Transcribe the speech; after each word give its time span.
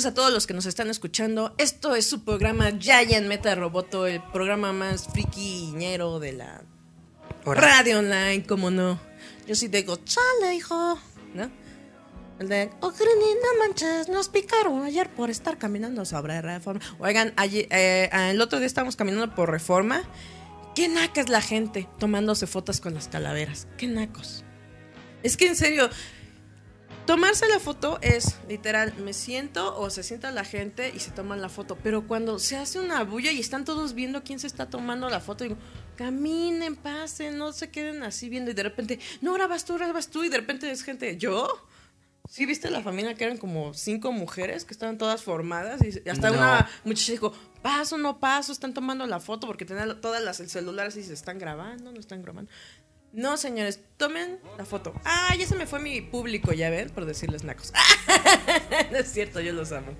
Noches 0.00 0.06
a 0.06 0.14
todos 0.14 0.32
los 0.32 0.46
que 0.46 0.54
nos 0.54 0.64
están 0.66 0.88
escuchando. 0.88 1.54
Esto 1.58 1.94
es 1.94 2.06
su 2.06 2.24
programa 2.24 2.70
Giant 2.78 3.26
Meta 3.26 3.54
Roboto, 3.54 4.06
el 4.06 4.22
programa 4.32 4.72
más 4.72 5.08
friquiñero 5.08 6.18
de 6.20 6.32
la 6.32 6.62
radio 7.44 7.98
online, 7.98 8.44
como 8.46 8.70
no. 8.70 8.98
Yo 9.46 9.54
sí 9.54 9.68
digo, 9.68 9.96
chale, 9.96 10.54
hijo, 10.54 10.98
¿no? 11.34 11.50
El 12.38 12.48
de, 12.48 12.70
oh, 12.80 12.90
Grini, 12.92 13.34
no 13.42 13.58
manches, 13.62 14.08
nos 14.08 14.30
picaron 14.30 14.84
ayer 14.84 15.10
por 15.10 15.28
estar 15.28 15.58
caminando 15.58 16.06
sobre 16.06 16.40
Reforma. 16.40 16.80
Oigan, 16.98 17.34
ayer, 17.36 17.66
eh, 17.70 18.08
el 18.30 18.40
otro 18.40 18.58
día 18.58 18.66
estábamos 18.66 18.96
caminando 18.96 19.34
por 19.34 19.50
Reforma. 19.50 20.02
Qué 20.74 20.88
naca 20.88 21.20
es 21.20 21.28
la 21.28 21.42
gente 21.42 21.88
tomándose 21.98 22.46
fotos 22.46 22.80
con 22.80 22.94
las 22.94 23.08
calaveras. 23.08 23.66
Qué 23.76 23.86
nacos. 23.86 24.44
Es 25.22 25.36
que 25.36 25.48
en 25.48 25.56
serio, 25.56 25.90
Tomarse 27.10 27.48
la 27.48 27.58
foto 27.58 27.98
es 28.02 28.36
literal, 28.48 28.94
me 28.98 29.14
siento 29.14 29.76
o 29.76 29.90
se 29.90 30.04
sienta 30.04 30.30
la 30.30 30.44
gente 30.44 30.92
y 30.94 31.00
se 31.00 31.10
toman 31.10 31.42
la 31.42 31.48
foto, 31.48 31.76
pero 31.82 32.06
cuando 32.06 32.38
se 32.38 32.56
hace 32.56 32.78
una 32.78 33.02
bulla 33.02 33.32
y 33.32 33.40
están 33.40 33.64
todos 33.64 33.94
viendo 33.94 34.22
quién 34.22 34.38
se 34.38 34.46
está 34.46 34.70
tomando 34.70 35.10
la 35.10 35.18
foto, 35.18 35.42
digo, 35.42 35.56
caminen, 35.96 36.76
pasen, 36.76 37.36
no 37.36 37.52
se 37.52 37.68
queden 37.68 38.04
así 38.04 38.28
viendo 38.28 38.52
y 38.52 38.54
de 38.54 38.62
repente, 38.62 39.00
no 39.22 39.32
grabas 39.34 39.64
tú, 39.64 39.74
grabas 39.74 40.06
tú 40.06 40.22
y 40.22 40.28
de 40.28 40.36
repente 40.36 40.70
es 40.70 40.84
gente, 40.84 41.16
¿yo? 41.16 41.48
¿Sí 42.28 42.46
viste 42.46 42.70
la 42.70 42.80
familia 42.80 43.16
que 43.16 43.24
eran 43.24 43.38
como 43.38 43.74
cinco 43.74 44.12
mujeres 44.12 44.64
que 44.64 44.72
estaban 44.72 44.96
todas 44.96 45.24
formadas 45.24 45.80
y 45.82 46.08
hasta 46.08 46.30
No. 46.30 46.38
una 46.38 46.70
muchacha 46.84 47.10
dijo, 47.10 47.32
paso, 47.60 47.98
no 47.98 48.20
paso, 48.20 48.52
están 48.52 48.72
tomando 48.72 49.04
la 49.08 49.18
foto 49.18 49.48
porque 49.48 49.64
tenían 49.64 50.00
todas 50.00 50.22
las 50.22 50.38
el 50.38 50.48
celular 50.48 50.86
así, 50.86 51.02
se 51.02 51.14
están 51.14 51.40
grabando, 51.40 51.90
no 51.90 51.98
están 51.98 52.22
grabando. 52.22 52.48
No, 53.12 53.36
señores, 53.36 53.80
tomen 53.96 54.38
la 54.56 54.64
foto. 54.64 54.94
Ah, 55.04 55.34
ya 55.36 55.46
se 55.46 55.56
me 55.56 55.66
fue 55.66 55.80
mi 55.80 56.00
público, 56.00 56.52
ya 56.52 56.70
ven, 56.70 56.90
por 56.90 57.06
decirles 57.06 57.42
nacos. 57.42 57.72
no 58.92 58.98
es 58.98 59.12
cierto, 59.12 59.40
yo 59.40 59.52
los 59.52 59.72
amo. 59.72 59.92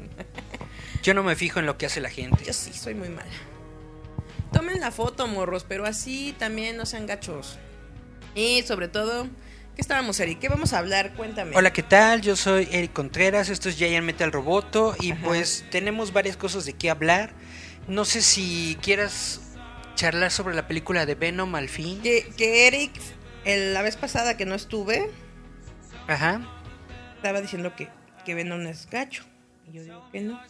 Yo 1.03 1.15
no 1.15 1.25
me 1.25 1.35
fijo 1.35 1.59
en 1.59 1.67
lo 1.67 1.77
que 1.77 1.87
hace 1.87 2.01
la 2.01 2.11
gente. 2.11 2.45
Yo 2.45 2.53
sí, 2.53 2.73
soy 2.73 2.95
muy 2.95 3.09
mala. 3.09 3.31
Tomen 4.53 4.81
la 4.81 4.93
foto, 4.93 5.27
morros, 5.27 5.65
pero 5.69 5.87
así 5.87 6.35
también 6.39 6.77
no 6.77 6.87
sean 6.87 7.07
gachos. 7.07 7.59
Y 8.37 8.63
sobre 8.63 8.87
todo, 8.87 9.25
¿qué 9.75 9.81
estábamos, 9.81 10.21
Eric? 10.21 10.39
¿Qué 10.39 10.49
vamos 10.49 10.73
a 10.73 10.79
hablar? 10.79 11.15
Cuéntame. 11.15 11.57
Hola, 11.57 11.73
¿qué 11.73 11.83
tal? 11.83 12.21
Yo 12.21 12.37
soy 12.37 12.69
Eric 12.71 12.93
Contreras, 12.93 13.49
esto 13.49 13.69
es 13.69 13.77
Giant 13.77 14.07
Metal 14.07 14.31
Roboto 14.31 14.95
y 15.01 15.15
pues 15.15 15.65
tenemos 15.71 16.13
varias 16.13 16.37
cosas 16.37 16.65
de 16.65 16.75
qué 16.75 16.91
hablar. 16.91 17.33
No 17.89 18.05
sé 18.05 18.23
si 18.23 18.79
quieras 18.83 19.41
charlar 19.95 20.31
sobre 20.31 20.55
la 20.55 20.67
película 20.67 21.07
de 21.07 21.15
Venom 21.15 21.55
al 21.55 21.69
fin. 21.69 22.01
Que, 22.03 22.31
que 22.37 22.67
Eric, 22.67 22.93
el- 23.45 23.75
la 23.75 23.83
vez 23.83 23.97
pasada 23.97 24.37
que 24.37 24.47
no 24.47 24.55
estuve, 24.55 25.11
Ajá. 26.09 26.41
estaba 27.17 27.41
diciendo 27.41 27.75
que, 27.77 27.89
que 28.25 28.35
Venom 28.35 28.67
es 28.67 28.89
gacho. 28.91 29.25
Y 29.69 29.73
yo 29.77 29.83
digo 29.85 30.09
que 30.11 30.21
no. 30.21 30.41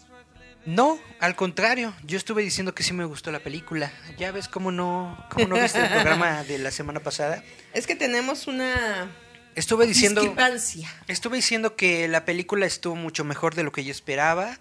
No, 0.67 0.99
al 1.21 1.37
contrario, 1.37 1.95
yo 2.05 2.19
estuve 2.19 2.43
diciendo 2.43 2.75
que 2.75 2.83
sí 2.83 2.93
me 2.93 3.07
gustó 3.07 3.33
la 3.33 3.41
película. 3.41 3.91
Ya 4.19 4.31
ves 4.31 4.47
cómo 4.47 4.71
no, 4.71 5.17
cómo 5.31 5.49
no 5.49 5.55
viste 5.57 5.81
el 5.81 5.89
programa 5.93 6.45
de 6.45 6.59
la 6.59 6.71
semana 6.71 7.01
pasada. 7.01 7.43
Es 7.73 7.87
que 7.87 7.97
tenemos 7.97 8.47
una 8.47 9.11
Estuve 9.55 9.87
diciendo, 9.87 10.21
discrepancia. 10.21 10.89
estuve 11.09 11.37
diciendo 11.37 11.77
que 11.77 12.07
la 12.09 12.27
película 12.27 12.67
estuvo 12.67 12.95
mucho 12.95 13.25
mejor 13.25 13.55
de 13.55 13.63
lo 13.63 13.73
que 13.73 13.85
yo 13.85 13.91
esperaba, 13.91 14.59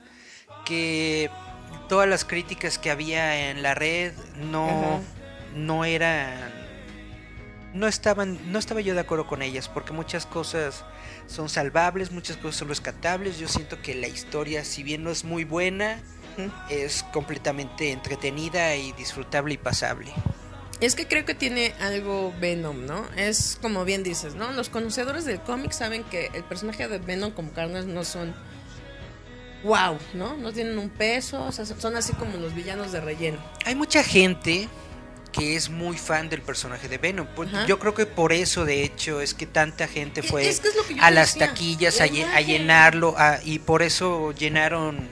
que 0.65 1.29
todas 1.89 2.07
las 2.07 2.23
críticas 2.23 2.77
que 2.77 2.91
había 2.91 3.49
en 3.49 3.61
la 3.61 3.75
red 3.75 4.13
no, 4.37 4.69
Ajá. 4.69 4.99
no 5.55 5.83
eran, 5.83 6.39
no 7.73 7.87
estaban, 7.87 8.51
no 8.51 8.59
estaba 8.59 8.79
yo 8.79 8.93
de 8.93 9.01
acuerdo 9.01 9.27
con 9.27 9.41
ellas, 9.41 9.67
porque 9.67 9.91
muchas 9.91 10.25
cosas 10.25 10.85
son 11.27 11.49
salvables, 11.49 12.11
muchas 12.11 12.37
cosas 12.37 12.55
son 12.55 12.69
rescatables. 12.69 13.37
Yo 13.37 13.49
siento 13.49 13.81
que 13.81 13.95
la 13.95 14.07
historia, 14.07 14.63
si 14.63 14.83
bien 14.83 15.03
no 15.03 15.09
es 15.11 15.25
muy 15.25 15.43
buena, 15.43 15.99
es 16.69 17.03
completamente 17.11 17.91
entretenida 17.91 18.75
y 18.75 18.93
disfrutable 18.93 19.55
y 19.55 19.57
pasable. 19.57 20.13
Es 20.79 20.95
que 20.95 21.07
creo 21.07 21.25
que 21.25 21.35
tiene 21.35 21.73
algo 21.81 22.33
Venom, 22.39 22.85
¿no? 22.85 23.05
Es 23.17 23.57
como 23.61 23.83
bien 23.83 24.01
dices, 24.01 24.35
¿no? 24.35 24.53
Los 24.53 24.69
conocedores 24.69 25.25
del 25.25 25.41
cómic 25.41 25.73
saben 25.73 26.05
que 26.05 26.29
el 26.33 26.45
personaje 26.45 26.87
de 26.87 26.99
Venom 26.99 27.31
como 27.31 27.51
Carnage 27.51 27.87
no 27.87 28.05
son 28.05 28.33
wow, 29.63 29.97
¿no? 30.13 30.35
No 30.37 30.51
tienen 30.53 30.77
un 30.77 30.89
peso, 30.89 31.43
o 31.43 31.51
sea, 31.51 31.65
son 31.65 31.95
así 31.97 32.13
como 32.13 32.37
los 32.37 32.53
villanos 32.55 32.91
de 32.91 33.01
relleno. 33.01 33.37
Hay 33.65 33.75
mucha 33.75 34.03
gente 34.03 34.67
que 35.31 35.55
es 35.55 35.69
muy 35.69 35.97
fan 35.97 36.27
del 36.29 36.41
personaje 36.41 36.87
de 36.87 36.97
Venom. 36.97 37.27
Ajá. 37.47 37.65
Yo 37.67 37.77
creo 37.77 37.93
que 37.93 38.05
por 38.07 38.33
eso, 38.33 38.65
de 38.65 38.83
hecho, 38.83 39.21
es 39.21 39.33
que 39.35 39.45
tanta 39.45 39.87
gente 39.87 40.23
fue 40.23 40.47
Es 40.49 40.59
que 40.59 40.69
es 40.69 40.75
a 41.01 41.11
las 41.11 41.33
decía, 41.35 41.47
taquillas 41.47 41.97
la 41.99 42.05
a, 42.35 42.41
llenarlo 42.41 43.13
a- 43.17 43.39
y 43.43 43.59
por 43.59 43.83
eso 43.83 44.31
llenaron, 44.31 45.07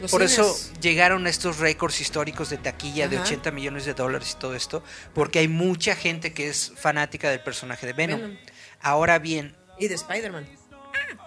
Los 0.00 0.10
por 0.10 0.26
cines. 0.26 0.32
eso 0.38 0.56
llegaron 0.80 1.26
a 1.26 1.28
estos 1.30 1.58
récords 1.58 2.00
históricos 2.00 2.48
de 2.48 2.56
taquilla 2.56 3.08
de 3.08 3.16
Ajá. 3.16 3.26
80 3.26 3.50
millones 3.50 3.84
de 3.84 3.92
dólares 3.92 4.32
y 4.36 4.38
todo 4.40 4.54
esto, 4.54 4.82
porque 5.12 5.40
hay 5.40 5.48
mucha 5.48 5.94
gente 5.94 6.32
que 6.32 6.48
es 6.48 6.72
fanática 6.76 7.28
del 7.30 7.40
personaje 7.40 7.86
de 7.86 7.92
Venom. 7.92 8.20
Venom. 8.20 8.36
Ahora 8.80 9.18
bien, 9.18 9.54
Y 9.78 9.88
de 9.88 9.96
Spider-Man. 9.96 10.48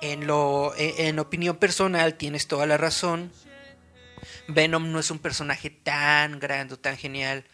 En 0.01 0.27
lo 0.27 0.73
en, 0.77 1.07
en 1.07 1.19
opinión 1.19 1.57
personal 1.57 2.15
tienes 2.15 2.47
toda 2.47 2.65
la 2.65 2.77
razón. 2.77 3.31
Venom 4.47 4.91
no 4.91 4.99
es 4.99 5.11
un 5.11 5.19
personaje 5.19 5.69
tan 5.69 6.39
grande, 6.39 6.75
o 6.75 6.79
tan 6.79 6.97
genial. 6.97 7.45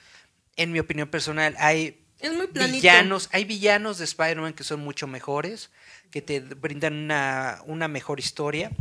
En 0.56 0.72
mi 0.72 0.80
opinión 0.80 1.10
personal 1.10 1.56
hay 1.60 2.02
Es 2.20 2.34
muy 2.34 2.48
planito. 2.48 2.76
villanos, 2.78 3.30
hay 3.32 3.46
villanos 3.46 3.98
de 4.00 4.06
Spider-Man 4.06 4.54
que 4.54 4.64
son 4.64 4.80
mucho 4.80 5.06
mejores, 5.08 5.70
que 6.10 6.22
te 6.22 6.40
brindan 6.40 6.94
una, 6.94 7.62
una 7.66 7.88
mejor 7.88 8.20
historia. 8.20 8.72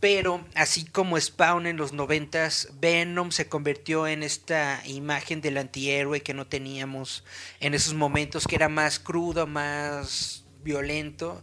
Pero 0.00 0.44
así 0.54 0.84
como 0.84 1.18
Spawn 1.20 1.66
en 1.66 1.76
los 1.76 1.92
noventas, 1.92 2.68
Venom 2.80 3.30
se 3.30 3.48
convirtió 3.48 4.06
en 4.06 4.22
esta 4.22 4.82
imagen 4.86 5.40
del 5.40 5.58
antihéroe 5.58 6.22
que 6.22 6.34
no 6.34 6.46
teníamos 6.46 7.24
en 7.60 7.74
esos 7.74 7.94
momentos, 7.94 8.46
que 8.46 8.56
era 8.56 8.68
más 8.68 8.98
crudo, 8.98 9.46
más 9.46 10.44
violento. 10.62 11.42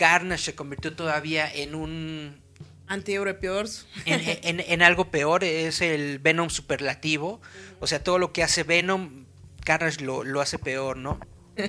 Carnage 0.00 0.42
se 0.44 0.54
convirtió 0.54 0.94
todavía 0.94 1.46
en 1.52 1.74
un 1.74 2.40
Anti-Euro 2.86 3.38
Peors. 3.38 3.86
en, 4.06 4.20
en- 4.42 4.60
en 4.66 4.82
algo 4.82 5.10
peor, 5.10 5.44
es 5.44 5.82
el 5.82 6.18
Venom 6.18 6.48
superlativo. 6.48 7.40
O 7.80 7.86
sea, 7.86 8.02
todo 8.02 8.18
lo 8.18 8.32
que 8.32 8.42
hace 8.42 8.62
Venom, 8.62 9.26
Carnage 9.62 10.00
lo, 10.02 10.24
lo 10.24 10.40
hace 10.40 10.58
peor, 10.58 10.96
¿no? 10.96 11.20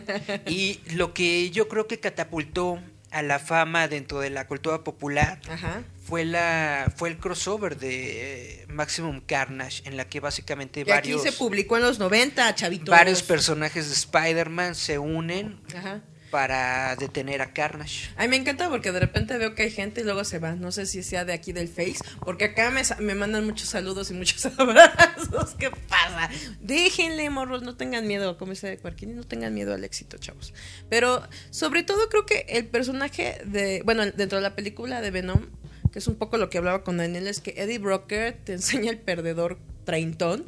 Y 0.48 0.80
lo 0.95 1.13
que 1.13 1.51
yo 1.51 1.68
creo 1.68 1.88
que 1.88 2.00
catapultó 2.00 2.80
a 3.12 3.22
la 3.22 3.39
fama 3.39 3.89
dentro 3.89 4.22
de 4.22 4.30
la 4.30 4.48
cultura 4.48 4.86
popular 4.86 5.42
Ajá. 5.50 5.84
fue 6.06 6.24
la 6.24 6.89
fue 6.95 7.10
el 7.10 7.18
crossover 7.18 7.75
de 7.77 8.62
eh, 8.62 8.66
Maximum 8.69 9.19
Carnage 9.19 9.81
en 9.86 9.98
la 9.98 10.06
que 10.07 10.22
básicamente 10.22 10.86
Que 10.86 10.94
aquí 10.94 11.12
varios 11.12 11.24
se 11.24 11.34
publicó 11.34 11.75
en 11.75 11.84
los 11.84 12.00
90, 12.00 12.56
chavitos. 12.56 12.88
varios 12.88 13.22
personajes 13.22 13.89
de 13.89 13.94
Spider-Man 13.95 14.75
se 14.75 14.98
unen 14.98 15.60
Ajá. 15.75 16.01
Para 16.31 16.95
detener 16.95 17.42
a 17.42 17.54
Carnage. 17.54 18.10
A 18.16 18.24
mí 18.24 18.30
me 18.30 18.38
encanta 18.38 18.69
porque 18.69 18.92
de 18.92 19.00
repente 19.00 19.38
veo 19.38 19.54
que 19.54 19.63
hay 19.63 19.72
gente 19.72 20.01
y 20.01 20.04
luego 20.04 20.24
se 20.24 20.39
va. 20.39 20.54
No 20.54 20.72
sé 20.72 20.86
si 20.86 21.04
sea 21.04 21.25
de 21.25 21.33
aquí 21.33 21.51
del 21.51 21.68
Face, 21.68 21.98
porque 22.24 22.45
acá 22.45 22.72
me, 22.72 22.81
me 23.00 23.13
mandan 23.13 23.45
muchos 23.45 23.69
saludos 23.69 24.10
y 24.10 24.13
muchos 24.13 24.45
abrazos. 24.57 25.56
¿Qué 25.60 25.69
pasa? 25.69 26.30
Déjenle, 26.62 27.30
morros, 27.30 27.62
no 27.62 27.75
tengan 27.75 28.07
miedo, 28.07 28.38
como 28.38 28.54
dice 28.54 28.78
Cuarquini, 28.78 29.13
no 29.13 29.24
tengan 29.24 29.54
miedo 29.54 29.74
al 29.74 29.83
éxito, 29.83 30.18
chavos. 30.18 30.54
Pero 30.89 31.22
sobre 31.50 31.83
todo 31.83 32.10
creo 32.10 32.25
que 32.25 32.45
el 32.50 32.66
personaje 32.66 33.42
de, 33.45 33.81
bueno, 33.84 34.06
dentro 34.06 34.38
de 34.38 34.42
la 34.42 34.56
película 34.56 35.01
de 35.01 35.12
Venom, 35.12 35.48
que 35.92 36.00
es 36.00 36.07
un 36.07 36.16
poco 36.16 36.38
lo 36.38 36.50
que 36.50 36.57
hablaba 36.57 36.84
con 36.84 36.98
Daniel, 36.98 37.27
es 37.27 37.42
que 37.42 37.54
Eddie 37.57 37.80
Brocker 37.80 38.38
te 38.44 38.54
enseña 38.54 38.89
el 38.89 38.98
perdedor 38.98 39.60
treintón, 39.84 40.45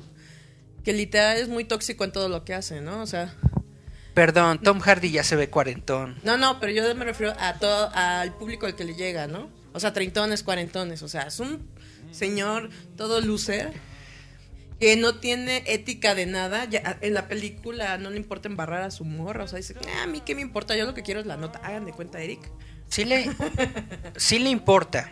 que 0.85 0.93
literal 0.93 1.37
es 1.37 1.49
muy 1.49 1.65
tóxico 1.65 2.03
en 2.05 2.13
todo 2.13 2.29
lo 2.29 2.45
que 2.45 2.53
hace, 2.53 2.81
¿no? 2.81 3.01
O 3.01 3.07
sea... 3.07 3.35
Perdón, 4.13 4.59
Tom 4.61 4.79
Hardy 4.79 5.11
ya 5.11 5.23
se 5.23 5.35
ve 5.35 5.49
cuarentón. 5.49 6.17
No, 6.23 6.37
no, 6.37 6.59
pero 6.59 6.71
yo 6.71 6.93
me 6.95 7.05
refiero 7.05 7.33
a 7.39 7.55
todo, 7.55 7.89
al 7.93 8.33
público 8.35 8.65
al 8.65 8.75
que 8.75 8.83
le 8.83 8.93
llega, 8.95 9.27
¿no? 9.27 9.49
O 9.73 9.79
sea, 9.79 9.91
treintones, 9.91 10.43
cuarentones, 10.43 11.01
o 11.01 11.07
sea, 11.07 11.23
es 11.23 11.39
un 11.39 11.67
señor 12.11 12.69
todo 12.95 13.21
loser 13.21 13.73
que 14.79 14.95
no 14.97 15.15
tiene 15.15 15.63
ética 15.65 16.13
de 16.13 16.27
nada. 16.27 16.65
Ya, 16.65 16.97
en 17.01 17.13
la 17.15 17.27
película 17.27 17.97
no 17.97 18.11
le 18.11 18.17
importa 18.17 18.47
embarrar 18.47 18.83
a 18.83 18.91
su 18.91 19.03
morra, 19.03 19.45
o 19.45 19.47
sea, 19.47 19.57
dice, 19.57 19.75
"Ah, 19.97 20.03
a 20.03 20.07
mí 20.07 20.21
qué 20.21 20.35
me 20.35 20.41
importa, 20.41 20.75
yo 20.75 20.85
lo 20.85 20.93
que 20.93 21.01
quiero 21.01 21.19
es 21.19 21.25
la 21.25 21.37
nota. 21.37 21.59
Hagan 21.63 21.85
de 21.85 21.93
cuenta, 21.93 22.21
Eric. 22.21 22.39
Sí 22.89 23.05
le, 23.05 23.25
sí 24.17 24.37
le 24.37 24.49
importa, 24.49 25.09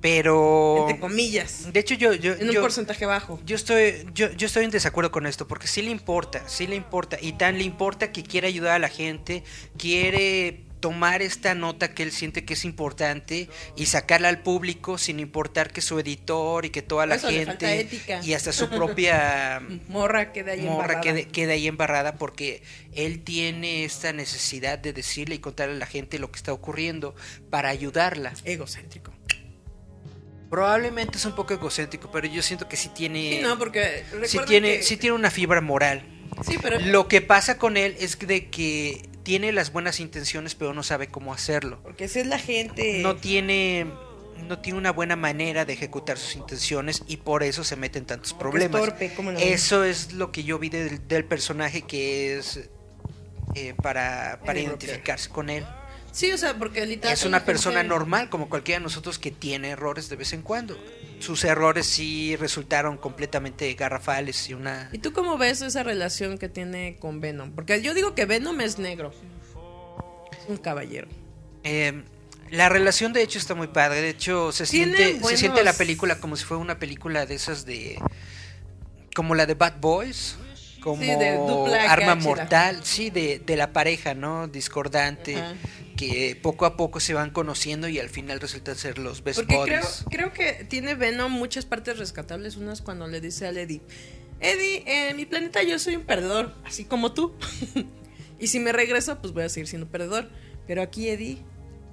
pero... 0.00 0.86
Entre 0.88 1.00
comillas, 1.00 1.72
De 1.72 1.80
hecho, 1.80 1.94
yo, 1.94 2.14
yo, 2.14 2.32
en 2.34 2.50
un 2.50 2.56
porcentaje 2.56 3.06
bajo. 3.06 3.40
yo 3.44 3.56
estoy, 3.56 4.06
yo, 4.14 4.30
yo 4.32 4.46
estoy 4.46 4.64
en 4.64 4.70
desacuerdo 4.70 5.10
con 5.10 5.26
esto, 5.26 5.46
porque 5.46 5.66
sí 5.66 5.82
le 5.82 5.90
importa, 5.90 6.42
sí 6.48 6.66
le 6.66 6.76
importa, 6.76 7.18
y 7.20 7.32
tan 7.32 7.58
le 7.58 7.64
importa 7.64 8.12
que 8.12 8.22
quiere 8.22 8.48
ayudar 8.48 8.72
a 8.76 8.78
la 8.78 8.88
gente, 8.88 9.42
quiere 9.78 10.66
tomar 10.80 11.22
esta 11.22 11.54
nota 11.54 11.94
que 11.94 12.02
él 12.02 12.12
siente 12.12 12.44
que 12.44 12.54
es 12.54 12.64
importante 12.64 13.48
y 13.76 13.86
sacarla 13.86 14.28
al 14.28 14.40
público 14.40 14.98
sin 14.98 15.18
importar 15.18 15.72
que 15.72 15.80
su 15.80 15.98
editor 15.98 16.64
y 16.64 16.70
que 16.70 16.82
toda 16.82 17.06
la 17.06 17.16
Eso 17.16 17.28
gente 17.28 17.88
y 18.22 18.34
hasta 18.34 18.52
su 18.52 18.68
propia 18.70 19.60
Morra 19.88 20.32
queda 20.32 20.52
ahí 20.52 20.60
morra 20.60 20.94
embarrada. 20.94 21.00
quede, 21.00 21.24
quede 21.28 21.52
ahí 21.54 21.66
embarrada 21.66 22.16
porque 22.16 22.62
él 22.92 23.22
tiene 23.22 23.84
esta 23.84 24.12
necesidad 24.12 24.78
de 24.78 24.92
decirle 24.92 25.34
y 25.34 25.38
contarle 25.38 25.74
a 25.74 25.78
la 25.78 25.86
gente 25.86 26.18
lo 26.18 26.30
que 26.30 26.36
está 26.36 26.52
ocurriendo 26.52 27.14
para 27.50 27.68
ayudarla. 27.68 28.34
Egocéntrico. 28.44 29.15
Probablemente 30.50 31.18
es 31.18 31.24
un 31.24 31.34
poco 31.34 31.54
egocéntrico, 31.54 32.10
pero 32.10 32.26
yo 32.28 32.42
siento 32.42 32.68
que 32.68 32.76
sí 32.76 32.88
tiene 32.94 33.36
Sí, 33.36 33.40
no, 33.42 33.58
porque 33.58 34.04
sí 34.10 34.16
recuerden 34.16 34.46
tiene 34.46 34.76
que- 34.78 34.82
sí 34.82 34.96
tiene 34.96 35.16
una 35.16 35.30
fibra 35.30 35.60
moral. 35.60 36.04
Sí, 36.46 36.56
pero... 36.62 36.78
Lo 36.80 37.08
que 37.08 37.20
pasa 37.20 37.58
con 37.58 37.76
él 37.76 37.96
es 37.98 38.18
de 38.18 38.48
que 38.50 39.08
tiene 39.22 39.50
las 39.52 39.72
buenas 39.72 39.98
intenciones, 40.00 40.54
pero 40.54 40.72
no 40.74 40.82
sabe 40.82 41.08
cómo 41.08 41.32
hacerlo. 41.32 41.80
Porque 41.82 42.04
esa 42.04 42.20
es 42.20 42.26
la 42.26 42.38
gente... 42.38 43.00
No 43.02 43.16
tiene 43.16 43.86
no 44.48 44.58
tiene 44.58 44.78
una 44.78 44.92
buena 44.92 45.16
manera 45.16 45.64
de 45.64 45.72
ejecutar 45.72 46.18
sus 46.18 46.36
intenciones 46.36 47.02
y 47.08 47.16
por 47.16 47.42
eso 47.42 47.64
se 47.64 47.74
meten 47.74 48.04
tantos 48.04 48.34
Porque 48.34 48.58
es 48.58 48.64
problemas. 48.68 48.90
torpe, 48.90 49.14
¿cómo 49.16 49.32
no? 49.32 49.38
Eso 49.38 49.82
es 49.82 50.12
lo 50.12 50.30
que 50.30 50.44
yo 50.44 50.58
vi 50.58 50.68
del, 50.68 51.08
del 51.08 51.24
personaje 51.24 51.82
que 51.82 52.36
es 52.36 52.68
eh, 53.54 53.74
para, 53.82 54.38
para 54.44 54.60
identificarse 54.60 55.30
con 55.30 55.48
él. 55.48 55.64
Sí, 56.16 56.32
o 56.32 56.38
sea, 56.38 56.54
porque 56.54 56.86
literal... 56.86 57.12
Es 57.12 57.26
una 57.26 57.44
persona 57.44 57.80
gente- 57.80 57.90
normal 57.90 58.30
como 58.30 58.48
cualquiera 58.48 58.78
de 58.78 58.84
nosotros 58.84 59.18
que 59.18 59.30
tiene 59.30 59.68
errores 59.68 60.08
de 60.08 60.16
vez 60.16 60.32
en 60.32 60.40
cuando. 60.40 60.74
Sus 61.18 61.44
errores 61.44 61.84
sí 61.84 62.36
resultaron 62.36 62.96
completamente 62.96 63.70
garrafales 63.74 64.48
y 64.48 64.54
una... 64.54 64.88
¿Y 64.94 64.98
tú 64.98 65.12
cómo 65.12 65.36
ves 65.36 65.60
esa 65.60 65.82
relación 65.82 66.38
que 66.38 66.48
tiene 66.48 66.96
con 66.98 67.20
Venom? 67.20 67.50
Porque 67.50 67.82
yo 67.82 67.92
digo 67.92 68.14
que 68.14 68.24
Venom 68.24 68.62
es 68.62 68.78
negro. 68.78 69.12
Es 70.32 70.48
un 70.48 70.56
caballero. 70.56 71.06
Eh, 71.64 72.02
la 72.50 72.70
relación 72.70 73.12
de 73.12 73.20
hecho 73.20 73.38
está 73.38 73.54
muy 73.54 73.66
padre. 73.66 74.00
De 74.00 74.08
hecho, 74.08 74.52
se 74.52 74.64
siente, 74.64 75.20
se 75.20 75.36
siente 75.36 75.62
la 75.64 75.74
película 75.74 76.18
como 76.18 76.36
si 76.36 76.46
fuera 76.46 76.62
una 76.62 76.78
película 76.78 77.26
de 77.26 77.34
esas 77.34 77.66
de... 77.66 78.00
Como 79.14 79.34
la 79.34 79.44
de 79.44 79.52
Bad 79.52 79.80
Boys. 79.82 80.38
Como 80.86 81.02
Sí, 81.02 81.10
Arma. 81.10 82.14
Mortal. 82.14 82.78
Sí, 82.84 83.10
de, 83.10 83.40
de 83.44 83.56
la 83.56 83.72
pareja, 83.72 84.14
¿no? 84.14 84.46
Discordante. 84.46 85.36
Que 85.96 86.38
poco 86.40 86.64
a 86.64 86.76
poco 86.76 87.00
se 87.00 87.12
van 87.12 87.30
conociendo 87.30 87.88
y 87.88 87.98
al 87.98 88.08
final 88.08 88.38
resultan 88.38 88.76
ser 88.76 88.98
los 88.98 89.24
best 89.24 89.40
Porque 89.40 89.58
creo, 89.64 89.80
buddies. 89.80 90.04
creo 90.08 90.32
que 90.32 90.64
tiene 90.68 90.94
Venom 90.94 91.32
muchas 91.32 91.64
partes 91.64 91.98
rescatables. 91.98 92.54
Unas 92.54 92.82
cuando 92.82 93.08
le 93.08 93.20
dice 93.20 93.48
al 93.48 93.56
Eddie, 93.56 93.80
Eddie, 94.38 94.84
en 94.86 95.16
mi 95.16 95.26
planeta 95.26 95.60
yo 95.64 95.76
soy 95.80 95.96
un 95.96 96.04
perdedor, 96.04 96.54
así 96.64 96.84
como 96.84 97.12
tú. 97.12 97.34
y 98.38 98.46
si 98.46 98.60
me 98.60 98.70
regreso, 98.70 99.18
pues 99.20 99.32
voy 99.32 99.42
a 99.42 99.48
seguir 99.48 99.66
siendo 99.66 99.88
perdedor. 99.88 100.30
Pero 100.68 100.82
aquí, 100.82 101.08
Eddie, 101.08 101.38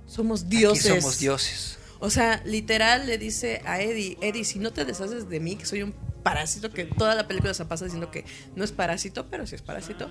somos 0.06 0.50
dioses. 0.50 0.86
Aquí 0.92 1.02
somos 1.02 1.18
dioses. 1.18 1.80
O 2.00 2.12
sea, 2.12 2.44
literal 2.46 3.08
le 3.08 3.18
dice 3.18 3.64
a 3.66 3.82
Eddie, 3.82 4.20
Eddie, 4.22 4.44
si 4.44 4.60
no 4.60 4.72
te 4.72 4.86
deshaces 4.86 5.30
de 5.30 5.40
mí, 5.40 5.56
que 5.56 5.66
soy 5.66 5.82
un 5.82 5.96
parásito, 6.24 6.72
que 6.72 6.86
toda 6.86 7.16
la 7.16 7.28
película 7.28 7.54
se 7.54 7.66
pasa 7.66 7.86
diciendo 7.86 8.10
que 8.10 8.26
no 8.56 8.64
es 8.64 8.72
parásito, 8.72 9.28
pero 9.30 9.46
sí 9.46 9.56
es 9.56 9.62
parásito, 9.62 10.10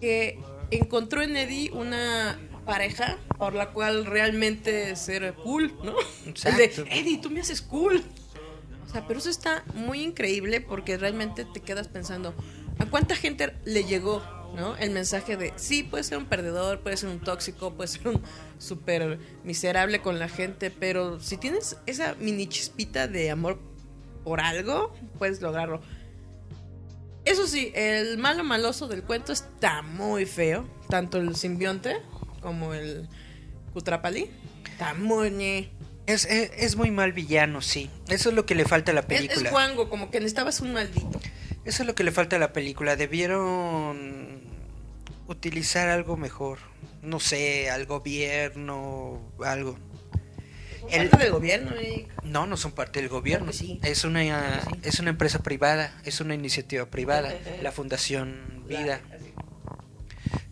que 0.00 0.40
encontró 0.70 1.22
en 1.22 1.36
Eddie 1.36 1.70
una 1.72 2.38
pareja 2.64 3.16
por 3.38 3.54
la 3.54 3.70
cual 3.72 4.04
realmente 4.04 4.94
ser 4.96 5.34
cool, 5.34 5.74
¿no? 5.82 5.94
Exacto. 6.26 6.62
El 6.62 6.88
de, 6.88 7.00
Eddie, 7.00 7.18
tú 7.18 7.30
me 7.30 7.40
haces 7.40 7.62
cool. 7.62 8.02
O 8.86 8.90
sea, 8.90 9.06
pero 9.06 9.18
eso 9.18 9.30
está 9.30 9.64
muy 9.74 10.02
increíble 10.02 10.60
porque 10.60 10.96
realmente 10.96 11.44
te 11.44 11.60
quedas 11.60 11.88
pensando, 11.88 12.34
¿a 12.78 12.86
cuánta 12.86 13.14
gente 13.16 13.54
le 13.64 13.84
llegó, 13.84 14.22
¿no? 14.54 14.76
El 14.76 14.90
mensaje 14.90 15.36
de, 15.36 15.52
sí, 15.56 15.82
puede 15.82 16.04
ser 16.04 16.18
un 16.18 16.24
perdedor, 16.24 16.80
puede 16.80 16.96
ser 16.96 17.10
un 17.10 17.20
tóxico, 17.20 17.74
puede 17.74 17.88
ser 17.88 18.08
un 18.08 18.22
súper 18.58 19.18
miserable 19.44 20.00
con 20.00 20.18
la 20.18 20.28
gente, 20.28 20.70
pero 20.70 21.20
si 21.20 21.36
tienes 21.36 21.76
esa 21.86 22.14
mini 22.14 22.46
chispita 22.46 23.08
de 23.08 23.30
amor 23.30 23.58
por 24.28 24.40
algo, 24.42 24.94
puedes 25.18 25.40
lograrlo. 25.40 25.80
Eso 27.24 27.46
sí, 27.46 27.72
el 27.74 28.18
malo 28.18 28.44
maloso 28.44 28.88
del 28.88 29.02
cuento 29.02 29.32
está 29.32 29.80
muy 29.82 30.26
feo, 30.26 30.68
tanto 30.90 31.16
el 31.18 31.34
simbionte 31.34 31.96
como 32.42 32.74
el 32.74 33.08
Kutrapali. 33.72 34.30
Está 34.70 34.92
muy... 34.94 35.70
Es, 36.06 36.24
es, 36.26 36.50
es 36.56 36.76
muy 36.76 36.90
mal 36.90 37.12
villano, 37.12 37.60
sí. 37.62 37.90
Eso 38.08 38.28
es 38.30 38.34
lo 38.34 38.44
que 38.46 38.54
le 38.54 38.64
falta 38.64 38.92
a 38.92 38.94
la 38.94 39.00
Es, 39.00 39.06
película. 39.06 39.46
es 39.46 39.50
guango, 39.50 39.88
como 39.90 40.10
que 40.10 40.20
necesitabas 40.20 40.60
un 40.60 40.72
maldito. 40.74 41.20
Eso 41.64 41.82
es 41.82 41.86
lo 41.86 41.94
que 41.94 42.04
le 42.04 42.12
falta 42.12 42.36
a 42.36 42.38
la 42.38 42.52
película. 42.52 42.96
Debieron 42.96 44.40
utilizar 45.26 45.88
algo 45.88 46.16
mejor. 46.16 46.58
No 47.02 47.18
sé, 47.20 47.70
al 47.70 47.86
gobierno, 47.86 49.20
algo. 49.44 49.78
El- 50.90 51.08
Parte 51.08 51.24
del 51.24 51.32
gobierno. 51.32 51.72
No, 52.24 52.46
no 52.46 52.56
son 52.56 52.72
parte 52.72 53.00
del 53.00 53.08
gobierno. 53.08 53.46
Claro 53.50 53.58
sí. 53.58 53.80
Es 53.82 54.04
una 54.04 54.60
es 54.82 54.98
una 55.00 55.10
empresa 55.10 55.42
privada, 55.42 55.92
es 56.04 56.20
una 56.20 56.34
iniciativa 56.34 56.86
privada, 56.86 57.32
la 57.62 57.72
Fundación 57.72 58.64
Vida, 58.68 59.00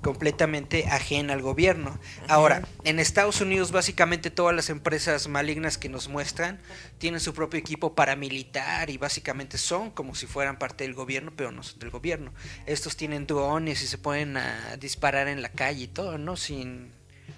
completamente 0.00 0.86
ajena 0.86 1.32
al 1.34 1.42
gobierno. 1.42 1.98
Ahora, 2.28 2.62
en 2.84 2.98
Estados 3.00 3.40
Unidos 3.40 3.72
básicamente 3.72 4.30
todas 4.30 4.54
las 4.54 4.70
empresas 4.70 5.26
malignas 5.28 5.78
que 5.78 5.88
nos 5.88 6.08
muestran 6.08 6.60
tienen 6.98 7.20
su 7.20 7.34
propio 7.34 7.58
equipo 7.58 7.94
paramilitar 7.94 8.88
y 8.88 8.98
básicamente 8.98 9.58
son 9.58 9.90
como 9.90 10.14
si 10.14 10.26
fueran 10.26 10.58
parte 10.58 10.84
del 10.84 10.94
gobierno, 10.94 11.32
pero 11.36 11.50
no 11.50 11.62
son 11.62 11.78
del 11.80 11.90
gobierno. 11.90 12.32
Estos 12.66 12.96
tienen 12.96 13.26
drones 13.26 13.82
y 13.82 13.86
se 13.86 13.98
pueden 13.98 14.36
a 14.36 14.76
disparar 14.78 15.28
en 15.28 15.42
la 15.42 15.50
calle 15.50 15.84
y 15.84 15.88
todo, 15.88 16.18
¿no? 16.18 16.36
Sin 16.36 16.92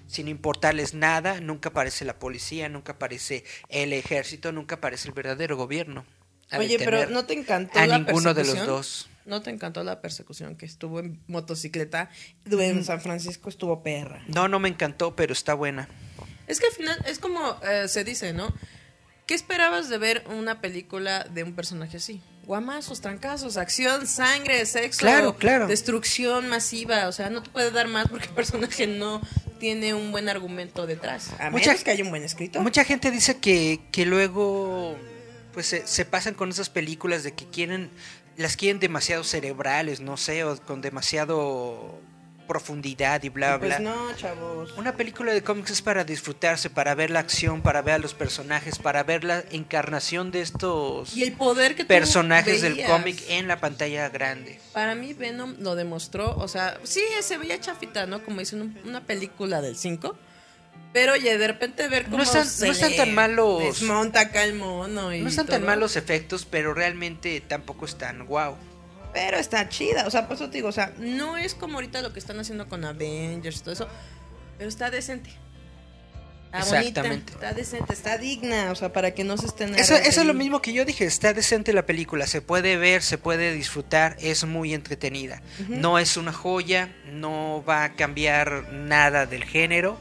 sin 0.08 0.26
importarles 0.26 0.94
nada, 0.94 1.40
nunca 1.40 1.68
aparece 1.68 2.04
la 2.04 2.18
policía, 2.18 2.68
nunca 2.68 2.92
aparece 2.94 3.44
el 3.68 3.92
ejército, 3.92 4.50
nunca 4.50 4.76
aparece 4.76 5.06
el 5.06 5.14
verdadero 5.14 5.56
gobierno. 5.56 6.04
Oye, 6.56 6.78
pero 6.78 7.08
¿no 7.10 7.26
te 7.26 7.34
encantó 7.34 7.78
a 7.78 7.86
la 7.86 7.98
ninguno 7.98 8.34
de 8.34 8.40
los 8.40 8.48
persecución? 8.54 8.66
dos. 8.66 9.10
¿No 9.26 9.42
te 9.42 9.50
encantó 9.50 9.84
la 9.84 10.00
persecución 10.00 10.56
que 10.56 10.64
estuvo 10.64 11.00
en 11.00 11.22
motocicleta? 11.26 12.08
En 12.46 12.82
San 12.82 13.02
Francisco 13.02 13.50
estuvo 13.50 13.82
perra. 13.82 14.24
No, 14.26 14.48
no 14.48 14.58
me 14.58 14.70
encantó, 14.70 15.14
pero 15.14 15.34
está 15.34 15.52
buena. 15.52 15.86
Es 16.46 16.58
que 16.58 16.66
al 16.66 16.72
final 16.72 16.96
es 17.06 17.18
como 17.18 17.60
eh, 17.62 17.86
se 17.88 18.04
dice, 18.04 18.32
¿no? 18.32 18.54
¿Qué 19.26 19.34
esperabas 19.34 19.90
de 19.90 19.98
ver 19.98 20.24
una 20.30 20.62
película 20.62 21.24
de 21.24 21.42
un 21.42 21.54
personaje 21.54 21.98
así? 21.98 22.22
Guamazos, 22.48 23.02
trancazos, 23.02 23.58
acción, 23.58 24.06
sangre, 24.06 24.64
sexo, 24.64 25.00
Claro, 25.00 25.36
claro. 25.36 25.66
destrucción 25.66 26.48
masiva. 26.48 27.06
O 27.06 27.12
sea, 27.12 27.28
no 27.28 27.42
te 27.42 27.50
puede 27.50 27.70
dar 27.70 27.88
más 27.88 28.08
porque 28.08 28.24
el 28.28 28.32
personaje 28.32 28.86
no 28.86 29.20
tiene 29.60 29.92
un 29.92 30.10
buen 30.12 30.30
argumento 30.30 30.86
detrás. 30.86 31.28
A 31.38 31.50
Mucha- 31.50 31.66
menos 31.72 31.84
que 31.84 31.90
haya 31.90 32.02
un 32.02 32.08
buen 32.08 32.22
escritor. 32.24 32.62
Mucha 32.62 32.84
gente 32.84 33.10
dice 33.10 33.36
que, 33.36 33.80
que 33.92 34.06
luego 34.06 34.96
pues 35.52 35.66
se, 35.66 35.86
se 35.86 36.06
pasan 36.06 36.32
con 36.32 36.48
esas 36.48 36.70
películas 36.70 37.22
de 37.22 37.32
que 37.34 37.44
quieren 37.44 37.90
las 38.38 38.56
quieren 38.56 38.80
demasiado 38.80 39.24
cerebrales, 39.24 40.00
no 40.00 40.16
sé, 40.16 40.44
o 40.44 40.56
con 40.62 40.80
demasiado 40.80 42.00
profundidad 42.48 43.22
y 43.22 43.28
bla, 43.28 43.56
bla. 43.58 43.76
Pues 43.76 43.80
no, 43.80 44.12
chavos. 44.16 44.72
Una 44.76 44.96
película 44.96 45.32
de 45.32 45.42
cómics 45.44 45.70
es 45.70 45.82
para 45.82 46.02
disfrutarse, 46.02 46.68
para 46.70 46.96
ver 46.96 47.10
la 47.10 47.20
acción, 47.20 47.62
para 47.62 47.80
ver 47.82 47.94
a 47.94 47.98
los 47.98 48.14
personajes, 48.14 48.78
para 48.80 49.04
ver 49.04 49.22
la 49.22 49.44
encarnación 49.52 50.32
de 50.32 50.40
estos 50.40 51.16
Y 51.16 51.22
el 51.22 51.34
poder 51.34 51.76
que 51.76 51.84
personajes 51.84 52.62
del 52.62 52.84
cómic 52.84 53.22
en 53.28 53.46
la 53.46 53.60
pantalla 53.60 54.08
grande. 54.08 54.58
Para 54.72 54.96
mí 54.96 55.12
Venom 55.14 55.54
lo 55.60 55.76
demostró, 55.76 56.34
o 56.36 56.48
sea, 56.48 56.78
sí, 56.82 57.02
se 57.20 57.38
veía 57.38 57.60
chafita, 57.60 58.06
¿no? 58.06 58.24
Como 58.24 58.40
dicen, 58.40 58.62
un- 58.62 58.78
una 58.84 59.04
película 59.04 59.60
del 59.60 59.76
5. 59.76 60.16
Pero 60.90 61.12
oye, 61.12 61.36
de 61.36 61.46
repente 61.46 61.86
ver 61.86 62.04
cómo 62.04 62.16
No 62.16 62.22
están- 62.22 62.46
se 62.46 62.64
no 62.66 62.72
están 62.72 62.96
tan 62.96 63.14
malos. 63.14 63.62
Desmonta 63.62 64.20
acá 64.20 64.42
el 64.44 64.54
mono 64.54 65.14
y 65.14 65.20
No 65.20 65.28
están 65.28 65.46
tan 65.46 65.60
todo. 65.60 65.66
malos 65.70 65.96
efectos, 65.96 66.46
pero 66.50 66.72
realmente 66.72 67.42
tampoco 67.46 67.84
están 67.84 68.26
wow. 68.26 68.56
Pero 69.18 69.36
está 69.36 69.68
chida, 69.68 70.06
o 70.06 70.10
sea, 70.10 70.28
por 70.28 70.36
eso 70.36 70.48
te 70.48 70.58
digo, 70.58 70.68
o 70.68 70.72
sea, 70.72 70.92
no 70.96 71.36
es 71.36 71.52
como 71.52 71.74
ahorita 71.74 72.02
lo 72.02 72.12
que 72.12 72.20
están 72.20 72.38
haciendo 72.38 72.68
con 72.68 72.84
Avengers 72.84 73.56
y 73.56 73.60
todo 73.60 73.72
eso, 73.72 73.88
pero 74.56 74.68
está 74.68 74.90
decente. 74.90 75.30
Está 76.52 76.64
bonita, 76.64 77.00
Exactamente. 77.00 77.32
está 77.32 77.52
decente, 77.52 77.92
está 77.92 78.16
digna, 78.16 78.70
o 78.70 78.76
sea, 78.76 78.92
para 78.92 79.14
que 79.14 79.24
no 79.24 79.36
se 79.36 79.46
estén... 79.46 79.74
Eso, 79.74 79.96
eso 79.96 80.20
es 80.20 80.26
lo 80.26 80.34
mismo 80.34 80.62
que 80.62 80.72
yo 80.72 80.84
dije, 80.84 81.04
está 81.04 81.34
decente 81.34 81.72
la 81.72 81.84
película, 81.84 82.28
se 82.28 82.40
puede 82.40 82.76
ver, 82.76 83.02
se 83.02 83.18
puede 83.18 83.52
disfrutar, 83.52 84.16
es 84.20 84.44
muy 84.44 84.72
entretenida. 84.72 85.42
No 85.66 85.98
es 85.98 86.16
una 86.16 86.32
joya, 86.32 86.94
no 87.10 87.64
va 87.68 87.82
a 87.82 87.94
cambiar 87.96 88.72
nada 88.72 89.26
del 89.26 89.44
género, 89.44 89.98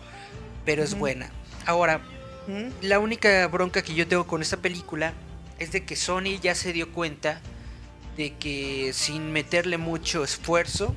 pero 0.63 0.83
es 0.83 0.93
buena. 0.93 1.31
Ahora, 1.65 2.01
la 2.83 2.99
única 2.99 3.47
bronca 3.47 3.81
que 3.81 3.95
yo 3.95 4.07
tengo 4.07 4.27
con 4.27 4.43
esta 4.43 4.57
película 4.57 5.13
es 5.57 5.71
de 5.71 5.85
que 5.85 5.95
Sony 5.95 6.39
ya 6.39 6.53
se 6.53 6.71
dio 6.71 6.93
cuenta 6.93 7.41
de 8.17 8.33
que 8.35 8.91
sin 8.93 9.31
meterle 9.31 9.77
mucho 9.77 10.23
esfuerzo 10.23 10.93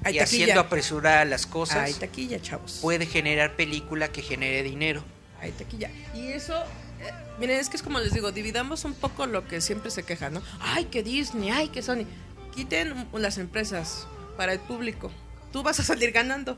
y 0.00 0.04
taquilla. 0.04 0.24
haciendo 0.24 0.60
apresurar 0.60 1.26
las 1.26 1.46
cosas, 1.46 1.76
Hay 1.76 1.92
taquilla, 1.94 2.40
chavos. 2.40 2.78
puede 2.82 3.06
generar 3.06 3.54
película 3.54 4.08
que 4.08 4.22
genere 4.22 4.62
dinero. 4.62 5.04
Hay 5.40 5.52
taquilla. 5.52 5.90
Y 6.14 6.28
eso, 6.32 6.56
eh, 7.00 7.12
miren, 7.38 7.60
es 7.60 7.68
que 7.68 7.76
es 7.76 7.82
como 7.82 8.00
les 8.00 8.12
digo, 8.12 8.32
dividamos 8.32 8.84
un 8.84 8.94
poco 8.94 9.26
lo 9.26 9.46
que 9.46 9.60
siempre 9.60 9.90
se 9.90 10.02
queja, 10.02 10.30
¿no? 10.30 10.42
Ay, 10.60 10.86
que 10.86 11.02
Disney, 11.02 11.50
ay, 11.50 11.68
que 11.68 11.82
Sony. 11.82 12.06
Quiten 12.54 13.06
las 13.14 13.38
empresas 13.38 14.06
para 14.36 14.52
el 14.52 14.60
público. 14.60 15.10
Tú 15.52 15.62
vas 15.62 15.78
a 15.80 15.82
salir 15.82 16.12
ganando. 16.12 16.56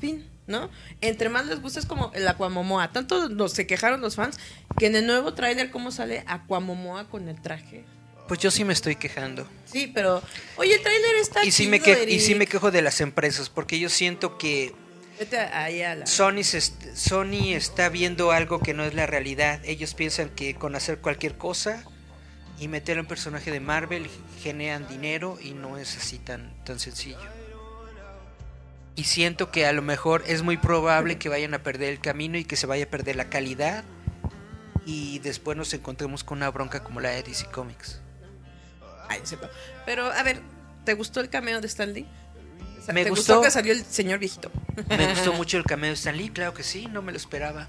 Fin, 0.00 0.28
¿no? 0.46 0.70
Entre 1.00 1.28
más 1.28 1.46
les 1.46 1.60
gusta 1.60 1.80
es 1.80 1.86
como 1.86 2.10
el 2.14 2.26
Aquamomoa. 2.28 2.92
Tanto 2.92 3.28
los, 3.28 3.52
se 3.52 3.66
quejaron 3.66 4.00
los 4.00 4.16
fans 4.16 4.38
que 4.78 4.86
en 4.86 4.96
el 4.96 5.06
nuevo 5.06 5.34
tráiler, 5.34 5.70
¿cómo 5.70 5.90
sale 5.90 6.24
Aquamomoa 6.26 7.08
con 7.08 7.28
el 7.28 7.40
traje? 7.40 7.84
Pues 8.28 8.40
yo 8.40 8.50
sí 8.50 8.64
me 8.64 8.72
estoy 8.74 8.96
quejando. 8.96 9.48
Sí, 9.64 9.90
pero, 9.92 10.22
oye, 10.56 10.74
el 10.74 10.82
tráiler 10.82 11.16
está 11.16 11.44
Y 11.44 11.50
sí, 11.50 11.66
me 11.66 11.80
que- 11.80 12.04
y 12.08 12.20
sí 12.20 12.34
me 12.34 12.46
quejo 12.46 12.70
de 12.70 12.82
las 12.82 13.00
empresas, 13.00 13.48
porque 13.50 13.78
yo 13.78 13.88
siento 13.88 14.38
que. 14.38 14.74
Sony, 16.06 16.44
se 16.44 16.58
est- 16.58 16.94
Sony 16.94 17.54
está 17.54 17.88
viendo 17.88 18.30
algo 18.30 18.60
que 18.60 18.74
no 18.74 18.84
es 18.84 18.94
la 18.94 19.06
realidad. 19.06 19.60
Ellos 19.64 19.94
piensan 19.94 20.28
que 20.28 20.54
con 20.54 20.76
hacer 20.76 20.98
cualquier 20.98 21.36
cosa 21.36 21.82
y 22.60 22.68
meter 22.68 22.98
a 22.98 23.00
un 23.00 23.06
personaje 23.08 23.50
de 23.50 23.58
Marvel 23.60 24.08
generan 24.42 24.86
dinero 24.88 25.38
y 25.42 25.52
no 25.52 25.76
es 25.78 25.96
así 25.96 26.18
tan, 26.18 26.52
tan 26.64 26.78
sencillo. 26.78 27.18
Y 28.94 29.04
siento 29.04 29.50
que 29.50 29.64
a 29.66 29.72
lo 29.72 29.80
mejor 29.82 30.22
es 30.26 30.42
muy 30.42 30.56
probable 30.56 31.18
que 31.18 31.28
vayan 31.28 31.54
a 31.54 31.62
perder 31.62 31.90
el 31.90 32.00
camino 32.00 32.36
y 32.36 32.44
que 32.44 32.56
se 32.56 32.66
vaya 32.66 32.84
a 32.84 32.88
perder 32.88 33.16
la 33.16 33.28
calidad 33.30 33.84
y 34.86 35.18
después 35.20 35.56
nos 35.56 35.72
encontremos 35.72 36.24
con 36.24 36.38
una 36.38 36.50
bronca 36.50 36.82
como 36.82 37.00
la 37.00 37.10
de 37.10 37.22
DC 37.22 37.46
Comics. 37.46 38.00
Ay, 39.08 39.20
sepa. 39.24 39.50
Pero, 39.86 40.06
a 40.10 40.22
ver, 40.22 40.40
¿te 40.84 40.94
gustó 40.94 41.20
el 41.20 41.28
cameo 41.30 41.60
de 41.60 41.66
Stan 41.66 41.92
Lee? 41.92 42.06
O 42.80 42.84
sea, 42.84 42.94
Me 42.94 43.04
¿Te 43.04 43.10
gustó. 43.10 43.34
gustó 43.36 43.42
que 43.44 43.50
salió 43.50 43.72
el 43.72 43.84
señor 43.84 44.18
viejito? 44.18 44.50
Me 44.88 45.06
gustó 45.08 45.32
mucho 45.34 45.56
el 45.56 45.64
cameo 45.64 45.90
de 45.90 45.94
Stan 45.94 46.16
Lee, 46.16 46.30
claro 46.30 46.54
que 46.54 46.62
sí, 46.62 46.86
no 46.86 47.02
me 47.02 47.12
lo 47.12 47.18
esperaba. 47.18 47.68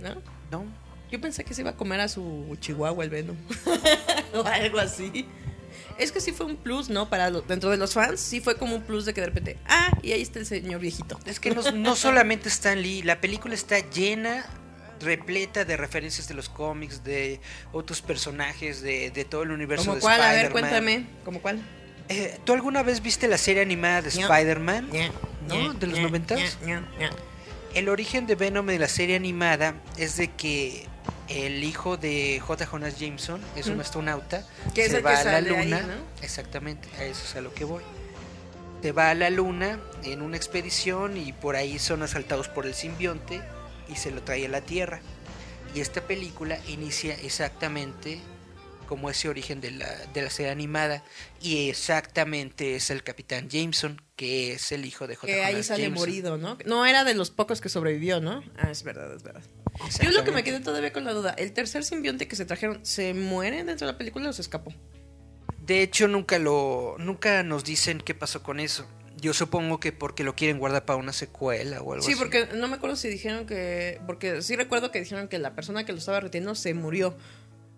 ¿No? 0.00 0.14
¿No? 0.50 0.64
Yo 1.10 1.20
pensé 1.20 1.44
que 1.44 1.52
se 1.54 1.60
iba 1.62 1.70
a 1.70 1.76
comer 1.76 2.00
a 2.00 2.08
su 2.08 2.56
chihuahua 2.60 3.04
el 3.04 3.10
Venom. 3.10 3.36
o 4.34 4.42
algo 4.46 4.78
así. 4.78 5.26
Es 5.98 6.10
que 6.10 6.20
sí 6.20 6.32
fue 6.32 6.46
un 6.46 6.56
plus, 6.56 6.88
¿no? 6.88 7.08
Para 7.10 7.28
lo- 7.30 7.42
dentro 7.42 7.68
de 7.70 7.76
los 7.76 7.92
fans, 7.92 8.18
sí 8.20 8.40
fue 8.40 8.56
como 8.56 8.74
un 8.76 8.82
plus 8.82 9.04
de 9.04 9.12
que 9.12 9.20
de 9.20 9.26
repente, 9.26 9.58
ah, 9.68 9.90
y 10.02 10.12
ahí 10.12 10.22
está 10.22 10.38
el 10.38 10.46
señor 10.46 10.80
viejito. 10.80 11.18
Es 11.26 11.38
que 11.38 11.50
no, 11.50 11.70
no 11.72 11.96
solamente 11.96 12.48
Stan 12.48 12.80
Lee, 12.80 13.02
la 13.02 13.20
película 13.20 13.54
está 13.54 13.78
llena, 13.90 14.44
repleta 15.02 15.64
de 15.64 15.76
referencias 15.76 16.28
de 16.28 16.34
los 16.34 16.48
cómics, 16.48 17.04
de 17.04 17.40
otros 17.72 18.02
personajes, 18.02 18.80
de, 18.82 19.10
de 19.10 19.24
todo 19.24 19.42
el 19.42 19.50
universo 19.50 19.84
¿Como 19.84 19.96
de 19.96 20.00
cuál? 20.00 20.20
A 20.22 20.32
ver, 20.32 20.46
Spider-Man. 20.46 20.52
cuéntame. 20.70 21.06
¿Como 21.24 21.40
cuál? 21.42 21.60
Eh, 22.08 22.38
¿Tú 22.44 22.52
alguna 22.52 22.82
vez 22.82 23.00
viste 23.02 23.28
la 23.28 23.38
serie 23.38 23.62
animada 23.62 24.02
de 24.02 24.10
No. 24.14 24.20
Spider-Man? 24.32 24.88
¿No? 25.48 25.72
¿De 25.74 25.86
los 25.86 25.98
noventas? 26.00 26.58
El 27.74 27.88
origen 27.88 28.26
de 28.26 28.34
Venom 28.34 28.66
de 28.66 28.78
la 28.78 28.88
serie 28.88 29.16
animada 29.16 29.74
es 29.96 30.16
de 30.16 30.28
que 30.30 30.86
el 31.28 31.64
hijo 31.64 31.96
de 31.96 32.38
J. 32.40 32.66
Jonas 32.66 32.98
Jameson 33.00 33.40
es 33.56 33.66
un 33.68 33.80
astronauta, 33.80 34.46
Que 34.74 34.84
es 34.84 34.90
se 34.90 34.98
el 34.98 35.06
va 35.06 35.10
que 35.12 35.16
a 35.16 35.24
la 35.24 35.30
sale 35.32 35.56
ahí, 35.56 35.64
luna, 35.70 35.80
¿no? 35.80 35.94
exactamente, 36.22 36.88
a 36.98 37.04
eso 37.04 37.22
es 37.24 37.34
a 37.36 37.40
lo 37.40 37.54
que 37.54 37.64
voy. 37.64 37.82
Se 38.82 38.92
va 38.92 39.10
a 39.10 39.14
la 39.14 39.30
luna 39.30 39.80
en 40.02 40.20
una 40.20 40.36
expedición 40.36 41.16
y 41.16 41.32
por 41.32 41.56
ahí 41.56 41.78
son 41.78 42.02
asaltados 42.02 42.48
por 42.48 42.66
el 42.66 42.74
simbionte 42.74 43.40
y 43.88 43.96
se 43.96 44.10
lo 44.10 44.22
trae 44.22 44.46
a 44.46 44.48
la 44.48 44.60
Tierra. 44.60 45.00
Y 45.74 45.80
esta 45.80 46.02
película 46.02 46.58
inicia 46.68 47.14
exactamente 47.14 48.20
como 48.92 49.08
ese 49.08 49.30
origen 49.30 49.62
de 49.62 49.70
la, 49.70 49.88
de 50.12 50.20
la 50.20 50.28
serie 50.28 50.52
animada 50.52 51.02
y 51.40 51.70
exactamente 51.70 52.76
es 52.76 52.90
el 52.90 53.02
Capitán 53.02 53.48
Jameson 53.48 54.02
que 54.16 54.52
es 54.52 54.70
el 54.70 54.84
hijo 54.84 55.06
de 55.06 55.16
J. 55.16 55.26
Que 55.26 55.44
ahí 55.44 55.62
sale 55.62 55.84
Jameson. 55.84 56.06
morido, 56.06 56.36
¿no? 56.36 56.58
No 56.66 56.84
era 56.84 57.02
de 57.02 57.14
los 57.14 57.30
pocos 57.30 57.62
que 57.62 57.70
sobrevivió, 57.70 58.20
¿no? 58.20 58.44
Ah, 58.58 58.70
es 58.70 58.82
verdad, 58.82 59.14
es 59.14 59.22
verdad. 59.22 59.42
Yo 60.02 60.10
lo 60.10 60.24
que 60.24 60.30
me 60.30 60.44
quedé 60.44 60.60
todavía 60.60 60.92
con 60.92 61.04
la 61.04 61.12
duda, 61.12 61.30
¿el 61.38 61.52
tercer 61.54 61.84
simbionte 61.84 62.28
que 62.28 62.36
se 62.36 62.44
trajeron 62.44 62.84
se 62.84 63.14
muere 63.14 63.64
dentro 63.64 63.86
de 63.86 63.94
la 63.94 63.98
película 63.98 64.28
o 64.28 64.32
se 64.34 64.42
escapó? 64.42 64.74
De 65.64 65.82
hecho, 65.82 66.06
nunca 66.06 66.38
lo, 66.38 66.96
nunca 66.98 67.42
nos 67.42 67.64
dicen 67.64 67.98
qué 67.98 68.14
pasó 68.14 68.42
con 68.42 68.60
eso. 68.60 68.86
Yo 69.20 69.32
supongo 69.34 69.78
que 69.78 69.92
porque 69.92 70.24
lo 70.24 70.34
quieren 70.34 70.58
guardar 70.58 70.84
para 70.84 70.98
una 70.98 71.12
secuela 71.12 71.80
o 71.82 71.92
algo 71.92 72.04
Sí, 72.04 72.12
así. 72.12 72.18
porque 72.18 72.48
no 72.54 72.66
me 72.68 72.74
acuerdo 72.76 72.96
si 72.96 73.08
dijeron 73.08 73.46
que. 73.46 74.00
Porque 74.06 74.42
sí 74.42 74.56
recuerdo 74.56 74.90
que 74.90 75.00
dijeron 75.00 75.28
que 75.28 75.38
la 75.38 75.54
persona 75.54 75.84
que 75.84 75.92
lo 75.92 75.98
estaba 75.98 76.20
reteniendo 76.20 76.54
se 76.54 76.74
murió. 76.74 77.14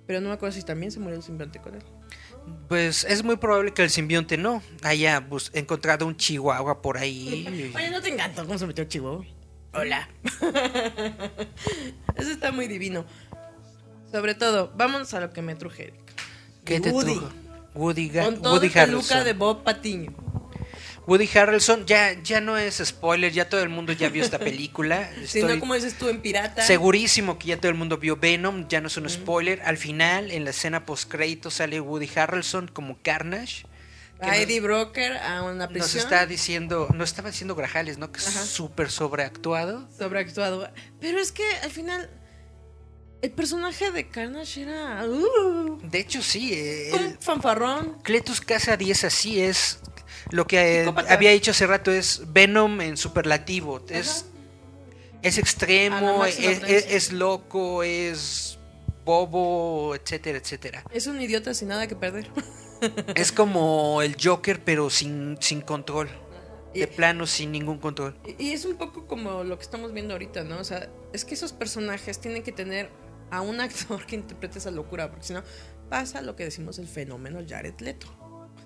Pero 0.06 0.20
no 0.20 0.28
me 0.28 0.34
acuerdo 0.34 0.54
si 0.54 0.62
también 0.62 0.92
se 0.92 1.00
murió 1.00 1.16
el 1.16 1.22
simbionte 1.22 1.60
con 1.60 1.74
él. 1.74 1.82
Pues 2.68 3.04
es 3.04 3.24
muy 3.24 3.36
probable 3.36 3.72
que 3.72 3.82
el 3.82 3.88
simbionte 3.90 4.36
no 4.36 4.62
haya 4.82 5.26
encontrado 5.54 6.06
un 6.06 6.16
chihuahua 6.16 6.82
por 6.82 6.98
ahí. 6.98 7.72
Oye, 7.74 7.90
no 7.90 8.02
te 8.02 8.10
encantó 8.10 8.44
cómo 8.46 8.58
se 8.58 8.66
metió 8.66 8.84
Chihuahua. 8.84 9.24
Hola. 9.72 10.08
Eso 12.16 12.30
está 12.30 12.52
muy 12.52 12.68
divino. 12.68 13.04
Sobre 14.12 14.34
todo, 14.34 14.72
vamos 14.76 15.12
a 15.14 15.20
lo 15.20 15.32
que 15.32 15.42
me 15.42 15.54
truje. 15.56 15.92
¿Qué 16.64 16.80
te 16.80 16.90
Woody. 16.90 17.14
trujo? 17.14 17.32
Woody, 17.74 18.10
Ga- 18.10 18.24
Con 18.26 18.42
todo 18.42 18.54
Woody 18.54 18.66
el 18.68 18.72
peluca 18.72 19.24
de 19.24 19.32
Bob 19.32 19.64
Patiño. 19.64 20.12
Woody 21.06 21.28
Harrelson 21.37 21.84
ya, 21.87 22.14
ya 22.23 22.40
no 22.40 22.56
es 22.56 22.82
spoiler, 22.84 23.30
ya 23.32 23.49
todo 23.49 23.62
el 23.62 23.68
mundo 23.68 23.92
ya 23.92 24.08
vio 24.08 24.25
esta 24.25 24.38
película. 24.38 25.11
Si 25.26 25.42
no, 25.42 25.58
como 25.61 25.75
dices 25.75 25.94
tú 25.99 26.08
en 26.08 26.20
Pirata. 26.23 26.62
segurísimo 26.66 27.38
que 27.38 27.49
ya 27.49 27.58
todo 27.58 27.68
el 27.70 27.76
mundo 27.76 27.99
vio 27.99 28.16
Venom, 28.16 28.66
ya 28.68 28.80
no 28.80 28.87
es 28.88 28.96
un 28.96 29.08
spoiler. 29.11 29.61
Al 29.62 29.76
final, 29.76 30.30
en 30.30 30.44
la 30.44 30.50
escena 30.50 30.87
post 30.87 31.11
crédito 31.11 31.50
sale 31.50 31.80
Woody 31.80 32.08
Harrelson 32.16 32.68
como 32.68 32.99
Carnage. 33.02 33.66
A 34.20 34.28
nos- 34.28 34.37
Eddie 34.37 34.61
Broker 34.61 35.12
a 35.18 35.42
una 35.42 35.66
Nos 35.66 35.73
prisión. 35.73 36.02
está 36.04 36.25
diciendo, 36.25 36.88
nos 36.94 37.11
estaba 37.11 37.30
diciendo 37.30 37.54
Grajales, 37.54 37.99
¿no? 37.99 38.11
Que 38.12 38.20
es 38.20 38.25
súper 38.25 38.90
sobreactuado. 38.90 39.88
sobreactuado. 39.99 40.70
Pero 41.00 41.18
es 41.20 41.32
que 41.32 41.44
al 41.62 41.70
final. 41.70 42.08
El 43.23 43.30
personaje 43.32 43.90
de 43.90 44.08
Carnage 44.08 44.62
era. 44.62 45.02
uh, 45.06 45.80
De 45.82 45.99
hecho, 45.99 46.23
sí. 46.23 46.50
eh, 46.52 46.90
un 46.92 46.99
el 47.06 47.18
fanfarrón. 47.18 47.99
Cletus 48.02 48.40
Casa 48.40 48.76
10 48.76 49.04
así 49.04 49.40
es. 49.40 49.80
Lo 50.30 50.46
que 50.46 50.82
eh, 50.84 50.94
había 51.08 51.30
dicho 51.30 51.50
hace 51.52 51.66
rato 51.66 51.90
es 51.90 52.22
Venom 52.32 52.80
en 52.80 52.96
superlativo. 52.96 53.82
Es, 53.88 54.26
es 55.22 55.38
extremo, 55.38 56.24
es, 56.24 56.38
es- 56.38 56.86
es 56.88 57.12
loco, 57.12 57.82
es 57.82 58.58
bobo, 59.04 59.94
etcétera, 59.94 60.38
etcétera. 60.38 60.84
Es 60.90 61.06
un 61.06 61.20
idiota 61.20 61.52
sin 61.54 61.68
nada 61.68 61.86
que 61.86 61.96
perder. 61.96 62.30
es 63.14 63.32
como 63.32 64.02
el 64.02 64.16
Joker, 64.22 64.62
pero 64.64 64.90
sin, 64.90 65.36
sin 65.40 65.60
control. 65.60 66.08
Y- 66.72 66.80
De 66.80 66.86
plano, 66.88 67.26
sin 67.26 67.52
ningún 67.52 67.78
control. 67.78 68.16
Y 68.38 68.50
es 68.52 68.64
un 68.64 68.76
poco 68.76 69.06
como 69.06 69.44
lo 69.44 69.56
que 69.58 69.62
estamos 69.62 69.92
viendo 69.92 70.14
ahorita, 70.14 70.42
¿no? 70.44 70.58
O 70.58 70.64
sea, 70.64 70.88
es 71.12 71.24
que 71.24 71.34
esos 71.34 71.52
personajes 71.52 72.18
tienen 72.20 72.42
que 72.42 72.50
tener 72.52 72.90
a 73.30 73.40
un 73.42 73.60
actor 73.60 74.04
que 74.06 74.16
interprete 74.16 74.58
esa 74.58 74.70
locura, 74.70 75.08
porque 75.10 75.24
si 75.26 75.32
no, 75.34 75.42
pasa 75.88 76.20
lo 76.22 76.34
que 76.34 76.44
decimos 76.44 76.78
el 76.78 76.88
fenómeno 76.88 77.40
Jared 77.46 77.78
Leto. 77.80 78.06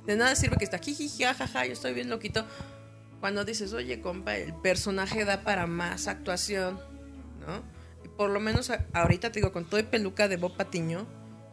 De 0.09 0.17
nada 0.17 0.35
sirve 0.35 0.57
que 0.57 0.65
está 0.65 0.79
jiji, 0.79 1.23
jajaja, 1.23 1.67
yo 1.67 1.75
estoy 1.75 1.93
bien 1.93 2.09
loquito. 2.09 2.47
Cuando 3.21 3.45
dices, 3.45 3.75
oye, 3.75 4.01
compa, 4.01 4.37
el 4.37 4.55
personaje 4.55 5.27
da 5.27 5.43
para 5.43 5.67
más 5.67 6.09
actuación, 6.09 6.81
¿no? 7.47 7.63
Y 8.03 8.09
por 8.09 8.31
lo 8.31 8.41
menos 8.41 8.73
ahorita 8.95 9.31
te 9.31 9.41
digo, 9.41 9.53
con 9.53 9.67
todo 9.67 9.79
el 9.79 9.85
peluca 9.85 10.27
de 10.27 10.39
Bob 10.39 10.57
Patiño, 10.57 11.07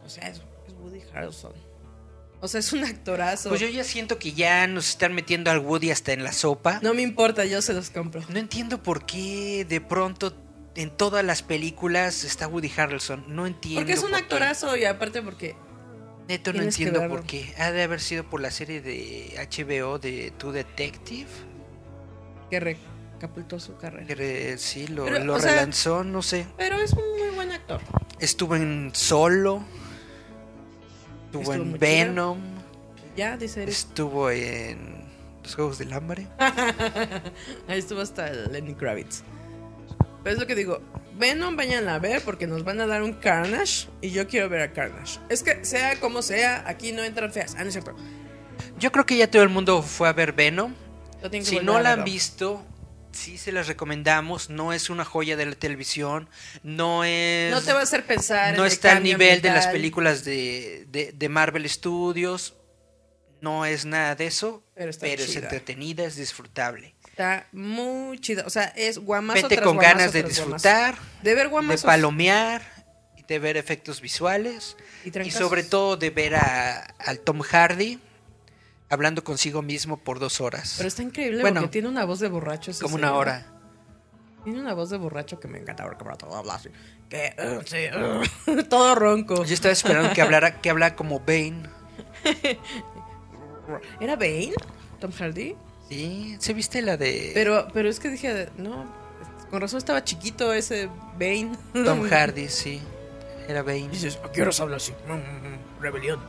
o 0.05 0.09
sea, 0.09 0.29
es, 0.29 0.38
es 0.67 0.74
Woody 0.79 1.01
Harrelson. 1.13 1.51
O 2.39 2.47
sea, 2.47 2.62
es 2.62 2.71
un 2.71 2.85
actorazo. 2.85 3.50
Pues 3.50 3.59
yo 3.59 3.67
ya 3.67 3.83
siento 3.83 4.19
que 4.19 4.31
ya 4.31 4.67
nos 4.67 4.88
están 4.88 5.13
metiendo 5.13 5.51
al 5.51 5.59
Woody 5.59 5.91
hasta 5.91 6.13
en 6.13 6.24
la 6.24 6.31
sopa. 6.31 6.79
No 6.81 6.93
me 6.93 7.01
importa, 7.01 7.43
yo 7.43 7.62
se 7.62 7.74
los 7.74 7.89
compro. 7.89 8.21
No 8.29 8.39
entiendo 8.39 8.81
por 8.81 9.05
qué 9.05 9.65
de 9.67 9.81
pronto 9.81 10.33
en 10.75 10.91
todas 10.91 11.25
las 11.25 11.43
películas 11.43 12.24
está 12.24 12.47
Woody 12.47 12.71
Harrelson. 12.77 13.25
No 13.27 13.47
entiendo. 13.47 13.81
Porque 13.81 13.93
es 13.93 14.03
un 14.03 14.15
actorazo 14.15 14.77
y 14.77 14.85
aparte 14.85 15.21
porque... 15.21 15.57
Neto, 16.27 16.53
no 16.53 16.62
entiendo 16.63 17.08
por 17.08 17.24
qué. 17.24 17.53
Ha 17.58 17.72
de 17.72 17.84
haber 17.84 18.00
sido 18.01 18.24
por 18.24 18.41
la 18.41 18.50
serie 18.51 18.82
de 18.82 19.36
HBO 19.51 20.00
de 20.00 20.32
True 20.38 20.53
Detective. 20.53 21.27
que 22.50 22.60
recapultó 22.60 23.60
su 23.60 23.75
carrera. 23.77 24.05
Que 24.08 24.58
sí, 24.58 24.88
lo, 24.88 25.05
Pero, 25.05 25.24
lo 25.24 25.36
o 25.36 25.39
sea- 25.39 25.51
relanzó, 25.51 26.03
no 26.03 26.22
sé. 26.22 26.46
Pero 26.58 26.77
es 26.77 26.94
un 26.94 27.03
muy 27.20 27.36
buen 27.36 27.51
actor. 27.51 27.82
Estuvo 28.20 28.55
en 28.55 28.91
Solo. 28.94 29.63
Estuvo, 31.25 31.41
Estuvo 31.53 31.53
en 31.53 31.79
Venom. 31.79 32.39
Ya, 33.15 33.38
dice 33.38 33.63
Eric. 33.63 33.74
Estuvo 33.74 34.29
en 34.32 35.05
Los 35.44 35.55
Juegos 35.55 35.77
del 35.77 35.94
Hambre. 35.94 36.27
Ahí 37.67 37.79
estuvo 37.79 38.01
hasta 38.01 38.32
Lenny 38.32 38.74
Kravitz. 38.74 39.22
Pero 40.24 40.34
es 40.36 40.39
lo 40.39 40.48
que 40.48 40.55
digo. 40.55 40.82
Venom, 41.17 41.55
vayan 41.55 41.88
a 41.89 42.00
ver 42.00 42.22
porque 42.22 42.48
nos 42.48 42.63
van 42.63 42.81
a 42.81 42.88
dar 42.88 43.01
un 43.01 43.13
Carnage 43.13 43.88
y 44.01 44.12
yo 44.12 44.27
quiero 44.27 44.50
ver 44.50 44.62
a 44.62 44.74
Carnage. 44.74 45.19
Es 45.29 45.43
que 45.43 45.63
sea 45.65 46.00
como 46.00 46.22
sea, 46.22 46.63
aquí 46.67 46.91
no 46.91 47.03
entran 47.03 47.31
feas. 47.31 47.55
Ah, 47.57 47.62
no 47.63 47.67
es 47.67 47.74
cierto. 47.74 47.95
Yo 48.79 48.91
creo 48.91 49.05
que 49.05 49.15
ya 49.17 49.29
todo 49.29 49.43
el 49.43 49.50
mundo 49.50 49.81
fue 49.81 50.07
a 50.10 50.13
ver 50.13 50.34
Venom. 50.34 50.74
Si 51.41 51.60
no 51.60 51.79
la 51.79 51.93
han 51.93 52.03
visto, 52.03 52.63
sí 53.12 53.38
se 53.38 53.51
las 53.51 53.67
recomendamos. 53.67 54.50
No 54.50 54.74
es 54.74 54.89
una 54.89 55.05
joya 55.05 55.36
de 55.38 55.45
la 55.45 55.55
televisión. 55.55 56.29
No 56.63 57.03
es. 57.03 57.51
No 57.51 57.62
te 57.62 57.74
va 57.74 57.79
a 57.79 57.84
hacer 57.84 58.05
pensar. 58.05 58.50
en 58.50 58.57
no 58.57 58.65
está 58.65 58.91
al 58.98 59.03
nivel 59.03 59.41
de 59.41 59.50
las 59.50 59.67
películas 59.67 60.24
de, 60.25 60.86
de- 60.89 61.12
de 61.13 61.29
Marvel 61.29 61.67
Studios. 61.69 62.55
No 63.41 63.65
es 63.65 63.86
nada 63.86 64.15
de 64.15 64.27
eso. 64.27 64.63
Pero 64.75 64.91
Pero, 65.00 65.24
es 65.24 65.36
entretenida, 65.36 66.03
es 66.05 66.15
disfrutable. 66.15 66.95
Está 67.15 67.48
muy 67.53 68.19
chido. 68.19 68.43
O 68.45 68.50
sea, 68.50 68.65
es 68.75 68.98
guamazo 68.98 69.43
Vete 69.43 69.55
tras 69.55 69.65
con 69.65 69.77
guamazo 69.77 69.98
ganas 69.98 70.12
de 70.12 70.22
tras 70.24 70.36
guamazo. 70.38 70.67
disfrutar, 70.67 70.95
De 71.24 71.34
ver 71.34 71.45
de 71.45 71.50
guamazos. 71.50 71.84
palomear, 71.86 72.62
y 73.15 73.24
de 73.24 73.39
ver 73.39 73.55
efectos 73.55 74.01
visuales. 74.01 74.75
Y 75.05 75.31
sobre 75.31 75.63
todo 75.63 75.95
de 75.95 76.10
ver 76.10 76.36
a, 76.36 76.81
al 77.00 77.19
Tom 77.22 77.39
Hardy 77.39 78.01
hablando 78.89 79.24
consigo 79.24 79.62
mismo 79.62 79.95
por 79.95 80.19
dos 80.19 80.41
horas. 80.41 80.74
Pero 80.75 80.89
está 80.89 81.03
increíble 81.03 81.39
Bueno, 81.39 81.62
porque 81.62 81.72
tiene 81.72 81.88
una 81.88 82.03
voz 82.03 82.19
de 82.19 82.27
borracho. 82.27 82.72
ese 82.72 82.81
como 82.84 82.95
una 82.95 83.13
hora. 83.13 83.45
Tiene 84.43 84.60
una 84.60 84.74
voz 84.74 84.89
de 84.89 84.98
borracho 84.98 85.39
que 85.39 85.48
me 85.48 85.57
encanta 85.57 85.86
porque 85.86 86.03
para 86.03 86.17
todo 86.17 86.36
habla 86.36 86.55
así. 86.55 86.67
Que, 87.10 87.34
uh, 87.39 87.62
sí, 87.65 88.51
uh, 88.51 88.63
todo 88.69 88.93
ronco. 88.93 89.45
Yo 89.45 89.53
estaba 89.53 89.72
esperando 89.72 90.12
que 90.12 90.22
hablara, 90.22 90.60
que 90.60 90.69
hablara 90.69 90.98
como 90.98 91.22
Bane. 91.22 91.63
¿Era 94.01 94.17
Bane? 94.17 94.53
¿Tom 95.00 95.12
Hardy? 95.13 95.55
Sí, 95.89 96.36
¿se 96.39 96.54
viste 96.54 96.82
la 96.82 96.98
de 96.98 97.32
Pero, 97.34 97.68
pero 97.74 97.89
es 97.89 98.00
que 98.00 98.10
dije, 98.10 98.50
no, 98.58 98.86
con 99.50 99.62
razón 99.62 99.77
estaba 99.77 100.04
chiquito 100.04 100.51
ese 100.54 100.89
Bane. 101.13 101.51
Tom 101.74 102.04
Hardy? 102.10 102.50
Sí, 102.50 102.82
era 103.48 103.62
Bane. 103.63 103.89
Dices, 103.89 104.20
¿a 104.24 104.32
qué 104.32 104.42
horas 104.42 104.60
habla 104.60 104.77
así? 104.77 104.94
Mm, 105.08 105.13
mm, 105.13 105.54
mm, 105.54 105.82
Rebelión. 105.82 106.20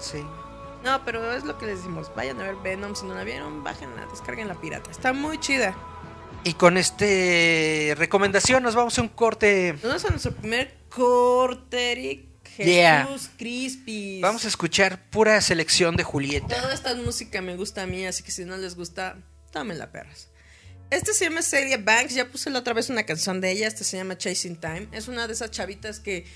Sí. 0.00 0.24
No, 0.82 1.02
pero 1.04 1.32
es 1.32 1.44
lo 1.44 1.56
que 1.58 1.66
les 1.66 1.78
decimos. 1.78 2.10
Vayan 2.14 2.40
a 2.40 2.44
ver 2.44 2.56
Venom. 2.62 2.94
Si 2.94 3.06
no 3.06 3.14
la 3.14 3.24
vieron, 3.24 3.64
bájenla, 3.64 4.06
descarguen 4.10 4.48
la 4.48 4.54
pirata. 4.54 4.90
Está 4.90 5.12
muy 5.12 5.38
chida. 5.38 5.74
Y 6.44 6.54
con 6.54 6.76
este 6.76 7.94
recomendación 7.96 8.62
nos 8.62 8.74
vamos 8.74 8.98
a 8.98 9.02
un 9.02 9.08
corte. 9.08 9.72
Nos 9.74 9.82
vamos 9.82 10.04
a 10.04 10.10
nuestro 10.10 10.32
primer 10.32 10.74
corte, 10.90 11.92
Eric. 11.92 12.33
Jesús 12.56 12.72
Yeah. 12.72 13.08
Crispy. 13.36 14.20
Vamos 14.20 14.44
a 14.44 14.48
escuchar 14.48 15.10
pura 15.10 15.40
selección 15.40 15.96
de 15.96 16.04
Julieta. 16.04 16.60
Toda 16.60 16.72
esta 16.74 16.94
música 16.94 17.40
me 17.42 17.56
gusta 17.56 17.82
a 17.82 17.86
mí, 17.86 18.06
así 18.06 18.22
que 18.22 18.30
si 18.30 18.44
no 18.44 18.56
les 18.56 18.74
gusta, 18.76 19.16
tómenla, 19.52 19.90
perras. 19.90 20.28
Este 20.90 21.12
se 21.14 21.24
llama 21.24 21.42
Celia 21.42 21.78
Banks, 21.78 22.14
ya 22.14 22.28
puse 22.28 22.50
la 22.50 22.60
otra 22.60 22.74
vez 22.74 22.88
una 22.90 23.04
canción 23.04 23.40
de 23.40 23.50
ella, 23.50 23.66
este 23.66 23.84
se 23.84 23.96
llama 23.96 24.16
Chasing 24.16 24.56
Time. 24.60 24.88
Es 24.92 25.08
una 25.08 25.26
de 25.26 25.32
esas 25.32 25.50
chavitas 25.50 25.98
que 25.98 26.26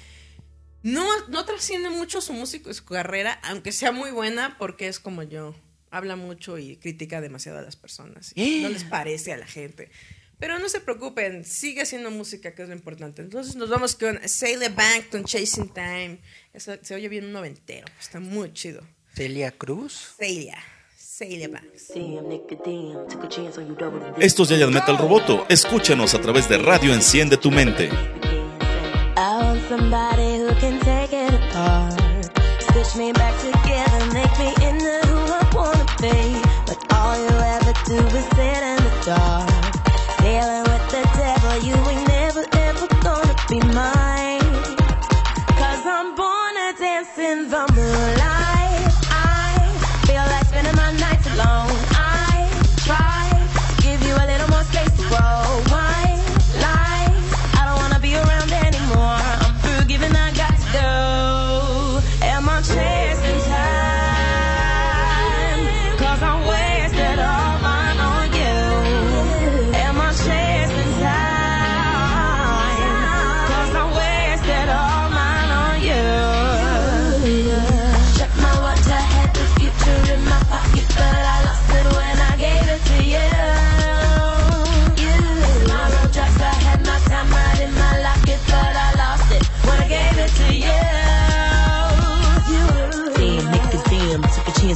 no, 0.83 1.07
no 1.29 1.45
trasciende 1.45 1.91
mucho 1.91 2.21
su 2.21 2.33
música, 2.33 2.73
su 2.73 2.85
carrera, 2.85 3.39
aunque 3.45 3.73
sea 3.73 3.93
muy 3.93 4.11
buena, 4.11 4.57
porque 4.59 4.89
es 4.89 4.99
como 4.99 5.23
yo. 5.23 5.55
Habla 5.91 6.17
mucho 6.17 6.59
y 6.59 6.77
critica 6.77 7.21
demasiado 7.21 7.59
a 7.59 7.63
las 7.63 7.77
personas. 7.77 8.33
y 8.35 8.61
No 8.63 8.69
les 8.69 8.85
parece 8.85 9.33
a 9.33 9.37
la 9.37 9.47
gente. 9.47 9.91
Pero 10.39 10.59
no 10.59 10.69
se 10.69 10.81
preocupen, 10.81 11.45
sigue 11.45 11.83
haciendo 11.83 12.11
música, 12.11 12.55
que 12.55 12.63
es 12.63 12.69
lo 12.69 12.75
importante. 12.75 13.23
Entonces 13.23 13.57
nos 13.57 13.69
vamos 13.69 13.97
con 13.97 14.21
Celia 14.29 14.69
Banks 14.69 15.09
con 15.11 15.25
Chasing 15.25 15.69
Time. 15.71 16.19
Eso, 16.53 16.77
se 16.81 16.95
oye 16.95 17.09
bien 17.09 17.25
un 17.25 17.33
noventero, 17.33 17.87
está 18.01 18.21
muy 18.21 18.53
chido. 18.53 18.83
Celia 19.15 19.51
Cruz. 19.51 20.15
Celia. 20.17 20.59
Esto 24.21 24.45
es 24.45 24.49
Giant 24.51 24.73
Metal 24.73 24.97
Roboto. 24.97 25.47
Escúchanos 25.49 26.15
a 26.15 26.21
través 26.21 26.49
de 26.49 26.59
Radio 26.59 26.95
Enciende 26.95 27.37
tu 27.37 27.51
Mente. 27.51 27.91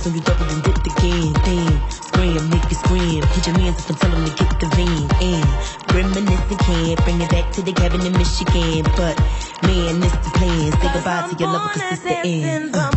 On 0.05 0.13
you, 0.15 0.21
double 0.23 0.45
and 0.51 0.65
dipped 0.65 0.87
again. 0.87 1.33
Damn, 1.45 1.91
scream, 1.91 2.39
nigga, 2.51 2.75
scream. 2.75 3.23
Hit 3.23 3.47
your 3.47 3.57
mans 3.57 3.79
up 3.83 3.91
and 3.91 3.99
tell 4.01 4.11
them 4.11 4.25
to 4.25 4.35
get 4.35 4.61
the 4.61 4.67
van. 4.75 5.07
And 5.23 5.95
reminiscing 5.95 6.59
can't 6.59 7.05
bring 7.05 7.21
it 7.21 7.31
back 7.31 7.53
to 7.53 7.63
the 7.63 7.73
cabin 7.73 8.05
in 8.05 8.13
Michigan. 8.13 8.83
But 8.97 9.17
man, 9.63 10.01
this 10.01 10.13
the 10.13 10.31
plan. 10.35 10.73
Say 10.73 10.93
goodbye 10.93 11.29
to 11.31 11.37
your 11.39 11.53
lover, 11.53 11.69
cause 11.69 11.91
this 11.91 12.01
the 12.01 12.17
end. 12.19 12.75
Uh. 12.75 12.92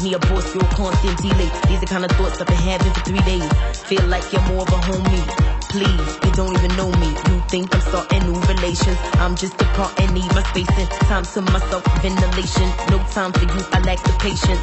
Relay. 0.00 0.10
Need 0.10 0.10
me 0.10 0.14
a 0.14 0.18
boss, 0.18 0.54
real 0.54 0.64
constant 0.72 1.18
delay. 1.18 1.50
These 1.68 1.82
are 1.82 1.86
kind 1.86 2.04
of 2.04 2.10
thoughts 2.12 2.40
I've 2.40 2.46
been 2.46 2.56
having 2.56 2.92
for 2.92 3.00
three 3.00 3.20
days. 3.20 3.82
Feel 3.82 4.04
like 4.06 4.32
you're 4.32 4.42
more 4.42 4.62
of 4.62 4.68
a 4.68 4.80
homie. 4.86 5.60
Please, 5.70 6.18
you 6.24 6.32
don't 6.32 6.56
even 6.56 6.76
know 6.76 6.90
me. 6.98 7.08
You 7.28 7.42
think 7.48 7.74
I'm 7.74 7.80
starting 7.80 8.32
new 8.32 8.40
relations. 8.40 8.98
I'm 9.14 9.36
just 9.36 9.60
a 9.60 9.64
part 9.76 9.98
and 10.00 10.12
need 10.14 10.32
my 10.34 10.42
space 10.42 10.68
and 10.78 10.90
time 11.08 11.24
to 11.24 11.40
myself 11.42 11.84
ventilation. 12.02 12.68
No 12.90 12.98
time 13.12 13.32
for 13.32 13.44
you, 13.44 13.64
I 13.72 13.80
lack 13.80 14.02
the 14.02 14.12
patience. 14.18 14.60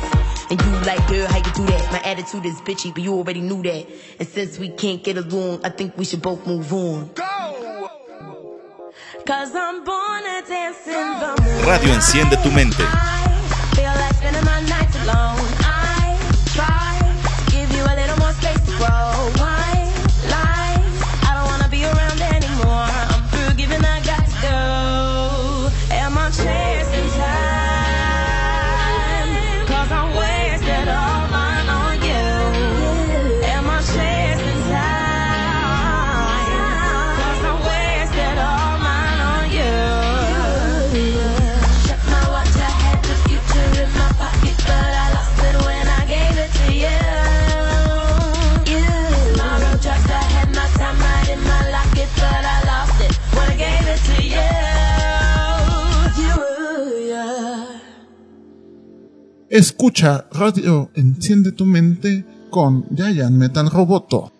And 0.49 0.61
you 0.61 0.71
like, 0.85 1.05
girl, 1.07 1.27
how 1.27 1.37
you 1.37 1.51
do 1.53 1.65
that? 1.65 1.91
My 1.91 1.99
attitude 2.01 2.45
is 2.45 2.59
bitchy, 2.61 2.93
but 2.93 3.03
you 3.03 3.13
already 3.13 3.41
knew 3.41 3.61
that. 3.63 3.87
And 4.19 4.27
since 4.27 4.59
we 4.59 4.69
can't 4.69 5.03
get 5.03 5.17
along, 5.17 5.65
I 5.65 5.69
think 5.69 5.97
we 5.97 6.05
should 6.05 6.21
both 6.21 6.45
move 6.47 6.71
on. 6.73 7.09
Cause 9.25 9.53
I'm 9.53 9.83
born 9.83 10.23
to 10.23 10.43
dance 10.47 10.87
in 10.87 10.93
the 10.93 11.35
moonlight. 11.41 11.81
Radio 11.81 11.93
Enciende 11.93 12.41
tu 12.41 12.49
mente. 12.51 13.06
Escucha 59.49 60.27
Radio 60.33 60.91
Enciende 60.93 61.53
tu 61.53 61.63
mente 61.65 62.25
con 62.49 62.85
Giant 62.93 63.31
Metal 63.31 63.69
Roboto. 63.71 64.33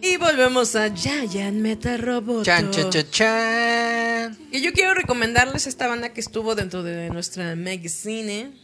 Y 0.00 0.16
volvemos 0.16 0.74
a 0.74 0.88
Giant 0.88 1.58
Metal 1.58 1.98
Robot. 1.98 2.44
Chan, 2.44 2.70
chan, 2.70 2.90
chan, 2.90 3.10
chan. 3.10 4.38
Y 4.50 4.62
yo 4.62 4.72
quiero 4.72 4.94
recomendarles 4.94 5.66
esta 5.66 5.86
banda 5.86 6.14
que 6.14 6.20
estuvo 6.20 6.54
dentro 6.54 6.82
de 6.82 7.10
nuestra 7.10 7.56
magazine, 7.56 8.54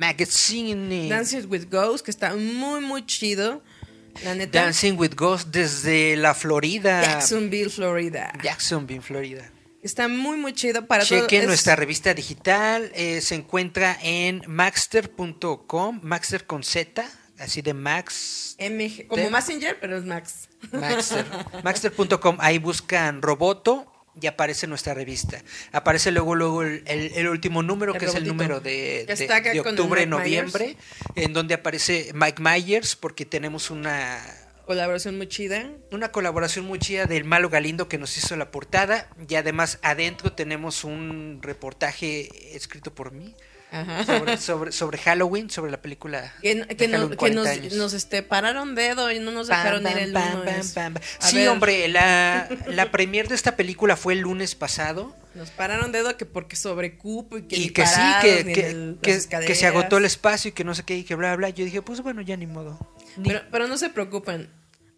Magazine. 0.00 1.08
Dancing 1.08 1.46
with 1.48 1.68
Ghosts, 1.70 2.02
que 2.02 2.10
está 2.10 2.34
muy, 2.34 2.80
muy 2.80 3.06
chido. 3.06 3.62
La 4.24 4.34
neta. 4.34 4.62
Dancing 4.62 4.94
with 4.98 5.14
Ghosts 5.16 5.50
desde 5.50 6.16
la 6.16 6.34
Florida. 6.34 7.02
Jacksonville, 7.02 7.70
Florida. 7.70 8.32
Jacksonville, 8.42 9.00
Florida. 9.02 9.50
Está 9.82 10.06
muy, 10.08 10.36
muy 10.36 10.52
chido 10.52 10.86
para. 10.86 11.04
Chequen 11.04 11.42
es- 11.42 11.46
nuestra 11.48 11.74
revista 11.76 12.14
digital. 12.14 12.90
eh, 12.94 13.20
se 13.20 13.34
encuentra 13.34 13.98
en 14.02 14.42
maxter.com. 14.46 16.00
Maxter 16.02 16.46
con 16.46 16.62
Z. 16.62 17.04
Así 17.38 17.62
de 17.62 17.74
Max. 17.74 18.56
MG, 18.60 19.08
como 19.08 19.28
Messenger, 19.30 19.78
pero 19.80 19.96
es 19.98 20.04
Max. 20.04 20.48
Maxter. 20.70 21.24
Maxter.com. 21.64 22.36
Ahí 22.38 22.58
buscan 22.58 23.20
Roboto 23.22 23.91
y 24.20 24.26
aparece 24.26 24.66
nuestra 24.66 24.94
revista. 24.94 25.42
Aparece 25.72 26.10
luego 26.10 26.34
luego 26.34 26.62
el, 26.62 26.82
el- 26.86 27.12
el 27.14 27.28
último 27.28 27.62
número, 27.62 27.92
El 27.94 27.98
que 28.00 28.06
es 28.06 28.14
el 28.14 28.26
número 28.26 28.60
de, 28.60 29.06
octubre, 29.60 30.06
noviembre, 30.06 30.76
en 31.16 31.32
donde 31.32 31.54
aparece 31.54 32.10
Mike 32.14 32.42
Myers, 32.42 32.94
porque 32.96 33.24
tenemos 33.24 33.70
una, 33.70 34.20
Colaboración 34.66 35.16
muy 35.16 35.26
chida. 35.28 35.70
una 35.90 36.12
colaboración 36.12 36.64
muy 36.66 36.78
chida 36.78 37.06
del 37.06 37.24
Malo 37.24 37.48
Galindo 37.50 37.88
que 37.88 37.98
nos 37.98 38.16
hizo 38.16 38.36
la 38.36 38.50
portada. 38.50 39.08
Y 39.28 39.34
además 39.34 39.78
adentro 39.82 40.32
tenemos 40.32 40.84
un 40.84 41.40
reportaje 41.42 42.54
escrito 42.56 42.94
por 42.94 43.12
mí. 43.12 43.34
Sobre, 44.06 44.36
sobre, 44.36 44.72
sobre 44.72 44.98
Halloween, 44.98 45.48
sobre 45.50 45.70
la 45.70 45.80
película. 45.80 46.32
Que, 46.42 46.66
que, 46.76 46.88
no- 46.88 47.10
que 47.10 47.16
40 47.16 47.76
nos, 47.76 47.92
este, 47.94 48.22
pararon 48.22 48.74
dedo 48.74 49.10
y 49.10 49.18
no 49.18 49.30
nos 49.30 49.48
dejaron 49.48 49.82
pam, 49.82 49.92
ir 49.92 49.98
el 49.98 50.12
pam, 50.12 50.94
Sí, 51.20 51.36
ver, 51.36 51.48
hombre, 51.48 51.88
la, 51.88 52.48
la 52.68 52.90
premier 52.90 53.28
de 53.28 53.34
esta 53.34 53.56
película 53.56 53.96
fue 53.96 54.12
el 54.14 54.20
lunes 54.20 54.54
pasado. 54.54 55.16
Nos 55.34 55.50
pararon 55.50 55.92
dedo 55.92 56.14
que 56.18 56.26
porque 56.26 56.56
sobre 56.56 56.98
cupo 56.98 57.38
y 57.38 57.42
que 57.44 57.56
y 57.56 57.70
que 57.70 57.86
sí, 57.86 58.00
que, 58.20 58.44
que, 58.52 58.66
el- 58.68 58.98
que- 59.00 59.54
se 59.54 59.66
agotó 59.66 59.96
el 59.96 60.04
espacio 60.04 60.50
y 60.50 60.52
que 60.52 60.64
no 60.64 60.74
sé 60.74 60.82
qué 60.84 60.96
y 60.96 61.04
que 61.04 61.14
bla, 61.14 61.34
bla. 61.36 61.48
Yo 61.48 61.64
dije, 61.64 61.80
pues 61.80 62.02
bueno, 62.02 62.20
ya 62.20 62.36
ni 62.36 62.46
modo. 62.46 62.78
Ni- 63.16 63.28
Pero, 63.28 63.40
pero 63.50 63.66
no 63.68 63.78
se 63.78 63.88
preocupen. 63.88 64.50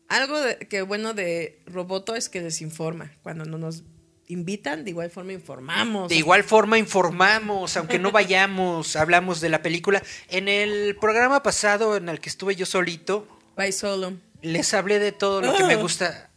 Algo 0.09 0.41
de- 0.41 0.59
que 0.59 0.83
bueno 0.83 1.15
de 1.15 1.63
Roboto 1.67 2.15
es 2.17 2.29
que 2.29 2.41
les 2.41 2.61
informa. 2.63 3.13
Cuando 3.23 3.45
no 3.45 3.59
nos 3.59 3.85
invitan, 4.29 4.85
de 4.85 4.91
igual 4.91 5.11
forma 5.11 5.33
informamos. 5.33 6.09
de 6.09 6.15
igual 6.17 6.45
forma 6.45 6.79
informamos, 6.79 7.77
aunque 7.77 7.99
no 7.99 8.11
vayamos, 8.13 8.97
hablamos 8.97 9.41
de 9.41 9.49
la 9.49 9.63
película. 9.63 10.03
En 10.29 10.49
el 10.49 10.97
programa 11.01 11.43
pasado 11.43 11.97
en 11.97 12.09
el 12.09 12.21
que 12.21 12.29
estuve 12.29 12.57
yo 12.57 12.67
solito, 12.67 13.27
Bye 13.57 13.73
solo. 13.73 14.15
les 14.43 14.73
hablé 14.75 14.99
de 14.99 15.13
todo 15.13 15.41
lo 15.43 15.55
que 15.57 15.65
me 15.65 15.77
gusta, 15.77 16.31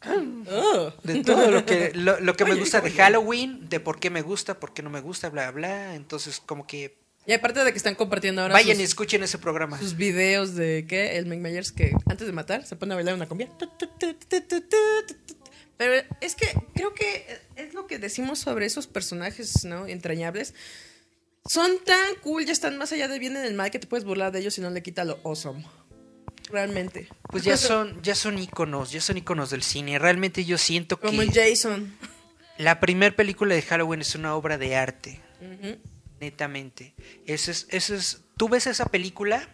Oh. 0.50 0.94
de 1.04 1.24
todo 1.24 1.52
lo 1.52 1.66
que, 1.66 1.92
lo, 1.94 2.20
lo 2.22 2.36
que 2.36 2.46
me 2.46 2.52
Oye, 2.52 2.60
gusta 2.62 2.80
de. 2.82 2.92
Halloween, 2.92 3.68
de 3.70 3.80
por 3.82 4.00
qué 4.00 4.10
me 4.10 4.22
gusta, 4.22 4.60
por 4.60 4.74
qué 4.74 4.82
no 4.84 4.90
me 4.90 5.02
gusta, 5.02 5.30
bla, 5.30 5.52
bla. 5.52 5.96
Entonces, 5.96 6.42
como 6.46 6.66
que 6.66 6.96
Y 7.26 7.34
aparte 7.34 7.64
de 7.66 7.72
que 7.74 7.78
están 7.78 7.96
compartiendo 7.96 8.42
ahora 8.42 8.54
vayan 8.54 8.80
y 8.80 8.84
escuchen 8.84 9.24
ese 9.24 9.38
programa. 9.38 9.78
sus 9.80 9.96
videos 9.98 10.56
de 10.56 10.86
que 10.88 11.18
el 11.18 11.26
Mike 11.26 11.42
Myers 11.42 11.72
que 11.74 11.92
antes 12.06 12.26
de 12.28 12.32
matar 12.34 12.66
se 12.66 12.76
pone 12.78 12.94
a 12.94 12.96
bailar 12.96 13.16
una 13.16 13.28
cumbia. 13.28 13.50
Pero 15.78 16.04
es 16.22 16.36
que 16.36 16.48
creo 16.74 16.94
que 16.94 17.26
es 17.56 17.74
lo 17.74 17.88
que 17.88 18.00
decimos 18.00 18.40
sobre 18.40 18.66
esos 18.66 18.88
personajes, 18.88 19.64
¿no? 19.64 19.88
Entrañables. 19.88 20.54
Son 21.46 21.72
tan 21.86 22.16
cool, 22.24 22.46
ya 22.46 22.52
están 22.52 22.78
más 22.78 22.92
allá 22.92 23.08
del 23.08 23.20
bien 23.20 23.34
y 23.34 23.40
del 23.40 23.54
mal 23.54 23.72
que 23.72 23.80
te 23.80 23.88
puedes 23.88 24.04
burlar 24.04 24.32
de 24.32 24.40
ellos 24.40 24.58
y 24.58 24.62
no 24.62 24.70
le 24.70 24.82
quita 24.84 25.06
lo 25.06 25.20
awesome. 25.24 25.64
Realmente. 26.50 27.08
Pues 27.30 27.44
ya 27.44 27.58
son, 27.58 28.02
ya 28.02 28.16
son 28.16 28.40
íconos, 28.40 28.92
ya 28.92 29.02
son 29.02 29.18
íconos 29.18 29.50
del 29.50 29.64
cine. 29.64 30.00
Realmente 30.00 30.46
yo 30.46 30.58
siento 30.58 31.00
Como 31.00 31.22
el 31.22 31.32
que 31.32 31.50
Jason. 31.50 31.94
la 32.58 32.80
primer 32.80 33.16
película 33.16 33.54
de 33.54 33.62
Halloween 33.62 34.02
es 34.02 34.16
una 34.16 34.36
obra 34.36 34.58
de 34.58 34.76
arte. 34.76 35.22
Netamente. 36.20 36.96
Eso 37.26 37.52
es, 37.52 37.68
eso 37.70 37.96
es, 37.96 38.22
tú 38.38 38.50
ves 38.50 38.66
esa 38.68 38.86
película 38.86 39.48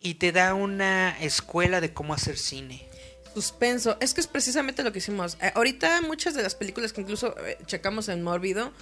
y 0.00 0.14
te 0.14 0.32
da 0.32 0.54
una 0.54 1.18
escuela 1.20 1.80
de 1.80 1.92
cómo 1.92 2.14
hacer 2.14 2.38
cine. 2.38 2.88
Suspenso. 3.34 3.96
Es 4.00 4.14
que 4.14 4.20
es 4.20 4.26
precisamente 4.26 4.82
lo 4.82 4.92
que 4.92 4.98
hicimos. 4.98 5.36
Eh, 5.40 5.52
ahorita 5.54 6.02
muchas 6.02 6.34
de 6.34 6.42
las 6.42 6.54
películas 6.54 6.92
que 6.92 7.00
incluso 7.00 7.34
eh, 7.46 7.58
checamos 7.66 8.08
en 8.08 8.22
Mórbido, 8.22 8.72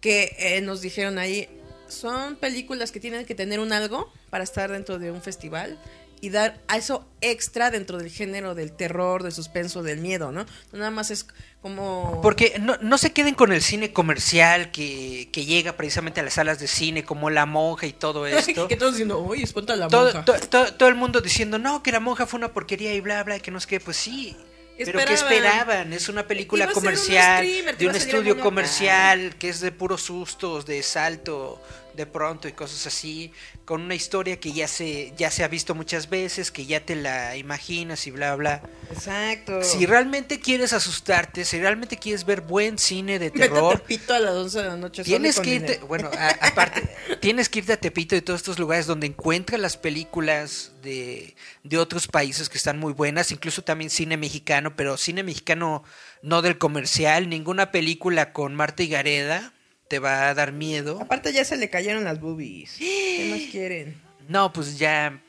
que 0.00 0.36
eh, 0.38 0.60
nos 0.60 0.80
dijeron 0.80 1.18
ahí, 1.18 1.48
son 1.88 2.36
películas 2.36 2.92
que 2.92 3.00
tienen 3.00 3.24
que 3.24 3.34
tener 3.34 3.60
un 3.60 3.72
algo 3.72 4.12
para 4.30 4.44
estar 4.44 4.70
dentro 4.70 4.98
de 4.98 5.10
un 5.10 5.22
festival 5.22 5.78
y 6.20 6.30
dar 6.30 6.60
a 6.68 6.76
eso 6.76 7.06
extra 7.20 7.70
dentro 7.70 7.98
del 7.98 8.10
género 8.10 8.54
del 8.54 8.72
terror, 8.72 9.22
del 9.22 9.32
suspenso, 9.32 9.82
del 9.82 9.98
miedo, 10.00 10.32
¿no? 10.32 10.46
Nada 10.72 10.90
más 10.90 11.10
es 11.10 11.26
como... 11.62 12.20
Porque 12.22 12.56
no, 12.60 12.76
no 12.80 12.98
se 12.98 13.12
queden 13.12 13.34
con 13.34 13.52
el 13.52 13.62
cine 13.62 13.92
comercial 13.92 14.70
que, 14.70 15.28
que 15.32 15.44
llega 15.44 15.76
precisamente 15.76 16.20
a 16.20 16.22
las 16.22 16.34
salas 16.34 16.58
de 16.58 16.66
cine, 16.68 17.04
como 17.04 17.30
La 17.30 17.46
Monja 17.46 17.86
y 17.86 17.92
todo 17.92 18.26
esto. 18.26 18.68
que 18.68 18.76
todos 18.76 18.92
diciendo, 18.94 19.18
uy, 19.20 19.42
espanta 19.42 19.74
la 19.76 19.88
todo, 19.88 20.04
monja. 20.12 20.24
to- 20.24 20.38
to- 20.48 20.74
todo 20.74 20.88
el 20.88 20.94
mundo 20.94 21.20
diciendo, 21.20 21.58
no, 21.58 21.82
que 21.82 21.92
La 21.92 22.00
Monja 22.00 22.26
fue 22.26 22.38
una 22.38 22.52
porquería 22.52 22.94
y 22.94 23.00
bla, 23.00 23.22
bla, 23.24 23.36
y 23.36 23.40
que 23.40 23.50
no 23.50 23.60
sé 23.60 23.66
qué. 23.68 23.80
Pues 23.80 23.96
sí. 23.96 24.36
Pero 24.84 25.00
¿qué 25.04 25.12
Esperaban. 25.14 25.92
Es 25.92 26.08
una 26.08 26.28
película 26.28 26.66
un 26.66 26.72
comercial, 26.72 27.44
streamer, 27.44 27.76
de 27.76 27.88
un 27.88 27.96
estudio 27.96 28.38
comercial, 28.38 29.34
que 29.36 29.48
es 29.48 29.58
de 29.58 29.72
puros 29.72 30.02
sustos, 30.02 30.66
de 30.66 30.84
salto 30.84 31.60
de 31.98 32.06
pronto 32.06 32.48
y 32.48 32.52
cosas 32.52 32.86
así, 32.86 33.30
con 33.66 33.82
una 33.82 33.94
historia 33.94 34.40
que 34.40 34.52
ya 34.52 34.66
se, 34.66 35.12
ya 35.18 35.30
se 35.30 35.44
ha 35.44 35.48
visto 35.48 35.74
muchas 35.74 36.08
veces, 36.08 36.50
que 36.50 36.64
ya 36.64 36.80
te 36.80 36.96
la 36.96 37.36
imaginas 37.36 38.06
y 38.06 38.10
bla, 38.10 38.34
bla. 38.36 38.62
Exacto. 38.90 39.62
Si 39.62 39.84
realmente 39.84 40.40
quieres 40.40 40.72
asustarte, 40.72 41.44
si 41.44 41.58
realmente 41.60 41.98
quieres 41.98 42.24
ver 42.24 42.40
buen 42.40 42.78
cine 42.78 43.18
de 43.18 43.28
Vete 43.30 43.44
a 43.44 43.48
terror, 43.48 43.78
Tepito 43.80 44.14
a 44.14 44.20
las 44.20 44.32
11 44.34 44.58
de 44.62 44.64
la 44.68 44.76
noche. 44.76 45.04
Tienes 45.04 45.38
que 45.40 45.50
irte, 45.56 45.78
bueno, 45.86 46.08
a- 46.16 46.46
aparte, 46.46 46.88
tienes 47.20 47.48
que 47.50 47.58
irte 47.58 47.72
a 47.74 47.76
Tepito 47.76 48.16
y 48.16 48.22
todos 48.22 48.40
estos 48.40 48.58
lugares 48.58 48.86
donde 48.86 49.06
encuentras 49.08 49.60
las 49.60 49.76
películas 49.76 50.72
de, 50.82 51.34
de 51.64 51.78
otros 51.78 52.06
países 52.06 52.48
que 52.48 52.56
están 52.56 52.78
muy 52.78 52.92
buenas, 52.94 53.32
incluso 53.32 53.62
también 53.62 53.90
cine 53.90 54.16
mexicano, 54.16 54.76
pero 54.76 54.96
cine 54.96 55.22
mexicano 55.24 55.82
no 56.22 56.40
del 56.42 56.56
comercial, 56.58 57.28
ninguna 57.28 57.70
película 57.72 58.32
con 58.32 58.54
Marta 58.54 58.82
y 58.84 58.88
Gareda 58.88 59.52
te 59.88 59.98
va 59.98 60.28
a 60.28 60.34
dar 60.34 60.52
miedo. 60.52 60.98
Aparte 61.00 61.32
ya 61.32 61.44
se 61.44 61.56
le 61.56 61.70
cayeron 61.70 62.04
las 62.04 62.20
boobies. 62.20 62.74
¿Qué 62.78 63.28
más 63.30 63.50
quieren? 63.50 64.00
No, 64.28 64.52
pues 64.52 64.78
ya 64.78 65.20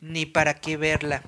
ni 0.00 0.26
para 0.26 0.54
qué 0.54 0.76
verla. 0.76 1.22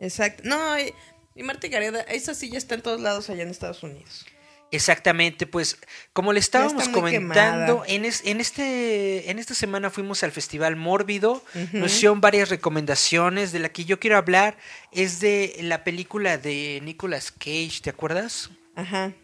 Exacto. 0.00 0.42
No, 0.44 0.78
y, 0.78 0.92
y 1.34 1.42
Marta 1.42 1.66
Gareda, 1.68 2.00
esa 2.02 2.34
sí 2.34 2.50
ya 2.50 2.58
está 2.58 2.74
en 2.74 2.82
todos 2.82 3.00
lados 3.00 3.28
allá 3.30 3.42
en 3.42 3.48
Estados 3.48 3.82
Unidos. 3.82 4.26
Exactamente, 4.70 5.46
pues 5.46 5.78
como 6.12 6.34
le 6.34 6.40
estábamos 6.40 6.88
comentando, 6.90 7.84
en, 7.86 8.04
es- 8.04 8.22
en, 8.26 8.38
este, 8.38 9.30
en 9.30 9.38
esta 9.38 9.54
semana 9.54 9.88
fuimos 9.88 10.22
al 10.22 10.30
Festival 10.30 10.76
Mórbido, 10.76 11.42
nos 11.72 11.90
hicieron 11.96 12.20
varias 12.20 12.50
recomendaciones, 12.50 13.50
de 13.52 13.60
la 13.60 13.70
que 13.70 13.86
yo 13.86 13.98
quiero 13.98 14.18
hablar 14.18 14.58
es 14.92 15.20
de 15.20 15.56
la 15.62 15.84
película 15.84 16.36
de 16.36 16.80
Nicolas 16.84 17.32
Cage, 17.32 17.80
¿te 17.82 17.88
acuerdas? 17.88 18.50
Ajá. 18.76 19.14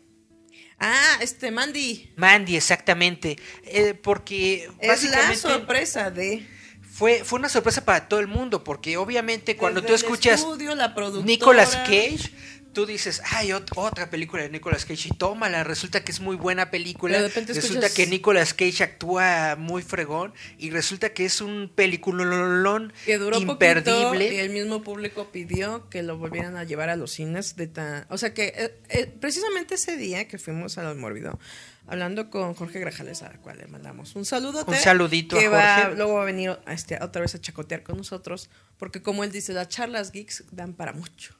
Ah, 0.86 1.16
este 1.22 1.50
Mandy. 1.50 2.12
Mandy, 2.16 2.56
exactamente, 2.56 3.38
eh, 3.64 3.94
porque 3.94 4.70
Es 4.80 5.02
la 5.04 5.34
sorpresa 5.34 6.10
de. 6.10 6.46
fue, 6.82 7.24
fue 7.24 7.38
una 7.38 7.48
sorpresa 7.48 7.86
para 7.86 8.06
todo 8.06 8.20
el 8.20 8.26
mundo, 8.26 8.62
porque 8.62 8.98
obviamente 8.98 9.56
cuando 9.56 9.80
Desde 9.80 9.88
tú 9.88 9.94
el 9.94 10.04
escuchas 10.04 10.40
estudio, 10.40 10.74
la 10.74 10.94
Nicolas 11.24 11.74
Cage, 11.76 12.30
tú 12.74 12.84
dices, 12.84 13.22
ay, 13.30 13.48
ot- 13.50 13.70
otra 13.76 14.10
película 14.10 14.42
de 14.42 14.50
Nicolas 14.50 14.84
Cage, 14.84 15.08
y 15.08 15.16
tómala, 15.16 15.64
resulta 15.64 16.04
que 16.04 16.12
es 16.12 16.20
muy 16.20 16.36
buena 16.36 16.70
película, 16.70 17.16
de 17.16 17.28
repente 17.28 17.54
resulta 17.54 17.86
escuchas- 17.86 17.94
que 17.94 18.06
Nicolas 18.06 18.52
Cage 18.52 18.84
actúa 18.84 19.56
muy 19.56 19.80
fregón, 19.82 20.34
y 20.58 20.68
resulta 20.70 21.14
que 21.14 21.24
es 21.24 21.40
un 21.40 21.72
peliculón 21.74 22.92
Que 23.06 23.18
duró 23.18 23.38
imperdible. 23.38 24.02
poquito 24.04 24.32
y 24.34 24.36
el 24.38 24.50
mismo 24.50 24.82
público 24.82 25.30
pidió 25.32 25.88
que 25.88 26.02
lo 26.02 26.18
volvieran 26.18 26.56
a 26.56 26.64
llevar 26.64 26.90
a 26.90 26.96
los 26.96 27.12
cines 27.12 27.56
de 27.56 27.66
tan... 27.68 28.06
O 28.10 28.18
sea 28.18 28.34
que 28.34 28.52
eh, 28.56 28.78
eh, 28.90 29.06
precisamente 29.06 29.76
ese 29.76 29.96
día 29.96 30.28
que 30.28 30.38
fuimos 30.38 30.76
al 30.78 30.94
Mórbido, 30.96 31.38
hablando 31.86 32.30
con 32.30 32.54
Jorge 32.54 32.80
Grajales, 32.80 33.22
al 33.22 33.40
cual 33.40 33.58
le 33.58 33.66
mandamos 33.66 34.16
un 34.16 34.24
saludo. 34.24 34.64
Un 34.66 34.74
saludito 34.74 35.38
que 35.38 35.46
a 35.46 35.50
va- 35.50 35.76
Jorge. 35.82 35.96
luego 35.96 36.14
va 36.14 36.22
a 36.22 36.26
venir 36.26 36.58
a 36.66 36.72
este, 36.72 36.98
otra 37.02 37.22
vez 37.22 37.34
a 37.34 37.40
chacotear 37.40 37.82
con 37.82 37.96
nosotros, 37.96 38.50
porque 38.78 39.02
como 39.02 39.22
él 39.24 39.30
dice, 39.32 39.52
las 39.52 39.68
charlas 39.68 40.10
geeks 40.12 40.44
dan 40.50 40.72
para 40.74 40.92
mucho. 40.92 41.34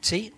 Sí, 0.00 0.32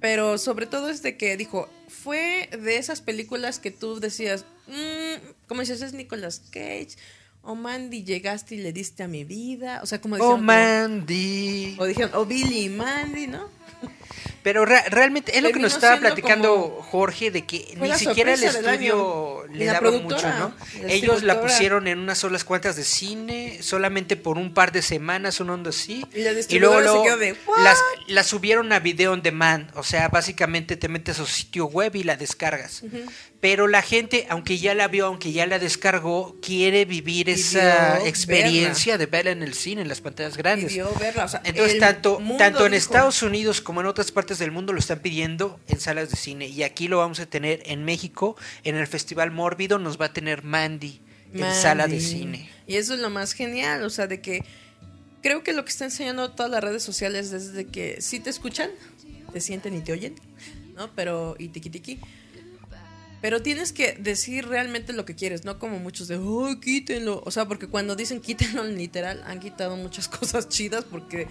Pero 0.00 0.38
sobre 0.38 0.66
todo 0.66 0.88
es 0.88 1.02
de 1.02 1.16
que 1.16 1.36
dijo, 1.36 1.68
fue 1.88 2.48
de 2.52 2.76
esas 2.76 3.00
películas 3.00 3.58
que 3.58 3.70
tú 3.70 4.00
decías, 4.00 4.44
mm, 4.66 5.46
como 5.46 5.60
dices, 5.60 5.82
es 5.82 5.92
Nicolas 5.92 6.42
Cage, 6.50 6.96
o 7.42 7.54
Mandy, 7.54 8.04
llegaste 8.04 8.54
y 8.54 8.58
le 8.58 8.72
diste 8.72 9.02
a 9.02 9.08
mi 9.08 9.24
vida, 9.24 9.80
o 9.82 9.86
sea, 9.86 10.00
como 10.00 10.16
oh 10.16 10.18
dijeron, 10.18 10.44
Mandy. 10.44 11.76
o 11.78 11.84
dijeron, 11.86 12.10
o 12.14 12.24
Billy 12.26 12.64
y 12.64 12.68
Mandy, 12.68 13.26
¿no? 13.26 13.48
Pero 14.42 14.64
re- 14.64 14.84
realmente 14.88 15.36
es 15.36 15.42
lo 15.42 15.50
que 15.52 15.58
nos 15.58 15.74
estaba 15.74 15.98
platicando 15.98 16.80
Jorge 16.90 17.30
de 17.30 17.44
que 17.44 17.74
ni 17.78 17.92
siquiera 17.94 18.32
el 18.34 18.42
estudio 18.42 19.44
le 19.52 19.64
Y 19.64 19.66
la 19.66 19.72
daba 19.74 19.90
mucho, 19.90 20.28
¿no? 20.38 20.54
la 20.82 20.92
Ellos 20.92 21.22
la 21.22 21.40
pusieron 21.42 21.86
en 21.88 21.98
unas 21.98 22.18
solas 22.18 22.44
cuantas 22.44 22.76
de 22.76 22.84
cine, 22.84 23.58
solamente 23.62 24.16
por 24.16 24.38
un 24.38 24.54
par 24.54 24.72
de 24.72 24.80
semanas, 24.82 25.40
un 25.40 25.50
onda 25.50 25.70
así. 25.70 26.06
Y 26.14 26.22
la 26.22 26.32
luego, 26.32 26.44
se 26.48 26.58
luego 26.84 27.04
quedó 27.04 27.16
de, 27.18 27.36
las, 27.62 27.78
las 28.08 28.26
subieron 28.26 28.72
a 28.72 28.78
video 28.78 29.12
on 29.12 29.22
demand, 29.22 29.70
o 29.76 29.82
sea, 29.82 30.08
básicamente 30.08 30.76
te 30.76 30.88
metes 30.88 31.18
a 31.18 31.26
su 31.26 31.30
sitio 31.30 31.66
web 31.66 31.94
y 31.96 32.04
la 32.04 32.16
descargas. 32.16 32.82
Pero 33.40 33.68
la 33.68 33.80
gente, 33.80 34.26
aunque 34.28 34.58
ya 34.58 34.74
la 34.74 34.86
vio, 34.88 35.06
aunque 35.06 35.32
ya 35.32 35.46
la 35.46 35.58
descargó, 35.58 36.36
quiere 36.42 36.84
vivir 36.84 37.30
esa 37.30 37.98
experiencia 38.06 38.98
de 38.98 39.06
verla 39.06 39.30
en 39.30 39.42
el 39.42 39.54
cine, 39.54 39.80
en 39.82 39.88
las 39.88 40.00
pantallas 40.02 40.36
grandes. 40.36 40.68
Pidió 40.72 40.92
verla, 41.00 41.24
o 41.24 41.28
sea, 41.28 41.40
Entonces, 41.44 41.78
tanto, 41.78 42.20
tanto 42.36 42.66
en 42.66 42.72
dijo, 42.72 42.78
Estados 42.84 43.22
Unidos 43.22 43.60
como 43.62 43.80
en 43.80 43.86
otras 43.86 44.12
partes 44.12 44.29
del 44.38 44.52
mundo 44.52 44.72
lo 44.72 44.78
están 44.78 45.00
pidiendo 45.00 45.58
en 45.68 45.80
salas 45.80 46.10
de 46.10 46.16
cine. 46.16 46.46
Y 46.46 46.62
aquí 46.62 46.88
lo 46.88 46.98
vamos 46.98 47.20
a 47.20 47.26
tener 47.26 47.62
en 47.66 47.84
México, 47.84 48.36
en 48.64 48.76
el 48.76 48.86
Festival 48.86 49.30
Mórbido, 49.30 49.78
nos 49.78 50.00
va 50.00 50.06
a 50.06 50.12
tener 50.12 50.44
Mandy, 50.44 51.00
en 51.32 51.54
sala 51.54 51.86
de 51.86 52.00
cine. 52.00 52.50
Y 52.66 52.76
eso 52.76 52.94
es 52.94 53.00
lo 53.00 53.10
más 53.10 53.32
genial, 53.32 53.82
o 53.82 53.90
sea, 53.90 54.06
de 54.06 54.20
que 54.20 54.44
creo 55.22 55.42
que 55.42 55.52
lo 55.52 55.64
que 55.64 55.70
está 55.70 55.84
enseñando 55.84 56.30
todas 56.30 56.50
las 56.50 56.62
redes 56.62 56.82
sociales 56.82 57.32
es 57.32 57.52
de 57.52 57.66
que 57.66 58.00
sí 58.00 58.20
te 58.20 58.30
escuchan, 58.30 58.70
te 59.32 59.40
sienten 59.40 59.76
y 59.76 59.80
te 59.80 59.92
oyen, 59.92 60.14
¿no? 60.76 60.90
Pero, 60.94 61.36
y 61.38 61.48
tiki 61.48 61.70
tiki. 61.70 62.00
Pero 63.20 63.42
tienes 63.42 63.72
que 63.72 63.92
decir 63.92 64.48
realmente 64.48 64.94
lo 64.94 65.04
que 65.04 65.14
quieres, 65.14 65.44
no 65.44 65.58
como 65.58 65.78
muchos 65.78 66.08
de, 66.08 66.16
oh, 66.16 66.58
quítenlo. 66.58 67.22
O 67.26 67.30
sea, 67.30 67.46
porque 67.46 67.66
cuando 67.66 67.94
dicen 67.94 68.20
quítenlo, 68.20 68.64
literal, 68.64 69.22
han 69.26 69.40
quitado 69.40 69.76
muchas 69.76 70.08
cosas 70.08 70.48
chidas 70.48 70.84
porque 70.84 71.28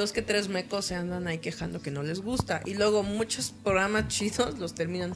dos 0.00 0.12
que 0.12 0.22
tres 0.22 0.48
mecos 0.48 0.86
se 0.86 0.94
andan 0.94 1.28
ahí 1.28 1.38
quejando 1.38 1.82
que 1.82 1.90
no 1.90 2.02
les 2.02 2.20
gusta. 2.20 2.62
Y 2.64 2.74
luego 2.74 3.02
muchos 3.02 3.52
programas 3.62 4.08
chidos 4.08 4.58
los 4.58 4.74
terminan 4.74 5.14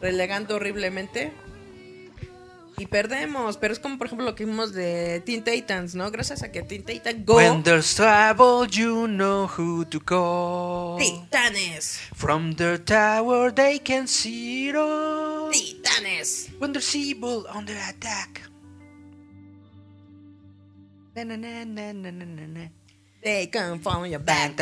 relegando 0.00 0.56
horriblemente. 0.56 1.32
Y 2.78 2.86
perdemos, 2.86 3.56
pero 3.56 3.72
es 3.72 3.78
como 3.78 3.96
por 3.96 4.06
ejemplo 4.06 4.26
lo 4.26 4.34
que 4.34 4.44
vimos 4.44 4.72
de 4.72 5.22
Teen 5.24 5.44
Titans, 5.44 5.94
¿no? 5.94 6.10
Gracias 6.10 6.42
a 6.42 6.52
que 6.52 6.62
Teen 6.62 6.84
Titans 6.84 7.24
Go 7.24 7.36
When 7.36 7.62
there's 7.62 7.94
trouble, 7.94 8.66
you 8.68 9.06
know 9.06 9.46
who 9.46 9.84
to 9.86 9.98
call. 10.00 10.98
Titanes, 10.98 11.98
From 12.14 12.54
the 12.54 12.78
tower, 12.78 13.52
they 13.54 13.78
can 13.78 14.06
see 14.06 14.68
it 14.68 14.76
all. 14.76 15.50
Titanes. 15.50 16.50
When 16.58 16.72
there's 16.72 16.94
evil 16.94 17.46
under 17.48 17.76
attack. 17.88 18.42
Na, 21.14 21.24
na, 21.24 21.64
na, 21.64 22.85
They 23.26 23.48
come 23.48 23.80
from 23.80 24.06
your 24.06 24.20
back. 24.20 24.52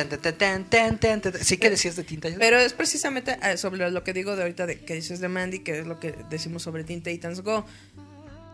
Sí 1.42 1.58
que 1.58 1.68
decías 1.68 1.96
de 1.96 2.02
tinta. 2.02 2.30
Pero 2.38 2.58
es 2.58 2.72
precisamente 2.72 3.36
eh, 3.42 3.58
sobre 3.58 3.90
lo 3.90 4.02
que 4.02 4.14
digo 4.14 4.36
de 4.36 4.42
ahorita 4.42 4.64
de, 4.64 4.80
que 4.80 4.94
dices 4.94 5.20
de 5.20 5.28
Mandy, 5.28 5.58
que 5.58 5.80
es 5.80 5.86
lo 5.86 6.00
que 6.00 6.12
decimos 6.30 6.62
sobre 6.62 6.82
Teen 6.82 7.02
Titans 7.02 7.42
Go. 7.42 7.66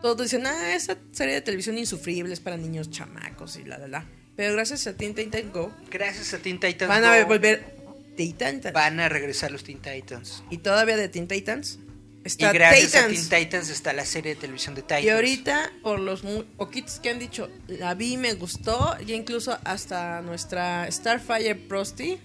Todos 0.01 0.23
dicen, 0.23 0.45
ah, 0.45 0.75
esa 0.75 0.97
serie 1.13 1.35
de 1.35 1.41
televisión 1.41 1.77
insufrible 1.77 2.33
es 2.33 2.41
para 2.41 2.57
niños 2.57 2.89
chamacos 2.89 3.55
y 3.55 3.63
la, 3.63 3.77
la, 3.77 3.87
la. 3.87 4.05
Pero 4.35 4.51
gracias 4.51 4.85
a 4.85 4.97
Teen 4.97 5.15
Titans 5.15 5.53
Go 5.53 5.71
Gracias 5.89 6.33
a 6.33 6.39
Teen 6.39 6.59
Titans 6.59 6.89
van 6.89 7.05
a 7.05 7.21
Go, 7.21 7.27
volver 7.27 7.77
Teen 8.17 8.33
Titans. 8.33 8.73
van 8.73 8.99
a 8.99 9.07
regresar 9.07 9.49
los 9.49 9.63
Teen 9.63 9.79
Titans. 9.79 10.43
Y 10.49 10.57
todavía 10.57 10.97
de 10.97 11.07
Teen 11.07 11.29
Titans 11.29 11.79
Y 12.23 12.27
está 12.27 12.53
gracias 12.53 12.91
Titans. 12.91 13.05
a 13.05 13.29
Teen 13.29 13.43
Titans 13.45 13.69
está 13.69 13.93
la 13.93 14.05
serie 14.05 14.35
de 14.35 14.41
televisión 14.41 14.75
de 14.75 14.81
Titans. 14.83 15.03
Y 15.03 15.09
ahorita, 15.09 15.71
por 15.81 15.99
los 15.99 16.21
poquitos 16.57 16.99
que 16.99 17.09
han 17.09 17.19
dicho, 17.19 17.49
la 17.67 17.93
vi, 17.95 18.17
me 18.17 18.33
gustó, 18.33 18.97
ya 19.05 19.15
incluso 19.15 19.57
hasta 19.63 20.21
nuestra 20.21 20.89
Starfire 20.91 21.55
Prosty, 21.55 22.19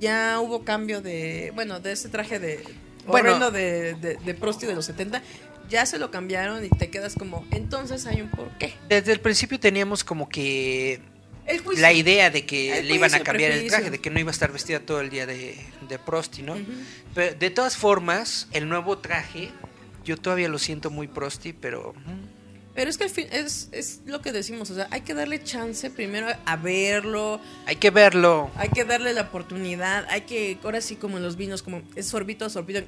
ya 0.00 0.38
hubo 0.40 0.64
cambio 0.64 1.02
de, 1.02 1.52
bueno, 1.54 1.80
de 1.80 1.92
ese 1.92 2.08
traje 2.08 2.38
de, 2.38 2.64
Bueno. 3.06 3.50
de, 3.50 3.94
de, 3.94 4.16
de 4.16 4.34
Prosty 4.34 4.66
de 4.66 4.74
los 4.74 4.86
70, 4.86 5.22
ya 5.68 5.86
se 5.86 5.98
lo 5.98 6.10
cambiaron 6.10 6.64
y 6.64 6.68
te 6.68 6.90
quedas 6.90 7.14
como, 7.14 7.46
entonces 7.50 8.06
hay 8.06 8.20
un 8.22 8.30
porqué. 8.30 8.74
Desde 8.88 9.12
el 9.12 9.20
principio 9.20 9.60
teníamos 9.60 10.04
como 10.04 10.28
que. 10.28 11.00
La 11.76 11.92
idea 11.92 12.30
de 12.30 12.46
que 12.46 12.78
El 12.78 12.88
le 12.88 12.94
iban 12.94 13.14
a 13.14 13.20
cambiar 13.20 13.52
el 13.52 13.66
traje, 13.68 13.90
de 13.90 13.98
que 13.98 14.10
no 14.10 14.20
iba 14.20 14.30
a 14.30 14.32
estar 14.32 14.52
vestida 14.52 14.80
todo 14.80 15.00
el 15.00 15.10
día 15.10 15.26
de, 15.26 15.56
de 15.88 15.98
Prosty, 15.98 16.42
¿no? 16.42 16.56
Pero 17.14 17.34
de 17.34 17.50
todas 17.50 17.76
formas, 17.76 18.48
el 18.52 18.68
nuevo 18.68 18.98
traje, 18.98 19.50
yo 20.04 20.16
todavía 20.16 20.48
lo 20.48 20.58
siento 20.58 20.90
muy 20.90 21.08
Prosty, 21.08 21.52
pero... 21.52 21.94
Pero 22.72 22.88
es 22.88 22.96
que 22.96 23.04
al 23.04 23.10
fin, 23.10 23.26
es, 23.32 23.68
es 23.72 24.00
lo 24.06 24.22
que 24.22 24.30
decimos, 24.30 24.70
o 24.70 24.74
sea, 24.76 24.86
hay 24.92 25.00
que 25.00 25.12
darle 25.12 25.42
chance 25.42 25.90
primero 25.90 26.28
a 26.46 26.56
verlo, 26.56 27.40
Hay 27.66 27.76
que 27.76 27.90
verlo. 27.90 28.48
Hay 28.54 28.68
que 28.68 28.84
darle 28.84 29.12
la 29.12 29.22
oportunidad, 29.22 30.06
hay 30.08 30.22
que, 30.22 30.56
ahora 30.62 30.80
sí 30.80 30.94
como 30.94 31.16
en 31.16 31.24
los 31.24 31.36
vinos, 31.36 31.62
como 31.62 31.82
es 31.96 32.06
sorbito 32.06 32.44
a 32.44 32.48
sorbito, 32.48 32.80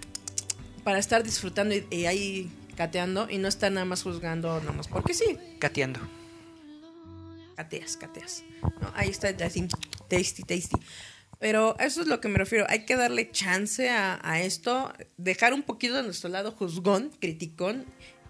para 0.84 0.98
estar 0.98 1.24
disfrutando 1.24 1.74
y, 1.74 1.84
y 1.90 2.06
ahí 2.06 2.50
cateando 2.76 3.28
y 3.28 3.38
no 3.38 3.48
estar 3.48 3.70
nada 3.70 3.84
más 3.84 4.02
juzgando 4.02 4.58
nada 4.60 4.72
más 4.72 4.88
porque 4.88 5.14
sí, 5.14 5.38
Cateando. 5.58 6.00
Cateas, 7.56 7.96
cateas. 7.96 8.44
¿no? 8.80 8.92
Ahí 8.94 9.08
está 9.08 9.28
así, 9.44 9.66
tasty, 10.08 10.42
tasty. 10.42 10.76
Pero 11.38 11.76
eso 11.80 12.00
es 12.02 12.06
lo 12.06 12.20
que 12.20 12.28
me 12.28 12.38
refiero, 12.38 12.66
hay 12.68 12.84
que 12.84 12.94
darle 12.94 13.30
chance 13.30 13.90
a, 13.90 14.40
esto, 14.40 14.92
dejar 15.16 15.54
un 15.54 15.62
poquito 15.64 15.94
de 15.96 16.04
nuestro 16.04 16.28
lado 16.30 16.52
juzgón, 16.52 17.10
criticón 17.20 17.84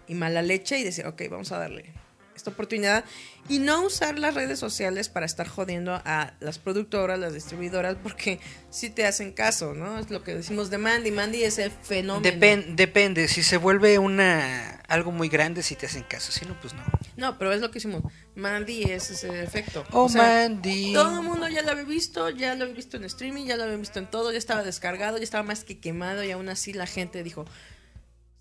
y 0.07 0.15
mala 0.15 0.41
leche 0.41 0.79
y 0.79 0.83
decir, 0.83 1.05
ok, 1.05 1.21
vamos 1.29 1.51
a 1.51 1.59
darle 1.59 1.93
esta 2.35 2.49
oportunidad 2.49 3.05
y 3.47 3.59
no 3.59 3.85
usar 3.85 4.17
las 4.17 4.33
redes 4.33 4.57
sociales 4.57 5.07
para 5.07 5.27
estar 5.27 5.47
jodiendo 5.47 6.01
a 6.03 6.33
las 6.39 6.57
productoras, 6.57 7.19
las 7.19 7.35
distribuidoras, 7.35 7.95
porque 8.01 8.39
sí 8.71 8.89
te 8.89 9.05
hacen 9.05 9.31
caso, 9.33 9.75
¿no? 9.75 9.99
Es 9.99 10.09
lo 10.09 10.23
que 10.23 10.33
decimos 10.33 10.71
de 10.71 10.79
Mandy. 10.79 11.11
Mandy 11.11 11.43
es 11.43 11.59
el 11.59 11.69
fenómeno. 11.69 12.35
Depen- 12.35 12.73
depende, 12.73 13.27
si 13.27 13.43
se 13.43 13.57
vuelve 13.57 13.99
una 13.99 14.81
algo 14.87 15.11
muy 15.11 15.29
grande, 15.29 15.61
si 15.61 15.75
te 15.75 15.85
hacen 15.85 16.01
caso, 16.01 16.31
si 16.31 16.47
no, 16.47 16.59
pues 16.59 16.73
no. 16.73 16.81
No, 17.15 17.37
pero 17.37 17.53
es 17.53 17.61
lo 17.61 17.71
que 17.71 17.77
hicimos. 17.79 18.03
Mandy 18.35 18.83
es 18.83 19.11
ese 19.11 19.43
efecto. 19.43 19.85
Oh, 19.91 20.05
O 20.05 20.09
sea, 20.09 20.23
Mandy. 20.23 20.93
Todo 20.93 21.19
el 21.19 21.25
mundo 21.25 21.47
ya 21.47 21.61
lo 21.61 21.71
había 21.71 21.83
visto, 21.83 22.29
ya 22.29 22.55
lo 22.55 22.63
había 22.63 22.75
visto 22.75 22.97
en 22.97 23.03
streaming, 23.03 23.45
ya 23.45 23.57
lo 23.57 23.63
había 23.63 23.77
visto 23.77 23.99
en 23.99 24.07
todo, 24.07 24.31
ya 24.31 24.37
estaba 24.37 24.63
descargado, 24.63 25.17
ya 25.17 25.23
estaba 25.23 25.43
más 25.43 25.63
que 25.63 25.79
quemado 25.79 26.23
y 26.23 26.31
aún 26.31 26.49
así 26.49 26.73
la 26.73 26.87
gente 26.87 27.23
dijo, 27.23 27.45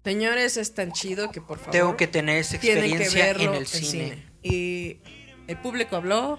señores, 0.04 0.56
es 0.56 0.74
tan 0.74 0.92
chido 0.92 1.30
que 1.30 1.40
por 1.40 1.58
favor 1.58 1.72
Tengo 1.72 1.96
que 1.96 2.06
tener 2.06 2.38
esa 2.38 2.56
experiencia 2.56 3.30
en 3.30 3.54
el 3.54 3.66
cine. 3.66 4.24
Y 4.42 4.98
el 5.46 5.58
público 5.58 5.96
habló 5.96 6.38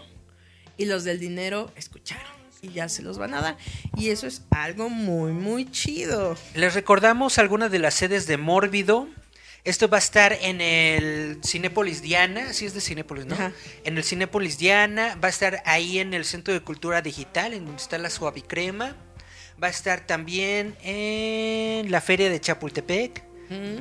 y 0.77 0.85
los 0.85 1.03
del 1.03 1.19
dinero 1.19 1.71
escucharon 1.75 2.43
y 2.63 2.71
ya 2.71 2.89
se 2.89 3.01
los 3.01 3.17
van 3.17 3.33
a 3.33 3.41
dar. 3.41 3.57
Y 3.95 4.09
eso 4.09 4.25
es 4.25 4.43
algo 4.49 4.89
muy, 4.89 5.33
muy 5.33 5.69
chido. 5.69 6.35
Les 6.55 6.73
recordamos 6.73 7.37
algunas 7.37 7.69
de 7.71 7.79
las 7.79 7.93
sedes 7.93 8.25
de 8.25 8.37
Mórbido. 8.37 9.07
Esto 9.65 9.87
va 9.87 9.97
a 9.97 9.99
estar 9.99 10.33
en 10.41 10.59
el 10.59 11.39
Cinépolis 11.45 12.01
Diana, 12.01 12.51
sí 12.51 12.65
es 12.65 12.73
de 12.73 12.81
Cinépolis, 12.81 13.25
¿no? 13.25 13.35
Ajá. 13.35 13.53
En 13.85 13.97
el 13.97 14.03
Cinépolis 14.03 14.57
Diana, 14.57 15.17
va 15.23 15.27
a 15.27 15.29
estar 15.29 15.63
ahí 15.65 15.99
en 15.99 16.13
el 16.13 16.25
Centro 16.25 16.53
de 16.53 16.59
Cultura 16.59 17.01
Digital, 17.01 17.53
en 17.53 17.65
donde 17.65 17.81
está 17.81 17.97
la 17.97 18.09
Suavicrema. 18.09 18.97
Va 19.61 19.67
a 19.67 19.69
estar 19.69 20.05
también 20.05 20.75
en 20.83 21.89
la 21.91 22.01
feria 22.01 22.29
de 22.29 22.39
Chapultepec. 22.41 23.23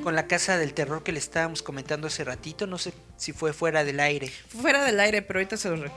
Con 0.05 0.15
la 0.15 0.27
casa 0.27 0.59
del 0.59 0.75
terror 0.75 1.03
que 1.03 1.13
le 1.13 1.19
estábamos 1.19 1.63
comentando 1.63 2.07
hace 2.07 2.25
ratito. 2.25 2.67
No 2.67 2.77
sé 2.77 2.93
si 3.17 3.33
fue 3.33 3.55
fuera 3.55 3.85
del 3.85 4.01
aire. 4.01 4.29
Fuera 4.29 4.85
del 4.85 5.01
aire, 5.01 5.23
pero 5.23 5.39
ahorita 5.39 5.57
se 5.57 5.71
lo 5.71 5.91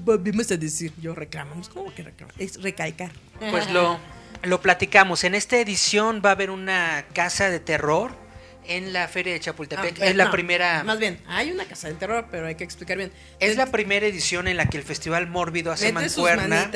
volvimos 0.00 0.50
a 0.50 0.56
decir. 0.56 0.90
Yo 0.98 1.14
reclamamos. 1.14 1.68
¿Cómo 1.68 1.94
que 1.94 2.02
reclamamos? 2.02 2.40
Es 2.40 2.62
recalcar. 2.62 3.12
Pues 3.50 3.70
lo, 3.70 3.98
lo 4.42 4.62
platicamos. 4.62 5.22
En 5.24 5.34
esta 5.34 5.58
edición 5.58 6.22
va 6.24 6.30
a 6.30 6.32
haber 6.32 6.48
una 6.48 7.04
casa 7.12 7.50
de 7.50 7.60
terror 7.60 8.21
en 8.66 8.92
la 8.92 9.08
feria 9.08 9.32
de 9.32 9.40
Chapultepec. 9.40 10.00
Ah, 10.00 10.06
es 10.06 10.16
la 10.16 10.26
no, 10.26 10.30
primera. 10.30 10.82
Más 10.84 10.98
bien, 10.98 11.20
hay 11.26 11.50
una 11.50 11.64
casa 11.64 11.88
del 11.88 11.96
terror, 11.98 12.26
pero 12.30 12.46
hay 12.46 12.54
que 12.54 12.64
explicar 12.64 12.96
bien. 12.96 13.12
Es 13.40 13.56
la 13.56 13.66
primera 13.66 14.06
edición 14.06 14.48
en 14.48 14.56
la 14.56 14.66
que 14.66 14.76
el 14.78 14.82
Festival 14.84 15.26
Mórbido 15.28 15.72
hace 15.72 15.86
sus 15.86 15.94
mancuerna 15.94 16.70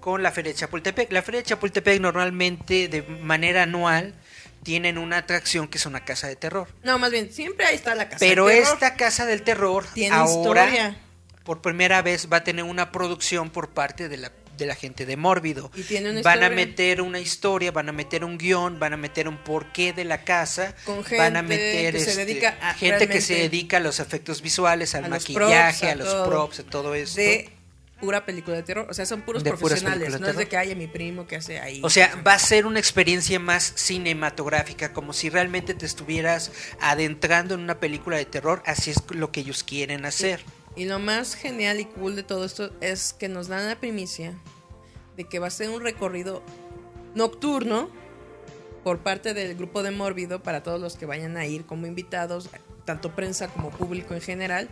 con 0.00 0.22
la 0.22 0.32
Feria 0.32 0.52
de 0.52 0.58
Chapultepec. 0.58 1.12
La 1.12 1.22
Feria 1.22 1.40
de 1.40 1.46
Chapultepec 1.46 2.00
normalmente 2.00 2.88
de 2.88 3.02
manera 3.02 3.62
anual 3.62 4.14
tienen 4.62 4.98
una 4.98 5.18
atracción 5.18 5.68
que 5.68 5.78
es 5.78 5.86
una 5.86 6.04
casa 6.04 6.28
de 6.28 6.36
terror. 6.36 6.68
No, 6.82 6.98
más 6.98 7.10
bien, 7.10 7.32
siempre 7.32 7.66
ahí 7.66 7.74
está 7.76 7.94
la 7.94 8.06
casa 8.08 8.18
Pero 8.20 8.46
del 8.46 8.58
terror. 8.58 8.72
esta 8.74 8.94
casa 8.96 9.26
del 9.26 9.42
terror 9.42 9.84
Tiene 9.94 10.14
ahora 10.14 10.30
historia. 10.66 10.96
por 11.44 11.62
primera 11.62 12.02
vez 12.02 12.28
va 12.32 12.38
a 12.38 12.44
tener 12.44 12.64
una 12.64 12.92
producción 12.92 13.50
por 13.50 13.70
parte 13.70 14.08
de 14.08 14.16
la 14.18 14.32
de 14.62 14.68
la 14.68 14.74
gente 14.74 15.06
de 15.06 15.16
Mórbido. 15.16 15.70
Y 15.74 15.82
tiene 15.82 16.10
una 16.10 16.22
van 16.22 16.42
a 16.42 16.50
meter 16.50 17.02
una 17.02 17.20
historia, 17.20 17.72
van 17.72 17.88
a 17.88 17.92
meter 17.92 18.24
un 18.24 18.38
guion, 18.38 18.78
van 18.78 18.94
a 18.94 18.96
meter 18.96 19.28
un 19.28 19.38
porqué 19.38 19.92
de 19.92 20.04
la 20.04 20.24
casa, 20.24 20.74
Con 20.84 21.02
van 21.02 21.36
a 21.36 21.40
gente 21.40 21.42
meter 21.42 21.92
que 21.92 22.00
se 22.00 22.10
este, 22.10 22.24
dedica 22.24 22.58
a 22.60 22.74
gente 22.74 23.08
que 23.08 23.20
se 23.20 23.34
dedica 23.34 23.76
a 23.76 23.80
los 23.80 24.00
efectos 24.00 24.42
visuales, 24.42 24.94
al 24.94 25.04
a 25.04 25.08
los 25.08 25.22
maquillaje, 25.22 25.80
props, 25.80 25.82
a 25.82 25.92
a 25.92 25.94
los 25.96 26.08
todo. 26.08 26.28
props, 26.28 26.60
a 26.60 26.62
todo 26.64 26.94
esto. 26.94 27.20
de 27.20 27.50
pura 28.02 28.26
película 28.26 28.56
de 28.56 28.64
terror. 28.64 28.86
O 28.90 28.94
sea, 28.94 29.06
son 29.06 29.22
puros 29.22 29.44
De 29.44 29.50
profesionales. 29.50 30.20
No 30.20 30.26
es 30.26 30.36
de 30.36 30.48
que 30.48 30.56
haya 30.56 30.74
mi 30.74 30.88
primo 30.88 31.26
que 31.26 31.36
hace 31.36 31.60
ahí. 31.60 31.80
O 31.84 31.88
sea, 31.88 32.20
va 32.26 32.34
a 32.34 32.38
ser 32.38 32.66
una 32.66 32.80
experiencia 32.80 33.38
más 33.38 33.72
cinematográfica, 33.76 34.92
como 34.92 35.12
si 35.12 35.30
realmente 35.30 35.72
te 35.74 35.86
estuvieras 35.86 36.50
adentrando 36.80 37.54
en 37.54 37.60
una 37.60 37.78
película 37.78 38.16
de 38.16 38.24
terror, 38.24 38.62
así 38.66 38.90
es 38.90 38.98
lo 39.10 39.30
que 39.30 39.40
ellos 39.40 39.62
quieren 39.62 40.04
hacer. 40.04 40.44
Y 40.74 40.86
lo 40.86 40.98
más 40.98 41.34
genial 41.34 41.80
y 41.80 41.84
cool 41.84 42.16
de 42.16 42.22
todo 42.24 42.44
esto 42.44 42.72
es 42.80 43.12
que 43.12 43.28
nos 43.28 43.48
dan 43.48 43.68
la 43.68 43.78
primicia 43.78 44.34
de 45.16 45.24
que 45.24 45.38
va 45.38 45.46
a 45.48 45.50
ser 45.50 45.70
un 45.70 45.80
recorrido 45.82 46.42
nocturno 47.14 47.90
por 48.84 48.98
parte 48.98 49.34
del 49.34 49.54
grupo 49.56 49.82
de 49.82 49.90
Mórbido 49.90 50.42
para 50.42 50.62
todos 50.62 50.80
los 50.80 50.96
que 50.96 51.06
vayan 51.06 51.36
a 51.36 51.46
ir 51.46 51.64
como 51.66 51.86
invitados, 51.86 52.48
tanto 52.84 53.14
prensa 53.14 53.48
como 53.48 53.70
público 53.70 54.14
en 54.14 54.20
general, 54.20 54.68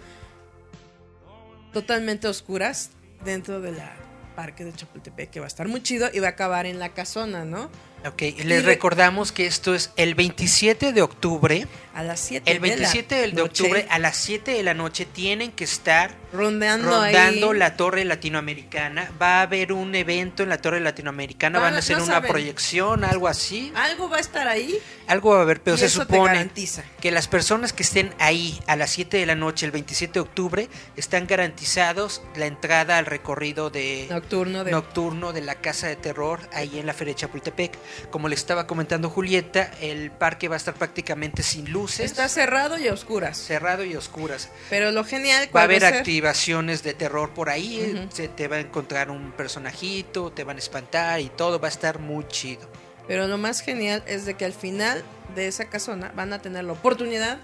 totalmente 1.73 2.27
oscuras 2.29 2.91
dentro 3.25 3.61
de 3.61 3.73
la 3.73 3.95
parque 4.35 4.65
de 4.65 4.73
Chapultepec, 4.73 5.31
que 5.31 5.41
va 5.41 5.47
a 5.47 5.49
estar 5.49 5.69
muy 5.69 5.83
chido 5.83 6.09
y 6.13 6.19
va 6.21 6.29
a 6.29 6.31
acabar 6.31 6.67
en 6.67 6.79
la 6.79 6.91
casona, 6.95 7.45
¿no? 7.45 7.71
Ok, 8.07 8.23
les 8.45 8.47
re- 8.47 8.63
recordamos 8.63 9.31
que 9.33 9.47
esto 9.47 9.75
es 9.75 9.91
el 9.97 10.15
27 10.15 10.93
de 10.93 11.03
octubre. 11.03 11.67
A 11.93 12.03
las 12.05 12.21
7 12.21 12.51
El 12.51 12.61
27 12.61 13.33
de, 13.33 13.43
octubre 13.43 13.87
a 13.91 13.99
las 13.99 14.17
7 14.17 14.53
de 14.53 14.63
la 14.63 14.75
noche 14.75 15.07
tienen 15.07 15.51
que 15.51 15.65
estar 15.65 16.15
rondeando, 16.33 16.89
rondando 16.89 17.53
la 17.53 17.77
torre 17.77 18.05
latinoamericana. 18.05 19.11
Va 19.21 19.39
a 19.41 19.43
haber 19.43 19.73
un 19.73 19.93
evento 19.97 20.45
en 20.45 20.51
la 20.51 20.59
torre 20.59 20.79
latinoamericana, 20.79 21.59
Van 21.59 21.69
van 21.69 21.75
a- 21.75 21.79
hacer 21.79 21.99
no 21.99 22.05
una 22.05 22.15
saben. 22.15 22.31
proyección, 22.31 23.03
algo 23.05 23.27
así. 23.27 23.73
Algo 23.75 24.09
va 24.09 24.19
a 24.19 24.21
estar 24.21 24.47
ahí. 24.47 24.79
Algo 25.09 25.31
va 25.31 25.39
a 25.39 25.43
haber, 25.43 25.61
pero 25.61 25.75
Y 25.77 25.81
se 25.81 25.87
eso 25.87 26.03
supone 26.03 26.49
que 27.01 27.11
las 27.11 27.27
personas 27.27 27.73
que 27.73 27.83
estén 27.83 28.15
ahí 28.21 28.61
a 28.69 28.77
las 28.77 28.91
7 28.91 29.17
de 29.17 29.27
la 29.27 29.35
noche 29.35 29.67
el 29.67 29.73
27 29.73 30.13
de 30.15 30.21
octubre 30.21 30.69
están 30.97 31.27
garantizados 31.27 32.23
la 32.37 32.47
entrada 32.47 32.99
al 32.99 33.07
recorrido 33.07 33.71
de 33.71 34.07
Nocturno 34.09 34.63
de 34.63 34.71
nocturno 34.71 35.33
de 35.33 35.41
la 35.41 35.57
Casa 35.57 35.89
de 35.89 35.97
Terror 35.97 36.39
ahí 36.53 36.79
en 36.79 36.87
la 36.87 36.95
Feria 36.95 37.15
de 37.15 37.21
Chapultepec. 37.21 37.77
Como 38.11 38.29
le 38.29 38.37
estaba 38.37 38.69
comentando 38.69 39.11
Julieta, 39.11 39.73
el 39.81 40.13
parque 40.13 40.47
va 40.47 40.55
a 40.55 40.59
estar 40.59 40.75
prácticamente 40.75 41.43
sin 41.43 41.71
luces, 41.91 42.07
Está 42.11 42.29
cerrado 42.29 42.79
y 42.79 42.89
a 42.89 42.93
oscuras. 42.95 43.37
cerrado 43.39 43.85
y 43.85 43.95
a 43.95 43.99
oscuras. 43.99 44.49
Pero 44.69 44.91
lo 44.93 45.05
genial 45.05 45.43
Va 45.45 45.49
a 45.49 45.51
¿cuál 45.51 45.65
haber 45.65 45.81
ser? 45.83 45.95
activaciones 45.95 46.83
de 46.83 46.95
terror 46.95 47.31
por 47.31 47.51
ahí, 47.51 48.09
se 48.13 48.29
te 48.29 48.49
va 48.49 48.57
a 48.57 48.61
encontrar 48.61 49.11
un 49.11 49.33
personajito, 49.33 50.31
te 50.33 50.45
van 50.45 50.57
a 50.57 50.59
espantar 50.61 51.21
y 51.21 51.29
todo 51.29 51.59
va 51.61 51.69
a 51.69 51.71
estar 51.71 51.99
muy 51.99 52.27
chido. 52.29 52.69
Pero 53.09 53.27
lo 53.27 53.39
más 53.39 53.61
genial 53.61 54.03
es 54.07 54.25
de 54.27 54.35
que 54.35 54.45
al 54.45 54.53
final 54.53 55.03
de 55.35 55.49
esa 55.49 55.65
casona 55.67 56.13
van 56.15 56.33
a 56.33 56.41
tener 56.41 56.65
la 56.65 56.73
oportunidad 56.73 57.39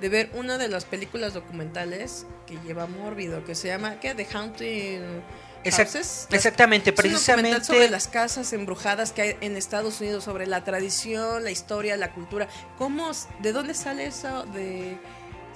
de 0.00 0.08
ver 0.10 0.30
una 0.34 0.58
de 0.58 0.68
las 0.68 0.84
películas 0.84 1.32
documentales 1.32 2.26
que 2.46 2.58
lleva 2.66 2.86
Mórbido, 2.86 3.42
que 3.44 3.54
se 3.54 3.68
llama 3.68 3.98
¿qué? 3.98 4.14
The 4.14 4.26
Haunting 4.30 5.02
Exact- 5.68 5.92
Houses. 5.92 6.26
exactamente, 6.30 6.90
Es 6.90 6.96
un 6.96 7.02
precisamente 7.02 7.64
sobre 7.64 7.88
las 7.90 8.08
casas 8.08 8.52
embrujadas 8.52 9.12
que 9.12 9.22
hay 9.22 9.36
en 9.40 9.56
Estados 9.56 10.00
Unidos, 10.00 10.24
sobre 10.24 10.46
la 10.46 10.64
tradición, 10.64 11.44
la 11.44 11.50
historia, 11.50 11.96
la 11.96 12.12
cultura. 12.12 12.48
¿Cómo, 12.78 13.10
de 13.40 13.52
dónde 13.52 13.74
sale 13.74 14.06
eso 14.06 14.44
de 14.46 14.98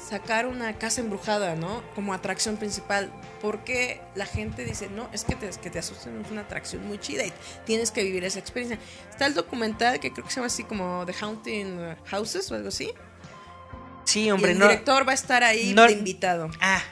sacar 0.09 0.47
una 0.47 0.79
casa 0.79 1.03
embrujada, 1.03 1.57
¿no? 1.57 1.83
Como 1.95 2.15
atracción 2.15 2.57
principal. 2.57 3.13
Porque 3.43 4.01
la 4.15 4.25
gente 4.27 4.65
dice, 4.65 4.89
no, 4.89 5.09
es 5.13 5.25
que 5.25 5.35
te, 5.35 5.51
que 5.51 5.69
te 5.71 5.79
asusten, 5.79 6.23
es 6.25 6.31
una 6.31 6.41
atracción 6.43 6.87
muy 6.87 6.99
chida 6.99 7.25
y 7.25 7.33
tienes 7.67 7.91
que 7.91 8.03
vivir 8.03 8.25
esa 8.25 8.39
experiencia. 8.39 8.79
Está 9.11 9.27
el 9.27 9.35
documental 9.35 10.01
que 10.01 10.11
creo 10.13 10.25
que 10.25 10.31
se 10.31 10.37
llama 10.37 10.47
así 10.47 10.65
como 10.65 11.05
The 11.07 11.15
Haunting 11.21 11.97
Houses 12.07 12.51
o 12.51 12.55
algo 12.55 12.69
así. 12.69 12.91
Sí, 14.05 14.25
y 14.25 14.31
hombre, 14.31 14.53
el 14.53 14.59
no. 14.59 14.67
director 14.69 15.07
va 15.07 15.13
a 15.13 15.15
estar 15.15 15.45
ahí 15.45 15.73
no- 15.75 15.87
de 15.87 15.93
invitado. 15.93 16.51
Ah. 16.61 16.83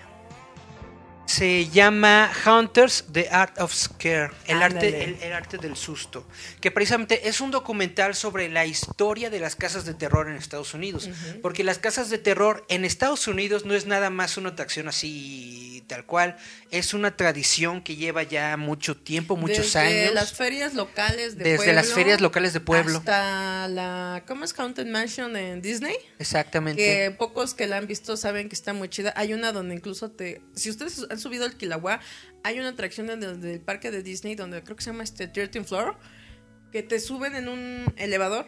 Se 1.29 1.69
llama 1.69 2.33
Hunters, 2.47 3.05
The 3.13 3.29
Art 3.31 3.61
of 3.61 3.75
Scare, 3.75 4.31
el 4.47 4.63
arte, 4.63 5.05
el, 5.05 5.23
el 5.23 5.33
arte 5.35 5.59
del 5.59 5.77
susto, 5.77 6.27
que 6.59 6.71
precisamente 6.71 7.29
es 7.29 7.43
un 7.43 7.51
documental 7.51 8.15
sobre 8.15 8.49
la 8.49 8.65
historia 8.65 9.29
de 9.29 9.39
las 9.39 9.55
casas 9.55 9.85
de 9.85 9.93
terror 9.93 10.31
en 10.31 10.37
Estados 10.37 10.73
Unidos, 10.73 11.11
porque 11.43 11.65
las 11.65 11.79
casas 11.79 12.09
de 12.09 12.17
terror 12.17 12.65
en 12.71 12.87
Estados 12.87 13.29
Unidos 13.29 13.67
no 13.67 13.75
es 13.75 13.85
nada 13.85 14.09
más 14.09 14.39
una 14.39 14.49
atracción 14.49 14.89
así 14.89 15.69
tal 15.89 16.07
cual, 16.07 16.37
es 16.71 16.95
una 16.95 17.17
tradición 17.17 17.83
que 17.83 17.97
lleva 17.97 18.23
ya 18.23 18.57
mucho 18.57 18.97
tiempo, 18.97 19.37
muchos 19.37 19.73
Desde 19.73 20.03
años. 20.05 20.15
las 20.15 20.33
ferias 20.35 20.75
locales 20.75 21.37
de 21.37 21.45
Desde 21.45 21.73
las 21.73 21.87
pueblo 21.87 22.03
ferias 22.03 22.21
locales 22.21 22.53
de 22.53 22.61
pueblo. 22.61 22.99
Hasta 22.99 23.67
la. 23.69 24.23
¿Cómo 24.29 24.45
es 24.45 24.53
Haunted 24.57 24.87
Mansion 24.87 25.35
en 25.37 25.61
Disney? 25.61 25.97
Exactamente. 26.19 26.81
Que 26.81 27.11
pocos 27.11 27.55
que 27.55 27.67
la 27.67 27.79
han 27.79 27.87
visto 27.87 28.17
saben 28.17 28.49
que 28.49 28.55
está 28.55 28.73
muy 28.73 28.89
chida. 28.89 29.13
Hay 29.17 29.33
una 29.33 29.51
donde 29.51 29.75
incluso 29.75 30.11
te. 30.11 30.43
Si 30.55 30.71
ustedes 30.71 31.07
subido 31.19 31.45
al 31.45 31.57
Kilauea, 31.57 32.01
hay 32.43 32.59
una 32.59 32.69
atracción 32.69 33.11
en 33.11 33.23
el 33.23 33.61
parque 33.61 33.91
de 33.91 34.03
Disney 34.03 34.35
donde 34.35 34.63
creo 34.63 34.77
que 34.77 34.83
se 34.83 34.91
llama 34.91 35.05
este 35.05 35.29
13 35.29 35.65
Floor. 35.65 35.97
Que 36.73 36.83
te 36.83 37.01
suben 37.01 37.35
en 37.35 37.49
un 37.49 37.93
elevador. 37.97 38.47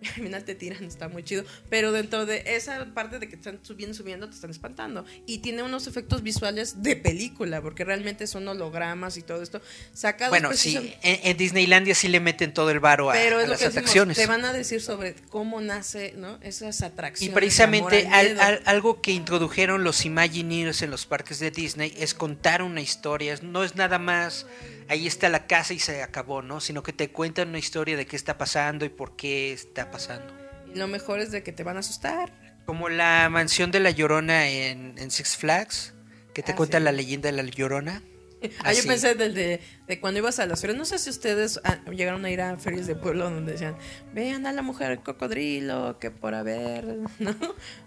Al 0.16 0.22
final 0.24 0.44
te 0.44 0.54
tiran, 0.54 0.84
está 0.84 1.08
muy 1.08 1.22
chido. 1.22 1.44
Pero 1.68 1.92
dentro 1.92 2.26
de 2.26 2.42
esa 2.46 2.84
parte 2.94 3.18
de 3.18 3.28
que 3.28 3.36
están 3.36 3.58
subiendo, 3.62 3.94
subiendo, 3.94 4.28
te 4.28 4.34
están 4.34 4.50
espantando. 4.50 5.04
Y 5.26 5.38
tiene 5.38 5.62
unos 5.62 5.86
efectos 5.86 6.22
visuales 6.22 6.82
de 6.82 6.96
película, 6.96 7.60
porque 7.62 7.84
realmente 7.84 8.26
son 8.26 8.48
hologramas 8.48 9.16
y 9.16 9.22
todo 9.22 9.42
esto. 9.42 9.60
Sacados 9.92 10.30
Bueno, 10.30 10.52
sí, 10.54 10.94
en, 11.02 11.20
en 11.22 11.36
Disneylandia 11.36 11.94
sí 11.94 12.08
le 12.08 12.20
meten 12.20 12.54
todo 12.54 12.70
el 12.70 12.80
varo 12.80 13.10
a, 13.10 13.12
pero 13.14 13.38
a 13.38 13.42
es 13.42 13.46
lo 13.46 13.52
las 13.52 13.58
que 13.60 13.66
decimos, 13.66 13.82
atracciones. 13.82 14.16
te 14.16 14.26
van 14.26 14.44
a 14.44 14.52
decir 14.52 14.80
sobre 14.80 15.14
cómo 15.28 15.60
nace, 15.60 16.14
¿no? 16.16 16.38
Esas 16.42 16.82
atracciones. 16.82 17.30
Y 17.30 17.34
precisamente 17.34 18.06
al 18.08 18.40
al- 18.40 18.62
algo 18.66 19.00
que 19.02 19.12
introdujeron 19.12 19.84
los 19.84 20.04
Imagineers 20.04 20.82
en 20.82 20.90
los 20.90 21.06
parques 21.06 21.38
de 21.40 21.50
Disney 21.50 21.94
es 21.98 22.14
contar 22.14 22.62
una 22.62 22.80
historia. 22.80 23.36
No 23.42 23.64
es 23.64 23.76
nada 23.76 23.98
más, 23.98 24.46
ahí 24.90 25.06
está 25.06 25.28
la 25.28 25.46
casa 25.46 25.72
y 25.72 25.78
se 25.78 26.02
acabó, 26.02 26.42
¿no? 26.42 26.60
Sino 26.60 26.82
que 26.82 26.92
te 26.92 27.10
cuentan 27.10 27.48
una 27.48 27.58
historia 27.58 27.96
de 27.96 28.06
qué 28.06 28.16
está 28.16 28.36
pasando 28.36 28.84
y 28.84 28.88
por 28.90 29.16
qué 29.16 29.52
está 29.52 29.90
pasando. 29.90 30.34
Y 30.74 30.78
lo 30.78 30.86
mejor 30.88 31.20
es 31.20 31.30
de 31.30 31.42
que 31.42 31.52
te 31.52 31.62
van 31.62 31.76
a 31.76 31.80
asustar. 31.80 32.32
Como 32.66 32.88
la 32.88 33.28
mansión 33.30 33.70
de 33.70 33.80
la 33.80 33.90
Llorona 33.90 34.48
en, 34.48 34.94
en 34.98 35.10
Six 35.10 35.36
Flags, 35.36 35.94
que 36.34 36.42
te 36.42 36.52
Ah, 36.52 36.56
cuenta 36.56 36.78
sí. 36.78 36.84
la 36.84 36.92
leyenda 36.92 37.30
de 37.32 37.36
la 37.42 37.42
Llorona. 37.42 38.02
Ah, 38.64 38.72
yo 38.72 38.82
pensé 38.84 39.14
del 39.14 39.34
de, 39.34 39.60
de 39.86 40.00
cuando 40.00 40.18
ibas 40.18 40.38
a 40.38 40.46
las 40.46 40.60
ferias. 40.60 40.78
No 40.78 40.84
sé 40.84 40.98
si 40.98 41.10
ustedes 41.10 41.60
ah, 41.64 41.78
llegaron 41.90 42.24
a 42.24 42.30
ir 42.30 42.40
a 42.40 42.56
ferias 42.56 42.86
de 42.86 42.94
pueblo 42.94 43.24
donde 43.30 43.52
decían, 43.52 43.76
vean 44.14 44.46
a 44.46 44.52
la 44.52 44.62
mujer 44.62 45.00
cocodrilo 45.00 45.98
que 45.98 46.10
por 46.10 46.34
haber, 46.34 46.84
¿no? 47.18 47.34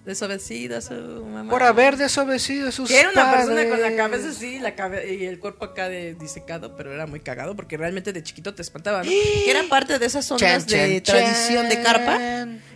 Desobedecido 0.06 0.78
a 0.78 0.82
su 0.82 0.94
mamá. 0.94 1.50
Por 1.50 1.64
haber 1.64 1.98
desobedecido 1.98 2.70
a 2.70 2.72
sus 2.72 2.90
Que 2.90 3.00
era 3.00 3.10
una 3.12 3.32
persona 3.32 3.68
con 3.68 3.82
la 3.82 3.96
cabeza 3.96 4.30
así 4.30 4.60
la 4.60 4.76
cabe- 4.76 5.14
y 5.16 5.26
el 5.26 5.40
cuerpo 5.40 5.66
acá 5.66 5.90
de 5.90 6.14
disecado, 6.16 6.76
pero 6.76 6.94
era 6.94 7.06
muy 7.08 7.20
cagado 7.20 7.56
porque 7.56 7.78
realmente 7.78 8.14
de 8.14 8.22
chiquito 8.24 8.54
te 8.54 8.62
espantaba, 8.62 9.04
¿no? 9.04 9.10
Que 9.46 9.50
era 9.52 9.64
parte 9.70 9.98
de 10.00 10.06
esas 10.06 10.30
ondas 10.32 10.66
Chan, 10.66 10.90
de 10.90 11.02
chan, 11.02 11.18
tradición 11.18 11.70
de 11.70 11.82
carpa. 11.82 12.20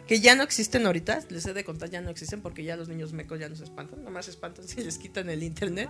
Que 0.08 0.20
ya 0.20 0.36
no 0.36 0.44
existen 0.44 0.86
ahorita. 0.86 1.20
Les 1.30 1.46
he 1.46 1.54
de 1.54 1.64
contar, 1.64 1.90
ya 1.90 2.02
no 2.02 2.10
existen 2.10 2.42
porque 2.42 2.64
ya 2.64 2.76
los 2.76 2.88
niños 2.88 3.14
mecos 3.14 3.40
ya 3.40 3.50
no 3.50 3.56
se 3.56 3.64
espantan. 3.64 4.04
Nomás 4.04 4.26
se 4.26 4.32
espantan 4.32 4.68
si 4.68 4.84
les 4.84 4.98
quitan 4.98 5.30
el 5.30 5.44
internet. 5.44 5.90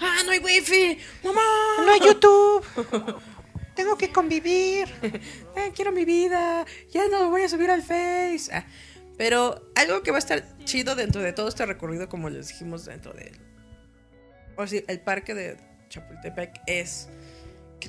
¡Ah, 0.00 0.22
no 0.24 0.32
hay 0.32 0.38
wifi! 0.38 0.98
¡Mamá! 1.22 1.42
No 1.78 1.92
hay 1.92 2.00
YouTube. 2.00 2.64
Tengo 3.74 3.96
que 3.96 4.10
convivir. 4.10 4.88
Eh, 5.56 5.70
quiero 5.72 5.92
mi 5.92 6.04
vida, 6.04 6.66
ya 6.90 7.06
no 7.06 7.20
lo 7.20 7.30
voy 7.30 7.42
a 7.42 7.48
subir 7.48 7.70
al 7.70 7.80
Face. 7.80 8.52
Ah, 8.52 8.66
pero 9.16 9.70
algo 9.76 10.02
que 10.02 10.10
va 10.10 10.16
a 10.16 10.18
estar 10.18 10.44
chido 10.64 10.96
dentro 10.96 11.22
de 11.22 11.32
todo 11.32 11.48
este 11.48 11.64
recorrido, 11.64 12.08
como 12.08 12.28
les 12.28 12.48
dijimos 12.48 12.84
dentro 12.86 13.12
del 13.12 13.38
o 14.56 14.66
sí, 14.66 14.84
el 14.86 15.00
parque 15.00 15.34
de 15.34 15.56
Chapultepec, 15.88 16.60
es 16.66 17.08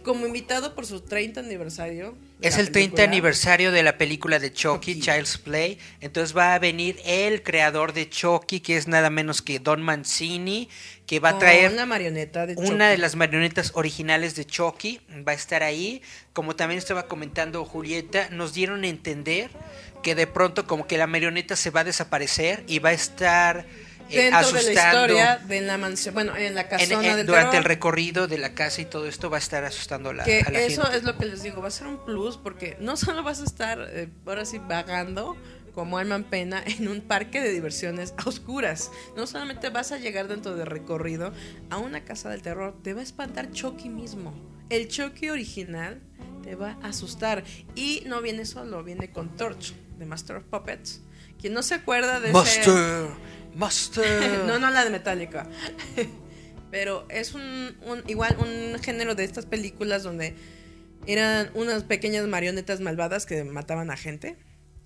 como 0.03 0.27
invitado 0.27 0.75
por 0.75 0.85
su 0.85 1.01
30 1.01 1.39
aniversario. 1.39 2.15
Es 2.41 2.57
el 2.57 2.71
30 2.71 2.73
película, 2.73 3.03
aniversario 3.03 3.71
de 3.71 3.83
la 3.83 3.97
película 3.97 4.39
de 4.39 4.53
Chucky, 4.53 4.93
Chucky. 4.93 5.01
Child's 5.01 5.37
Play. 5.37 5.79
Entonces 6.01 6.35
va 6.35 6.53
a 6.53 6.59
venir 6.59 6.99
el 7.05 7.41
creador 7.43 7.93
de 7.93 8.09
Chucky, 8.09 8.59
que 8.59 8.77
es 8.77 8.87
nada 8.87 9.09
menos 9.09 9.41
que 9.41 9.59
Don 9.59 9.81
Mancini, 9.81 10.69
que 11.07 11.19
va 11.19 11.29
a 11.29 11.39
traer 11.39 11.71
una 11.71 11.85
marioneta 11.85 12.45
de 12.45 12.55
una 12.55 12.89
de 12.89 12.97
las 12.97 13.15
marionetas 13.15 13.71
originales 13.73 14.35
de 14.35 14.45
Chucky. 14.45 15.01
Va 15.27 15.31
a 15.31 15.35
estar 15.35 15.63
ahí. 15.63 16.01
Como 16.33 16.55
también 16.55 16.77
estaba 16.77 17.07
comentando 17.07 17.63
Julieta, 17.65 18.29
nos 18.29 18.53
dieron 18.53 18.83
a 18.83 18.87
entender 18.87 19.49
que 20.03 20.13
de 20.13 20.27
pronto 20.27 20.67
como 20.67 20.87
que 20.87 20.97
la 20.97 21.07
marioneta 21.07 21.55
se 21.55 21.71
va 21.71 21.81
a 21.81 21.85
desaparecer 21.85 22.63
y 22.67 22.79
va 22.79 22.89
a 22.89 22.93
estar 22.93 23.65
dentro 24.09 24.39
asustando. 24.39 24.59
de 24.67 24.73
la 24.73 24.81
historia 24.83 25.37
de 25.47 25.61
la 25.61 25.77
mansión, 25.77 26.13
bueno, 26.13 26.35
en 26.35 26.55
la 26.55 26.67
casona 26.67 27.09
en- 27.11 27.15
del 27.17 27.25
durante 27.25 27.51
terror, 27.51 27.55
el 27.57 27.63
recorrido 27.63 28.27
de 28.27 28.37
la 28.37 28.53
casa 28.53 28.81
y 28.81 28.85
todo 28.85 29.07
esto 29.07 29.29
va 29.29 29.37
a 29.37 29.39
estar 29.39 29.63
asustando 29.63 30.09
a 30.09 30.13
la, 30.13 30.23
que 30.23 30.41
a 30.41 30.51
la 30.51 30.61
eso 30.61 30.81
gente. 30.83 30.97
es 30.97 31.03
lo 31.03 31.17
que 31.17 31.25
les 31.25 31.43
digo, 31.43 31.61
va 31.61 31.67
a 31.69 31.71
ser 31.71 31.87
un 31.87 32.03
plus 32.05 32.37
porque 32.37 32.77
no 32.79 32.97
solo 32.97 33.23
vas 33.23 33.41
a 33.41 33.45
estar 33.45 33.79
eh, 33.91 34.09
ahora 34.25 34.45
sí 34.45 34.59
vagando 34.59 35.35
como 35.73 35.97
alma 35.97 36.15
en 36.15 36.23
pena 36.23 36.63
en 36.65 36.87
un 36.87 37.01
parque 37.01 37.41
de 37.41 37.51
diversiones 37.51 38.13
a 38.17 38.29
oscuras. 38.29 38.91
No 39.17 39.27
solamente 39.27 39.69
vas 39.69 39.91
a 39.91 39.97
llegar 39.97 40.27
dentro 40.29 40.55
del 40.55 40.67
recorrido 40.67 41.33
a 41.69 41.77
una 41.77 42.05
casa 42.05 42.29
del 42.29 42.41
terror, 42.41 42.75
te 42.81 42.93
va 42.93 43.01
a 43.01 43.03
espantar 43.03 43.51
Chucky 43.51 43.89
mismo. 43.89 44.33
El 44.69 44.87
Chucky 44.87 45.29
original 45.29 46.01
te 46.43 46.55
va 46.55 46.77
a 46.81 46.87
asustar 46.87 47.43
y 47.75 48.03
no 48.05 48.21
viene 48.21 48.45
solo, 48.45 48.83
viene 48.83 49.11
con 49.11 49.35
Torch 49.35 49.73
de 49.97 50.05
Master 50.05 50.37
of 50.37 50.43
Puppets. 50.45 51.01
Quien 51.41 51.53
no 51.53 51.61
se 51.61 51.73
acuerda 51.75 52.19
de 52.21 52.29
ese 52.29 52.37
Master, 53.55 54.43
no, 54.47 54.59
no 54.59 54.69
la 54.69 54.83
de 54.83 54.89
Metallica. 54.91 55.47
Pero 56.71 57.05
es 57.09 57.33
un, 57.33 57.75
un- 57.85 58.03
igual 58.07 58.35
un 58.39 58.79
género 58.81 59.15
de 59.15 59.23
estas 59.23 59.45
películas 59.45 60.03
donde 60.03 60.35
eran 61.07 61.49
unas 61.53 61.83
pequeñas 61.83 62.27
marionetas 62.27 62.81
malvadas 62.81 63.25
que 63.25 63.43
mataban 63.43 63.91
a 63.91 63.97
gente. 63.97 64.37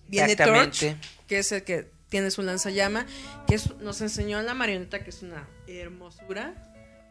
Viene 0.07 0.36
Torch, 0.36 0.95
que 1.28 1.39
es 1.39 1.51
el 1.51 1.63
que 1.63 1.89
tiene 2.09 2.32
su 2.32 2.41
lanzallama, 2.41 3.05
que 3.47 3.55
es- 3.55 3.76
nos 3.80 4.01
enseñó 4.01 4.41
la 4.41 4.53
marioneta 4.53 5.03
que 5.03 5.09
es 5.11 5.22
una 5.24 5.47
hermosura 5.67 6.53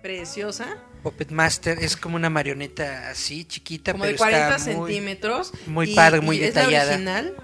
preciosa, 0.03 0.77
Puppet 1.03 1.31
Master 1.33 1.79
es 1.81 1.97
como 1.97 2.15
una 2.17 2.31
marioneta 2.31 3.11
así 3.11 3.45
chiquita, 3.45 3.93
como 3.93 4.03
pero 4.05 4.13
de 4.13 4.19
40 4.19 4.57
está 4.57 4.71
muy, 4.77 4.93
centímetros. 4.93 5.53
muy 5.67 5.95
padre, 5.95 6.21
muy 6.21 6.37
es 6.41 6.55
la 6.55 6.61
detallada. 6.63 6.93
original. 6.93 7.35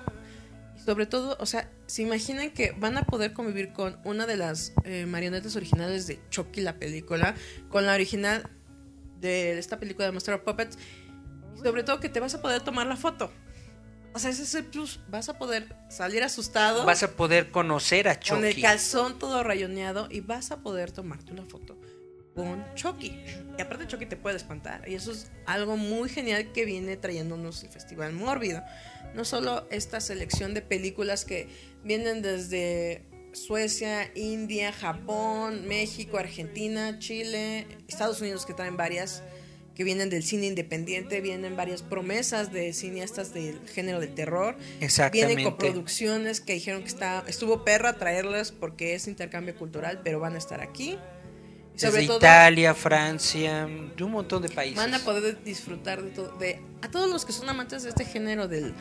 Sobre 0.84 1.06
todo, 1.06 1.36
o 1.40 1.46
sea, 1.46 1.68
se 1.94 2.02
imaginan 2.02 2.50
que 2.50 2.72
van 2.72 2.98
a 2.98 3.04
poder 3.04 3.32
convivir 3.32 3.72
con 3.72 4.00
una 4.02 4.26
de 4.26 4.36
las 4.36 4.72
eh, 4.82 5.06
marionetas 5.06 5.54
originales 5.54 6.08
de 6.08 6.18
Chucky, 6.28 6.60
la 6.60 6.76
película, 6.76 7.36
con 7.68 7.86
la 7.86 7.94
original 7.94 8.50
de 9.20 9.56
esta 9.60 9.78
película 9.78 10.06
de 10.06 10.10
Master 10.10 10.34
of 10.34 10.40
Puppets. 10.40 10.76
Y 11.54 11.60
sobre 11.62 11.84
todo 11.84 12.00
que 12.00 12.08
te 12.08 12.18
vas 12.18 12.34
a 12.34 12.42
poder 12.42 12.62
tomar 12.62 12.88
la 12.88 12.96
foto. 12.96 13.30
O 14.12 14.18
sea, 14.18 14.30
ese 14.30 14.42
es 14.42 14.56
el 14.56 14.64
plus. 14.64 14.98
Vas 15.08 15.28
a 15.28 15.38
poder 15.38 15.76
salir 15.88 16.24
asustado. 16.24 16.84
Vas 16.84 17.04
a 17.04 17.12
poder 17.12 17.52
conocer 17.52 18.08
a 18.08 18.18
con 18.18 18.44
el 18.44 18.50
Chucky. 18.50 18.62
calzón 18.62 19.16
todo 19.20 19.44
rayoneado 19.44 20.08
y 20.10 20.18
vas 20.18 20.50
a 20.50 20.62
poder 20.64 20.90
tomarte 20.90 21.30
una 21.30 21.44
foto 21.44 21.78
con 22.34 22.64
Chucky. 22.74 23.24
Y 23.56 23.62
aparte 23.62 23.86
Chucky 23.86 24.06
te 24.06 24.16
puede 24.16 24.36
espantar. 24.36 24.88
Y 24.88 24.96
eso 24.96 25.12
es 25.12 25.30
algo 25.46 25.76
muy 25.76 26.08
genial 26.08 26.50
que 26.50 26.64
viene 26.64 26.96
trayéndonos 26.96 27.62
el 27.62 27.70
Festival 27.70 28.14
Mórbido. 28.14 28.64
No 29.14 29.24
solo 29.24 29.66
esta 29.70 30.00
selección 30.00 30.54
de 30.54 30.62
películas 30.62 31.24
que 31.24 31.48
vienen 31.84 32.22
desde 32.22 33.02
Suecia, 33.32 34.10
India, 34.14 34.72
Japón, 34.72 35.66
México, 35.66 36.18
Argentina, 36.18 36.98
Chile, 36.98 37.66
Estados 37.88 38.20
Unidos 38.20 38.46
que 38.46 38.54
traen 38.54 38.76
varias 38.76 39.22
que 39.74 39.82
vienen 39.82 40.08
del 40.08 40.22
cine 40.22 40.46
independiente, 40.46 41.20
vienen 41.20 41.56
varias 41.56 41.82
promesas 41.82 42.52
de 42.52 42.72
cineastas 42.72 43.34
del 43.34 43.58
género 43.68 43.98
del 43.98 44.14
terror. 44.14 44.56
Exactamente. 44.80 45.34
Vienen 45.34 45.44
coproducciones 45.44 46.40
que 46.40 46.54
dijeron 46.54 46.82
que 46.82 46.88
está, 46.88 47.24
estuvo 47.26 47.64
perra 47.64 47.98
traerlas 47.98 48.52
porque 48.52 48.94
es 48.94 49.08
intercambio 49.08 49.56
cultural, 49.56 50.00
pero 50.04 50.20
van 50.20 50.36
a 50.36 50.38
estar 50.38 50.60
aquí. 50.60 50.96
Desde 51.74 51.90
sobre 51.90 52.06
todo, 52.06 52.16
Italia, 52.18 52.72
Francia, 52.72 53.66
de 53.96 54.04
un 54.04 54.12
montón 54.12 54.42
de 54.42 54.48
países. 54.48 54.76
van 54.76 54.94
a 54.94 55.00
poder 55.00 55.42
disfrutar 55.42 56.02
de 56.02 56.10
todo. 56.10 56.32
De, 56.38 56.60
a 56.82 56.90
todos 56.90 57.10
los 57.10 57.24
que 57.24 57.32
son 57.32 57.48
amantes 57.48 57.82
de 57.82 57.88
este 57.88 58.04
género 58.04 58.46
del 58.46 58.74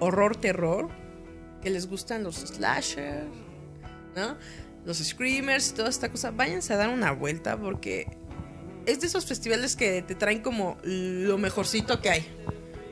horror-terror, 0.00 0.88
que 1.62 1.70
les 1.70 1.86
gustan 1.86 2.24
los 2.24 2.36
slasher, 2.36 3.24
¿no? 4.16 4.36
Los 4.84 4.98
screamers 4.98 5.70
y 5.70 5.74
toda 5.74 5.88
esta 5.88 6.10
cosa, 6.10 6.32
váyanse 6.32 6.72
a 6.72 6.76
dar 6.76 6.88
una 6.88 7.12
vuelta 7.12 7.56
porque 7.56 8.16
es 8.86 9.00
de 9.00 9.06
esos 9.06 9.26
festivales 9.26 9.76
que 9.76 10.02
te 10.02 10.14
traen 10.14 10.40
como 10.40 10.78
lo 10.82 11.38
mejorcito 11.38 12.00
que 12.00 12.10
hay. 12.10 12.26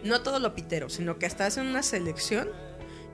No 0.04 0.22
todo 0.22 0.38
lo 0.38 0.54
pitero, 0.54 0.88
sino 0.88 1.18
que 1.18 1.26
hasta 1.26 1.46
hacen 1.46 1.66
una 1.66 1.82
selección. 1.82 2.48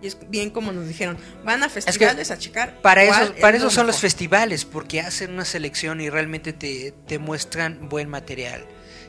Y 0.05 0.09
es 0.09 0.19
bien 0.29 0.51
como 0.51 0.71
nos 0.71 0.87
dijeron, 0.87 1.17
van 1.45 1.63
a 1.63 1.71
festivales 1.71 2.31
a 2.31 2.37
checar. 2.37 2.83
Para 2.83 3.03
eso, 3.05 3.23
es 3.23 3.31
para 3.41 3.53
lo 3.53 3.57
eso 3.57 3.71
son 3.71 3.87
los 3.87 4.01
festivales, 4.01 4.67
porque 4.67 5.01
hacen 5.01 5.33
una 5.33 5.47
selección 5.47 6.03
y 6.03 6.11
realmente 6.11 6.53
te, 6.53 6.93
te 7.07 7.19
muestran 7.19 7.89
buen 7.89 8.11
material. 8.11 8.67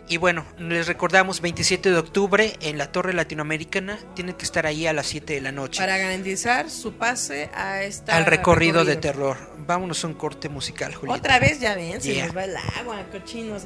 Y 0.07 0.15
bueno, 0.15 0.45
les 0.57 0.87
recordamos 0.87 1.41
27 1.41 1.91
de 1.91 1.97
octubre 1.97 2.53
en 2.61 2.77
la 2.77 2.93
Torre 2.93 3.11
Latinoamericana, 3.11 3.99
tienen 4.13 4.35
que 4.35 4.45
estar 4.45 4.65
ahí 4.65 4.87
a 4.87 4.93
las 4.93 5.07
7 5.07 5.33
de 5.33 5.41
la 5.41 5.51
noche. 5.51 5.81
Para 5.81 5.97
garantizar 5.97 6.69
su 6.69 6.93
pase 6.93 7.49
a 7.53 7.83
esta 7.83 8.15
al 8.15 8.25
recorrido, 8.25 8.85
de 8.85 8.95
terror. 8.95 9.35
Vámonos 9.57 10.01
a 10.05 10.07
un 10.07 10.13
corte 10.13 10.47
musical, 10.47 10.95
Julieta. 10.95 11.19
Otra 11.19 11.39
vez 11.39 11.59
ya 11.59 11.75
ven, 11.75 12.01
se 12.01 12.13
Yeah. 12.13 12.27
nos 12.27 12.37
va 12.37 12.45
el 12.45 12.55
agua, 12.55 13.05
cochinos. 13.11 13.63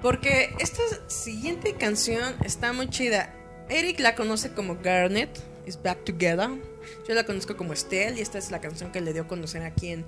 Porque 0.00 0.54
esta 0.60 0.82
siguiente 1.08 1.74
canción 1.74 2.36
está 2.44 2.72
muy 2.72 2.88
chida. 2.88 3.34
Eric 3.68 3.98
la 3.98 4.14
conoce 4.14 4.52
como 4.52 4.76
Garnet, 4.76 5.30
is 5.70 5.82
Back 5.82 6.04
Together. 6.04 6.50
Yo 7.08 7.14
la 7.14 7.24
conozco 7.24 7.56
como 7.56 7.72
Estelle 7.72 8.18
y 8.18 8.20
esta 8.20 8.38
es 8.38 8.50
la 8.50 8.60
canción 8.60 8.92
que 8.92 9.00
le 9.00 9.12
dio 9.12 9.22
a 9.22 9.28
conocer 9.28 9.62
aquí 9.62 9.88
en 9.88 10.04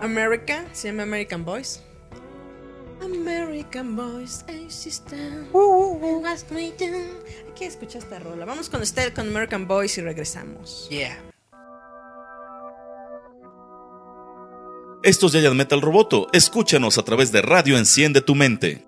America. 0.00 0.64
Se 0.72 0.88
llama 0.88 1.04
American 1.04 1.44
Boys. 1.44 1.80
American 3.00 3.94
Boys, 3.94 4.44
hey 4.48 4.66
sister. 4.68 5.46
ask 6.26 6.50
me 6.50 6.72
down. 6.78 6.94
Hay 7.46 7.54
que 7.56 7.66
escuchar 7.66 8.02
esta 8.02 8.18
rola. 8.18 8.44
Vamos 8.44 8.68
con 8.68 8.82
Estelle 8.82 9.14
con 9.14 9.28
American 9.28 9.68
Boys 9.68 9.96
y 9.98 10.00
regresamos. 10.02 10.88
Yeah. 10.90 11.16
Esto 15.04 15.26
es 15.26 15.32
Giant 15.32 15.54
Metal 15.54 15.80
Roboto. 15.80 16.26
Escúchanos 16.32 16.98
a 16.98 17.04
través 17.04 17.30
de 17.30 17.40
Radio 17.40 17.78
Enciende 17.78 18.20
tu 18.20 18.34
Mente. 18.34 18.87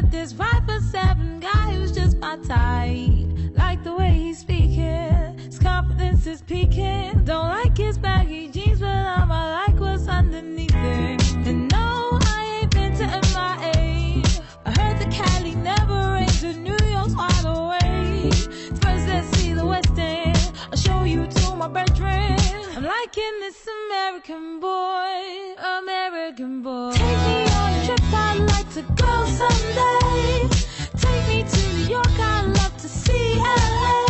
Met 0.00 0.10
this 0.10 0.32
five 0.32 0.64
for 0.66 0.80
seven 0.80 1.40
guy 1.40 1.72
who's 1.72 1.92
just 1.92 2.16
my 2.18 2.36
type. 2.36 3.26
Like 3.56 3.82
the 3.84 3.94
way 3.94 4.10
he's 4.10 4.38
speaking, 4.38 5.38
his 5.38 5.58
confidence 5.58 6.26
is 6.26 6.42
peaking. 6.42 7.24
Don't 7.24 7.48
like 7.48 7.76
his 7.76 7.98
baggy 7.98 8.48
jeans, 8.48 8.80
but 8.80 8.88
I'm 8.88 9.30
I 9.30 9.66
like 9.66 9.80
what's 9.80 10.08
underneath 10.08 10.74
it. 10.74 11.22
And 11.46 11.70
no, 11.70 12.18
I 12.22 12.60
ain't 12.62 12.70
been 12.70 12.94
to 12.96 13.06
MIA. 13.06 14.22
I 14.66 14.70
heard 14.80 14.98
the 15.00 15.08
Cali 15.10 15.54
never 15.54 16.12
rains, 16.14 16.42
and 16.44 16.64
New 16.64 16.78
York's 16.88 17.14
wide 17.14 17.44
awake. 17.44 18.34
First, 18.82 19.06
let's 19.08 19.28
see 19.38 19.52
the 19.52 19.66
West 19.66 19.98
End. 19.98 20.52
I'll 20.70 20.78
show 20.78 21.04
you 21.04 21.26
to 21.26 21.56
my 21.56 21.68
bedroom. 21.68 22.38
I'm 22.76 22.84
liking 22.84 23.34
this 23.40 23.66
American 23.86 24.60
boy, 24.60 25.54
American 25.78 26.62
boy. 26.62 27.49
Trip, 27.90 28.14
I'd 28.14 28.38
like 28.38 28.72
to 28.74 28.82
go 28.82 29.24
someday. 29.24 30.48
Take 30.96 31.26
me 31.26 31.42
to 31.42 31.72
New 31.74 31.88
York, 31.88 32.20
I'd 32.20 32.46
love 32.46 32.76
to 32.76 32.88
see 32.88 33.36
LA. 33.36 34.09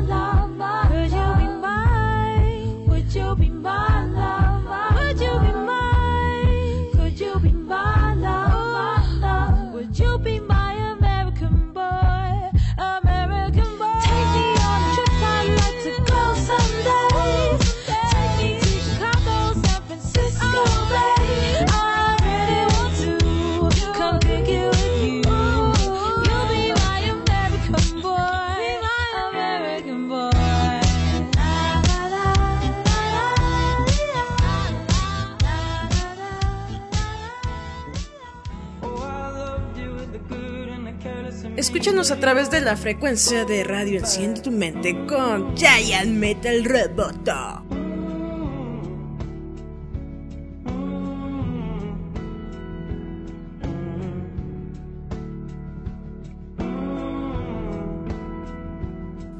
Escúchanos 41.81 42.11
a 42.11 42.19
través 42.19 42.51
de 42.51 42.61
la 42.61 42.77
frecuencia 42.77 43.43
de 43.43 43.63
radio 43.63 43.97
Enciende 43.97 44.41
tu 44.41 44.51
mente 44.51 44.95
con 45.07 45.57
Giant 45.57 46.09
Metal 46.09 46.63
Roboto. 46.63 47.65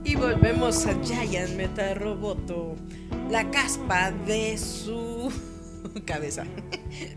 Y 0.04 0.16
volvemos 0.16 0.88
a 0.88 0.96
Giant 1.04 1.56
Metal 1.56 1.96
Roboto, 1.96 2.76
la 3.30 3.52
caspa 3.52 4.10
de 4.26 4.58
su 4.58 5.32
cabeza. 6.06 6.46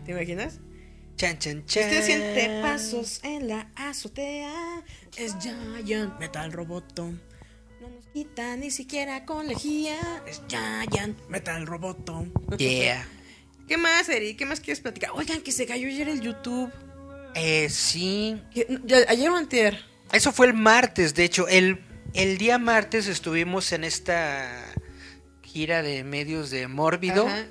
¿Te 0.05 0.11
imaginas? 0.11 0.59
Chan, 1.17 1.39
chan, 1.39 1.65
chan. 1.65 1.83
Usted 1.83 2.03
siente 2.03 2.61
pasos 2.61 3.21
en 3.23 3.47
la 3.47 3.69
azotea. 3.75 4.83
Es 5.15 5.35
Giant 5.39 6.19
Metal 6.19 6.51
Roboto. 6.51 7.05
No 7.05 7.89
nos 7.89 8.05
quita 8.13 8.57
ni 8.57 8.69
siquiera 8.69 9.25
con 9.25 9.47
lejía. 9.47 9.97
Es 10.27 10.41
Giant 10.49 11.17
Metal 11.29 11.65
Roboto. 11.65 12.25
Yeah. 12.57 13.07
¿Qué 13.67 13.77
más, 13.77 14.09
Eri? 14.09 14.35
¿Qué 14.35 14.45
más 14.45 14.59
quieres 14.59 14.81
platicar? 14.81 15.11
Oigan, 15.13 15.41
que 15.41 15.53
se 15.53 15.65
cayó 15.65 15.87
ayer 15.87 16.09
el 16.09 16.19
YouTube. 16.19 16.69
Eh, 17.33 17.69
sí. 17.69 18.41
Ayer 19.07 19.29
o 19.29 19.37
antier. 19.37 19.79
Eso 20.11 20.33
fue 20.33 20.47
el 20.47 20.53
martes, 20.53 21.15
de 21.15 21.23
hecho. 21.23 21.47
El, 21.47 21.81
el 22.13 22.37
día 22.37 22.57
martes 22.57 23.07
estuvimos 23.07 23.71
en 23.71 23.85
esta 23.85 24.65
gira 25.43 25.81
de 25.81 26.03
medios 26.03 26.49
de 26.49 26.67
Mórbido. 26.67 27.25
Ajá. 27.27 27.45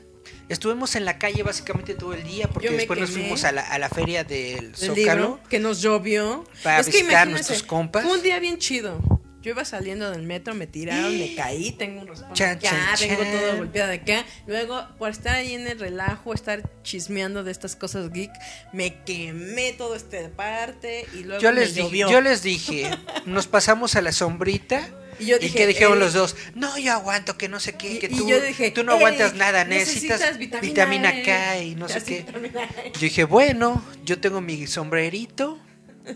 Estuvimos 0.49 0.95
en 0.95 1.05
la 1.05 1.19
calle 1.19 1.43
básicamente 1.43 1.95
todo 1.95 2.13
el 2.13 2.23
día 2.23 2.49
porque 2.49 2.71
después 2.71 3.01
nos 3.01 3.11
fuimos 3.11 3.45
a 3.45 3.53
la, 3.53 3.63
a 3.63 3.79
la 3.79 3.89
feria 3.89 4.25
del 4.25 4.67
El 4.67 4.77
Zócalo. 4.77 4.95
libro 4.95 5.41
que 5.49 5.59
nos 5.59 5.81
llovió. 5.81 6.45
Para 6.63 6.81
es 6.81 6.87
que 6.87 6.93
visitar 6.93 7.15
a 7.17 7.23
imagínense, 7.23 7.33
nuestros 7.51 7.63
compas. 7.63 8.05
Fue 8.05 8.13
un 8.13 8.23
día 8.23 8.39
bien 8.41 8.59
chido. 8.59 9.01
Yo 9.45 9.51
iba 9.51 9.63
saliendo 9.67 10.11
del 10.11 10.23
metro, 10.23 10.55
me 10.55 10.67
tiraron, 10.67 11.19
me 11.19 11.35
caí, 11.37 11.73
tengo 11.73 12.01
un 12.01 12.07
raspón 12.09 12.33
Chan, 12.33 12.57
acá, 12.57 12.71
chan, 12.97 12.99
tengo 12.99 13.23
chan. 13.23 13.33
todo 13.33 13.57
golpeado 13.59 13.93
acá. 13.93 14.25
Luego, 14.47 14.89
por 14.99 15.11
estar 15.11 15.35
ahí 15.35 15.53
en 15.53 15.67
el 15.67 15.79
relajo, 15.79 16.33
estar 16.33 16.63
chismeando 16.83 17.45
de 17.45 17.53
estas 17.53 17.77
cosas 17.77 18.11
geek, 18.11 18.31
me 18.73 19.03
quemé 19.05 19.75
todo 19.75 19.97
este 19.97 20.31
parte 20.31 21.05
y 21.13 21.25
luego 21.25 21.43
Yo 21.43 21.53
me 21.53 21.61
les, 21.61 21.75
dije, 21.75 21.99
yo 21.99 22.21
les 22.23 22.43
dije, 22.43 22.91
nos 23.27 23.47
pasamos 23.47 23.97
a 23.97 24.01
la 24.01 24.13
sombrita. 24.13 24.89
Y 25.21 25.27
yo 25.27 25.37
¿Y 25.37 25.41
dije, 25.43 25.59
que 25.59 25.67
dijeron 25.69 26.01
los 26.01 26.13
dos? 26.13 26.35
No, 26.57 26.77
yo 26.77 26.93
aguanto, 26.93 27.39
que 27.39 27.49
no 27.49 27.61
sé 27.61 27.75
qué, 27.77 28.01
que 28.01 28.07
y 28.07 28.17
tú, 28.17 28.29
yo 28.29 28.41
dije, 28.41 28.73
tú 28.73 28.83
no 28.83 28.95
aguantas 28.95 29.31
"Ey, 29.31 29.39
nada, 29.39 29.65
necesitas, 29.65 30.19
necesitas 30.19 30.39
vitamina, 30.41 31.13
vitamina 31.13 31.23
K 31.25 31.57
E". 31.59 31.65
y 31.67 31.75
no 31.77 31.89
sé 31.89 32.03
qué. 32.03 32.17
E. 32.27 32.91
Yo 32.95 33.01
dije, 33.01 33.23
bueno, 33.23 33.81
yo 34.05 34.19
tengo 34.19 34.41
mi 34.41 34.67
sombrerito, 34.67 35.61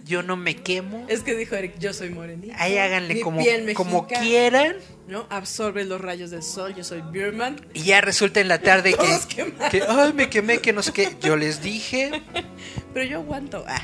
yo 0.04 0.22
no 0.22 0.36
me 0.36 0.56
quemo. 0.56 1.06
Es 1.08 1.22
que 1.22 1.34
dijo 1.34 1.54
Eric, 1.54 1.78
yo 1.78 1.92
soy 1.92 2.10
morenito. 2.10 2.54
Ahí 2.58 2.76
háganle 2.76 3.14
mi 3.14 3.20
como, 3.20 3.42
piel 3.42 3.72
como 3.74 4.06
quieran. 4.06 4.76
¿no? 5.06 5.26
Absorbe 5.30 5.84
los 5.84 6.00
rayos 6.00 6.30
del 6.30 6.42
sol, 6.42 6.74
yo 6.74 6.84
soy 6.84 7.02
Birman. 7.10 7.56
Y 7.72 7.84
ya 7.84 8.00
resulta 8.00 8.40
en 8.40 8.48
la 8.48 8.60
tarde 8.60 8.94
que, 8.94 9.50
que, 9.70 9.82
ay, 9.82 10.12
me 10.12 10.28
quemé, 10.28 10.58
que 10.58 10.72
no 10.72 10.82
sé 10.82 10.92
qué. 10.92 11.16
Yo 11.22 11.36
les 11.36 11.62
dije. 11.62 12.22
Pero 12.94 13.06
yo 13.06 13.18
aguanto. 13.18 13.64
Ah. 13.66 13.82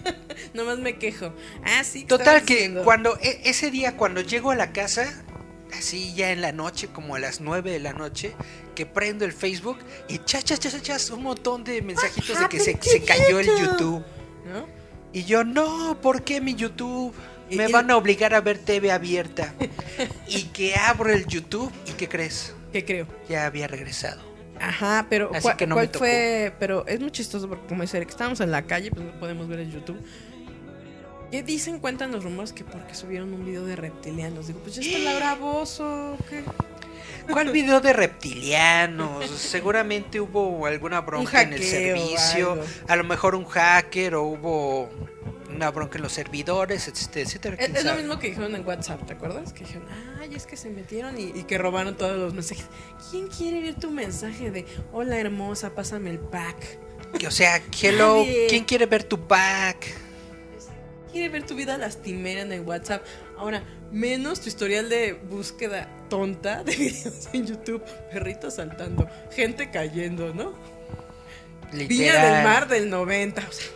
Nomás 0.54 0.78
me 0.78 0.98
quejo. 0.98 1.32
Ah, 1.64 1.84
sí. 1.84 2.02
¿qué 2.02 2.06
Total 2.08 2.44
que 2.44 2.54
diciendo? 2.54 2.82
cuando 2.84 3.16
e- 3.20 3.42
ese 3.44 3.70
día 3.70 3.96
cuando 3.96 4.20
llego 4.22 4.50
a 4.50 4.56
la 4.56 4.72
casa, 4.72 5.24
así 5.72 6.14
ya 6.14 6.32
en 6.32 6.40
la 6.40 6.50
noche, 6.50 6.88
como 6.88 7.14
a 7.14 7.20
las 7.20 7.40
9 7.40 7.70
de 7.70 7.78
la 7.78 7.92
noche, 7.92 8.34
que 8.74 8.86
prendo 8.86 9.24
el 9.24 9.32
Facebook 9.32 9.78
y 10.08 10.18
chas, 10.18 10.44
chas, 10.44 10.58
chas, 10.58 10.82
chas, 10.82 11.10
un 11.10 11.22
montón 11.22 11.62
de 11.62 11.80
mensajitos 11.82 12.40
de 12.40 12.48
que 12.48 12.58
se, 12.58 12.72
happened 12.72 12.84
to 12.84 12.90
se 12.90 13.04
cayó 13.04 13.38
el 13.38 13.46
YouTube? 13.46 13.70
YouTube. 13.70 14.04
¿No? 14.46 14.75
Y 15.16 15.24
yo, 15.24 15.44
no, 15.44 15.98
¿por 16.02 16.24
qué 16.24 16.42
mi 16.42 16.54
YouTube? 16.54 17.14
Me 17.50 17.68
van 17.68 17.90
a 17.90 17.96
obligar 17.96 18.34
a 18.34 18.42
ver 18.42 18.58
TV 18.58 18.92
abierta. 18.92 19.54
y 20.28 20.42
que 20.42 20.74
abro 20.74 21.10
el 21.10 21.24
YouTube 21.26 21.72
y 21.86 21.92
¿qué 21.92 22.06
crees? 22.06 22.54
¿Qué 22.70 22.84
creo? 22.84 23.06
Ya 23.26 23.46
había 23.46 23.66
regresado. 23.66 24.20
Ajá, 24.60 25.06
pero 25.08 25.30
Así 25.32 25.40
¿cuál, 25.40 25.56
que 25.56 25.66
no 25.66 25.74
cuál 25.74 25.86
me 25.86 25.88
tocó. 25.88 26.04
fue? 26.04 26.52
Pero 26.58 26.86
es 26.86 27.00
muy 27.00 27.10
chistoso 27.12 27.48
porque 27.48 27.66
como 27.66 27.80
dice 27.80 27.96
Eric, 27.96 28.10
estábamos 28.10 28.40
en 28.40 28.50
la 28.50 28.66
calle, 28.66 28.90
pues 28.90 29.06
no 29.06 29.18
podemos 29.18 29.48
ver 29.48 29.60
el 29.60 29.72
YouTube. 29.72 29.98
¿Qué 31.30 31.42
dicen? 31.42 31.78
Cuentan 31.78 32.12
los 32.12 32.22
rumores 32.22 32.52
que 32.52 32.64
porque 32.64 32.94
subieron 32.94 33.32
un 33.32 33.42
video 33.42 33.64
de 33.64 33.74
reptilianos. 33.74 34.48
Digo, 34.48 34.58
pues 34.58 34.74
ya 34.74 34.82
está 34.82 34.98
Laura 35.12 35.34
Bozo. 35.36 36.18
¿qué? 36.28 36.44
¿Cuál 37.30 37.50
video 37.50 37.80
de 37.80 37.92
reptilianos? 37.92 39.28
Seguramente 39.30 40.20
hubo 40.20 40.66
alguna 40.66 41.00
bronca 41.00 41.42
en 41.42 41.52
el 41.52 41.62
servicio, 41.62 42.58
a 42.88 42.96
lo 42.96 43.04
mejor 43.04 43.34
un 43.34 43.44
hacker 43.44 44.14
o 44.14 44.22
hubo 44.24 44.90
una 45.54 45.70
bronca 45.70 45.96
en 45.96 46.02
los 46.02 46.12
servidores, 46.12 46.86
etcétera, 46.88 47.24
etcétera. 47.24 47.56
Es, 47.58 47.84
lo 47.84 47.94
mismo 47.94 48.18
que 48.18 48.28
dijeron 48.28 48.54
en 48.54 48.66
WhatsApp, 48.66 49.06
¿te 49.06 49.14
acuerdas? 49.14 49.52
Que 49.52 49.60
dijeron, 49.60 49.88
ay, 50.20 50.34
es 50.34 50.46
que 50.46 50.56
se 50.56 50.70
metieron 50.70 51.18
y, 51.18 51.32
y 51.34 51.44
que 51.44 51.58
robaron 51.58 51.96
todos 51.96 52.18
los 52.18 52.34
mensajes. 52.34 52.66
¿Quién 53.10 53.28
quiere 53.28 53.60
ver 53.60 53.74
tu 53.74 53.90
mensaje 53.90 54.50
de, 54.50 54.66
hola 54.92 55.18
hermosa, 55.18 55.74
pásame 55.74 56.10
el 56.10 56.18
pack? 56.18 56.56
Que, 57.18 57.26
O 57.26 57.30
sea, 57.30 57.62
hello. 57.82 58.24
¿quién 58.48 58.64
quiere 58.64 58.86
ver 58.86 59.04
tu 59.04 59.26
pack? 59.26 59.86
quiere 61.16 61.30
ver 61.30 61.46
tu 61.46 61.54
vida 61.54 61.78
lastimera 61.78 62.42
en 62.42 62.52
el 62.52 62.60
WhatsApp. 62.60 63.02
Ahora, 63.38 63.62
menos 63.92 64.40
tu 64.40 64.48
historial 64.48 64.88
de 64.88 65.12
búsqueda 65.12 65.88
tonta 66.08 66.62
de 66.64 66.74
videos 66.76 67.28
en 67.32 67.46
YouTube. 67.46 67.82
Perritos 68.12 68.54
saltando, 68.54 69.06
gente 69.30 69.70
cayendo, 69.70 70.32
¿no? 70.34 70.54
Literal. 71.72 72.34
del 72.34 72.44
Mar 72.44 72.68
del 72.68 72.90
90. 72.90 73.42
O 73.48 73.52
sea, 73.52 73.66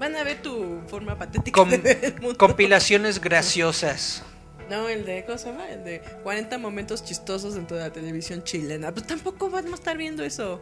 van 0.00 0.16
a 0.16 0.24
ver 0.24 0.42
tu 0.42 0.80
forma 0.88 1.18
patética 1.18 1.60
Com- 1.60 1.70
mundo. 2.20 2.38
compilaciones 2.38 3.20
graciosas. 3.20 4.22
No, 4.70 4.88
el 4.88 5.04
de, 5.06 5.24
¿cómo 5.24 5.38
se 5.38 5.50
llama? 5.50 5.68
El 5.70 5.84
de 5.84 6.00
40 6.24 6.58
momentos 6.58 7.04
chistosos 7.04 7.54
dentro 7.54 7.76
de 7.76 7.84
la 7.84 7.92
televisión 7.92 8.42
chilena. 8.42 8.92
Pues 8.92 9.06
tampoco 9.06 9.48
vamos 9.48 9.70
a 9.72 9.74
estar 9.76 9.96
viendo 9.96 10.24
eso. 10.24 10.60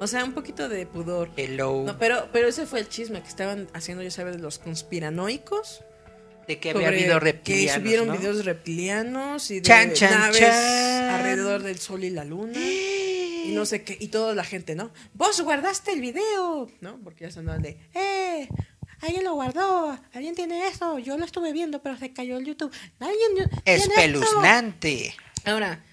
O 0.00 0.06
sea, 0.08 0.24
un 0.24 0.32
poquito 0.32 0.68
de 0.68 0.84
pudor. 0.86 1.30
Hello. 1.36 1.84
No, 1.86 1.96
pero, 1.98 2.28
pero 2.32 2.48
ese 2.48 2.66
fue 2.66 2.80
el 2.80 2.88
chisme 2.88 3.22
que 3.22 3.28
estaban 3.28 3.68
haciendo, 3.72 4.02
ya 4.02 4.10
sabes, 4.10 4.40
los 4.40 4.58
conspiranoicos. 4.58 5.84
De 6.48 6.58
que 6.58 6.70
había 6.70 6.88
habido 6.88 7.14
que 7.18 7.24
reptilianos. 7.24 7.74
subieron 7.74 8.08
¿no? 8.08 8.16
videos 8.16 8.44
reptilianos 8.44 9.50
y 9.50 9.56
de 9.56 9.62
Chan, 9.62 9.92
chan, 9.92 10.10
naves 10.10 10.38
chan. 10.38 11.10
alrededor 11.10 11.62
del 11.62 11.78
sol 11.78 12.02
y 12.02 12.10
la 12.10 12.24
luna. 12.24 12.58
Y 12.58 13.52
no 13.52 13.64
sé 13.66 13.82
qué, 13.82 13.96
y 14.00 14.08
toda 14.08 14.34
la 14.34 14.44
gente, 14.44 14.74
¿no? 14.74 14.90
Vos 15.14 15.40
guardaste 15.42 15.92
el 15.92 16.00
video, 16.00 16.70
¿no? 16.80 16.98
Porque 17.04 17.24
ya 17.24 17.30
son 17.30 17.46
de, 17.62 17.78
¡eh! 17.94 18.48
Alguien 19.00 19.24
lo 19.24 19.34
guardó, 19.34 19.96
alguien 20.12 20.34
tiene 20.34 20.66
eso, 20.66 20.98
yo 20.98 21.16
lo 21.16 21.24
estuve 21.24 21.52
viendo, 21.52 21.82
pero 21.82 21.96
se 21.96 22.12
cayó 22.12 22.36
el 22.36 22.44
YouTube. 22.44 22.72
Alguien 22.98 23.34
tiene 23.34 23.50
esto?". 23.64 23.90
Espeluznante. 23.90 25.14
Ahora, 25.44 25.84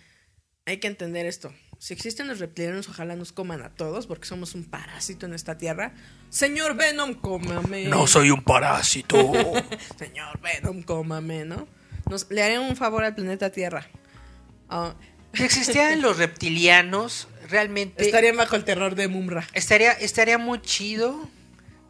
hay 0.66 0.78
que 0.78 0.88
entender 0.88 1.26
esto. 1.26 1.54
Si 1.86 1.94
existen 1.94 2.28
los 2.28 2.40
reptilianos, 2.40 2.90
ojalá 2.90 3.16
nos 3.16 3.32
coman 3.32 3.62
a 3.62 3.70
todos, 3.70 4.08
porque 4.08 4.26
somos 4.26 4.56
un 4.56 4.64
parásito 4.64 5.28
en 5.28 5.36
esta 5.36 5.56
tierra. 5.56 5.94
Señor 6.32 6.76
Venom, 6.76 7.14
cómame. 7.14 7.88
un 8.32 8.42
parásito. 8.42 9.16
Señor 10.00 10.40
Venom, 10.42 10.82
cómame, 10.82 11.46
¿no? 11.46 11.68
Nos, 12.10 12.32
le 12.32 12.42
haré 12.42 12.58
un 12.58 12.76
favor 12.76 13.04
al 13.04 13.14
planeta 13.14 13.52
Tierra. 13.52 13.88
Ah, 14.68 14.96
si 15.36 15.44
existieran 15.44 16.02
los 16.02 16.18
reptilianos, 16.18 17.28
realmente 17.52 18.04
estarían 18.04 18.36
bajo 18.36 18.56
el 18.56 18.64
terror 18.64 18.96
de 18.96 19.08
Mumra. 19.08 19.48
estaría, 19.54 19.92
estaría 19.92 20.40
muy 20.40 20.64
chido. 20.64 21.30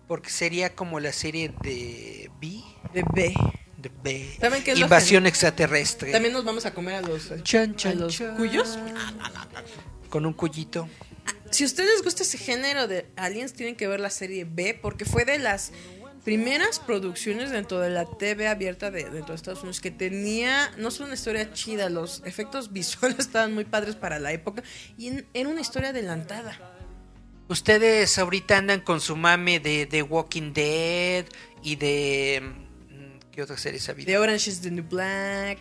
Porque 0.09 0.29
sería 0.29 0.75
como 0.75 0.99
la 0.99 1.13
serie 1.13 1.53
de 1.61 2.29
B. 2.41 2.61
De 2.93 3.05
B. 3.13 3.33
De. 4.03 4.35
¿Saben 4.39 4.63
qué 4.63 4.71
es 4.71 4.79
lo 4.79 4.85
Invasión 4.85 5.25
extraterrestre. 5.27 6.11
También 6.11 6.33
nos 6.33 6.43
vamos 6.45 6.65
a 6.65 6.73
comer 6.73 6.95
a 6.95 7.01
los, 7.01 7.31
Chan, 7.43 7.71
a 7.71 7.75
chan, 7.75 7.99
los 7.99 8.13
chan. 8.17 8.35
cuyos. 8.37 8.77
Con 10.09 10.25
un 10.25 10.33
cuyito. 10.33 10.87
Si 11.51 11.63
a 11.63 11.67
ustedes 11.67 12.03
gusta 12.03 12.23
ese 12.23 12.37
género 12.37 12.87
de 12.87 13.05
aliens, 13.15 13.53
tienen 13.53 13.75
que 13.75 13.87
ver 13.87 13.99
la 13.99 14.09
serie 14.09 14.45
B, 14.49 14.77
porque 14.81 15.05
fue 15.05 15.25
de 15.25 15.39
las 15.39 15.71
primeras 16.23 16.79
producciones 16.79 17.51
dentro 17.51 17.79
de 17.79 17.89
la 17.91 18.05
TV 18.05 18.47
abierta 18.47 18.89
de, 18.91 19.03
dentro 19.03 19.27
de 19.27 19.35
Estados 19.35 19.59
Unidos 19.59 19.79
que 19.79 19.91
tenía 19.91 20.71
no 20.77 20.89
solo 20.89 21.05
una 21.05 21.13
historia 21.13 21.53
chida, 21.53 21.87
los 21.89 22.23
efectos 22.25 22.73
visuales 22.73 23.19
estaban 23.19 23.53
muy 23.53 23.63
padres 23.65 23.95
para 23.95 24.19
la 24.19 24.31
época 24.33 24.63
y 24.97 25.07
en- 25.07 25.27
era 25.33 25.49
una 25.49 25.61
historia 25.61 25.89
adelantada. 25.89 26.59
Ustedes 27.47 28.17
ahorita 28.17 28.57
andan 28.57 28.81
con 28.81 28.99
su 29.01 29.15
mame 29.15 29.59
de 29.59 29.85
The 29.85 30.01
Walking 30.01 30.51
Dead 30.53 31.25
y 31.61 31.75
de. 31.75 32.64
¿Qué 33.35 33.41
otra 33.43 33.57
serie 33.57 33.79
habido? 33.89 34.05
The 34.07 34.17
Orange 34.17 34.49
is 34.49 34.61
the 34.61 34.71
New 34.71 34.85
Black, 34.89 35.59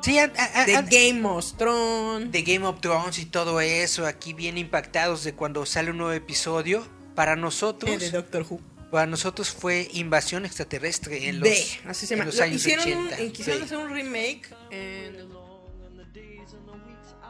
Sí, 0.00 0.16
an- 0.18 0.32
an- 0.38 0.66
The 0.66 0.76
an- 0.76 0.86
Game 0.88 1.26
of 1.28 1.56
Thrones. 1.56 2.30
de 2.30 2.42
Game 2.42 2.64
of 2.64 2.80
Thrones 2.80 3.18
y 3.18 3.26
todo 3.26 3.60
eso, 3.60 4.06
aquí 4.06 4.32
bien 4.32 4.56
impactados 4.56 5.24
de 5.24 5.34
cuando 5.34 5.66
sale 5.66 5.90
un 5.90 5.98
nuevo 5.98 6.12
episodio. 6.12 6.86
Para 7.16 7.34
nosotros, 7.34 7.90
eh, 7.90 7.98
de 7.98 8.10
Doctor 8.12 8.46
Who. 8.48 8.60
para 8.92 9.06
nosotros 9.06 9.50
fue 9.50 9.88
invasión 9.94 10.46
extraterrestre 10.46 11.28
en 11.28 11.40
los, 11.40 11.48
B, 11.48 11.66
así 11.86 12.06
se 12.06 12.14
en 12.14 12.18
llama. 12.20 12.26
los 12.26 12.36
Lo 12.36 12.44
años 12.44 12.56
hicieron 12.64 12.86
un- 12.86 13.06
80. 13.08 13.22
y 13.24 13.30
quisieron 13.32 13.60
B. 13.60 13.64
hacer 13.66 13.78
un 13.78 13.90
remake 13.92 14.42
en- 14.70 15.28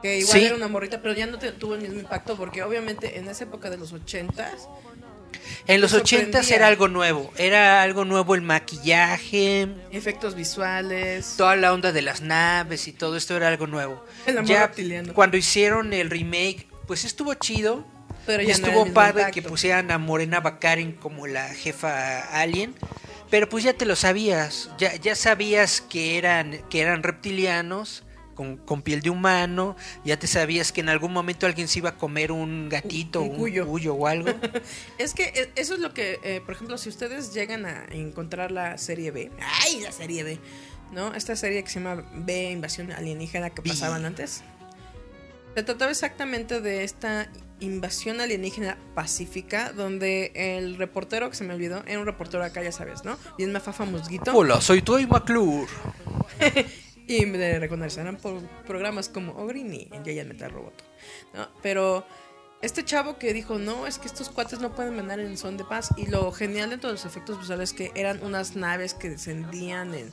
que 0.03 0.18
igual 0.18 0.38
Sí. 0.38 0.44
era 0.44 0.55
una 0.55 0.68
morrita, 0.68 1.01
pero 1.03 1.14
ya 1.14 1.26
no 1.26 1.38
te- 1.38 1.51
tuvo 1.53 1.74
el 1.74 1.80
mismo 1.80 1.99
impacto 2.01 2.36
porque 2.36 2.62
obviamente 2.62 3.18
en 3.18 3.28
esa 3.28 3.44
época 3.44 3.68
de 3.70 3.78
los 3.78 3.92
ochentas 3.92 4.68
En 5.66 5.81
los 5.81 5.93
me 5.93 5.99
80 6.01 6.24
sorprendía. 6.24 6.57
era 6.57 6.66
algo 6.66 6.89
nuevo, 6.89 7.33
era 7.37 7.83
algo 7.83 8.05
nuevo 8.05 8.35
el 8.35 8.43
maquillaje, 8.43 9.68
efectos 9.91 10.35
visuales, 10.35 11.35
toda 11.37 11.57
la 11.57 11.72
onda 11.72 11.93
de 11.93 12.03
las 12.03 12.20
naves 12.22 12.89
y 12.89 12.93
todo 12.93 13.16
esto 13.16 13.37
era 13.37 13.49
algo 13.49 13.66
nuevo. 13.66 14.05
El 14.26 14.39
amor 14.39 14.51
ya 14.51 14.66
reptiliano. 14.66 15.14
cuando 15.14 15.37
hicieron 15.37 15.93
el 15.93 16.11
remake, 16.11 16.66
pues 16.87 17.05
estuvo 17.05 17.35
chido. 17.35 17.85
pero 18.26 18.43
ya 18.43 18.53
estuvo 18.53 18.87
padre 18.93 19.22
impacto. 19.22 19.35
que 19.35 19.43
pusieran 19.43 19.91
a 19.91 19.99
Morena 19.99 20.41
Baccarin 20.41 20.93
como 20.93 21.26
la 21.26 21.49
jefa 21.55 22.20
alien. 22.41 22.74
Pero 23.31 23.47
pues 23.49 23.62
ya 23.62 23.74
te 23.74 23.85
lo 23.85 23.95
sabías, 23.95 24.70
ya, 24.79 24.97
ya 24.97 25.14
sabías 25.14 25.83
que 25.83 26.16
eran, 26.16 26.61
que 26.70 26.81
eran 26.81 27.03
reptilianos 27.03 28.05
con, 28.39 28.57
con 28.57 28.82
piel 28.82 29.03
de 29.03 29.11
humano, 29.11 29.74
ya 30.05 30.16
te 30.16 30.28
sabías 30.28 30.70
que 30.70 30.80
en 30.80 30.89
algún 30.89 31.12
momento 31.12 31.45
alguien 31.45 31.66
se 31.66 31.80
iba 31.80 31.89
a 31.91 31.97
comer 31.97 32.30
un 32.30 32.68
gatito, 32.68 33.20
Un 33.20 33.30
un, 33.30 33.36
cuyo. 33.36 33.66
cuyo 33.66 33.95
o 33.97 34.07
algo. 34.07 34.30
Es 34.99 35.12
que 35.12 35.24
eh, 35.34 35.51
eso 35.57 35.74
es 35.74 35.80
lo 35.80 35.93
que, 35.93 36.20
eh, 36.22 36.41
por 36.47 36.55
ejemplo, 36.55 36.78
si 36.78 36.89
ustedes 36.89 37.34
llegan 37.34 37.66
a 37.66 37.86
encontrar 37.91 38.53
la 38.53 38.78
serie 38.78 39.11
B, 39.11 39.32
¡ay, 39.41 39.80
la 39.80 39.91
serie 39.91 40.22
B! 40.22 40.39
¿No? 40.93 41.16
Esta 41.16 41.34
serie 41.34 41.64
que 41.64 41.68
se 41.68 41.80
llama 41.80 42.09
B, 42.14 42.53
Invasión 42.53 42.93
Alienígena 42.93 43.51
que 43.51 43.61
B. 43.61 43.70
pasaban 43.70 44.05
antes. 44.05 44.45
Se 45.57 45.62
trataba 45.64 45.91
exactamente 45.91 46.61
de 46.61 46.84
esta 46.84 47.28
invasión 47.59 48.20
alienígena 48.20 48.78
pacífica, 48.95 49.72
donde 49.72 50.30
el 50.36 50.76
reportero 50.76 51.28
que 51.28 51.34
se 51.34 51.43
me 51.43 51.55
olvidó, 51.55 51.82
era 51.89 51.99
un 51.99 52.07
reportero 52.07 52.45
acá, 52.45 52.62
ya 52.62 52.70
sabes, 52.70 53.05
¿no? 53.05 53.18
Bien 53.36 53.51
mafafa 53.51 53.84
musguito. 53.84 54.30
Hola, 54.32 54.61
soy 54.61 54.80
Troy 54.80 55.09
McClure. 55.09 55.66
Y 57.09 57.27
me 57.27 57.59
reconocerán 57.59 58.17
por 58.19 58.41
programas 58.67 59.09
como 59.09 59.33
Ogrini 59.33 59.89
en 59.93 60.05
Giant 60.05 60.29
Metal 60.29 60.51
Roboto. 60.53 60.85
¿no? 61.35 61.49
Pero 61.63 62.07
este 62.63 62.85
chavo 62.85 63.19
que 63.19 63.33
dijo, 63.33 63.59
no, 63.59 63.87
es 63.87 63.99
que 63.99 64.07
estos 64.07 64.29
cuates 64.29 64.61
no 64.61 64.75
pueden 64.75 64.95
mandar 64.95 65.19
en 65.19 65.37
son 65.39 65.57
de 65.57 65.65
paz. 65.65 65.89
Y 65.97 66.07
lo 66.07 66.31
genial 66.33 66.71
dentro 66.71 66.89
de 66.91 66.95
los 66.95 67.05
efectos 67.07 67.41
visuales 67.41 67.71
es 67.71 67.77
que 67.77 67.93
eran 67.95 68.23
unas 68.23 68.55
naves 68.57 68.93
que 68.95 69.09
descendían 69.11 69.95
en, 69.95 70.13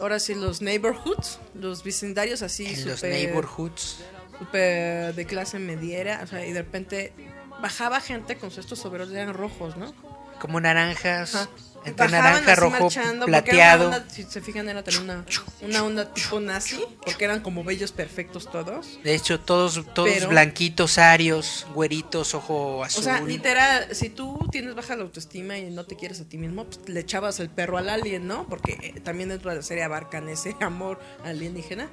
ahora 0.00 0.18
sí, 0.18 0.34
los 0.34 0.62
neighborhoods, 0.62 1.38
los 1.54 1.84
vecindarios 1.84 2.42
así. 2.42 2.66
En 2.66 2.88
los 2.88 3.00
súper- 3.00 3.10
neighborhoods. 3.10 4.02
súper 4.38 5.14
de 5.14 5.26
clase 5.26 5.58
mediera. 5.58 6.20
O 6.24 6.26
sea, 6.26 6.46
y 6.46 6.52
de 6.52 6.62
repente 6.62 7.12
bajaba 7.60 8.00
gente 8.00 8.36
con 8.36 8.48
estos 8.48 8.78
sombreros 8.78 9.10
eran 9.12 9.34
rojos, 9.34 9.76
¿no? 9.76 9.92
Como 10.40 10.60
naranjas, 10.60 11.34
Ajá. 11.34 11.50
Entre 11.84 12.08
naranja, 12.08 12.54
rojo, 12.54 12.88
plateado. 13.26 13.86
onda, 13.86 14.04
si 14.08 14.22
se 14.24 14.40
fijan, 14.40 14.68
era 14.68 14.82
también 14.82 15.04
una, 15.04 15.24
una 15.62 15.84
onda 15.84 16.12
tipo 16.14 16.38
nazi, 16.40 16.82
porque 17.04 17.24
eran 17.24 17.40
como 17.40 17.64
bellos 17.64 17.92
perfectos 17.92 18.50
todos. 18.50 18.98
De 19.02 19.14
hecho, 19.14 19.40
todos, 19.40 19.84
todos 19.94 20.08
Pero- 20.10 20.28
blanquitos, 20.28 20.98
arios, 20.98 21.66
güeritos, 21.74 22.34
ojo 22.34 22.84
azul. 22.84 23.00
O 23.00 23.04
sea, 23.04 23.20
literal, 23.20 23.88
si 23.94 24.10
tú 24.10 24.48
tienes 24.50 24.74
baja 24.74 24.94
la 24.96 25.02
autoestima 25.02 25.58
y 25.58 25.70
no 25.70 25.84
te 25.84 25.96
quieres 25.96 26.20
a 26.20 26.24
ti 26.24 26.38
mismo, 26.38 26.64
pues 26.64 26.80
le 26.88 27.00
echabas 27.00 27.40
el 27.40 27.48
perro 27.50 27.78
al 27.78 27.88
alien, 27.88 28.26
¿no? 28.26 28.46
Porque 28.48 28.78
eh, 28.80 29.00
también 29.00 29.28
dentro 29.28 29.50
de 29.50 29.56
la 29.56 29.62
serie 29.62 29.82
abarcan 29.82 30.28
ese 30.28 30.56
amor 30.60 31.00
alienígena. 31.24 31.88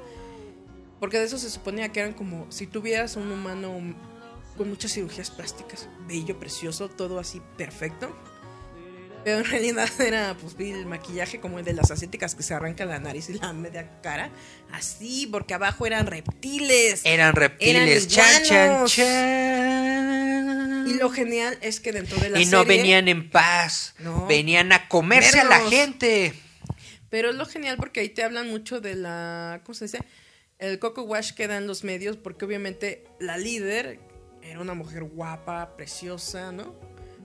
Porque 0.99 1.17
de 1.17 1.25
eso 1.25 1.37
se 1.37 1.49
suponía 1.49 1.89
que 1.93 2.01
eran 2.01 2.13
como 2.13 2.45
si 2.51 2.67
tuvieras 2.67 3.15
un 3.15 3.31
humano 3.31 3.73
con 4.57 4.69
muchas 4.69 4.91
cirugías 4.91 5.31
plásticas, 5.31 5.87
bello, 6.05 6.37
precioso, 6.37 6.89
todo 6.89 7.19
así 7.19 7.41
perfecto. 7.57 8.13
Pero 9.23 9.39
en 9.39 9.45
realidad 9.45 9.89
era, 9.99 10.35
pues, 10.39 10.55
vi 10.55 10.71
el 10.71 10.85
maquillaje 10.85 11.39
como 11.39 11.59
el 11.59 11.65
de 11.65 11.73
las 11.73 11.91
asiáticas 11.91 12.35
que 12.35 12.43
se 12.43 12.53
arrancan 12.53 12.87
la 12.89 12.99
nariz 12.99 13.29
y 13.29 13.33
la 13.33 13.51
media 13.53 14.01
cara. 14.01 14.29
Así, 14.71 15.27
porque 15.31 15.53
abajo 15.53 15.85
eran 15.85 16.07
reptiles. 16.07 17.01
Eran 17.03 17.35
reptiles. 17.35 18.07
Chan, 18.07 18.43
chan, 18.43 18.65
iguanos. 18.67 18.91
chan. 18.93 20.85
Y 20.87 20.93
lo 20.95 21.09
genial 21.09 21.57
es 21.61 21.79
que 21.79 21.91
dentro 21.91 22.17
de 22.19 22.29
la 22.29 22.39
Y 22.39 22.45
no 22.45 22.61
serie- 22.63 22.77
venían 22.77 23.07
en 23.07 23.29
paz. 23.29 23.93
No. 23.99 24.25
Venían 24.27 24.71
a 24.71 24.87
comerse 24.87 25.39
a 25.39 25.43
la 25.43 25.59
gente. 25.69 26.33
Pero 27.09 27.29
es 27.31 27.35
lo 27.35 27.45
genial 27.45 27.77
porque 27.77 27.99
ahí 28.01 28.09
te 28.09 28.23
hablan 28.23 28.49
mucho 28.49 28.81
de 28.81 28.95
la. 28.95 29.61
¿Cómo 29.63 29.73
se 29.73 29.85
dice? 29.85 29.99
El 30.59 30.77
coco 30.79 31.03
wash 31.03 31.31
que 31.33 31.47
dan 31.47 31.67
los 31.67 31.83
medios, 31.83 32.17
porque 32.17 32.45
obviamente 32.45 33.05
la 33.19 33.37
líder 33.37 33.99
era 34.43 34.59
una 34.59 34.73
mujer 34.73 35.03
guapa, 35.03 35.75
preciosa, 35.75 36.51
¿no? 36.51 36.75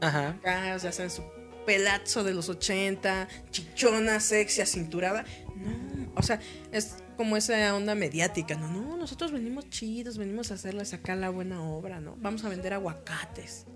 Ajá. 0.00 0.36
Acá, 0.40 0.78
saben, 0.78 1.10
su 1.10 1.22
pelazo 1.64 2.24
de 2.24 2.34
los 2.34 2.48
80, 2.48 3.28
chichona, 3.50 4.20
sexy, 4.20 4.60
acinturada. 4.60 5.24
No, 5.56 6.12
o 6.16 6.22
sea, 6.22 6.40
es 6.72 6.96
como 7.16 7.36
esa 7.36 7.74
onda 7.74 7.94
mediática, 7.94 8.56
¿no? 8.56 8.68
No, 8.68 8.96
nosotros 8.96 9.32
venimos 9.32 9.68
chidos, 9.70 10.18
venimos 10.18 10.50
a 10.50 10.54
hacerles 10.54 10.92
acá 10.94 11.14
la 11.16 11.30
buena 11.30 11.62
obra, 11.62 12.00
¿no? 12.00 12.16
Vamos 12.18 12.44
a 12.44 12.48
vender 12.48 12.74
aguacates. 12.74 13.66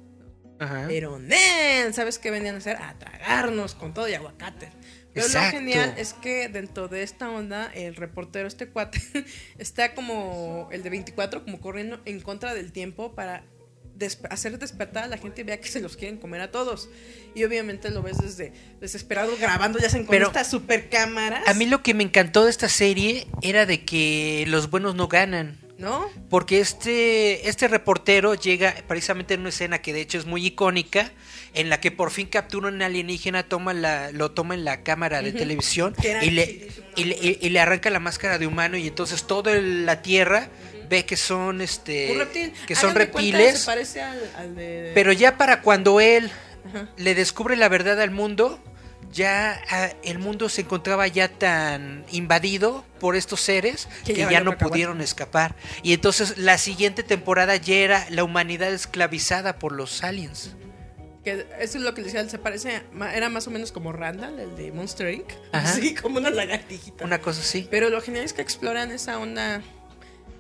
Ajá. 0.59 0.87
Pero, 0.89 1.19
nen, 1.19 1.95
¿sabes 1.95 2.19
qué 2.19 2.31
venían 2.31 2.57
a 2.57 2.59
hacer? 2.59 2.77
A 2.77 2.99
tragarnos 2.99 3.75
con 3.75 3.95
todo 3.95 4.09
y 4.09 4.15
aguacate. 4.15 4.71
Pero 5.15 5.27
Exacto. 5.27 5.57
lo 5.57 5.65
genial 5.65 5.95
es 5.97 6.15
que 6.15 6.49
dentro 6.49 6.89
de 6.89 7.03
esta 7.03 7.31
onda, 7.31 7.71
el 7.75 7.95
reportero, 7.95 8.49
este 8.49 8.69
cuate, 8.69 9.01
está 9.59 9.95
como 9.95 10.69
el 10.73 10.83
de 10.83 10.91
24, 10.91 11.45
como 11.45 11.61
corriendo 11.61 12.01
en 12.05 12.21
contra 12.21 12.55
del 12.55 12.73
tiempo 12.73 13.15
para 13.15 13.45
hacer 14.31 14.59
despertar 14.59 15.05
a 15.05 15.09
la 15.09 15.19
gente 15.19 15.41
y 15.41 15.45
vea 15.45 15.61
que 15.61 15.69
se 15.69 15.81
los 15.81 15.97
quieren 15.97 16.19
comer 16.19 16.41
a 16.41 16.51
todos. 16.51 16.89
Y 17.35 17.45
obviamente 17.45 17.91
lo 17.91 18.03
ves 18.03 18.19
desde 18.19 18.53
desesperado 18.81 19.37
grabando, 19.39 19.79
ya 19.79 19.91
se 19.91 20.05
con 20.05 20.23
estas 20.23 20.51
super 20.51 20.89
cámaras. 20.89 21.47
A 21.47 21.55
mí 21.55 21.67
lo 21.67 21.83
que 21.83 21.95
me 21.95 22.05
encantó 22.05 22.45
de 22.45 22.51
esta 22.51 22.69
serie 22.69 23.27
era 23.43 23.67
de 23.67 23.85
que 23.85 24.45
los 24.49 24.71
buenos 24.71 24.95
no 24.95 25.09
ganan. 25.09 25.59
¿No? 25.79 26.11
Porque 26.29 26.59
este, 26.59 27.49
este 27.49 27.69
reportero 27.69 28.35
llega 28.35 28.75
precisamente 28.89 29.35
en 29.35 29.41
una 29.41 29.51
escena 29.51 29.79
que 29.81 29.93
de 29.93 30.01
hecho 30.01 30.19
es 30.19 30.27
muy 30.27 30.45
icónica, 30.45 31.13
en 31.55 31.71
la 31.71 31.79
que 31.81 31.93
por 31.93 32.11
fin 32.11 32.27
captura 32.27 32.67
un 32.67 32.83
alienígena, 32.83 33.45
toma 33.45 33.75
la, 33.75 34.11
lo 34.11 34.33
toma 34.33 34.55
en 34.55 34.65
la 34.65 34.83
cámara 34.83 35.23
de 35.23 35.31
televisión 35.31 35.95
y 36.21 36.31
le, 36.31 36.69
y 36.97 37.49
le 37.49 37.61
arranca 37.61 37.91
la 37.91 38.01
máscara 38.01 38.39
de 38.39 38.49
humano 38.49 38.77
y 38.77 38.89
entonces 38.89 39.25
toda 39.29 39.55
la 39.55 40.03
Tierra 40.03 40.51
ve 40.89 41.05
que 41.05 41.17
son 41.17 41.61
este 41.61 42.15
reptil. 42.17 42.53
que 42.67 42.75
son 42.75 42.93
cuenta, 42.93 42.99
reptiles, 42.99 43.61
Se 43.61 43.67
parece 43.67 44.03
al, 44.03 44.31
al 44.37 44.55
de. 44.55 44.93
pero 44.95 45.13
ya 45.13 45.37
para 45.37 45.63
cuando 45.63 46.01
él 46.01 46.31
Ajá. 46.69 46.89
le 46.97 47.15
descubre 47.15 47.57
la 47.57 47.69
verdad 47.69 48.01
al 48.01 48.11
mundo, 48.11 48.61
ya 49.13 49.61
ah, 49.71 49.91
el 50.03 50.19
mundo 50.19 50.49
se 50.49 50.63
encontraba 50.63 51.07
ya 51.07 51.29
tan 51.29 52.05
invadido 52.11 52.85
por 53.01 53.17
estos 53.17 53.41
seres 53.41 53.89
Que 54.05 54.15
que, 54.15 54.21
ya 54.21 54.41
no 54.41 54.57
pudieron 54.59 55.01
escapar. 55.01 55.55
Y 55.83 55.93
entonces 55.93 56.39
la 56.39 56.59
siguiente 56.59 57.03
temporada 57.03 57.57
ya 57.57 57.77
era 57.77 58.07
la 58.11 58.25
humanidad 58.25 58.73
esclavizada 58.73 59.59
por 59.59 59.73
los 59.73 60.03
aliens. 60.03 60.55
Que 61.25 61.47
eso 61.59 61.79
es 61.79 61.85
lo 61.85 61.95
que 61.95 62.03
decía, 62.03 62.27
se 62.29 62.39
parece, 62.39 62.83
era 63.15 63.29
más 63.29 63.47
o 63.47 63.51
menos 63.51 63.73
como 63.73 63.93
Randall, 63.93 64.39
el 64.39 64.57
de 64.57 64.73
Monster 64.73 65.13
Inc. 65.13 65.31
Ajá. 65.53 65.73
Sí, 65.75 65.95
como 65.95 66.19
una 66.19 66.31
lagartijita. 66.31 67.05
Una 67.05 67.21
cosa 67.21 67.41
así. 67.41 67.67
Pero 67.71 67.91
lo 67.91 68.01
genial 68.01 68.25
es 68.25 68.33
que 68.33 68.43
exploran 68.43 68.91
esa 68.91 69.19
onda 69.19 69.63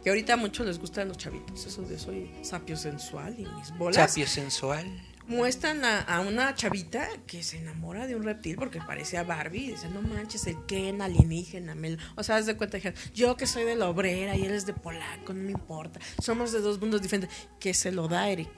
que 0.02 0.10
ahorita 0.10 0.34
a 0.34 0.36
muchos 0.36 0.66
les 0.66 0.78
gustan 0.78 1.08
los 1.08 1.16
chavitos, 1.18 1.66
eso 1.66 1.82
de 1.82 1.98
soy 1.98 2.30
sapio 2.42 2.76
sensual 2.76 3.34
y 3.38 3.46
mis 3.46 3.76
bolas. 3.76 4.10
Sapio 4.10 4.26
sensual. 4.26 4.86
Muestran 5.26 5.84
a, 5.84 6.00
a 6.00 6.20
una 6.20 6.54
chavita 6.54 7.06
que 7.26 7.42
se 7.42 7.58
enamora 7.58 8.06
de 8.06 8.16
un 8.16 8.22
reptil 8.22 8.56
porque 8.56 8.80
parecía 8.80 9.24
Barbie 9.24 9.64
y 9.64 9.70
dice, 9.72 9.88
no 9.90 10.00
manches, 10.00 10.46
el 10.46 10.56
Ken 10.64 11.02
alienígena. 11.02 11.74
me 11.74 11.90
lo-". 11.90 11.98
O 12.16 12.22
sea, 12.22 12.36
haz 12.36 12.46
de 12.46 12.56
cuenta, 12.56 12.78
dijeron, 12.78 12.98
yo 13.12 13.36
que 13.36 13.46
soy 13.46 13.64
de 13.64 13.76
la 13.76 13.88
obrera 13.90 14.36
y 14.36 14.46
él 14.46 14.52
es 14.52 14.64
de 14.64 14.72
polaco, 14.72 15.34
no 15.34 15.42
me 15.42 15.50
importa. 15.50 16.00
Somos 16.22 16.52
de 16.52 16.60
dos 16.60 16.80
mundos 16.80 17.02
diferentes. 17.02 17.30
Que 17.60 17.74
se 17.74 17.92
lo 17.92 18.08
da 18.08 18.30
Eric. 18.30 18.48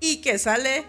Y 0.00 0.22
que 0.22 0.38
sale 0.38 0.86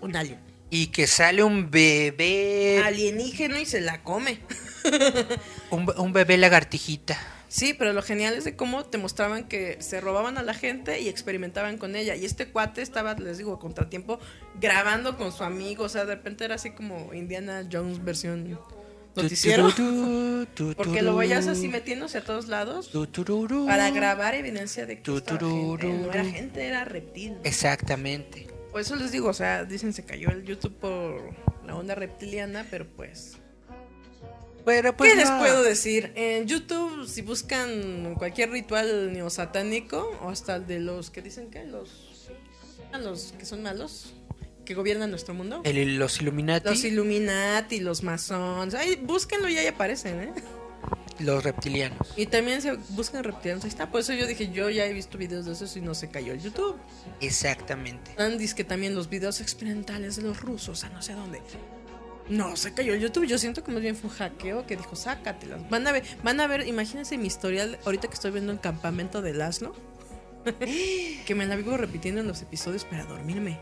un 0.00 0.16
alien. 0.16 0.40
Y 0.70 0.88
que 0.88 1.06
sale 1.06 1.44
un 1.44 1.70
bebé. 1.70 2.82
Alienígena 2.84 3.60
y 3.60 3.66
se 3.66 3.80
la 3.80 4.02
come. 4.02 4.40
Un, 5.70 5.86
un 5.96 6.12
bebé 6.12 6.36
lagartijita. 6.36 7.16
Sí, 7.50 7.74
pero 7.74 7.92
lo 7.92 8.00
genial 8.00 8.34
es 8.34 8.44
de 8.44 8.54
cómo 8.54 8.84
te 8.84 8.96
mostraban 8.96 9.48
que 9.48 9.76
se 9.82 10.00
robaban 10.00 10.38
a 10.38 10.44
la 10.44 10.54
gente 10.54 11.00
y 11.00 11.08
experimentaban 11.08 11.78
con 11.78 11.96
ella. 11.96 12.14
Y 12.14 12.24
este 12.24 12.46
cuate 12.46 12.80
estaba, 12.80 13.14
les 13.14 13.38
digo, 13.38 13.52
a 13.52 13.58
contratiempo, 13.58 14.20
grabando 14.60 15.18
con 15.18 15.32
su 15.32 15.42
amigo. 15.42 15.82
O 15.82 15.88
sea, 15.88 16.04
de 16.04 16.14
repente 16.14 16.44
era 16.44 16.54
así 16.54 16.70
como 16.70 17.12
Indiana 17.12 17.66
Jones 17.70 18.04
versión 18.04 18.56
noticiero. 19.16 19.68
Porque 20.76 21.02
lo 21.02 21.16
veías 21.16 21.48
así 21.48 21.66
metiéndose 21.66 22.18
a 22.18 22.24
todos 22.24 22.46
lados 22.46 22.92
para 23.66 23.90
grabar 23.90 24.36
evidencia 24.36 24.86
de 24.86 25.02
que 25.02 25.10
gente. 25.10 25.44
No 25.44 26.12
era 26.12 26.24
gente, 26.24 26.64
era 26.64 26.84
reptil. 26.84 27.36
Exactamente. 27.42 28.46
Por 28.70 28.80
eso 28.80 28.94
les 28.94 29.10
digo, 29.10 29.28
o 29.28 29.34
sea, 29.34 29.64
dicen 29.64 29.92
se 29.92 30.04
cayó 30.04 30.30
el 30.30 30.44
YouTube 30.44 30.76
por 30.78 31.34
la 31.66 31.74
onda 31.74 31.96
reptiliana, 31.96 32.64
pero 32.70 32.86
pues 32.86 33.39
Pero 34.64 34.96
pues 34.96 35.12
¿Qué 35.12 35.16
les 35.18 35.30
puedo 35.30 35.62
decir? 35.62 36.12
En 36.14 36.46
YouTube, 36.46 37.06
si 37.08 37.22
buscan 37.22 38.14
cualquier 38.16 38.50
ritual 38.50 39.12
neosatánico, 39.12 40.18
o 40.22 40.28
hasta 40.28 40.56
el 40.56 40.66
de 40.66 40.80
los 40.80 41.10
que 41.10 41.22
dicen 41.22 41.50
que 41.50 41.64
los, 41.64 42.28
los 43.02 43.32
que 43.38 43.44
son 43.46 43.62
malos, 43.62 44.12
que 44.64 44.74
gobiernan 44.74 45.10
nuestro 45.10 45.34
mundo, 45.34 45.62
El- 45.64 45.96
los 45.98 46.20
Illuminati, 46.20 46.68
los 46.68 46.74
los, 46.76 46.84
Illuminati, 46.84 47.80
los 47.80 48.02
masones, 48.02 48.74
ay, 48.74 48.96
búsquenlo 48.96 49.48
y 49.48 49.56
ahí 49.58 49.66
aparecen, 49.66 50.20
¿eh? 50.20 50.32
reptilianos. 51.44 52.14
Y 52.16 52.26
también 52.26 52.62
se 52.62 52.72
buscan 52.90 53.22
reptilianos, 53.24 53.64
ahí 53.64 53.68
está, 53.70 53.90
por 53.90 54.00
eso 54.00 54.12
yo 54.14 54.26
dije, 54.26 54.50
yo 54.52 54.70
ya 54.70 54.86
he 54.86 54.92
visto 54.92 55.18
videos 55.18 55.44
de 55.46 55.52
eso 55.52 55.78
y 55.78 55.82
no 55.82 55.94
se 55.94 56.08
cayó 56.08 56.32
el 56.32 56.40
YouTube. 56.40 56.76
Exactamente. 57.20 58.12
Están 58.12 58.38
que 58.54 58.64
también 58.64 58.94
los 58.94 59.08
videos 59.10 59.40
experimentales 59.40 60.16
de 60.16 60.22
los 60.22 60.40
rusos, 60.40 60.84
a 60.84 60.88
no 60.88 61.02
sé 61.02 61.12
dónde. 61.14 61.42
No, 62.30 62.56
se 62.56 62.72
cayó 62.72 62.94
el 62.94 63.00
YouTube. 63.00 63.26
Yo 63.26 63.36
siento 63.38 63.62
que 63.62 63.72
más 63.72 63.82
bien 63.82 63.96
fue 63.96 64.08
un 64.08 64.16
hackeo 64.16 64.66
que 64.66 64.76
dijo, 64.76 64.96
sácatelas. 64.96 65.68
Van 65.68 65.86
a 65.86 65.92
ver, 65.92 66.04
van 66.22 66.40
a 66.40 66.46
ver, 66.46 66.66
imagínense 66.66 67.18
mi 67.18 67.26
historial 67.26 67.78
ahorita 67.84 68.08
que 68.08 68.14
estoy 68.14 68.30
viendo 68.30 68.52
el 68.52 68.60
campamento 68.60 69.20
de 69.20 69.34
Laszlo. 69.34 69.74
que 71.26 71.34
me 71.34 71.46
la 71.46 71.56
vivo 71.56 71.76
repitiendo 71.76 72.20
en 72.20 72.28
los 72.28 72.40
episodios 72.40 72.84
para 72.84 73.04
dormirme. 73.04 73.58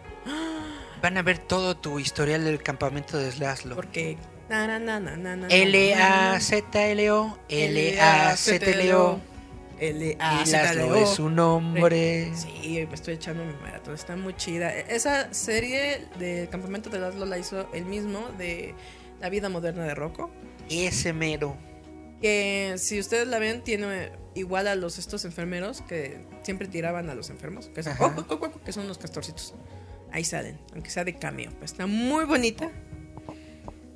Van 1.02 1.16
a 1.16 1.22
ver 1.22 1.38
todo 1.38 1.76
tu 1.76 1.98
historial 1.98 2.44
del 2.44 2.62
campamento 2.62 3.18
de 3.18 3.30
Slaslo. 3.30 3.74
Porque. 3.74 4.16
na, 4.48 4.66
na, 4.66 4.78
na, 4.78 5.00
na, 5.00 5.16
na, 5.16 5.36
na, 5.36 5.48
na, 5.48 6.40
L-A-Z-L-O. 9.80 10.16
L-A-Z-L-O. 10.18 10.86
Y 10.86 10.88
Laszlo 10.90 10.94
es 10.96 11.18
un 11.18 11.38
hombre. 11.38 12.32
Sí, 12.34 12.86
me 12.86 12.94
estoy 12.94 13.14
echando 13.14 13.44
mi 13.44 13.54
maratón, 13.54 13.94
está 13.94 14.16
muy 14.16 14.34
chida. 14.36 14.74
Esa 14.74 15.32
serie 15.32 16.06
de 16.18 16.48
Campamento 16.50 16.90
de 16.90 16.98
Laszlo 16.98 17.26
la 17.26 17.38
hizo 17.38 17.72
el 17.72 17.84
mismo 17.84 18.28
de 18.38 18.74
La 19.20 19.28
vida 19.28 19.48
moderna 19.48 19.84
de 19.84 19.94
Rocco. 19.94 20.30
Ese 20.70 21.12
mero. 21.12 21.56
Que 22.20 22.74
si 22.78 22.98
ustedes 22.98 23.28
la 23.28 23.38
ven, 23.38 23.62
tiene 23.62 24.10
igual 24.34 24.68
a 24.68 24.74
los 24.74 24.98
estos 24.98 25.24
enfermeros 25.24 25.82
que 25.82 26.20
siempre 26.42 26.68
tiraban 26.68 27.10
a 27.10 27.14
los 27.14 27.30
enfermos, 27.30 27.68
que 27.68 27.82
son, 27.82 27.94
oh, 28.00 28.12
oh, 28.16 28.24
oh, 28.28 28.38
oh, 28.54 28.60
que 28.64 28.72
son 28.72 28.88
los 28.88 28.98
castorcitos. 28.98 29.54
Ahí 30.10 30.24
salen, 30.24 30.58
aunque 30.72 30.90
sea 30.90 31.04
de 31.04 31.16
cameo. 31.16 31.50
Pues 31.58 31.72
está 31.72 31.86
muy 31.86 32.24
bonita. 32.24 32.70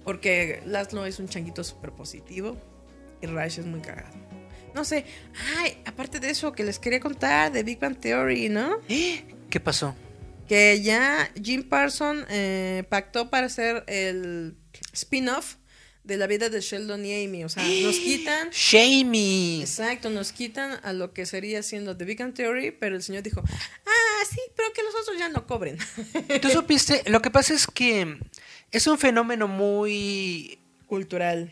Porque 0.04 0.62
Laszlo 0.66 1.06
es 1.06 1.18
un 1.20 1.28
changuito 1.28 1.62
súper 1.62 1.92
positivo 1.92 2.56
y 3.20 3.26
Rash 3.26 3.60
es 3.60 3.66
muy 3.66 3.80
cagado. 3.80 4.12
No 4.74 4.84
sé, 4.84 5.04
ay, 5.58 5.78
aparte 5.84 6.18
de 6.20 6.30
eso 6.30 6.52
que 6.52 6.64
les 6.64 6.78
quería 6.78 7.00
contar 7.00 7.52
de 7.52 7.62
Big 7.62 7.78
Bang 7.78 7.98
Theory, 7.98 8.48
¿no? 8.48 8.80
¿Qué 8.88 9.60
pasó? 9.60 9.94
Que 10.48 10.80
ya 10.82 11.30
Jim 11.42 11.68
Parson 11.68 12.24
eh, 12.28 12.84
pactó 12.88 13.30
para 13.30 13.46
hacer 13.46 13.84
el 13.86 14.56
spin-off 14.92 15.56
de 16.04 16.16
la 16.16 16.26
vida 16.26 16.48
de 16.48 16.60
Sheldon 16.60 17.04
y 17.04 17.24
Amy. 17.24 17.44
O 17.44 17.48
sea, 17.48 17.62
nos 17.62 17.96
quitan 17.98 18.50
Shamey. 18.50 19.60
Exacto, 19.60 20.10
nos 20.10 20.32
quitan 20.32 20.80
a 20.82 20.92
lo 20.92 21.12
que 21.12 21.26
sería 21.26 21.62
siendo 21.62 21.96
The 21.96 22.04
Big 22.04 22.18
Bang 22.18 22.34
Theory, 22.34 22.72
pero 22.72 22.96
el 22.96 23.02
señor 23.02 23.22
dijo, 23.22 23.42
ah, 23.42 24.24
sí, 24.28 24.40
pero 24.56 24.72
que 24.72 24.82
los 24.82 24.94
otros 24.94 25.18
ya 25.18 25.28
no 25.28 25.46
cobren. 25.46 25.78
¿Tú 26.42 26.48
supiste? 26.48 27.02
Lo 27.06 27.22
que 27.22 27.30
pasa 27.30 27.54
es 27.54 27.66
que 27.66 28.18
es 28.70 28.86
un 28.86 28.98
fenómeno 28.98 29.48
muy... 29.48 30.58
Cultural, 30.86 31.50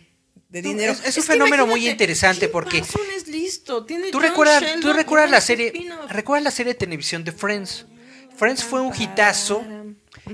de 0.50 0.62
No, 0.62 0.68
dinero. 0.70 0.92
es- 0.92 1.04
es 1.06 1.16
un 1.18 1.22
fenómeno 1.24 1.66
muy 1.66 1.88
interesante 1.88 2.46
Jim 2.46 2.52
porque- 2.52 2.80
Parsons 2.80 3.08
es 3.16 3.28
listo, 3.28 3.84
tiene 3.86 4.10
¿Tú 4.10 4.18
recuerdas, 4.20 4.62
¿tú 4.80 4.92
recuerdas 4.92 5.30
la 5.30 5.40
serie? 5.40 5.72
¿Recuerdas 6.08 6.44
la 6.44 6.50
serie 6.50 6.72
de 6.74 6.78
televisión 6.78 7.22
de 7.24 7.32
Friends? 7.32 7.86
Friends 8.36 8.64
fue 8.64 8.80
un 8.80 8.92
hitazo 8.98 9.64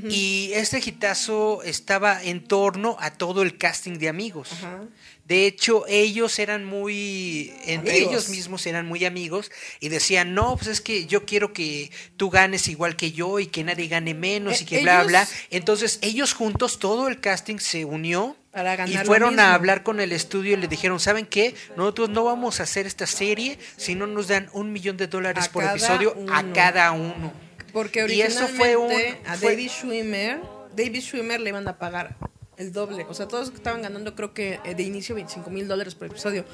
y 0.09 0.51
este 0.55 0.79
hitazo 0.79 1.63
estaba 1.65 2.23
en 2.23 2.45
torno 2.47 2.97
a 3.01 3.11
todo 3.13 3.43
el 3.43 3.59
casting 3.59 3.99
de 3.99 4.09
amigos. 4.09 4.51
Ajá. 4.53 4.85
De 5.27 5.47
hecho, 5.47 5.85
ellos 5.89 6.39
eran 6.39 6.65
muy, 6.65 7.53
entre 7.67 7.95
Amigos. 7.95 8.11
ellos 8.13 8.29
mismos 8.29 8.65
eran 8.67 8.87
muy 8.87 9.05
amigos 9.05 9.51
y 9.81 9.89
decían, 9.89 10.35
no, 10.35 10.55
pues 10.57 10.69
es 10.69 10.81
que 10.81 11.07
yo 11.07 11.25
quiero 11.27 11.53
que 11.53 11.91
tú 12.17 12.31
ganes 12.31 12.69
igual 12.69 12.95
que 12.95 13.11
yo 13.11 13.41
y 13.41 13.47
que 13.47 13.65
nadie 13.65 13.89
gane 13.89 14.15
menos 14.15 14.55
Eh, 14.55 14.63
y 14.63 14.65
que 14.67 14.83
bla, 14.83 14.99
ellos- 15.01 15.07
bla. 15.09 15.29
Entonces, 15.51 15.99
ellos 16.03 16.33
juntos, 16.33 16.79
todo 16.79 17.09
el 17.09 17.21
casting 17.21 17.59
se 17.59 17.85
unió 17.85 18.37
Para 18.53 18.89
y 18.89 18.97
fueron 18.99 19.41
a 19.41 19.53
hablar 19.55 19.83
con 19.83 19.99
el 19.99 20.13
estudio 20.13 20.55
y 20.57 20.61
le 20.61 20.69
dijeron, 20.69 21.01
¿saben 21.01 21.27
qué? 21.27 21.57
Nosotros 21.77 22.09
no 22.11 22.23
vamos 22.23 22.61
a 22.61 22.63
hacer 22.63 22.87
esta 22.87 23.07
serie 23.09 23.59
si 23.77 23.97
no 23.97 24.07
nos 24.07 24.29
dan 24.29 24.49
un 24.53 24.73
millón 24.73 24.97
de 24.97 25.09
dólares 25.09 25.47
A 25.49 25.51
por 25.53 25.65
episodio 25.65 26.15
a 26.31 26.45
cada 26.53 26.93
uno. 26.93 27.33
Porque 27.73 27.99
Y 27.99 28.03
originalmente 28.03 28.45
eso 28.45 28.55
fue 28.57 28.77
un- 28.77 28.93
a 29.27 29.35
fue- 29.37 29.51
David 29.51 29.71
Schwimmer, 29.71 30.41
David 30.77 31.01
Schwimmer 31.03 31.41
le 31.41 31.49
iban 31.51 31.67
a 31.67 31.77
pagar 31.79 32.17
el 32.57 32.73
doble. 32.73 33.07
O 33.09 33.15
sea, 33.15 33.27
todos 33.29 33.53
estaban 33.53 33.83
ganando 33.83 34.15
creo 34.15 34.33
que 34.35 34.61
eh, 34.65 34.75
de 34.75 34.83
inicio 34.83 35.15
25 35.15 35.51
mil 35.51 35.69
dólares 35.69 35.95
por 35.95 36.09
episodio. 36.09 36.45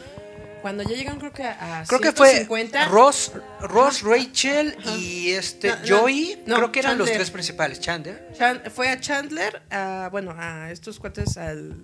Cuando 0.63 0.85
ya 0.85 0.91
llegan 0.91 1.19
creo 1.19 1.33
que 1.33 1.43
a 1.43 1.85
Creo 1.89 1.99
que 2.01 2.13
fue 2.13 2.29
150, 2.29 2.87
Ross, 2.87 3.33
Ross, 3.63 4.03
Rachel 4.03 4.77
y 4.97 5.33
este 5.33 5.69
No, 5.71 5.77
no, 5.77 5.99
Joey, 5.99 6.43
no, 6.47 6.57
creo 6.57 6.73
que 6.73 6.79
eran 6.81 6.99
los 6.99 7.11
tres 7.11 7.31
principales, 7.33 7.81
Chandler. 7.81 8.29
Chan- 8.39 8.63
fue 8.73 8.89
a 8.89 9.01
Chandler, 9.01 9.61
a, 9.71 10.09
bueno, 10.13 10.35
a 10.39 10.71
estos 10.71 11.01
cuates 11.01 11.37
al... 11.37 11.83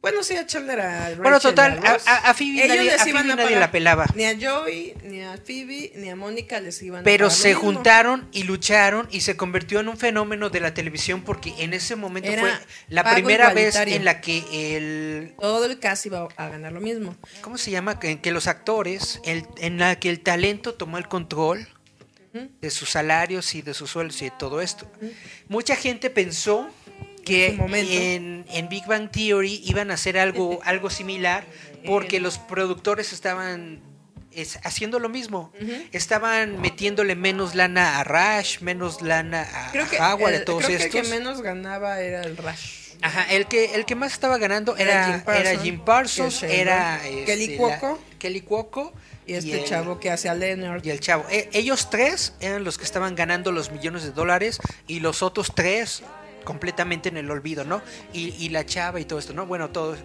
Bueno, 0.00 0.22
sí, 0.22 0.36
a 0.36 0.46
Chandler, 0.46 0.80
a 0.80 1.00
Rachel, 1.00 1.18
Bueno, 1.20 1.40
total, 1.40 1.80
a, 1.84 1.90
a- 1.90 1.94
a- 2.06 2.30
a 2.30 2.34
Phoebe 2.34 2.64
Ellos 2.64 2.76
nadie- 2.76 2.84
les 2.92 3.00
a 3.02 3.08
iban 3.08 3.22
Phoebe 3.22 3.32
a 3.32 3.36
nadie 3.36 3.46
pagar. 3.48 3.60
la 3.60 3.70
pelaba. 3.72 4.06
Ni 4.14 4.24
a 4.26 4.36
Joey, 4.40 4.94
ni 5.02 5.22
a 5.22 5.36
Phoebe, 5.36 5.92
ni 5.96 6.08
a 6.08 6.14
Mónica 6.14 6.60
les 6.60 6.80
iban 6.82 7.00
a 7.00 7.02
Pero 7.04 7.26
pagar 7.26 7.36
lo 7.36 7.42
se 7.42 7.48
mismo. 7.48 7.60
juntaron 7.62 8.28
y 8.30 8.44
lucharon 8.44 9.08
y 9.10 9.22
se 9.22 9.36
convirtió 9.36 9.80
en 9.80 9.88
un 9.88 9.96
fenómeno 9.98 10.50
de 10.50 10.60
la 10.60 10.72
televisión 10.72 11.22
porque 11.22 11.52
en 11.58 11.74
ese 11.74 11.96
momento 11.96 12.30
Era 12.30 12.42
fue 12.42 12.52
la 12.90 13.02
pago 13.02 13.14
primera 13.16 13.46
vez 13.52 13.74
igualitario. 13.74 13.96
en 13.96 14.04
la 14.04 14.20
que 14.20 14.44
el 14.76 15.34
Todo 15.40 15.64
el 15.64 15.80
cast 15.80 16.06
iba 16.06 16.28
a 16.36 16.48
ganar 16.48 16.72
lo 16.72 16.80
mismo. 16.80 17.16
¿cómo 17.40 17.58
se 17.58 17.72
llama? 17.72 17.98
Que, 17.98 18.20
que 18.20 18.30
los 18.30 18.46
actores, 18.46 19.20
el, 19.24 19.46
en 19.58 19.78
la 19.78 19.98
que 19.98 20.10
el 20.10 20.20
talento 20.20 20.74
tomó 20.74 20.98
el 20.98 21.08
control 21.08 21.66
de 22.60 22.70
sus 22.70 22.90
salarios 22.90 23.52
y 23.56 23.62
de 23.62 23.74
sus 23.74 23.90
sueldos 23.90 24.22
y 24.22 24.26
de 24.26 24.32
todo 24.38 24.60
esto. 24.60 24.88
Mucha 25.48 25.74
gente 25.74 26.08
pensó 26.08 26.68
que 27.28 28.44
En 28.50 28.68
Big 28.68 28.86
Bang 28.86 29.10
Theory 29.10 29.60
iban 29.64 29.90
a 29.90 29.94
hacer 29.94 30.18
algo, 30.18 30.60
algo 30.64 30.90
similar 30.90 31.44
porque 31.86 32.18
los 32.20 32.38
productores 32.38 33.12
estaban 33.12 33.80
es- 34.32 34.58
haciendo 34.64 34.98
lo 34.98 35.08
mismo. 35.08 35.52
Estaban 35.92 36.60
metiéndole 36.60 37.14
menos 37.14 37.54
lana 37.54 38.00
a 38.00 38.04
Rush, 38.04 38.60
menos 38.60 39.02
lana 39.02 39.42
a 39.52 39.72
Creo 39.72 39.88
que, 39.88 39.98
Howard, 39.98 40.34
el, 40.34 40.42
a 40.42 40.44
todos 40.44 40.64
creo 40.64 40.68
que 40.78 40.84
el 40.84 40.88
estos. 40.88 41.02
que 41.02 41.08
menos 41.16 41.42
ganaba 41.42 42.00
era 42.00 42.22
el 42.22 42.36
Rush. 42.36 42.88
Ajá, 43.00 43.26
el 43.30 43.46
que, 43.46 43.76
el 43.76 43.84
que 43.84 43.94
más 43.94 44.12
estaba 44.12 44.38
ganando 44.38 44.76
Era 44.76 45.22
era, 45.24 45.38
era 45.38 45.50
Jim 45.52 45.60
Jim, 45.76 45.80
Parsons, 45.80 46.34
Parsons, 46.34 46.40
que 46.40 46.46
es 46.46 46.60
era 46.62 47.00
Kelly 47.26 47.46
la- 47.48 47.56
Cuoco. 47.56 47.98
Kelly 48.18 48.40
Cuoco 48.40 48.92
Y 49.24 49.34
este 49.34 49.60
el- 49.60 49.64
chavo 49.66 50.00
que 50.00 50.10
hace 50.10 50.28
a 50.28 50.34
Leonard. 50.34 50.84
y 50.84 50.90
el 50.90 50.98
chavo. 50.98 51.24
E- 51.30 51.48
ellos 51.52 51.90
tres 51.90 52.32
eran 52.40 52.64
los 52.64 52.76
que 52.76 52.84
estaban 52.84 53.14
ganando 53.14 53.52
los 53.52 53.70
millones 53.70 54.02
de 54.02 54.10
dólares 54.10 54.58
y 54.88 54.98
los 54.98 55.22
otros 55.22 55.52
tres 55.54 56.02
completamente 56.44 57.08
en 57.08 57.16
el 57.16 57.30
olvido, 57.30 57.64
¿no? 57.64 57.82
Y, 58.12 58.28
y 58.42 58.48
la 58.50 58.64
chava 58.66 59.00
y 59.00 59.04
todo 59.04 59.18
esto, 59.18 59.32
¿no? 59.34 59.46
Bueno, 59.46 59.70
todo. 59.70 59.96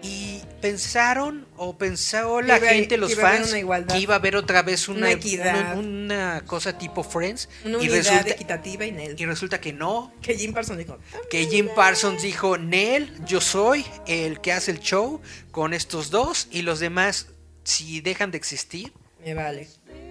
Y 0.00 0.40
pensaron 0.60 1.44
o 1.56 1.76
pensó 1.76 2.40
la 2.40 2.58
iba- 2.58 2.68
gente, 2.68 2.96
los 2.96 3.16
fans, 3.16 3.52
que 3.52 3.98
iba 3.98 4.14
a 4.14 4.18
haber 4.18 4.36
otra 4.36 4.62
vez 4.62 4.86
una, 4.88 4.98
Una 5.00 5.10
equidad. 5.10 5.76
una- 5.76 6.36
una 6.36 6.40
cosa 6.46 6.78
tipo 6.78 7.02
Friends. 7.02 7.48
Una 7.64 7.82
y, 7.82 7.88
resulta, 7.88 8.28
equitativa 8.30 8.86
y 8.86 8.92
Nel. 8.92 9.16
y 9.18 9.26
resulta 9.26 9.60
que 9.60 9.72
no, 9.72 10.12
Que 10.22 10.36
Jim 10.36 10.52
Parsons 10.52 10.78
dijo, 10.78 10.98
que 11.28 11.46
Jim 11.46 11.68
Parsons 11.74 12.22
dijo, 12.22 12.56
Nel, 12.58 13.12
yo 13.26 13.40
soy 13.40 13.84
el 14.06 14.40
que 14.40 14.52
hace 14.52 14.70
el 14.70 14.78
show 14.78 15.20
con 15.50 15.74
estos 15.74 16.10
dos 16.10 16.46
y 16.52 16.62
los 16.62 16.78
demás, 16.78 17.26
si 17.64 18.00
dejan 18.00 18.30
de 18.30 18.38
existir, 18.38 18.92
me 19.24 19.34
vale. 19.34 19.66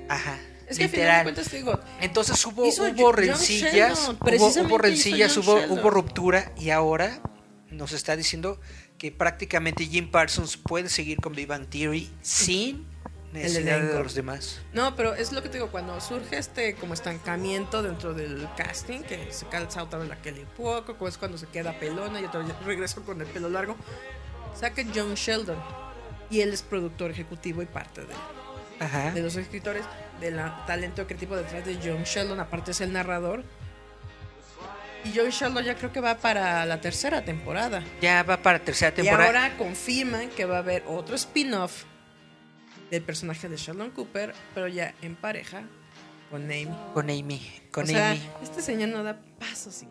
ajá. 0.10 0.38
Es 0.68 0.78
que 0.78 0.84
al 0.84 0.90
final 0.90 0.92
de 0.92 0.98
literal. 0.98 1.24
cuentas 1.24 1.50
te 1.50 1.58
digo, 1.58 1.80
Entonces 2.02 2.46
hubo, 2.46 2.64
hubo 2.64 3.12
rencillas, 3.12 4.10
hubo, 4.10 4.78
rencillas, 4.78 5.38
hubo, 5.38 5.90
ruptura 5.90 6.52
y 6.58 6.72
ahora 6.72 7.22
nos 7.72 7.94
está 7.94 8.16
diciendo 8.16 8.60
que 8.98 9.12
prácticamente 9.12 9.86
Jim 9.86 10.12
Parsons 10.12 10.58
puede 10.58 10.90
seguir 10.90 11.20
con 11.20 11.34
Big 11.34 11.48
Bang 11.48 11.68
Theory 11.68 12.10
sin 12.22 12.86
necesidad 13.32 13.80
de 13.80 14.04
los 14.04 14.14
demás. 14.14 14.60
No, 14.74 14.96
pero 14.96 15.14
es 15.14 15.32
lo 15.32 15.42
que 15.42 15.50
te 15.50 15.58
digo, 15.58 15.72
cuando 15.72 16.00
surge 16.02 16.38
este 16.38 16.76
como 16.76 16.94
estancamiento 16.94 17.84
dentro 17.84 18.14
del 18.14 18.48
casting, 18.58 19.02
que 19.02 19.32
se 19.32 19.46
calza 19.48 19.84
otra 19.84 20.00
vez 20.00 20.10
la 20.10 20.22
Kelly 20.22 20.46
Poco, 20.56 21.08
es 21.08 21.18
cuando 21.18 21.38
se 21.38 21.48
queda 21.48 21.80
pelona 21.80 22.20
y 22.20 22.26
otra 22.26 22.42
vez 22.42 22.54
regreso 22.66 23.04
con 23.04 23.22
el 23.22 23.28
pelo 23.28 23.50
largo, 23.50 23.76
saca 24.56 24.84
John 24.94 25.14
Sheldon. 25.16 25.58
Y 26.30 26.42
él 26.42 26.52
es 26.52 26.62
productor 26.62 27.12
ejecutivo 27.12 27.62
y 27.62 27.66
parte 27.68 28.02
de, 28.02 28.14
Ajá. 28.80 29.12
de 29.12 29.22
los 29.22 29.38
escritores, 29.38 29.86
del 30.20 30.40
talento 30.66 31.06
creativo 31.06 31.36
detrás 31.36 31.66
de 31.66 31.76
John 31.84 32.04
Sheldon, 32.04 32.40
aparte 32.40 32.72
es 32.72 32.82
el 32.82 32.92
narrador. 32.94 33.44
Y 35.06 35.14
John 35.16 35.30
Sheldon 35.30 35.64
ya 35.64 35.76
creo 35.76 35.92
que 35.94 36.00
va 36.02 36.16
para 36.16 36.66
la 36.66 36.82
tercera 36.82 37.24
temporada. 37.24 37.84
Ya 38.02 38.24
va 38.24 38.38
para 38.38 38.60
tercera 38.60 38.92
Y 38.92 39.04
temporada. 39.04 39.26
ahora 39.26 39.58
confirman 39.58 40.30
que 40.30 40.46
va 40.46 40.56
a 40.56 40.60
haber 40.60 40.84
otro 40.88 41.16
spin-off 41.16 41.84
del 42.92 43.04
personaje 43.04 43.48
de 43.48 43.58
Sheldon 43.58 43.92
Cooper, 43.92 44.34
pero 44.54 44.68
ya 44.68 44.94
en 45.02 45.16
pareja 45.16 45.64
con 46.30 46.44
Amy. 46.44 46.68
Con 46.94 47.10
Amy. 47.10 47.42
Con 47.72 47.84
o 47.86 47.88
sea, 47.88 48.12
Amy. 48.12 48.22
este 48.44 48.62
señor 48.62 48.90
no 48.90 49.04
da 49.04 49.18
pasos 49.40 49.74
sin. 49.76 49.90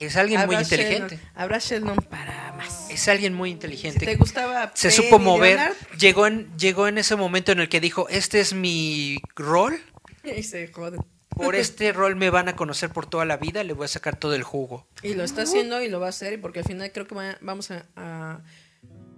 Es 0.00 0.16
alguien 0.16 0.46
muy 0.46 0.56
inteligente. 0.56 1.16
Sheldon- 1.16 1.30
habrá 1.34 1.58
Sheldon 1.58 1.96
para 1.96 2.52
más. 2.56 2.88
Es 2.90 3.06
alguien 3.06 3.34
muy 3.34 3.50
Si 3.50 3.52
inteligente. 3.52 4.06
te 4.06 4.16
gustaba 4.16 4.72
Se 4.74 4.90
supo 4.90 5.18
mover. 5.18 5.56
Leonard, 5.56 5.76
Llegó 5.98 6.26
en, 6.26 6.50
llegó 6.56 6.88
en 6.88 6.96
ese 6.98 7.16
momento 7.16 7.52
en 7.52 7.60
el 7.60 7.68
que 7.68 7.80
dijo, 7.80 8.08
este 8.08 8.40
es 8.40 8.54
mi 8.54 9.18
rol. 9.36 9.78
y 10.24 10.42
se 10.42 10.66
jode. 10.68 10.98
Por 11.28 11.54
este 11.54 11.92
rol 11.92 12.16
me 12.16 12.28
van 12.30 12.48
a 12.48 12.56
conocer 12.56 12.90
por 12.90 13.06
toda 13.06 13.24
la 13.26 13.36
vida. 13.36 13.62
Le 13.62 13.74
voy 13.74 13.84
a 13.84 13.88
sacar 13.88 14.16
todo 14.16 14.34
el 14.34 14.42
jugo. 14.42 14.86
Y 15.02 15.14
lo 15.14 15.22
está 15.22 15.42
haciendo 15.42 15.80
y 15.82 15.88
lo 15.88 16.00
va 16.00 16.06
a 16.06 16.10
hacer, 16.10 16.40
porque 16.40 16.60
al 16.60 16.64
final 16.64 16.90
creo 16.92 17.06
que 17.06 17.14
va- 17.14 17.38
vamos 17.42 17.70
a, 17.70 17.84
a- 17.96 18.40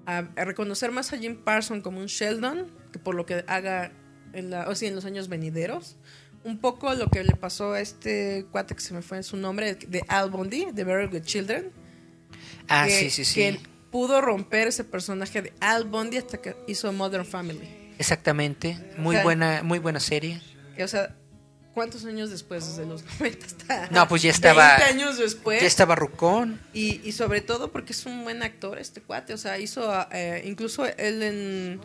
a- 0.06 0.28
a 0.36 0.44
reconocer 0.44 0.90
más 0.90 1.12
a 1.12 1.18
Jim 1.18 1.36
Parson 1.44 1.80
como 1.80 2.00
un 2.00 2.06
Sheldon, 2.06 2.66
que 2.92 2.98
por 2.98 3.14
lo 3.14 3.24
que 3.24 3.44
haga 3.46 3.92
en, 4.32 4.50
la, 4.50 4.68
o 4.68 4.74
sea, 4.74 4.88
en 4.88 4.94
los 4.96 5.04
años 5.04 5.28
venideros. 5.28 5.96
Un 6.44 6.58
poco 6.58 6.92
lo 6.94 7.08
que 7.08 7.22
le 7.22 7.36
pasó 7.36 7.72
a 7.72 7.80
este 7.80 8.46
cuate 8.50 8.74
que 8.74 8.80
se 8.80 8.92
me 8.94 9.02
fue 9.02 9.18
en 9.18 9.22
su 9.24 9.36
nombre, 9.36 9.74
de 9.76 10.02
Al 10.08 10.30
Bundy, 10.30 10.66
de 10.72 10.84
Very 10.84 11.06
Good 11.06 11.22
Children. 11.22 11.70
Ah, 12.68 12.86
que, 12.86 12.98
sí, 12.98 13.10
sí, 13.10 13.24
sí. 13.24 13.34
que 13.34 13.60
pudo 13.90 14.20
romper 14.20 14.66
ese 14.68 14.82
personaje 14.84 15.42
de 15.42 15.52
Al 15.60 15.84
Bundy 15.84 16.16
hasta 16.16 16.38
que 16.38 16.56
hizo 16.66 16.92
Modern 16.92 17.24
Family. 17.26 17.94
Exactamente. 17.98 18.76
Muy 18.98 19.14
O 19.14 19.18
sea, 19.18 19.22
buena, 19.24 19.62
muy 19.62 19.78
buena 19.78 20.00
serie. 20.00 20.40
Que, 20.76 20.82
o 20.82 20.88
sea, 20.88 21.14
¿cuántos 21.74 22.04
años 22.06 22.30
después? 22.30 22.66
Desde 22.66 22.86
los 22.86 23.04
90 23.20 23.46
hasta. 23.46 23.88
No, 23.90 24.08
pues 24.08 24.22
ya 24.22 24.30
estaba- 24.30 24.78
20 24.78 24.84
años 24.84 25.18
después. 25.18 25.60
Ya 25.60 25.66
estaba 25.68 25.94
Rucón. 25.94 26.60
Y, 26.72 27.00
y 27.08 27.12
sobre 27.12 27.40
todo 27.40 27.70
porque 27.70 27.92
es 27.92 28.04
un 28.06 28.24
buen 28.24 28.42
actor 28.42 28.78
este 28.78 29.00
cuate. 29.00 29.32
O 29.34 29.38
sea, 29.38 29.58
hizo 29.60 29.88
eh, 30.10 30.42
incluso 30.44 30.86
él 30.86 31.22
en. 31.22 31.80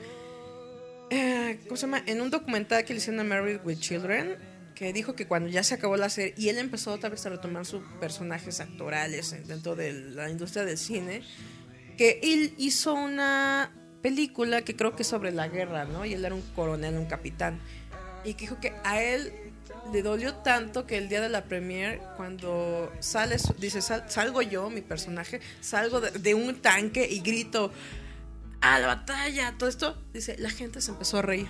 Eh, 1.10 1.60
¿Cómo 1.66 1.78
se 1.78 1.82
llama? 1.88 2.04
En 2.06 2.22
un 2.22 2.30
documental 2.30 2.84
que 2.86 2.94
le 2.94 3.00
hicieron 3.00 3.20
a 3.20 3.24
Married 3.24 3.60
with 3.64 3.80
Children. 3.80 4.36
Que 4.76 4.94
dijo 4.94 5.16
que 5.16 5.26
cuando 5.26 5.50
ya 5.50 5.64
se 5.64 5.74
acabó 5.74 5.98
la 5.98 6.10
serie. 6.10 6.34
Y 6.38 6.50
él 6.50 6.58
empezó 6.60 6.92
otra 6.94 7.10
vez 7.10 7.26
a 7.26 7.30
retomar 7.30 7.66
sus 7.66 7.82
personajes 8.00 8.60
actorales 8.60 9.34
en- 9.34 9.48
dentro 9.48 9.76
de 9.76 9.92
la 9.94 10.30
industria 10.30 10.66
del 10.66 10.78
cine. 10.78 11.24
Que 11.98 12.20
él 12.22 12.54
hizo 12.60 12.94
una 12.94 13.72
película 14.04 14.62
que 14.62 14.76
creo 14.76 14.96
que 14.96 15.02
es 15.02 15.08
sobre 15.08 15.32
la 15.32 15.48
guerra, 15.48 15.86
¿no? 15.86 16.06
Y 16.06 16.14
él 16.14 16.24
era 16.24 16.36
un 16.36 16.44
coronel, 16.56 16.96
un 16.96 17.08
capitán. 17.08 17.60
Y 18.24 18.36
que 18.36 18.42
dijo 18.42 18.60
que 18.60 18.74
a 18.84 19.02
él 19.02 19.34
le 19.92 20.02
dolió 20.04 20.36
tanto 20.36 20.86
que 20.86 20.98
el 20.98 21.10
día 21.10 21.22
de 21.22 21.30
la 21.30 21.46
premiere, 21.46 22.00
cuando 22.16 22.92
sale, 23.00 23.38
dice, 23.58 23.82
"Sal- 23.82 24.04
salgo 24.10 24.42
yo, 24.44 24.70
mi 24.70 24.82
personaje, 24.82 25.40
salgo 25.60 26.02
de 26.02 26.34
un 26.36 26.62
tanque 26.62 27.08
y 27.10 27.22
grito, 27.22 27.72
a 28.76 28.80
la 28.80 28.88
batalla, 28.88 29.54
todo 29.58 29.70
esto, 29.70 29.98
dice, 30.14 30.36
la 30.40 30.50
gente 30.50 30.82
se 30.82 30.92
empezó 30.92 31.20
a 31.20 31.22
reír. 31.22 31.48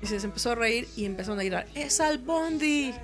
Dice, 0.00 0.20
se 0.20 0.26
empezó 0.26 0.52
a 0.52 0.54
reír 0.54 0.86
y 0.96 1.04
empezaron 1.06 1.38
a 1.40 1.42
gritar, 1.42 1.66
es 1.74 2.00
al 2.00 2.18
Bondi. 2.18 2.94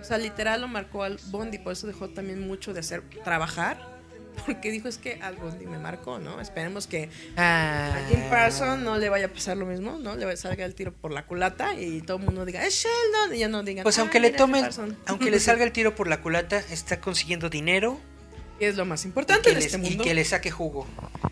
O 0.00 0.04
sea, 0.04 0.18
literal 0.18 0.60
lo 0.62 0.68
marcó 0.68 1.04
al 1.04 1.18
Bondi, 1.26 1.58
por 1.58 1.72
eso 1.74 1.86
dejó 1.86 2.08
también 2.08 2.40
mucho 2.46 2.72
de 2.74 2.80
hacer, 2.80 3.02
trabajar. 3.22 3.92
Porque 4.46 4.70
dijo, 4.70 4.88
es 4.88 4.96
que 4.96 5.20
al 5.22 5.36
Bondi 5.36 5.66
me 5.66 5.78
marcó, 5.78 6.18
¿no? 6.18 6.40
Esperemos 6.40 6.86
que 6.86 7.10
Ah, 7.36 7.94
a 7.94 8.08
Jim 8.08 8.18
Parsons 8.30 8.82
no 8.82 8.96
le 8.96 9.10
vaya 9.10 9.26
a 9.26 9.28
pasar 9.28 9.58
lo 9.58 9.66
mismo, 9.66 9.98
¿no? 9.98 10.16
Le 10.16 10.34
salga 10.38 10.64
el 10.64 10.74
tiro 10.74 10.90
por 10.92 11.12
la 11.12 11.26
culata 11.26 11.74
y 11.78 12.00
todo 12.00 12.16
el 12.16 12.24
mundo 12.24 12.46
diga, 12.46 12.64
es 12.66 12.82
Sheldon, 12.82 13.36
y 13.36 13.40
ya 13.40 13.48
no 13.48 13.62
digan, 13.62 13.82
Pues 13.82 13.98
"Ah, 13.98 14.00
aunque 14.00 14.20
le 14.20 14.28
mira, 14.28 14.38
tome, 14.38 14.54
Jim 14.58 14.64
Parsons". 14.64 14.94
aunque 15.06 15.30
le 15.30 15.38
salga 15.38 15.64
el 15.64 15.72
tiro 15.72 15.94
por 15.94 16.08
la 16.08 16.22
culata, 16.22 16.58
está 16.70 16.98
consiguiendo 16.98 17.50
dinero 17.50 18.00
es 18.60 18.76
lo 18.76 18.84
más 18.84 19.04
y 19.04 19.08
importante 19.08 19.50
en 19.50 19.56
les- 19.56 19.66
este 19.66 19.78
y 19.78 19.80
mundo. 19.80 20.04
que 20.04 20.14
le 20.14 20.24
saque 20.24 20.50
jugo. 20.50 20.86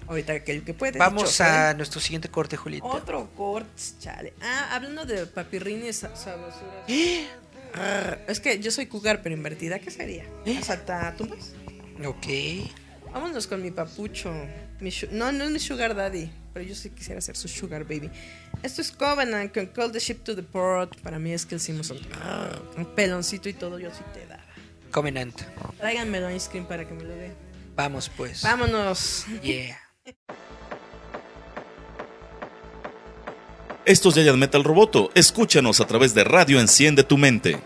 Ahorita 0.09 0.43
que 0.43 0.53
el 0.53 0.65
que 0.65 0.75
puede. 0.75 0.99
Vamos 0.99 1.41
a 1.41 1.71
¿eh? 1.71 1.75
nuestro 1.75 2.01
siguiente 2.01 2.29
corte, 2.29 2.57
Julieta. 2.57 2.87
Otro 2.87 3.31
corte, 3.37 3.71
chale. 4.01 4.35
Ah, 4.43 4.71
hablando 4.75 5.05
de 5.07 5.27
papirrines 5.27 5.97
sa- 5.99 6.17
sabrosuras. 6.17 6.85
Arr, 7.75 8.19
es 8.27 8.41
que 8.41 8.59
yo 8.59 8.71
soy 8.73 8.87
cougar, 8.87 9.23
pero 9.23 9.35
invertida. 9.35 9.79
¿Qué 9.79 9.91
sería? 9.91 10.25
¿Asalta 10.59 11.15
tumbas? 11.17 11.53
Ok. 12.05 12.27
Vámonos 13.13 13.47
con 13.47 13.63
mi 13.63 13.71
papucho. 13.71 14.33
Mi 14.81 14.91
no, 15.13 15.31
no 15.31 15.45
es 15.45 15.51
mi 15.51 15.59
sugar 15.61 15.95
daddy, 15.95 16.31
pero 16.55 16.65
yo 16.65 16.75
sí 16.75 16.91
quisiera 16.91 17.21
ser 17.21 17.37
su 17.37 17.47
sugar 17.49 17.85
baby. 17.85 18.11
Esto 18.63 18.81
es 18.81 18.91
Covenant 18.91 19.53
con 19.55 19.67
Call 19.67 19.93
the 19.93 20.01
Ship 20.01 20.23
to 20.25 20.35
the 20.35 20.43
Port. 20.43 20.99
Para 21.03 21.19
mí 21.19 21.33
es 21.33 21.47
que 21.47 21.57
arr, 21.57 22.63
Un 22.77 22.87
peloncito 22.95 23.49
y 23.49 23.53
todo, 23.53 23.79
yo 23.79 23.91
sí 23.91 24.03
te 24.15 24.27
daba. 24.27 24.40
Covenant. 24.91 25.41
Tráiganmelo 25.79 26.27
a 26.27 26.35
Ice 26.35 26.51
Cream 26.51 26.67
para 26.67 26.87
que 26.87 26.95
me 26.95 27.05
lo 27.05 27.15
dé. 27.15 27.33
Vamos 27.75 28.11
pues. 28.15 28.43
Vámonos. 28.43 29.25
Yeah. 29.43 29.79
Esto 33.87 34.11
es 34.11 34.15
Giant 34.15 34.39
Metal 34.39 34.63
Roboto. 34.63 35.11
Escúchanos 35.15 35.81
a 35.81 35.87
través 35.87 36.15
de 36.15 36.25
Radio 36.25 36.61
Enciende 36.61 37.03
tu 37.03 37.17
Mente. 37.17 37.59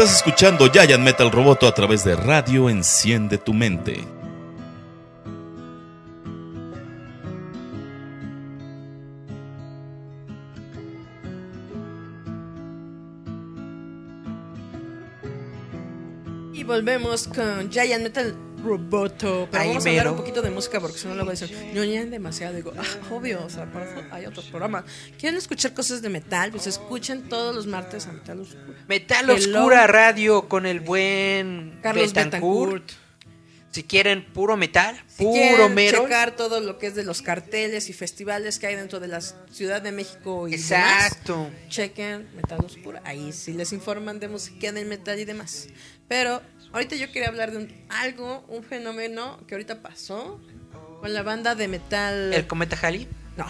Estás 0.00 0.16
escuchando 0.16 0.68
Giant 0.72 1.04
Metal 1.04 1.30
Roboto 1.30 1.68
a 1.68 1.72
través 1.72 2.02
de 2.02 2.16
Radio 2.16 2.68
Enciende 2.68 3.38
tu 3.38 3.54
Mente. 3.54 4.04
Y 16.52 16.64
volvemos 16.64 17.28
con 17.28 17.70
Giant 17.70 18.02
Metal 18.02 18.43
Roboto. 18.64 19.48
Pero 19.50 19.62
Ahí 19.62 19.68
vamos 19.68 19.86
a 19.86 19.88
hablar 19.90 20.08
un 20.10 20.16
poquito 20.16 20.42
de 20.42 20.50
música 20.50 20.80
porque 20.80 20.98
si 20.98 21.06
no 21.06 21.14
lo 21.14 21.24
voy 21.24 21.36
a 21.36 21.38
decir. 21.38 21.56
ñoñan 21.72 22.10
demasiado. 22.10 22.54
Digo, 22.54 22.72
ah, 22.76 22.82
obvio, 23.10 23.44
o 23.44 23.50
sea, 23.50 23.70
para 23.72 23.84
eso 23.90 24.02
hay 24.10 24.26
otros 24.26 24.46
programas. 24.46 24.84
¿Quieren 25.18 25.36
escuchar 25.38 25.74
cosas 25.74 26.02
de 26.02 26.08
metal? 26.08 26.50
Pues 26.50 26.66
escuchen 26.66 27.28
todos 27.28 27.54
los 27.54 27.66
martes 27.66 28.06
a 28.06 28.12
Metal 28.12 28.40
Oscuro. 28.40 28.74
Metal 28.88 29.24
Hello. 29.30 29.34
Oscura 29.60 29.86
Radio 29.86 30.48
con 30.48 30.66
el 30.66 30.80
buen 30.80 31.78
Carlos 31.82 32.12
Betancourt. 32.12 32.72
Betancourt. 32.72 33.04
Si 33.70 33.82
quieren 33.82 34.24
puro 34.32 34.56
metal, 34.56 34.96
Si 35.08 35.24
puro 35.24 35.68
mero. 35.68 36.04
checar 36.04 36.36
todo 36.36 36.60
lo 36.60 36.78
que 36.78 36.86
es 36.86 36.94
de 36.94 37.02
los 37.02 37.22
carteles 37.22 37.88
y 37.88 37.92
festivales 37.92 38.60
que 38.60 38.68
hay 38.68 38.76
dentro 38.76 39.00
de 39.00 39.08
la 39.08 39.20
Ciudad 39.20 39.82
de 39.82 39.90
México 39.90 40.46
y 40.46 40.54
Exacto. 40.54 41.34
demás, 41.38 41.50
chequen 41.70 42.28
Metal 42.36 42.60
Oscura. 42.64 43.02
Ahí 43.04 43.32
sí 43.32 43.52
les 43.52 43.72
informan 43.72 44.20
de 44.20 44.28
música 44.28 44.70
del 44.70 44.86
metal 44.86 45.18
y 45.18 45.24
demás. 45.24 45.66
Pero 46.06 46.40
ahorita 46.74 46.96
yo 46.96 47.10
quería 47.10 47.28
hablar 47.28 47.50
de 47.52 47.56
un- 47.58 47.72
algo, 47.88 48.44
un 48.48 48.62
fenómeno 48.62 49.38
que 49.46 49.54
ahorita 49.54 49.80
pasó 49.80 50.38
con 51.00 51.14
la 51.14 51.22
banda 51.22 51.54
de 51.54 51.68
metal. 51.68 52.34
El 52.34 52.46
Cometa 52.46 52.76
Halley. 52.82 53.08
No, 53.36 53.46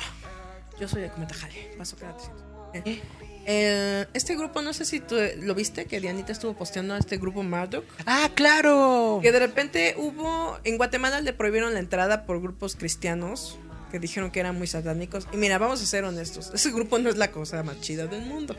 yo 0.81 0.87
soy 0.89 1.03
el 1.03 1.11
Cometa 1.11 1.35
Jale. 1.35 1.75
Paso 1.77 1.97
cada 1.97 2.17
300. 2.17 2.45
Eh, 2.75 3.01
eh, 3.47 4.07
este 4.15 4.37
grupo, 4.37 4.63
no 4.63 4.73
sé 4.73 4.85
si 4.85 5.01
tú 5.01 5.17
lo 5.41 5.55
viste, 5.55 5.85
que 5.87 6.01
Dianita 6.01 6.33
estuvo 6.33 6.55
posteando 6.55 6.95
a 6.95 6.99
este 6.99 7.19
grupo 7.19 7.43
Marduk. 7.43 7.85
Ah, 8.07 8.31
claro. 8.35 9.19
Que 9.23 9.33
de 9.33 9.39
repente 9.39 9.95
hubo, 9.99 10.59
en 10.65 10.77
Guatemala 10.77 11.21
le 11.21 11.33
prohibieron 11.33 11.75
la 11.75 11.81
entrada 11.81 12.25
por 12.25 12.41
grupos 12.41 12.75
cristianos 12.77 13.59
que 13.93 13.99
dijeron 14.01 14.31
que 14.33 14.41
eran 14.41 14.57
muy 14.59 14.67
satánicos. 14.67 15.29
Y 15.33 15.37
mira, 15.37 15.59
vamos 15.59 15.81
a 15.83 15.87
ser 15.87 16.03
honestos, 16.05 16.51
ese 16.55 16.73
grupo 16.73 16.99
no 16.99 17.09
es 17.11 17.17
la 17.17 17.31
cosa 17.31 17.63
más 17.63 17.81
chida 17.81 18.07
del 18.07 18.23
mundo. 18.23 18.57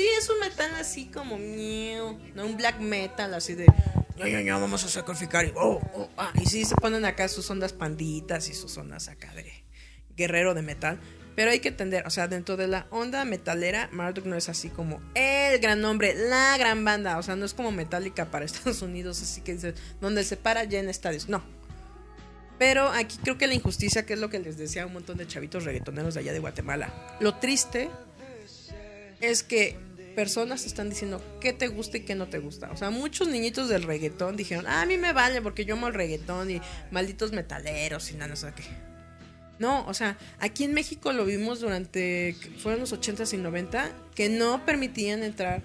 Sí, 0.00 0.08
es 0.18 0.30
un 0.30 0.38
metal 0.40 0.74
así 0.76 1.10
como 1.10 1.36
miau, 1.36 2.18
no 2.34 2.46
un 2.46 2.56
black 2.56 2.80
metal 2.80 3.34
así 3.34 3.54
de 3.54 3.66
ya, 4.16 4.28
ya, 4.28 4.40
ya, 4.40 4.56
vamos 4.56 4.82
a 4.82 4.88
sacrificar 4.88 5.44
y, 5.44 5.52
oh, 5.56 5.78
oh, 5.92 6.08
ah, 6.16 6.32
y 6.40 6.46
sí 6.46 6.64
se 6.64 6.74
ponen 6.74 7.04
acá 7.04 7.28
sus 7.28 7.50
ondas 7.50 7.74
panditas 7.74 8.48
y 8.48 8.54
sus 8.54 8.78
ondas 8.78 9.08
acá 9.08 9.34
de 9.34 9.62
guerrero 10.16 10.54
de 10.54 10.62
metal. 10.62 10.98
Pero 11.36 11.50
hay 11.50 11.60
que 11.60 11.68
entender, 11.68 12.06
o 12.06 12.10
sea, 12.10 12.28
dentro 12.28 12.56
de 12.56 12.66
la 12.66 12.86
onda 12.88 13.26
metalera, 13.26 13.90
Marduk 13.92 14.24
no 14.24 14.36
es 14.36 14.48
así 14.48 14.70
como 14.70 15.02
el 15.14 15.58
gran 15.58 15.82
nombre, 15.82 16.14
la 16.14 16.56
gran 16.56 16.82
banda. 16.82 17.18
O 17.18 17.22
sea, 17.22 17.36
no 17.36 17.44
es 17.44 17.52
como 17.52 17.70
Metallica 17.70 18.30
para 18.30 18.44
Estados 18.46 18.80
Unidos, 18.80 19.20
así 19.20 19.42
que 19.42 19.52
dice, 19.52 19.74
donde 20.00 20.24
se 20.24 20.38
para 20.38 20.64
ya 20.64 20.80
en 20.80 20.88
estadios. 20.88 21.28
No. 21.28 21.42
Pero 22.58 22.88
aquí 22.88 23.18
creo 23.22 23.36
que 23.36 23.46
la 23.46 23.54
injusticia, 23.54 24.06
que 24.06 24.14
es 24.14 24.18
lo 24.18 24.30
que 24.30 24.38
les 24.38 24.56
decía 24.56 24.86
un 24.86 24.94
montón 24.94 25.18
de 25.18 25.26
chavitos 25.26 25.64
reggaetoneros 25.64 26.14
de 26.14 26.20
allá 26.20 26.32
de 26.32 26.38
Guatemala. 26.38 27.18
Lo 27.20 27.34
triste 27.34 27.90
es 29.20 29.42
que 29.42 29.89
personas 30.14 30.66
están 30.66 30.90
diciendo 30.90 31.22
qué 31.40 31.52
te 31.52 31.68
gusta 31.68 31.98
y 31.98 32.00
qué 32.00 32.14
no 32.14 32.28
te 32.28 32.38
gusta. 32.38 32.70
O 32.70 32.76
sea, 32.76 32.90
muchos 32.90 33.28
niñitos 33.28 33.68
del 33.68 33.82
reggaetón 33.84 34.36
dijeron, 34.36 34.66
ah, 34.66 34.82
a 34.82 34.86
mí 34.86 34.96
me 34.96 35.12
vale 35.12 35.40
porque 35.42 35.64
yo 35.64 35.74
amo 35.74 35.88
el 35.88 35.94
reggaetón 35.94 36.50
y 36.50 36.60
malditos 36.90 37.32
metaleros 37.32 38.10
y 38.10 38.14
nada, 38.14 38.28
no 38.28 38.36
sé 38.36 38.52
qué. 38.54 38.64
No, 39.58 39.86
o 39.86 39.92
sea, 39.92 40.16
aquí 40.38 40.64
en 40.64 40.72
México 40.72 41.12
lo 41.12 41.26
vimos 41.26 41.60
durante, 41.60 42.34
fueron 42.62 42.80
los 42.80 42.94
80s 42.94 43.34
y 43.34 43.36
90, 43.36 43.92
que 44.14 44.30
no 44.30 44.64
permitían 44.64 45.22
entrar 45.22 45.62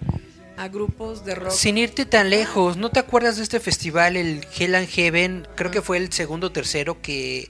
a 0.58 0.68
grupos 0.68 1.24
de 1.24 1.34
rock. 1.34 1.52
Sin 1.52 1.78
irte 1.78 2.04
tan 2.04 2.28
lejos, 2.28 2.76
¿no 2.76 2.90
te 2.90 3.00
acuerdas 3.00 3.38
de 3.38 3.42
este 3.42 3.58
festival, 3.58 4.16
el 4.16 4.46
Hell 4.54 4.74
and 4.74 4.88
Heaven? 4.88 5.48
Creo 5.54 5.70
que 5.70 5.80
fue 5.80 5.96
el 5.96 6.12
segundo 6.12 6.48
o 6.48 6.52
tercero 6.52 7.00
que 7.00 7.48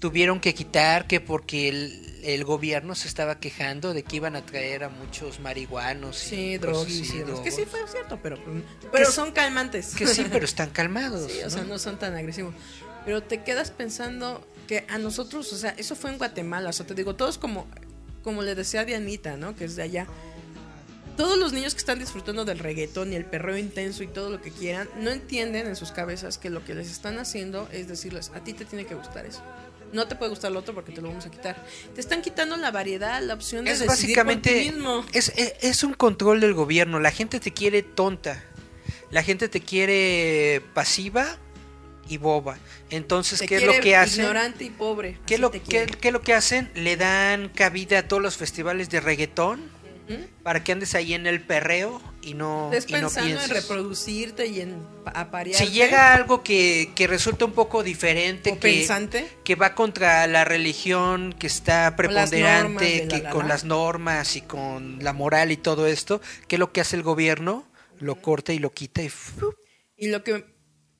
tuvieron 0.00 0.40
que 0.40 0.54
quitar 0.54 1.06
que 1.06 1.20
porque 1.20 1.68
el, 1.68 2.20
el 2.22 2.44
gobierno 2.44 2.94
se 2.94 3.08
estaba 3.08 3.40
quejando 3.40 3.94
de 3.94 4.02
que 4.04 4.16
iban 4.16 4.36
a 4.36 4.44
traer 4.46 4.84
a 4.84 4.88
muchos 4.88 5.40
marihuanos 5.40 6.24
y 6.26 6.28
Sí, 6.28 6.36
y 6.36 6.58
demás. 6.58 6.86
drogos. 7.26 7.40
Que 7.42 7.50
sí 7.50 7.62
fue 7.68 7.80
cierto, 7.90 8.18
pero, 8.22 8.38
pero 8.92 9.10
son 9.10 9.32
calmantes. 9.32 9.94
Que 9.94 10.06
sí, 10.06 10.24
pero 10.30 10.44
están 10.44 10.70
calmados. 10.70 11.30
Sí, 11.30 11.38
o 11.40 11.44
¿no? 11.44 11.50
sea, 11.50 11.64
no 11.64 11.78
son 11.78 11.98
tan 11.98 12.14
agresivos. 12.14 12.54
Pero 13.04 13.22
te 13.22 13.42
quedas 13.42 13.70
pensando 13.70 14.46
que 14.66 14.84
a 14.88 14.98
nosotros, 14.98 15.52
o 15.52 15.56
sea, 15.56 15.70
eso 15.78 15.96
fue 15.96 16.10
en 16.10 16.18
Guatemala. 16.18 16.70
O 16.70 16.72
sea, 16.72 16.86
te 16.86 16.94
digo, 16.94 17.16
todos 17.16 17.38
como, 17.38 17.66
como 18.22 18.42
le 18.42 18.54
decía 18.54 18.84
Dianita, 18.84 19.36
¿no? 19.36 19.56
Que 19.56 19.64
es 19.64 19.76
de 19.76 19.82
allá. 19.82 20.06
Todos 21.16 21.36
los 21.36 21.52
niños 21.52 21.74
que 21.74 21.78
están 21.80 21.98
disfrutando 21.98 22.44
del 22.44 22.60
reggaetón 22.60 23.12
y 23.12 23.16
el 23.16 23.24
perreo 23.24 23.56
intenso 23.58 24.04
y 24.04 24.06
todo 24.06 24.30
lo 24.30 24.40
que 24.40 24.52
quieran, 24.52 24.88
no 25.00 25.10
entienden 25.10 25.66
en 25.66 25.74
sus 25.74 25.90
cabezas 25.90 26.38
que 26.38 26.48
lo 26.48 26.64
que 26.64 26.74
les 26.76 26.88
están 26.92 27.18
haciendo 27.18 27.68
es 27.72 27.88
decirles, 27.88 28.30
a 28.36 28.44
ti 28.44 28.52
te 28.52 28.64
tiene 28.64 28.86
que 28.86 28.94
gustar 28.94 29.26
eso. 29.26 29.42
No 29.92 30.06
te 30.06 30.16
puede 30.16 30.30
gustar 30.30 30.52
lo 30.52 30.58
otro 30.60 30.74
porque 30.74 30.92
te 30.92 31.00
lo 31.00 31.08
vamos 31.08 31.24
a 31.26 31.30
quitar. 31.30 31.64
Te 31.94 32.00
están 32.00 32.20
quitando 32.22 32.56
la 32.56 32.70
variedad, 32.70 33.22
la 33.22 33.34
opción 33.34 33.64
de 33.64 33.70
Es 33.72 33.80
decidir 33.80 34.16
por 34.16 34.24
ti 34.24 34.36
básicamente 34.42 34.72
mismo. 34.72 35.04
es, 35.12 35.32
es, 35.36 35.54
es 35.60 35.82
un 35.84 35.94
control 35.94 36.40
del 36.40 36.54
gobierno. 36.54 37.00
La 37.00 37.10
gente 37.10 37.40
te 37.40 37.52
quiere 37.52 37.82
tonta. 37.82 38.42
La 39.10 39.22
gente 39.22 39.48
te 39.48 39.60
quiere 39.60 40.62
pasiva 40.74 41.38
y 42.08 42.18
boba. 42.18 42.58
Entonces, 42.90 43.38
Te 43.38 43.46
¿qué 43.46 43.56
es 43.56 43.62
lo 43.64 43.72
que 43.80 43.96
hacen? 43.96 44.20
ignorante 44.20 44.64
y 44.64 44.70
pobre. 44.70 45.18
¿Qué 45.26 45.34
es 45.34 45.40
lo, 45.40 45.50
qué, 45.50 45.60
qué 45.60 46.08
es 46.08 46.12
lo 46.12 46.20
que 46.20 46.34
hacen? 46.34 46.70
Le 46.74 46.96
dan 46.96 47.48
cabida 47.48 48.00
a 48.00 48.08
todos 48.08 48.22
los 48.22 48.36
festivales 48.36 48.90
de 48.90 49.00
reggaetón 49.00 49.70
para 50.42 50.64
que 50.64 50.72
andes 50.72 50.94
ahí 50.94 51.14
en 51.14 51.26
el 51.26 51.40
perreo 51.42 52.00
y 52.22 52.34
no, 52.34 52.70
Estés 52.72 52.90
y 52.90 52.92
no 52.94 52.98
pensando 53.10 53.42
en 53.42 53.50
reproducirte 53.50 54.46
y 54.46 54.60
en 54.60 54.80
pa- 55.04 55.10
aparearte. 55.12 55.64
Si 55.66 55.70
llega 55.72 56.14
algo 56.14 56.42
que, 56.42 56.90
que 56.94 57.06
resulta 57.06 57.44
un 57.44 57.52
poco 57.52 57.82
diferente, 57.82 58.50
O 58.52 58.54
que, 58.54 58.60
pensante. 58.60 59.28
que 59.44 59.54
va 59.54 59.74
contra 59.74 60.26
la 60.26 60.44
religión, 60.44 61.34
que 61.38 61.46
está 61.46 61.94
preponderante, 61.96 63.06
la, 63.06 63.16
que 63.16 63.22
la, 63.24 63.30
con 63.30 63.42
la. 63.42 63.54
las 63.54 63.64
normas 63.64 64.36
y 64.36 64.42
con 64.42 64.98
la 65.02 65.12
moral 65.12 65.52
y 65.52 65.56
todo 65.56 65.86
esto, 65.86 66.20
¿qué 66.46 66.56
es 66.56 66.60
lo 66.60 66.72
que 66.72 66.80
hace 66.80 66.96
el 66.96 67.02
gobierno? 67.02 67.66
Lo 67.98 68.16
corta 68.22 68.52
y 68.52 68.58
lo 68.58 68.70
quita 68.70 69.02
y. 69.02 69.10
Y 69.96 70.08
lo 70.08 70.22
que, 70.22 70.44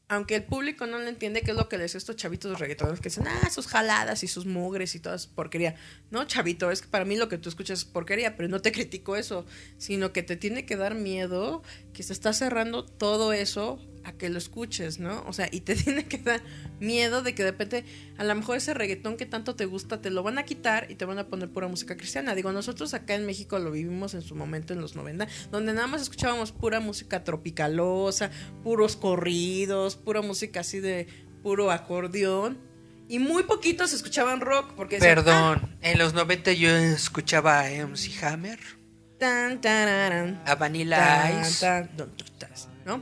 aunque 0.08 0.36
el 0.36 0.44
público 0.44 0.86
no 0.86 0.98
lo 0.98 1.06
entiende, 1.06 1.42
¿qué 1.42 1.50
es 1.50 1.56
lo 1.56 1.68
que 1.68 1.76
les 1.76 1.94
estos 1.94 2.16
chavitos 2.16 2.58
reggaetoneros 2.58 3.00
que 3.00 3.10
dicen, 3.10 3.26
ah, 3.28 3.50
sus 3.50 3.66
jaladas 3.66 4.22
y 4.24 4.26
sus 4.26 4.46
mugres 4.46 4.94
y 4.94 5.00
todas 5.00 5.26
porquería? 5.26 5.74
No, 6.10 6.24
chavito, 6.24 6.70
es 6.70 6.80
que 6.80 6.88
para 6.88 7.04
mí 7.04 7.16
lo 7.16 7.28
que 7.28 7.36
tú 7.36 7.50
escuchas 7.50 7.80
es 7.80 7.84
porquería, 7.84 8.34
pero 8.34 8.48
no 8.48 8.60
te 8.60 8.72
critico 8.72 9.16
eso, 9.16 9.44
sino 9.76 10.12
que 10.12 10.22
te 10.22 10.36
tiene 10.36 10.64
que 10.64 10.76
dar 10.76 10.94
miedo 10.94 11.62
que 11.92 12.02
se 12.02 12.12
está 12.12 12.32
cerrando 12.32 12.84
todo 12.84 13.32
eso 13.32 13.78
a 14.08 14.12
que 14.12 14.28
lo 14.30 14.38
escuches, 14.38 14.98
¿no? 14.98 15.22
O 15.26 15.32
sea, 15.32 15.48
y 15.52 15.60
te 15.60 15.74
tiene 15.76 16.06
que 16.06 16.18
dar 16.18 16.40
miedo 16.80 17.22
de 17.22 17.34
que 17.34 17.44
de 17.44 17.50
repente, 17.50 17.84
a 18.16 18.24
lo 18.24 18.34
mejor 18.34 18.56
ese 18.56 18.74
reggaetón 18.74 19.16
que 19.16 19.26
tanto 19.26 19.54
te 19.54 19.64
gusta, 19.66 20.00
te 20.00 20.10
lo 20.10 20.22
van 20.22 20.38
a 20.38 20.44
quitar 20.44 20.90
y 20.90 20.94
te 20.94 21.04
van 21.04 21.18
a 21.18 21.26
poner 21.28 21.50
pura 21.50 21.68
música 21.68 21.96
cristiana. 21.96 22.34
Digo, 22.34 22.52
nosotros 22.52 22.94
acá 22.94 23.14
en 23.14 23.26
México 23.26 23.58
lo 23.58 23.70
vivimos 23.70 24.14
en 24.14 24.22
su 24.22 24.34
momento 24.34 24.72
en 24.72 24.80
los 24.80 24.96
90, 24.96 25.26
donde 25.50 25.72
nada 25.72 25.86
más 25.86 26.02
escuchábamos 26.02 26.52
pura 26.52 26.80
música 26.80 27.22
tropicalosa, 27.24 28.30
puros 28.62 28.96
corridos, 28.96 29.96
pura 29.96 30.22
música 30.22 30.60
así 30.60 30.80
de 30.80 31.06
puro 31.42 31.70
acordeón. 31.70 32.58
Y 33.10 33.18
muy 33.20 33.44
poquitos 33.44 33.92
escuchaban 33.94 34.40
rock, 34.40 34.74
porque 34.74 34.96
decían, 34.96 35.14
Perdón, 35.14 35.76
en 35.80 35.98
los 35.98 36.12
90 36.12 36.52
yo 36.52 36.68
escuchaba 36.70 37.60
a 37.60 37.70
MC 37.70 38.22
Hammer, 38.22 38.58
"Ah, 38.60 39.16
tan, 39.18 39.60
tararán, 39.62 40.42
a 40.44 40.54
Vanilla 40.56 40.96
tan, 40.98 41.40
Ice. 41.40 41.60
tan, 41.64 41.90
don, 41.96 42.10
tú 42.16 42.24
estás", 42.24 42.68
¿no? 42.84 43.00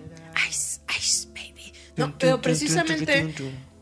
Ice, 0.49 0.81
ice, 0.99 1.29
baby. 1.29 1.73
No, 1.97 2.17
pero 2.19 2.41
precisamente 2.41 3.23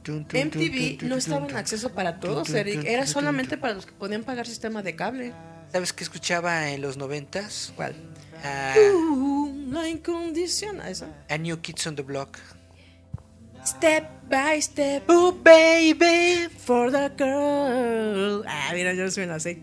MTV 0.06 1.02
no 1.02 1.16
estaba 1.16 1.46
en 1.48 1.56
acceso 1.56 1.90
para 1.92 2.20
todos, 2.20 2.50
Eric. 2.50 2.84
Era 2.84 3.06
solamente 3.06 3.56
para 3.56 3.74
los 3.74 3.86
que 3.86 3.92
podían 3.92 4.22
pagar 4.24 4.46
sistema 4.46 4.82
de 4.82 4.94
cable. 4.94 5.32
¿Sabes 5.72 5.92
qué 5.92 6.04
escuchaba 6.04 6.70
en 6.70 6.82
los 6.82 6.96
90 6.96 7.48
¿Cuál? 7.74 7.94
A, 8.44 8.74
Uh, 8.78 9.70
la 9.72 9.88
incondicional, 9.88 10.88
esa. 10.92 11.08
a 11.28 11.38
New 11.38 11.60
Kids 11.60 11.86
on 11.86 11.96
the 11.96 12.02
Block. 12.02 12.38
Step 13.64 14.04
by 14.28 14.60
step. 14.60 15.04
Oh, 15.08 15.32
baby. 15.32 16.48
For 16.58 16.92
the 16.92 17.10
girl. 17.16 18.44
Ah, 18.46 18.70
mira, 18.74 18.92
yo 18.92 19.04
no 19.06 19.10
me 19.16 19.26
la 19.26 19.40
sé. 19.40 19.60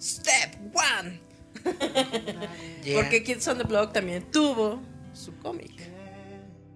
Step 0.00 0.54
one. 0.72 1.20
Yeah. 2.84 3.00
Porque 3.00 3.22
Kids 3.24 3.48
on 3.48 3.58
the 3.58 3.64
Block 3.64 3.92
también 3.92 4.22
tuvo 4.30 4.80
su 5.14 5.36
cómic. 5.38 5.72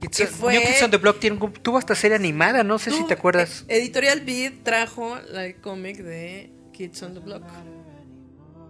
Kids 0.00 0.28
fue- 0.30 0.52
New 0.54 0.62
Kids 0.62 0.82
on 0.82 0.90
the 0.92 0.96
Block 0.98 1.18
tiene 1.18 1.38
tuvo 1.62 1.76
hasta 1.78 1.94
serie 1.96 2.16
animada, 2.16 2.62
no 2.62 2.78
sé 2.78 2.90
si 2.92 3.04
te 3.06 3.14
acuerdas. 3.14 3.64
eh, 3.68 3.78
Editorial 3.78 4.20
Beat 4.20 4.62
trajo 4.62 5.18
la- 5.32 5.44
el 5.46 5.56
cómic 5.60 5.98
de 5.98 6.52
Kids 6.72 7.02
on 7.02 7.14
the 7.14 7.20
Block. 7.20 7.42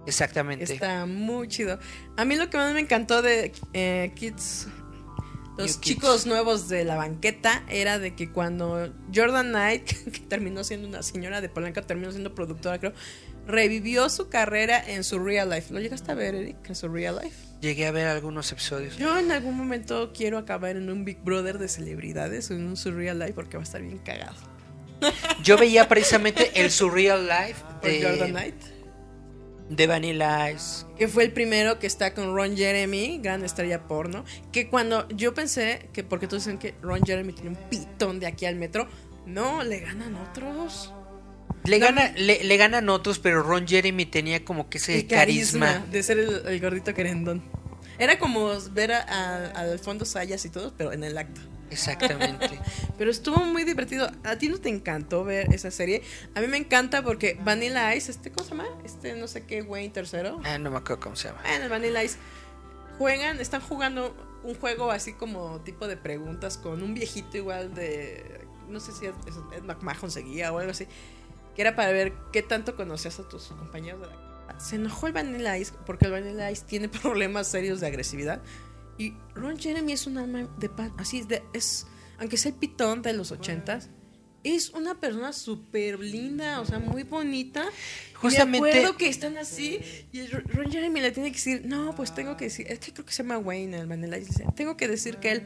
Exactamente. 0.06 0.64
Está 0.72 1.04
muy 1.06 1.48
chido. 1.48 1.78
A 2.16 2.24
mí 2.24 2.36
lo 2.36 2.48
que 2.48 2.56
más 2.56 2.72
me 2.72 2.80
encantó 2.80 3.20
de 3.20 3.52
eh, 3.74 4.12
Kids, 4.14 4.68
los 5.58 5.58
New 5.58 5.66
Kids. 5.66 5.80
chicos 5.80 6.26
nuevos 6.26 6.68
de 6.68 6.84
la 6.84 6.96
banqueta, 6.96 7.62
era 7.68 7.98
de 7.98 8.14
que 8.14 8.30
cuando 8.32 8.90
Jordan 9.14 9.48
Knight, 9.50 9.84
que 10.12 10.20
terminó 10.20 10.64
siendo 10.64 10.88
una 10.88 11.02
señora 11.02 11.40
de 11.42 11.50
Polanca, 11.50 11.82
terminó 11.82 12.10
siendo 12.10 12.34
productora, 12.34 12.78
creo, 12.78 12.94
revivió 13.46 14.08
su 14.08 14.30
carrera 14.30 14.82
en 14.82 15.04
su 15.04 15.18
real 15.18 15.50
life. 15.50 15.74
¿Lo 15.74 15.80
llegaste 15.80 16.10
a 16.10 16.14
ver, 16.14 16.34
Eric, 16.34 16.56
en 16.68 16.74
su 16.74 16.88
real 16.88 17.18
life? 17.22 17.36
Llegué 17.60 17.86
a 17.86 17.90
ver 17.90 18.06
algunos 18.06 18.50
episodios. 18.52 18.96
Yo 18.98 19.18
en 19.18 19.32
algún 19.32 19.56
momento 19.56 20.12
quiero 20.14 20.38
acabar 20.38 20.76
en 20.76 20.90
un 20.90 21.04
Big 21.04 21.18
Brother 21.22 21.58
de 21.58 21.68
celebridades 21.68 22.50
o 22.50 22.54
en 22.54 22.66
un 22.66 22.76
Surreal 22.76 23.18
Life 23.18 23.32
porque 23.32 23.56
va 23.56 23.62
a 23.62 23.64
estar 23.64 23.82
bien 23.82 23.98
cagado. 23.98 24.36
Yo 25.42 25.58
veía 25.58 25.88
precisamente 25.88 26.52
el 26.54 26.70
Surreal 26.70 27.26
Life 27.26 27.62
Por 27.80 27.90
Jordan 27.90 28.18
de, 28.18 28.30
Knight. 28.32 28.62
de 29.70 29.86
Vanilla 29.86 30.50
Ice. 30.50 30.84
Que 30.96 31.08
fue 31.08 31.24
el 31.24 31.32
primero 31.32 31.78
que 31.78 31.86
está 31.86 32.14
con 32.14 32.34
Ron 32.34 32.56
Jeremy, 32.56 33.18
gran 33.22 33.44
estrella 33.44 33.86
porno. 33.86 34.24
Que 34.52 34.68
cuando 34.68 35.08
yo 35.08 35.34
pensé 35.34 35.88
que, 35.92 36.04
porque 36.04 36.26
todos 36.26 36.44
dicen 36.44 36.58
que 36.58 36.74
Ron 36.82 37.02
Jeremy 37.04 37.32
tiene 37.32 37.50
un 37.50 37.56
pitón 37.68 38.20
de 38.20 38.26
aquí 38.26 38.46
al 38.46 38.56
metro, 38.56 38.88
no, 39.26 39.62
le 39.62 39.80
ganan 39.80 40.14
otros. 40.16 40.92
Le, 41.68 41.78
gana, 41.78 42.12
le, 42.16 42.42
le 42.44 42.56
ganan 42.56 42.88
otros, 42.88 43.18
pero 43.18 43.42
Ron 43.42 43.66
Jeremy 43.68 44.06
tenía 44.06 44.44
como 44.44 44.68
que 44.68 44.78
ese 44.78 44.96
El 45.00 45.06
carisma. 45.06 45.84
de 45.90 46.02
ser 46.02 46.18
el, 46.18 46.42
el 46.46 46.60
gordito 46.60 46.94
querendón. 46.94 47.42
Era 47.98 48.18
como 48.18 48.50
ver 48.72 48.92
a, 48.92 49.00
a- 49.02 49.46
a 49.46 49.60
Alfonso 49.60 50.04
Sayas 50.04 50.44
y 50.44 50.50
todo, 50.50 50.72
pero 50.76 50.92
en 50.92 51.04
el 51.04 51.18
acto. 51.18 51.40
Exactamente. 51.70 52.58
Pero 52.96 53.10
estuvo 53.10 53.44
muy 53.44 53.62
divertido. 53.64 54.10
¿A 54.24 54.36
ti 54.36 54.48
no 54.48 54.56
te 54.56 54.70
encantó 54.70 55.22
ver 55.22 55.52
esa 55.52 55.70
serie? 55.70 56.02
A 56.34 56.40
mí 56.40 56.46
me 56.46 56.56
encanta 56.56 57.02
porque 57.02 57.38
Vanilla 57.44 57.94
Ice, 57.94 58.10
este, 58.10 58.30
¿cómo 58.30 58.44
se 58.48 58.56
llama? 58.56 58.66
Este 58.86 59.14
no 59.16 59.28
sé 59.28 59.44
qué, 59.44 59.60
Wayne 59.60 59.90
tercero. 59.92 60.40
ah, 60.44 60.56
no 60.56 60.70
me 60.70 60.78
acuerdo 60.78 61.00
cómo 61.00 61.16
se 61.16 61.28
llama. 61.28 61.42
Bueno, 61.46 61.64
el 61.64 61.68
Vanilla 61.70 62.02
Ice. 62.02 62.16
Juegan, 62.96 63.38
están 63.40 63.60
jugando 63.60 64.16
un 64.44 64.54
juego 64.54 64.90
así 64.90 65.12
como 65.12 65.60
tipo 65.60 65.86
de 65.86 65.96
preguntas 65.98 66.56
con 66.56 66.82
un 66.82 66.94
viejito 66.94 67.36
igual 67.36 67.74
de. 67.74 68.40
No 68.68 68.80
sé 68.80 68.92
si 68.92 69.04
Ed, 69.06 69.14
Ed 69.54 69.62
McMahon 69.62 70.10
seguía 70.10 70.52
o 70.52 70.58
algo 70.58 70.70
así. 70.72 70.86
Que 71.58 71.62
era 71.62 71.74
para 71.74 71.90
ver 71.90 72.12
qué 72.32 72.42
tanto 72.42 72.76
conocías 72.76 73.18
a 73.18 73.28
tus 73.28 73.48
compañeros 73.48 74.00
de 74.00 74.06
la. 74.06 74.60
Se 74.60 74.76
enojó 74.76 75.08
el 75.08 75.12
Vanilla 75.12 75.58
Ice 75.58 75.72
porque 75.84 76.06
el 76.06 76.12
Vanilla 76.12 76.48
Ice 76.52 76.64
tiene 76.64 76.88
problemas 77.02 77.48
serios 77.48 77.80
de 77.80 77.88
agresividad. 77.88 78.40
Y 78.96 79.14
Ron 79.34 79.58
Jeremy 79.58 79.90
es 79.92 80.06
un 80.06 80.18
alma 80.18 80.48
de 80.58 80.68
pan. 80.68 80.92
Así 80.98 81.18
es, 81.18 81.26
de, 81.26 81.42
es 81.52 81.84
aunque 82.20 82.36
sea 82.36 82.52
el 82.52 82.58
pitón 82.58 83.02
de 83.02 83.12
los 83.12 83.32
ochentas, 83.32 83.90
es 84.44 84.70
una 84.70 85.00
persona 85.00 85.32
súper 85.32 85.98
linda, 85.98 86.60
o 86.60 86.64
sea, 86.64 86.78
muy 86.78 87.02
bonita. 87.02 87.64
Justamente- 88.14 88.60
Me 88.60 88.68
acuerdo 88.70 88.96
que 88.96 89.08
están 89.08 89.36
así 89.36 89.80
y 90.12 90.26
Ron 90.28 90.70
Jeremy 90.70 91.00
le 91.00 91.10
tiene 91.10 91.30
que 91.30 91.38
decir, 91.38 91.62
no, 91.66 91.92
pues 91.96 92.14
tengo 92.14 92.36
que 92.36 92.44
decir, 92.44 92.66
es 92.68 92.78
que 92.78 92.92
creo 92.92 93.04
que 93.04 93.12
se 93.12 93.24
llama 93.24 93.38
Wayne 93.38 93.78
el 93.80 93.86
Vanilla 93.88 94.16
Ice, 94.18 94.44
tengo 94.54 94.76
que 94.76 94.86
decir 94.86 95.16
que 95.16 95.32
él... 95.32 95.42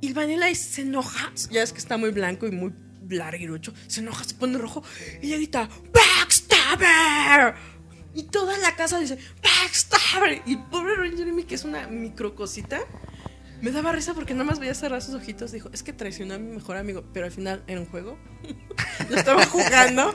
Y 0.00 0.08
el 0.08 0.14
Vanilla 0.14 0.50
Ice 0.50 0.64
se 0.74 0.82
enoja, 0.82 1.32
ya 1.50 1.62
es 1.62 1.72
que 1.72 1.78
está 1.78 1.96
muy 1.96 2.10
blanco 2.10 2.46
y 2.48 2.50
muy 2.50 2.72
larguirucho, 3.08 3.72
se 3.86 4.00
enoja, 4.00 4.24
se 4.24 4.34
pone 4.34 4.58
rojo 4.58 4.82
y 5.22 5.28
le 5.28 5.36
grita, 5.36 5.68
¡Backstabber! 5.92 7.54
Y 8.14 8.24
toda 8.24 8.56
la 8.58 8.76
casa 8.76 8.98
dice, 9.00 9.18
¡Backstabber! 9.42 10.42
Y 10.46 10.52
el 10.52 10.62
pobre 10.64 10.94
Ron 10.96 11.16
Jeremy, 11.16 11.44
que 11.44 11.56
es 11.56 11.64
una 11.64 11.88
microcosita, 11.88 12.80
me 13.60 13.70
daba 13.72 13.92
risa 13.92 14.14
porque 14.14 14.34
nada 14.34 14.44
más 14.44 14.58
veía 14.58 14.74
cerrar 14.74 15.02
sus 15.02 15.14
ojitos. 15.14 15.50
Dijo, 15.52 15.70
es 15.72 15.82
que 15.82 15.92
traicionó 15.92 16.34
a 16.34 16.38
mi 16.38 16.54
mejor 16.54 16.76
amigo. 16.76 17.02
Pero 17.12 17.26
al 17.26 17.32
final 17.32 17.64
era 17.66 17.80
un 17.80 17.86
juego. 17.86 18.18
Lo 19.10 19.16
estaba 19.16 19.46
jugando. 19.46 20.12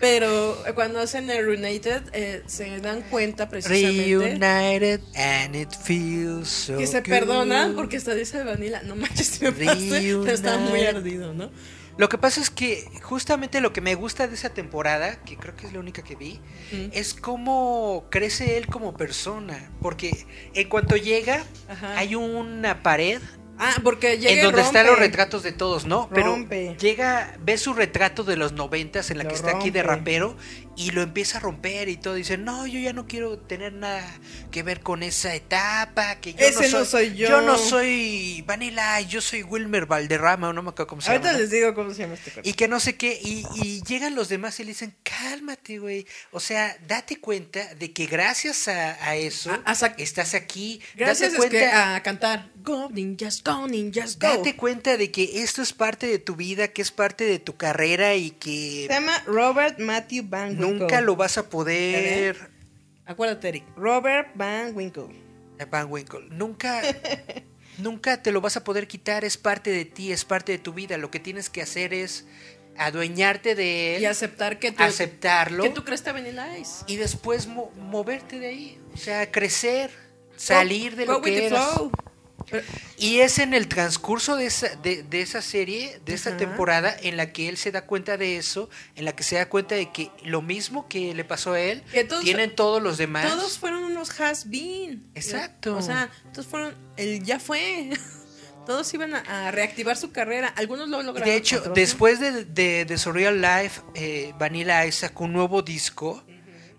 Pero 0.00 0.56
cuando 0.74 1.00
hacen 1.00 1.30
el 1.30 1.44
Reunited, 1.46 2.02
eh, 2.12 2.42
se 2.46 2.80
dan 2.80 3.02
cuenta 3.02 3.48
precisamente 3.48 4.02
Reunited 4.04 5.00
and 5.14 5.56
it 5.56 5.70
feels 5.84 6.48
so 6.48 6.76
que 6.76 6.86
se 6.86 7.00
good. 7.00 7.08
perdonan 7.08 7.74
porque 7.74 7.96
hasta 7.96 8.14
dice 8.14 8.42
Vanilla. 8.44 8.82
No 8.82 8.94
manches, 8.96 9.26
si 9.26 9.44
me 9.44 9.52
pasé, 9.52 10.16
pero 10.22 10.30
estaba 10.32 10.58
muy 10.58 10.80
Reunited. 10.80 10.96
ardido, 10.96 11.32
¿no? 11.34 11.50
Lo 11.98 12.08
que 12.10 12.18
pasa 12.18 12.40
es 12.42 12.50
que 12.50 12.86
justamente 13.02 13.60
lo 13.60 13.72
que 13.72 13.80
me 13.80 13.94
gusta 13.94 14.28
de 14.28 14.34
esa 14.34 14.50
temporada, 14.50 15.22
que 15.24 15.36
creo 15.36 15.56
que 15.56 15.66
es 15.66 15.72
la 15.72 15.80
única 15.80 16.02
que 16.02 16.14
vi, 16.14 16.40
Mm. 16.72 16.90
es 16.92 17.14
cómo 17.14 18.06
crece 18.10 18.58
él 18.58 18.66
como 18.66 18.94
persona. 18.96 19.70
Porque 19.80 20.26
en 20.52 20.68
cuanto 20.68 20.96
llega, 20.96 21.42
Ajá. 21.68 21.96
hay 21.98 22.14
una 22.14 22.82
pared 22.82 23.20
Ah, 23.58 23.72
porque 23.82 24.18
llega 24.18 24.32
en 24.32 24.42
donde 24.42 24.60
están 24.60 24.84
los 24.86 24.98
retratos 24.98 25.42
de 25.42 25.50
todos, 25.50 25.86
¿no? 25.86 26.10
Pero 26.12 26.26
Rompe. 26.32 26.76
llega, 26.78 27.34
ve 27.40 27.56
su 27.56 27.72
retrato 27.72 28.22
de 28.22 28.36
los 28.36 28.52
noventas 28.52 29.10
en 29.10 29.16
la 29.16 29.24
Lo 29.24 29.30
que 29.30 29.34
está 29.36 29.52
aquí 29.56 29.70
de 29.70 29.82
rapero 29.82 30.36
y 30.76 30.90
lo 30.90 31.02
empieza 31.02 31.38
a 31.38 31.40
romper 31.40 31.88
y 31.88 31.96
todo. 31.96 32.14
Dice, 32.14 32.36
no, 32.38 32.66
yo 32.66 32.78
ya 32.78 32.92
no 32.92 33.06
quiero 33.06 33.38
tener 33.38 33.72
nada 33.72 34.04
que 34.50 34.62
ver 34.62 34.80
con 34.80 35.02
esa 35.02 35.34
etapa, 35.34 36.16
que 36.20 36.34
yo 36.34 36.46
Ese 36.46 36.68
no 36.70 36.80
no 36.80 36.84
soy, 36.84 37.08
soy 37.08 37.16
yo. 37.16 37.40
no 37.40 37.56
soy 37.58 38.42
Vanilla, 38.46 39.00
yo 39.00 39.20
soy 39.20 39.42
Wilmer 39.42 39.86
Valderrama, 39.86 40.48
o 40.48 40.52
no 40.52 40.62
me 40.62 40.70
acuerdo 40.70 40.86
cómo 40.88 41.00
se 41.02 41.10
Ahorita 41.10 41.28
llama. 41.28 41.38
¿no? 41.38 41.42
les 41.42 41.50
digo 41.50 41.74
cómo 41.74 41.92
se 41.92 42.02
llama 42.02 42.14
este 42.14 42.30
cuate. 42.30 42.48
Y 42.48 42.52
que 42.54 42.68
no 42.68 42.80
sé 42.80 42.96
qué, 42.96 43.18
y, 43.22 43.44
y 43.62 43.82
llegan 43.82 44.14
los 44.14 44.28
demás 44.28 44.58
y 44.60 44.64
le 44.64 44.68
dicen, 44.70 44.94
cálmate, 45.02 45.78
güey. 45.78 46.06
O 46.30 46.40
sea, 46.40 46.76
date 46.86 47.18
cuenta 47.20 47.74
de 47.74 47.92
que 47.92 48.06
gracias 48.06 48.68
a, 48.68 48.92
a 49.06 49.16
eso 49.16 49.50
A- 49.50 49.62
a 49.64 49.74
sac- 49.74 49.94
estás 49.98 50.34
aquí. 50.34 50.80
Gracias 50.94 51.32
date 51.32 51.44
es 51.46 51.50
que 51.50 51.58
cuenta, 51.58 51.96
a 51.96 52.02
cantar. 52.02 52.50
Go, 52.62 52.88
ninjas, 52.90 53.42
go, 53.44 53.66
ninjas, 53.68 54.18
go. 54.18 54.26
Date 54.28 54.56
cuenta 54.56 54.96
de 54.96 55.10
que 55.10 55.42
esto 55.42 55.62
es 55.62 55.72
parte 55.72 56.06
de 56.06 56.18
tu 56.18 56.36
vida, 56.36 56.68
que 56.68 56.82
es 56.82 56.90
parte 56.90 57.24
de 57.24 57.38
tu 57.38 57.56
carrera 57.56 58.14
y 58.16 58.30
que 58.32 58.86
Se 58.88 58.92
llama 58.92 59.22
Robert 59.26 59.78
Matthew 59.78 60.24
Van. 60.28 60.56
Nunca 60.66 61.00
lo 61.00 61.16
vas 61.16 61.38
a 61.38 61.48
poder. 61.48 62.50
Acuérdate, 63.04 63.48
Eric. 63.48 63.64
Robert 63.76 64.28
Van 64.34 64.74
Winkle. 64.74 65.08
Van 65.70 65.90
Winkle, 65.90 66.26
nunca, 66.30 66.82
nunca 67.78 68.22
te 68.22 68.30
lo 68.32 68.40
vas 68.40 68.56
a 68.56 68.64
poder 68.64 68.86
quitar, 68.86 69.24
es 69.24 69.36
parte 69.38 69.70
de 69.70 69.84
ti, 69.84 70.12
es 70.12 70.24
parte 70.24 70.52
de 70.52 70.58
tu 70.58 70.72
vida. 70.74 70.98
Lo 70.98 71.10
que 71.10 71.18
tienes 71.20 71.48
que 71.48 71.62
hacer 71.62 71.94
es 71.94 72.26
adueñarte 72.76 73.54
de 73.54 73.96
él, 73.96 74.02
Y 74.02 74.06
aceptar 74.06 74.58
que 74.58 74.70
tú, 74.72 74.82
aceptarlo 74.82 75.62
que 75.62 75.70
tú 75.70 75.82
crees 75.84 76.02
que 76.02 76.12
Vanilla 76.12 76.58
Ice. 76.58 76.84
y 76.86 76.96
después 76.96 77.46
mo- 77.46 77.70
moverte 77.76 78.38
de 78.38 78.48
ahí. 78.48 78.78
O 78.92 78.98
sea, 78.98 79.30
crecer, 79.32 79.90
salir 80.36 80.94
de 80.94 81.06
Go 81.06 81.14
lo 81.14 81.22
que. 81.22 81.48
Pero- 81.48 81.90
Y 82.98 83.20
es 83.20 83.38
en 83.38 83.54
el 83.54 83.66
transcurso 83.68 84.36
de 84.36 84.46
esa, 84.46 84.74
de, 84.76 85.02
de 85.02 85.20
esa 85.20 85.42
serie, 85.42 86.00
de 86.04 86.14
esa 86.14 86.36
temporada, 86.36 86.94
en 87.02 87.16
la 87.16 87.32
que 87.32 87.48
él 87.48 87.56
se 87.56 87.72
da 87.72 87.82
cuenta 87.86 88.16
de 88.16 88.36
eso, 88.36 88.70
en 88.94 89.04
la 89.04 89.14
que 89.16 89.22
se 89.22 89.36
da 89.36 89.48
cuenta 89.48 89.74
de 89.74 89.90
que 89.90 90.10
lo 90.24 90.42
mismo 90.42 90.88
que 90.88 91.14
le 91.14 91.24
pasó 91.24 91.52
a 91.54 91.60
él, 91.60 91.82
todos- 92.08 92.22
tienen 92.24 92.54
todos 92.54 92.82
los 92.82 92.98
demás. 92.98 93.28
Todos 93.28 93.58
fueron 93.58 93.84
unos 93.84 94.18
has-been. 94.20 95.04
Exacto. 95.14 95.76
O 95.76 95.82
sea, 95.82 96.10
todos 96.32 96.46
fueron. 96.46 96.74
El 96.96 97.22
ya 97.22 97.38
fue. 97.40 97.90
Todos 98.66 98.92
iban 98.94 99.14
a, 99.14 99.46
a 99.46 99.52
reactivar 99.52 99.96
su 99.96 100.10
carrera. 100.10 100.48
Algunos 100.56 100.88
lo 100.88 101.00
lograron. 101.00 101.28
de 101.30 101.36
hecho, 101.36 101.58
otros 101.58 101.68
no. 101.68 101.74
después 101.74 102.18
de, 102.18 102.44
de, 102.44 102.84
de 102.84 102.98
Surreal 102.98 103.40
Life, 103.40 103.80
eh, 103.94 104.34
Vanilla 104.40 104.84
Ice 104.86 104.98
sacó 105.06 105.22
un 105.22 105.34
nuevo 105.34 105.62
disco, 105.62 106.24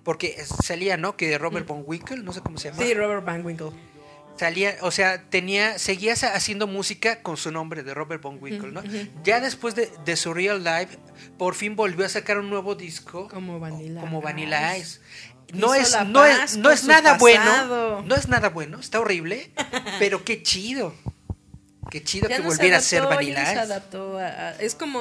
porque 0.04 0.36
salía, 0.66 0.98
¿no? 0.98 1.16
Que 1.16 1.38
Robert 1.38 1.66
Von 1.66 1.84
Winkle, 1.86 2.18
no 2.18 2.34
sé 2.34 2.42
cómo 2.42 2.58
se 2.58 2.72
llama. 2.72 2.84
Sí, 2.84 2.94
Robert 2.94 3.24
Van 3.24 3.46
Winkle. 3.46 3.72
Salía, 4.38 4.76
o 4.82 4.92
sea, 4.92 5.24
tenía, 5.30 5.78
seguía 5.80 6.14
haciendo 6.14 6.68
música 6.68 7.22
con 7.22 7.38
su 7.38 7.52
nombre 7.52 7.84
de 7.84 7.94
Robert 7.94 8.22
Von 8.22 8.38
Winkle, 8.42 8.72
¿no? 8.72 8.82
Ya 9.24 9.40
después 9.40 9.76
de, 9.76 9.92
de 10.06 10.16
Surreal 10.16 10.64
Life, 10.64 10.98
por 11.38 11.56
fin 11.56 11.76
volvió 11.76 12.06
a 12.06 12.10
sacar 12.10 12.38
un 12.38 12.50
nuevo 12.50 12.76
disco 12.76 13.28
Como 13.28 13.60
Vanilla. 13.60 14.02
como 14.02 14.22
Vanilla 14.22 14.78
Ice. 14.78 15.00
No 15.54 15.74
es, 15.74 15.96
no 16.08 16.26
es, 16.26 16.58
no 16.58 16.72
es 16.72 16.84
nada 16.84 17.18
pasado. 17.18 17.20
bueno, 17.20 18.02
no 18.08 18.16
es 18.16 18.28
nada 18.28 18.50
bueno, 18.50 18.80
está 18.80 19.00
horrible, 19.00 19.52
pero 20.00 20.24
qué 20.26 20.44
chido. 20.44 20.94
Qué 21.90 22.04
chido 22.04 22.28
Ya 22.28 22.36
que 22.38 22.44
no 22.44 22.50
se 22.52 22.58
volviera 22.58 22.78
a 22.80 22.82
ser 22.82 23.04
Vanilla 23.04 23.40
no 23.40 23.46
se 23.46 23.52
Ice. 23.54 23.60
adaptó 23.62 24.18
a- 24.20 24.26
a- 24.28 24.52
es 24.60 24.76
como 24.76 25.00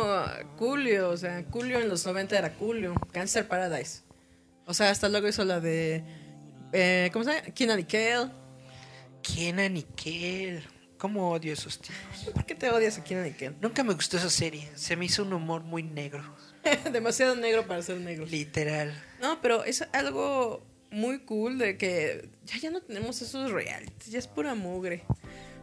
Julio, 0.56 1.10
o 1.10 1.16
sea, 1.16 1.42
Julio 1.50 1.80
en 1.80 1.88
los 1.88 2.06
90 2.06 2.38
era 2.38 2.52
Julio, 2.56 2.94
Cancer 3.12 3.48
Paradise. 3.48 4.02
O 4.66 4.72
sea, 4.74 4.90
hasta 4.90 5.08
luego 5.08 5.26
hizo 5.26 5.44
la 5.44 5.58
de. 5.58 6.04
Eh, 6.72 7.10
¿Cómo 7.12 7.24
se 7.24 7.32
llama? 7.34 7.42
Keenan 7.52 7.82
Kale. 7.82 8.30
Kenan 9.34 9.76
y 9.76 9.82
Kel. 9.82 10.62
¿Cómo 10.98 11.30
odio 11.30 11.52
esos 11.52 11.78
tipos? 11.78 12.32
¿Por 12.32 12.46
qué 12.46 12.54
te 12.54 12.70
odias 12.70 12.96
a 12.96 13.00
y 13.00 13.32
Kale? 13.32 13.54
Nunca 13.60 13.84
me 13.84 13.92
gustó 13.92 14.16
esa 14.16 14.30
serie. 14.30 14.66
Se 14.76 14.96
me 14.96 15.04
hizo 15.04 15.22
un 15.24 15.32
humor 15.34 15.62
muy 15.62 15.82
negro. 15.82 16.22
Demasiado 16.92 17.36
negro 17.36 17.66
para 17.66 17.82
ser 17.82 17.98
negro. 17.98 18.24
Literal. 18.24 18.94
No, 19.20 19.40
pero 19.42 19.62
es 19.64 19.82
algo 19.92 20.64
muy 20.90 21.18
cool 21.20 21.58
de 21.58 21.76
que 21.76 22.30
ya, 22.46 22.56
ya 22.58 22.70
no 22.70 22.80
tenemos 22.80 23.20
esos 23.20 23.50
realities, 23.50 24.06
ya 24.10 24.18
es 24.18 24.26
pura 24.26 24.54
mugre. 24.54 25.02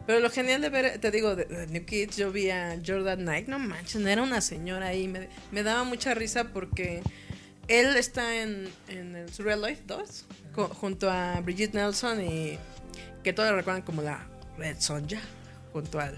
Pero 0.06 0.20
lo 0.20 0.30
genial 0.30 0.60
de 0.60 0.68
ver, 0.68 0.98
te 1.00 1.10
digo, 1.10 1.34
de, 1.34 1.46
de 1.46 1.66
New 1.66 1.84
Kids, 1.84 2.16
yo 2.16 2.30
vi 2.30 2.50
a 2.50 2.78
Jordan 2.86 3.20
Knight, 3.20 3.48
no 3.48 3.58
manches, 3.58 4.04
era 4.06 4.22
una 4.22 4.40
señora 4.42 4.88
ahí, 4.88 5.08
me, 5.08 5.28
me 5.50 5.62
daba 5.62 5.82
mucha 5.82 6.12
risa 6.14 6.44
porque 6.52 7.02
él 7.68 7.96
está 7.96 8.36
en, 8.42 8.68
en 8.88 9.16
el 9.16 9.32
Surreal 9.32 9.62
Life 9.62 9.82
2 9.86 10.26
co- 10.54 10.68
junto 10.68 11.10
a 11.10 11.40
Brigitte 11.40 11.74
Nelson 11.74 12.20
y 12.22 12.58
que 13.24 13.32
todos 13.32 13.50
la 13.50 13.56
recuerdan 13.56 13.82
como 13.82 14.02
la 14.02 14.24
Red 14.56 14.76
Sonja, 14.78 15.20
junto 15.72 15.98
al... 15.98 16.16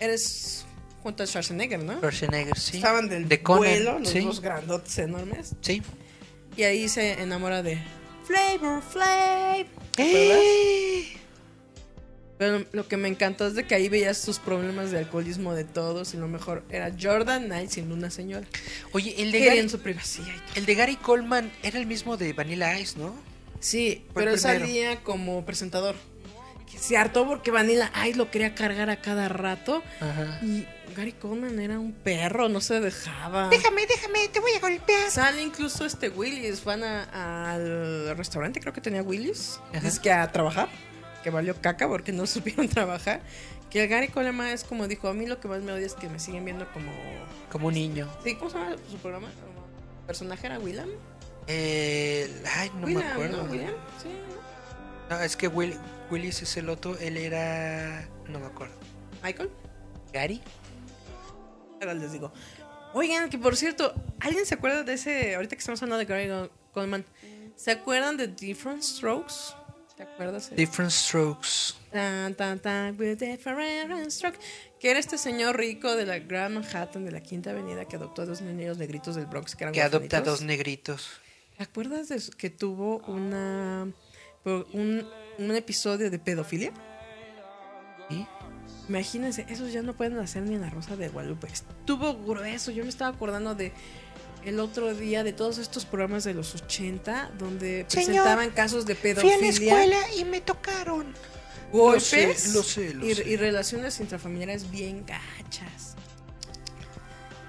Eres 0.00 0.64
junto 1.02 1.22
a 1.22 1.26
Schwarzenegger, 1.26 1.82
¿no? 1.82 1.94
Schwarzenegger, 1.98 2.58
sí. 2.58 2.78
Estaban 2.78 3.08
del 3.08 3.28
de 3.28 3.36
vuelo, 3.36 4.00
los 4.00 4.08
sí. 4.08 4.20
dos 4.20 4.40
grandotes 4.40 4.98
enormes. 4.98 5.54
Sí. 5.60 5.82
Y 6.56 6.64
ahí 6.64 6.88
se 6.88 7.12
enamora 7.22 7.62
de 7.62 7.78
Flavor 8.24 8.82
Flav. 8.82 9.66
¿Te 9.94 11.02
¡Eh! 11.02 11.16
Pero 12.38 12.64
lo 12.72 12.88
que 12.88 12.96
me 12.96 13.06
encantó 13.06 13.46
es 13.46 13.54
de 13.54 13.66
que 13.66 13.74
ahí 13.74 13.90
veías 13.90 14.16
sus 14.16 14.38
problemas 14.38 14.90
de 14.90 14.98
alcoholismo 14.98 15.54
de 15.54 15.64
todos 15.64 16.14
y 16.14 16.16
lo 16.16 16.26
mejor 16.26 16.64
era 16.70 16.90
Jordan 16.98 17.44
Knight 17.44 17.68
siendo 17.68 17.94
una 17.94 18.10
señora. 18.10 18.46
Oye, 18.92 19.14
el 19.18 19.30
de, 19.30 19.44
Gary, 19.44 19.68
su 19.68 19.78
privacidad. 19.78 20.34
el 20.54 20.64
de 20.64 20.74
Gary 20.74 20.96
Coleman 20.96 21.52
era 21.62 21.78
el 21.78 21.84
mismo 21.84 22.16
de 22.16 22.32
Vanilla 22.32 22.80
Ice, 22.80 22.98
¿no? 22.98 23.14
Sí, 23.60 24.04
Fue 24.12 24.22
pero 24.24 24.34
él 24.34 24.40
primero. 24.40 24.60
salía 24.66 25.02
como 25.02 25.44
presentador. 25.46 25.94
Que 26.70 26.78
se 26.78 26.96
hartó 26.96 27.26
porque 27.26 27.50
Vanilla 27.50 27.90
Ice 28.08 28.16
lo 28.16 28.30
quería 28.30 28.54
cargar 28.54 28.90
a 28.90 29.00
cada 29.00 29.28
rato. 29.28 29.82
Ajá. 30.00 30.38
Y 30.42 30.66
Gary 30.96 31.12
Coleman 31.12 31.58
era 31.58 31.78
un 31.78 31.92
perro, 31.92 32.48
no 32.48 32.60
se 32.60 32.80
dejaba. 32.80 33.48
Déjame, 33.48 33.86
déjame, 33.86 34.28
te 34.28 34.38
voy 34.40 34.52
a 34.52 34.60
golpear. 34.60 35.10
Sale 35.10 35.42
incluso 35.42 35.84
este 35.84 36.08
Willis, 36.08 36.64
van 36.64 36.82
a- 36.84 37.52
al 37.54 38.16
restaurante, 38.16 38.60
creo 38.60 38.72
que 38.72 38.80
tenía 38.80 39.02
Willis, 39.02 39.60
Ajá. 39.72 39.80
dice 39.80 40.00
que 40.00 40.12
a 40.12 40.30
trabajar, 40.30 40.68
que 41.24 41.30
valió 41.30 41.54
caca 41.60 41.88
porque 41.88 42.12
no 42.12 42.26
supieron 42.26 42.68
trabajar. 42.68 43.20
Que 43.68 43.84
el 43.84 43.88
Gary 43.88 44.08
Coleman 44.08 44.48
es 44.48 44.64
como 44.64 44.88
dijo, 44.88 45.08
a 45.08 45.14
mí 45.14 45.26
lo 45.26 45.38
que 45.40 45.46
más 45.48 45.62
me 45.62 45.72
odia 45.72 45.86
es 45.86 45.94
que 45.94 46.08
me 46.08 46.18
siguen 46.18 46.44
viendo 46.44 46.68
como... 46.72 46.92
Como 47.52 47.68
un 47.68 47.74
niño. 47.74 48.08
¿Sí? 48.24 48.34
¿Cómo 48.36 48.50
se 48.50 48.58
llama 48.58 48.76
su 48.90 48.96
programa? 48.98 49.28
Como 49.28 49.66
¿Personaje 50.06 50.46
era 50.46 50.58
William? 50.58 50.88
Eh, 51.46 52.42
ay, 52.56 52.70
no 52.74 52.86
William, 52.86 53.02
me 53.02 53.10
acuerdo. 53.10 53.42
¿no? 53.44 53.50
William, 53.50 53.74
sí. 54.02 54.08
¿no? 55.08 55.20
Es 55.20 55.36
que 55.36 55.48
Will, 55.48 55.76
Willis 56.10 56.42
es 56.42 56.56
el 56.56 56.68
otro, 56.68 56.96
él 56.98 57.16
era... 57.16 58.08
No 58.28 58.38
me 58.38 58.46
acuerdo. 58.46 58.74
¿Michael? 59.22 59.50
¿Gary? 60.12 60.40
Ahora 61.80 61.94
les 61.94 62.12
digo. 62.12 62.32
Oigan, 62.92 63.30
que 63.30 63.38
por 63.38 63.56
cierto, 63.56 63.94
¿alguien 64.20 64.46
se 64.46 64.54
acuerda 64.54 64.82
de 64.82 64.94
ese, 64.94 65.34
ahorita 65.34 65.56
que 65.56 65.60
estamos 65.60 65.82
hablando 65.82 65.98
de 65.98 66.06
Gary 66.06 66.50
Coleman, 66.72 67.04
¿se 67.56 67.70
acuerdan 67.70 68.16
de 68.16 68.28
Different 68.28 68.82
Strokes? 68.82 69.54
¿Te 69.96 70.02
acuerdas? 70.04 70.50
Different 70.56 70.90
Strokes. 70.90 71.74
Tan, 71.92 72.34
tan, 72.34 72.58
tan, 72.60 72.96
with 72.98 73.18
different 73.18 74.10
stroke. 74.10 74.38
Que 74.78 74.90
era 74.90 75.00
este 75.00 75.18
señor 75.18 75.58
rico 75.58 75.94
de 75.96 76.06
la 76.06 76.20
Grand 76.20 76.54
Manhattan, 76.54 77.04
de 77.04 77.10
la 77.10 77.20
Quinta 77.20 77.50
Avenida, 77.50 77.84
que 77.84 77.96
adoptó 77.96 78.22
a 78.22 78.26
dos 78.26 78.40
niños 78.40 78.78
negritos 78.78 79.16
del 79.16 79.26
Bronx 79.26 79.56
que 79.56 79.64
eran 79.64 79.74
Que 79.74 79.82
adopta 79.82 80.18
a 80.18 80.20
dos 80.20 80.40
negritos. 80.42 81.20
¿Te 81.60 81.64
acuerdas 81.64 82.08
de 82.08 82.18
que 82.38 82.48
tuvo 82.48 83.02
una 83.06 83.86
por 84.42 84.66
un, 84.72 85.06
un 85.36 85.54
episodio 85.54 86.10
de 86.10 86.18
pedofilia? 86.18 86.72
¿Y? 88.08 88.26
Imagínense, 88.88 89.44
esos 89.46 89.70
ya 89.70 89.82
no 89.82 89.92
pueden 89.92 90.16
hacer 90.20 90.42
ni 90.44 90.54
en 90.54 90.62
la 90.62 90.70
Rosa 90.70 90.96
de 90.96 91.10
Guadalupe. 91.10 91.48
Estuvo 91.48 92.14
grueso. 92.24 92.70
Yo 92.70 92.82
me 92.82 92.88
estaba 92.88 93.14
acordando 93.14 93.54
de 93.54 93.74
el 94.46 94.58
otro 94.58 94.94
día 94.94 95.22
de 95.22 95.34
todos 95.34 95.58
estos 95.58 95.84
programas 95.84 96.24
de 96.24 96.32
los 96.32 96.54
80 96.54 97.32
donde 97.38 97.84
Señor, 97.88 98.06
presentaban 98.06 98.50
casos 98.52 98.86
de 98.86 98.94
Fui 98.94 99.12
pedofilia. 99.12 99.36
a 99.36 99.40
la 99.42 99.48
escuela 99.48 100.14
y 100.16 100.24
me 100.24 100.40
tocaron. 100.40 101.12
golpes 101.72 102.54
Lo 102.54 102.62
sé, 102.62 102.86
lo 102.86 102.90
sé, 102.90 102.94
lo 102.94 103.06
y, 103.06 103.14
sé. 103.16 103.28
y 103.28 103.36
relaciones 103.36 104.00
intrafamiliares 104.00 104.70
bien 104.70 105.04
gachas. 105.04 105.89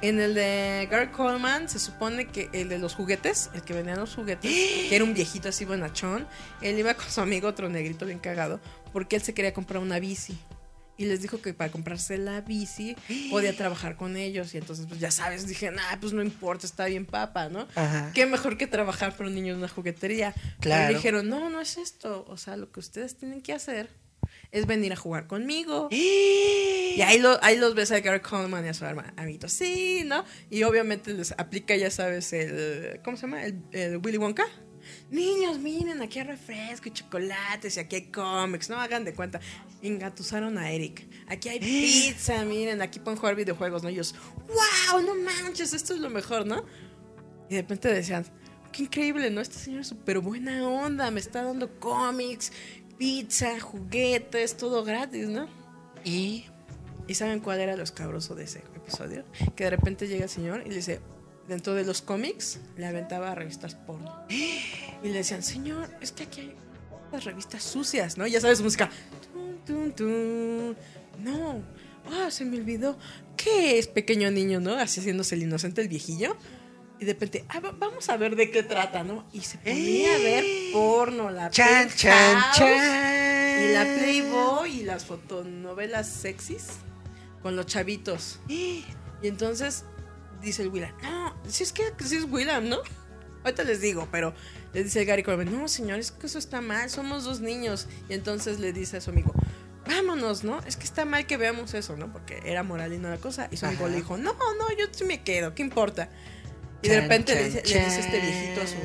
En 0.02 0.20
el 0.20 0.34
de 0.34 0.88
Gary 0.90 1.12
Coleman 1.12 1.70
se 1.70 1.78
supone 1.78 2.28
que 2.28 2.50
el 2.54 2.70
de 2.70 2.80
los 2.80 2.96
juguetes, 2.96 3.52
el 3.54 3.62
que 3.62 3.74
vendía 3.74 3.96
los 3.96 4.16
juguetes, 4.16 4.52
que 4.90 4.96
era 4.96 5.04
un 5.04 5.14
viejito 5.14 5.50
así 5.50 5.64
bonachón, 5.64 6.28
él 6.62 6.80
iba 6.80 6.96
con 6.96 7.10
su 7.10 7.22
amigo 7.22 7.48
otro 7.48 7.70
negrito 7.70 8.08
bien 8.08 8.18
cagado, 8.18 8.60
porque 8.94 9.16
él 9.16 9.22
se 9.22 9.36
quería 9.36 9.54
comprar 9.54 9.82
una 9.82 10.00
bici. 10.00 10.38
Y 10.98 11.06
les 11.06 11.22
dijo 11.22 11.42
que 11.42 11.54
para 11.54 11.72
comprarse 11.72 12.18
la 12.18 12.42
bici 12.42 12.96
podía 13.30 13.56
trabajar 13.56 13.96
con 13.96 14.18
ellos. 14.18 14.54
Y 14.56 14.58
entonces, 14.58 14.88
pues 14.88 15.00
ya 15.00 15.12
sabes, 15.12 15.48
dije, 15.48 15.70
nah, 15.72 15.98
pues 16.00 16.14
no 16.14 16.24
importa, 16.24 16.66
está 16.66 16.86
bien 16.86 17.06
papa, 17.06 17.50
¿no? 17.50 17.68
Ajá. 17.76 18.12
Qué 18.14 18.26
mejor 18.26 18.58
que 18.58 18.68
trabajar 18.68 19.16
para 19.16 19.30
un 19.30 19.36
niño 19.36 19.54
en 19.54 19.60
una 19.60 19.68
juguetería. 19.68 20.34
Claro. 20.60 20.90
Le 20.90 20.96
dijeron, 20.96 21.30
no, 21.30 21.50
no 21.50 21.62
es 21.62 21.78
esto. 21.78 22.26
O 22.28 22.38
sea, 22.38 22.58
lo 22.58 22.72
que 22.72 22.80
ustedes 22.80 23.18
tienen 23.18 23.42
que 23.42 23.54
hacer 23.54 24.01
es 24.52 24.66
venir 24.68 24.94
a 24.94 24.96
jugar 24.96 25.28
conmigo. 25.28 25.90
Y 26.92 27.02
ahí, 27.04 27.20
lo, 27.20 27.42
ahí 27.42 27.58
los 27.58 27.74
ves 27.74 27.90
a 27.94 28.02
Gary 28.02 28.20
Coleman 28.20 28.66
y 28.66 28.68
a 28.68 28.74
su 28.74 28.84
amiguito, 28.86 29.48
sí, 29.48 30.04
¿no? 30.06 30.26
Y 30.50 30.64
obviamente 30.64 31.14
les 31.14 31.32
aplica, 31.38 31.74
ya 31.74 31.90
sabes, 31.90 32.34
el. 32.34 33.00
¿Cómo 33.02 33.16
se 33.16 33.22
llama? 33.22 33.46
El, 33.46 33.62
el 33.72 33.98
Willy 34.04 34.18
Wonka. 34.18 34.44
niños, 35.10 35.58
miren, 35.60 36.02
aquí 36.02 36.20
hay 36.20 36.26
refresco 36.26 36.90
y 36.90 36.92
chocolates 36.92 37.78
y 37.78 37.80
aquí 37.80 37.96
hay 37.96 38.12
cómics, 38.12 38.70
no 38.70 38.76
hagan 38.76 39.06
de 39.06 39.14
cuenta. 39.14 39.40
Engatusaron 39.82 40.58
a 40.58 40.70
Eric. 40.70 41.08
Aquí 41.28 41.48
hay 41.48 41.60
pizza, 41.62 42.44
miren, 42.44 42.82
aquí 42.82 43.00
pueden 43.00 43.18
jugar 43.18 43.36
videojuegos, 43.36 43.84
¿no? 43.84 43.90
Y 43.90 43.94
ellos, 43.94 44.14
wow, 44.48 45.02
no 45.02 45.16
manches, 45.16 45.74
esto 45.74 45.94
es 45.94 46.02
lo 46.02 46.10
mejor, 46.10 46.46
¿no? 46.46 46.66
Y 47.50 47.56
de 47.56 47.62
repente 47.62 47.88
decían, 47.88 48.26
qué 48.72 48.84
increíble, 48.84 49.30
¿no? 49.30 49.42
Este 49.42 49.58
señor 49.58 49.82
es 49.82 49.88
súper 49.88 50.20
buena 50.20 50.68
onda, 50.68 51.12
me 51.12 51.20
está 51.20 51.44
dando 51.44 51.80
cómics, 51.80 52.52
pizza, 53.02 53.60
juguetes, 53.60 54.58
todo 54.58 54.84
gratis, 54.84 55.28
¿no? 55.28 55.48
Y 56.04 56.46
¿Y 57.08 57.16
saben 57.16 57.40
cuál 57.40 57.60
era 57.60 57.76
lo 57.76 57.82
escabroso 57.82 58.36
de 58.36 58.44
ese 58.44 58.60
episodio? 58.76 59.26
Que 59.56 59.64
de 59.64 59.72
repente 59.72 60.08
llega 60.08 60.26
el 60.26 60.30
señor 60.30 60.62
y 60.64 60.70
le 60.70 60.76
dice, 60.76 61.00
dentro 61.48 61.74
de 61.74 61.84
los 61.84 62.04
cómics, 62.04 62.60
le 62.78 62.86
aventaba 62.86 63.34
revistas 63.34 63.74
porno. 63.74 64.16
Y 64.30 65.08
le 65.08 65.14
decían, 65.14 65.42
señor, 65.42 65.90
es 66.00 66.12
que 66.12 66.24
aquí 66.24 66.42
hay 66.42 66.56
las 67.12 67.24
revistas 67.24 67.64
sucias, 67.64 68.20
¿no? 68.20 68.28
Ya 68.28 68.40
sabes, 68.40 68.62
música. 68.62 68.92
Tun, 69.34 69.66
tun, 69.66 69.92
tun. 69.94 70.78
No, 71.24 71.64
ah, 72.12 72.30
se 72.30 72.46
me 72.46 72.58
olvidó. 72.58 73.00
¿Qué 73.36 73.80
es, 73.80 73.88
pequeño 73.88 74.30
niño, 74.30 74.60
no? 74.60 74.76
Así 74.76 75.00
haciéndose 75.00 75.34
el 75.34 75.42
inocente, 75.42 75.82
el 75.82 75.88
viejillo. 75.88 76.38
Y 77.02 77.06
de 77.06 77.14
repente, 77.14 77.44
ah, 77.50 77.60
va- 77.60 77.72
vamos 77.72 78.08
a 78.10 78.16
ver 78.18 78.36
de 78.36 78.52
qué 78.52 78.62
trata, 78.64 79.04
¿no? 79.04 79.26
Y 79.34 79.42
se 79.42 79.58
ponía 79.58 80.16
a 80.16 80.18
ver 80.20 80.46
porno, 80.72 81.30
la 81.32 81.50
Chan, 81.50 81.90
chan, 81.90 82.14
Penthouse, 82.36 82.58
chan. 82.58 83.64
Y 83.64 83.74
la 83.74 83.84
Playboy 83.84 84.80
y 84.80 84.84
las 84.84 85.06
fotonovelas 85.06 86.08
sexys 86.08 86.68
con 87.42 87.56
los 87.56 87.66
chavitos. 87.66 88.40
Y 88.48 88.86
entonces 89.24 89.84
dice 90.42 90.62
el 90.62 90.68
William, 90.70 90.94
no, 91.02 91.36
si 91.48 91.64
es 91.64 91.74
que 91.74 91.84
si 92.06 92.18
es 92.18 92.26
William, 92.30 92.70
¿no? 92.70 92.78
Ahorita 93.44 93.64
les 93.64 93.82
digo, 93.82 94.08
pero 94.12 94.36
le 94.74 94.84
dice 94.84 95.04
Gary 95.04 95.24
Coleman, 95.24 95.52
no, 95.52 95.68
señor, 95.68 96.00
es 96.00 96.12
que 96.12 96.28
eso 96.28 96.38
está 96.38 96.62
mal, 96.62 96.88
somos 96.92 97.24
dos 97.24 97.40
niños. 97.42 97.88
Y 98.10 98.14
entonces 98.14 98.60
le 98.60 98.72
dice 98.74 98.98
a 98.98 99.02
su 99.02 99.10
amigo, 99.10 99.34
vámonos, 99.88 100.44
¿no? 100.44 100.60
Es 100.68 100.78
que 100.78 100.84
está 100.84 101.06
mal 101.06 101.26
que 101.26 101.38
veamos 101.38 101.74
eso, 101.74 101.98
¿no? 101.98 102.12
Porque 102.14 102.40
era 102.46 102.62
moral 102.62 102.94
y 102.94 103.00
no 103.00 103.10
la 103.10 103.18
cosa. 103.18 103.48
Y 103.52 103.58
su 103.58 103.66
amigo 103.66 103.88
le 103.88 103.96
dijo, 103.96 104.18
no, 104.18 104.34
no, 104.34 104.70
yo 104.78 104.86
sí 104.92 105.04
me 105.06 105.24
quedo, 105.24 105.56
¿qué 105.56 105.64
importa? 105.64 106.10
Y 106.82 106.88
de 106.88 106.96
Chan, 106.96 107.04
repente 107.04 107.36
le 107.36 107.42
chan, 107.42 107.64
dice, 107.64 107.80
le 107.80 107.86
dice 107.86 108.00
este 108.00 108.20
viejito 108.20 108.62
a 108.62 108.68
su 108.68 108.76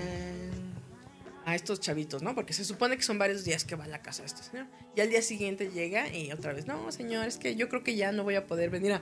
a 1.46 1.54
estos 1.54 1.78
chavitos, 1.78 2.22
¿no? 2.22 2.34
Porque 2.34 2.52
se 2.52 2.64
supone 2.64 2.96
que 2.96 3.04
son 3.04 3.20
varios 3.20 3.44
días 3.44 3.64
que 3.64 3.76
va 3.76 3.84
a 3.84 3.86
la 3.86 4.02
casa 4.02 4.22
de 4.22 4.26
este 4.26 4.42
señor. 4.42 4.66
Y 4.96 5.00
al 5.00 5.10
día 5.10 5.22
siguiente 5.22 5.70
llega 5.70 6.12
y 6.12 6.32
otra 6.32 6.52
vez, 6.52 6.66
no, 6.66 6.90
señor, 6.90 7.28
es 7.28 7.36
que 7.36 7.54
yo 7.54 7.68
creo 7.68 7.84
que 7.84 7.94
ya 7.94 8.10
no 8.10 8.24
voy 8.24 8.34
a 8.34 8.48
poder 8.48 8.68
venir 8.68 8.92
a 8.94 9.00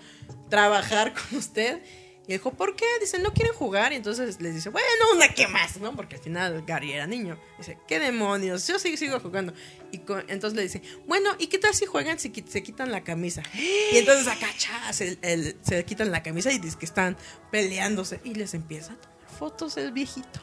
trabajar 0.50 1.14
con 1.30 1.38
usted. 1.38 1.80
Y 2.26 2.32
dijo, 2.32 2.52
¿por 2.52 2.74
qué? 2.74 2.86
Dice, 3.00 3.18
¿no 3.18 3.34
quieren 3.34 3.52
jugar? 3.52 3.92
Y 3.92 3.96
entonces 3.96 4.40
les 4.40 4.54
dice, 4.54 4.70
bueno, 4.70 4.86
una 5.14 5.28
que 5.28 5.46
más, 5.46 5.76
¿no? 5.76 5.94
Porque 5.94 6.16
al 6.16 6.22
final 6.22 6.64
Gary 6.66 6.92
era 6.92 7.06
niño. 7.06 7.38
Dice, 7.58 7.76
¿qué 7.86 7.98
demonios? 7.98 8.66
Yo 8.66 8.78
sí 8.78 8.96
sigo 8.96 9.20
jugando. 9.20 9.52
Y 9.92 10.00
entonces 10.28 10.54
le 10.56 10.62
dice, 10.62 10.80
bueno, 11.06 11.36
¿y 11.38 11.48
qué 11.48 11.58
tal 11.58 11.74
si 11.74 11.84
juegan 11.84 12.18
si 12.18 12.32
se 12.48 12.62
quitan 12.62 12.90
la 12.90 13.04
camisa? 13.04 13.42
Y 13.54 13.98
entonces 13.98 14.26
acá, 14.26 14.48
chas, 14.56 15.02
el- 15.02 15.18
el- 15.20 15.56
se 15.62 15.84
quitan 15.84 16.10
la 16.10 16.22
camisa 16.22 16.50
y 16.50 16.58
dice 16.58 16.78
que 16.78 16.86
están 16.86 17.16
peleándose. 17.50 18.20
Y 18.24 18.34
les 18.34 18.54
empieza 18.54 18.94
a 18.94 18.96
tomar 18.96 19.28
fotos 19.38 19.76
el 19.76 19.92
viejito. 19.92 20.40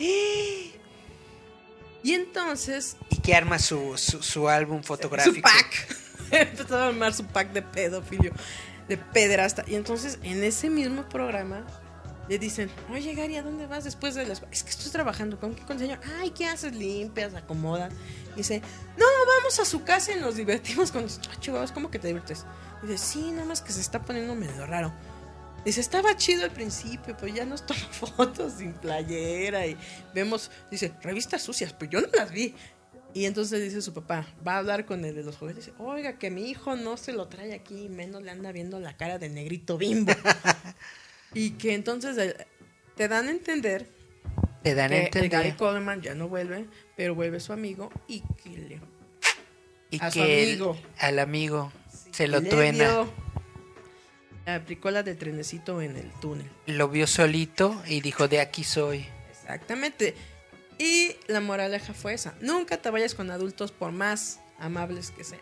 Y 2.03 2.13
entonces 2.13 2.97
y 3.09 3.17
que 3.17 3.35
arma 3.35 3.59
su, 3.59 3.97
su, 3.97 4.21
su 4.23 4.49
álbum 4.49 4.83
fotográfico. 4.83 5.35
su 5.35 5.41
pack. 5.41 5.97
Empezó 6.31 6.77
a 6.77 6.87
armar 6.87 7.13
su 7.13 7.25
pack 7.25 7.51
de 7.51 7.61
pedofilio, 7.61 8.31
de 8.91 8.97
pederasta. 8.97 9.63
Y 9.67 9.75
entonces 9.75 10.19
en 10.21 10.43
ese 10.43 10.69
mismo 10.69 11.07
programa 11.07 11.65
le 12.27 12.37
dicen, 12.37 12.69
oye 12.91 13.13
Gary, 13.13 13.37
¿a 13.37 13.41
dónde 13.41 13.65
vas 13.65 13.85
después 13.85 14.15
de 14.15 14.25
las... 14.25 14.43
Es 14.51 14.63
que 14.63 14.69
estoy 14.69 14.91
trabajando, 14.91 15.39
¿con 15.39 15.55
qué 15.55 15.63
con? 15.63 15.77
Ay, 16.19 16.31
¿qué 16.31 16.45
haces? 16.45 16.75
Limpias, 16.75 17.33
acomodas. 17.33 17.93
Dice, 18.35 18.61
no, 18.97 19.05
vamos 19.37 19.59
a 19.61 19.65
su 19.65 19.83
casa 19.83 20.11
y 20.11 20.19
nos 20.19 20.35
divertimos 20.35 20.91
con... 20.91 21.05
Ah, 21.05 21.39
chihuahuas, 21.39 21.71
¿cómo 21.71 21.89
que 21.89 21.99
te 21.99 22.07
diviertes? 22.07 22.45
Dice, 22.81 22.97
sí, 22.97 23.31
nada 23.31 23.45
más 23.45 23.61
que 23.61 23.71
se 23.71 23.79
está 23.79 24.01
poniendo 24.01 24.35
medio 24.35 24.65
raro. 24.65 24.93
Dice, 25.63 25.79
estaba 25.79 26.17
chido 26.17 26.43
al 26.43 26.51
principio, 26.51 27.15
pues 27.15 27.33
ya 27.33 27.45
nos 27.45 27.65
toma 27.65 27.79
fotos 27.79 28.53
sin 28.57 28.73
playera 28.73 29.65
y 29.67 29.77
vemos, 30.13 30.51
dice, 30.69 30.91
revistas 31.01 31.41
sucias, 31.41 31.71
pues 31.71 31.89
yo 31.89 32.01
no 32.01 32.07
las 32.13 32.29
vi. 32.29 32.55
Y 33.13 33.25
entonces 33.25 33.61
dice 33.61 33.81
su 33.81 33.93
papá, 33.93 34.25
va 34.47 34.55
a 34.55 34.57
hablar 34.59 34.85
con 34.85 35.03
el 35.03 35.13
de 35.15 35.23
los 35.23 35.35
juguetes, 35.37 35.65
dice, 35.65 35.77
oiga, 35.79 36.17
que 36.17 36.31
mi 36.31 36.49
hijo 36.49 36.75
no 36.77 36.95
se 36.97 37.11
lo 37.11 37.27
trae 37.27 37.53
aquí, 37.53 37.89
menos 37.89 38.23
le 38.23 38.31
anda 38.31 38.51
viendo 38.51 38.79
la 38.79 38.95
cara 38.95 39.19
de 39.19 39.27
negrito 39.29 39.77
bimbo. 39.77 40.13
y 41.33 41.51
que 41.51 41.73
entonces 41.73 42.17
eh, 42.17 42.47
te 42.95 43.07
dan 43.09 43.27
a 43.27 43.31
entender 43.31 43.87
Te 44.63 44.75
dan 44.75 44.93
a 44.93 44.95
que 44.95 45.09
Gary 45.09 45.25
entender. 45.25 45.55
Coleman 45.57 46.01
ya 46.01 46.15
no 46.15 46.29
vuelve, 46.29 46.67
pero 46.95 47.13
vuelve 47.15 47.39
su 47.41 47.51
amigo 47.51 47.89
y 48.07 48.21
que 48.41 48.49
le, 48.49 48.79
Y 49.89 49.99
a 50.01 50.09
su 50.09 50.19
que 50.19 50.43
el- 50.43 50.49
amigo. 50.51 50.77
al 50.99 51.19
amigo 51.19 51.73
se 52.11 52.27
lo 52.27 52.41
truena. 52.41 52.85
dio- 52.89 53.13
aplicó 54.45 54.89
la 54.91 55.03
del 55.03 55.17
trenecito 55.17 55.81
en 55.81 55.95
el 55.97 56.09
túnel. 56.19 56.49
Lo 56.65 56.87
vio 56.89 57.07
solito 57.07 57.81
y 57.87 58.01
dijo, 58.01 58.27
de 58.27 58.39
aquí 58.41 58.63
soy. 58.63 59.05
Exactamente. 59.31 60.15
Y 60.81 61.15
la 61.27 61.41
moraleja 61.41 61.93
fue 61.93 62.15
esa. 62.15 62.33
Nunca 62.41 62.77
te 62.77 62.89
vayas 62.89 63.13
con 63.13 63.29
adultos 63.29 63.71
por 63.71 63.91
más 63.91 64.39
amables 64.57 65.11
que 65.11 65.23
sean. 65.23 65.41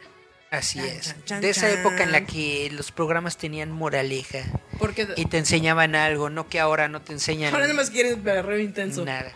Así 0.52 0.80
Chan, 0.80 0.88
es. 0.90 1.02
chan, 1.06 1.24
chan, 1.26 1.42
de 1.42 1.50
esa 1.52 1.70
época 1.72 2.04
en 2.04 2.12
la 2.12 2.26
que 2.26 2.70
los 2.74 2.92
programas 2.92 3.38
tenían 3.38 3.72
moraleja 3.72 4.40
Porque 4.80 5.08
y 5.16 5.26
te 5.26 5.38
enseñaban 5.38 5.96
algo, 5.96 6.30
no 6.30 6.50
que 6.50 6.60
ahora 6.60 6.90
no 6.90 7.02
te 7.02 7.14
enseñan 7.14 7.54
ahora 7.54 7.68
nada 7.68 7.76
más 7.76 7.90
quieren 7.90 8.22
intenso. 8.60 9.06
nada. 9.06 9.32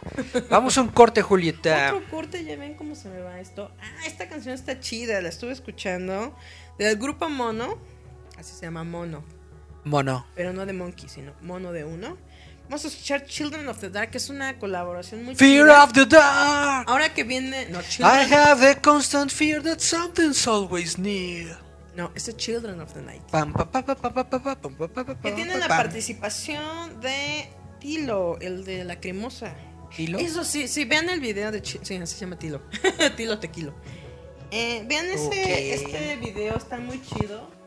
Vamos 0.50 0.78
a 0.78 0.82
un 0.82 0.90
corte, 0.90 1.22
Julieta. 1.22 1.94
Otro 1.96 2.10
corte, 2.10 2.44
ya 2.44 2.58
ven 2.58 2.74
cómo 2.74 2.96
se 2.96 3.08
me 3.08 3.20
va 3.20 3.40
esto. 3.40 3.72
Ah, 3.80 4.06
esta 4.06 4.28
canción 4.28 4.56
está 4.56 4.82
chida, 4.82 5.22
la 5.22 5.30
estuve 5.30 5.54
escuchando. 5.54 6.36
Del 6.78 6.98
grupo 6.98 7.30
Mono. 7.30 7.78
Así 8.38 8.54
se 8.56 8.66
llama 8.66 8.84
Mono. 8.84 9.24
Mono. 9.86 10.26
Pero 10.36 10.52
no 10.52 10.66
de 10.66 10.74
Monkey, 10.74 11.08
sino 11.08 11.34
Mono 11.42 11.72
de 11.72 11.86
uno. 11.86 12.18
Vamos 12.70 12.86
a 12.86 12.88
escuchar 12.88 13.26
Children 13.26 13.68
of 13.68 13.80
the 13.80 13.90
Dark, 13.90 14.12
que 14.12 14.18
es 14.18 14.30
una 14.30 14.58
colaboración 14.58 15.24
muy 15.24 15.36
Fear 15.36 15.70
of 15.70 15.94
the 15.94 16.06
Dark. 16.06 16.90
Ahora 16.90 17.14
que 17.14 17.24
viene. 17.24 17.68
No, 17.70 17.82
Children. 17.82 18.20
I 18.20 18.34
have 18.34 18.68
a 18.68 18.82
constant 18.82 19.32
fear 19.32 19.62
that 19.62 19.80
something's 19.80 20.48
always 20.48 20.98
near. 20.98 21.58
No, 21.96 22.12
es 22.16 22.36
Children 22.38 22.82
of 22.82 22.94
the 22.94 23.02
Night. 23.02 23.22
Pam, 23.30 23.54
pa, 23.54 23.70
pa, 23.70 23.84
pa, 23.84 25.18
que 25.22 25.32
tiene 25.34 25.58
la 25.58 25.68
participación 25.68 27.00
de 27.02 27.48
Tilo, 27.80 28.40
el 28.40 28.66
de 28.66 28.84
la 28.84 29.00
cremosa. 29.00 29.54
¿Tilo? 29.96 30.18
Eso 30.18 30.44
sí, 30.44 30.68
sí, 30.68 30.86
vean 30.86 31.10
el 31.10 31.20
video 31.20 31.52
de. 31.52 31.64
Sí, 31.64 31.78
así 31.78 32.16
se 32.16 32.22
llama 32.22 32.40
Tilo. 32.40 32.62
Tilo 33.16 33.38
Tequilo. 33.38 33.76
Eh, 34.50 34.84
vean 34.88 35.06
ese, 35.08 35.74
este 35.74 36.16
video, 36.18 36.56
está 36.58 36.78
muy 36.78 37.02
chido. 37.02 37.63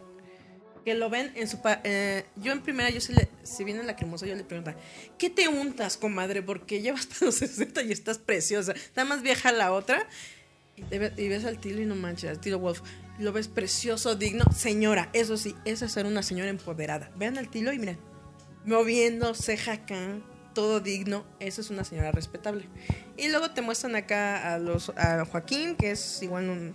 Que 0.86 0.94
lo 0.94 1.10
ven 1.10 1.32
en 1.34 1.48
su... 1.48 1.58
eh, 1.82 2.24
yo 2.36 2.52
en 2.52 2.62
primera, 2.62 2.90
yo 2.90 3.00
si, 3.00 3.12
le, 3.12 3.28
si 3.42 3.64
viene 3.64 3.82
la 3.82 3.96
cremosa, 3.96 4.24
yo 4.24 4.36
le 4.36 4.44
pregunto, 4.44 4.72
¿qué 5.18 5.28
te 5.28 5.48
untas, 5.48 5.96
comadre? 5.96 6.42
Porque 6.42 6.80
llevas 6.80 7.00
hasta 7.10 7.24
los 7.24 7.34
60 7.34 7.82
y 7.82 7.90
estás 7.90 8.18
preciosa. 8.18 8.70
Está 8.70 9.04
más 9.04 9.20
vieja 9.22 9.50
la 9.50 9.72
otra. 9.72 10.08
Y, 10.76 10.82
ve- 10.96 11.12
y 11.16 11.26
ves 11.28 11.44
al 11.44 11.58
Tilo 11.58 11.82
y 11.82 11.86
no 11.86 11.96
manches, 11.96 12.30
al 12.30 12.38
Tilo 12.40 12.60
Wolf. 12.60 12.82
Lo 13.18 13.32
ves 13.32 13.48
precioso, 13.48 14.14
digno. 14.14 14.44
Señora, 14.56 15.08
eso 15.12 15.36
sí, 15.36 15.56
esa 15.64 15.86
es 15.86 15.92
ser 15.92 16.06
una 16.06 16.22
señora 16.22 16.50
empoderada. 16.50 17.10
Vean 17.16 17.36
al 17.36 17.48
Tilo 17.50 17.72
y 17.72 17.80
miren, 17.80 17.98
moviendo 18.64 19.34
ceja 19.34 19.72
acá, 19.72 20.20
todo 20.54 20.78
digno. 20.78 21.26
Esa 21.40 21.62
es 21.62 21.70
una 21.70 21.82
señora 21.82 22.12
respetable. 22.12 22.66
Y 23.16 23.28
luego 23.28 23.50
te 23.50 23.60
muestran 23.60 23.96
acá 23.96 24.54
a 24.54 24.58
los 24.60 24.90
a 24.90 25.24
Joaquín, 25.24 25.74
que 25.74 25.90
es 25.90 26.22
igual 26.22 26.48
un 26.48 26.74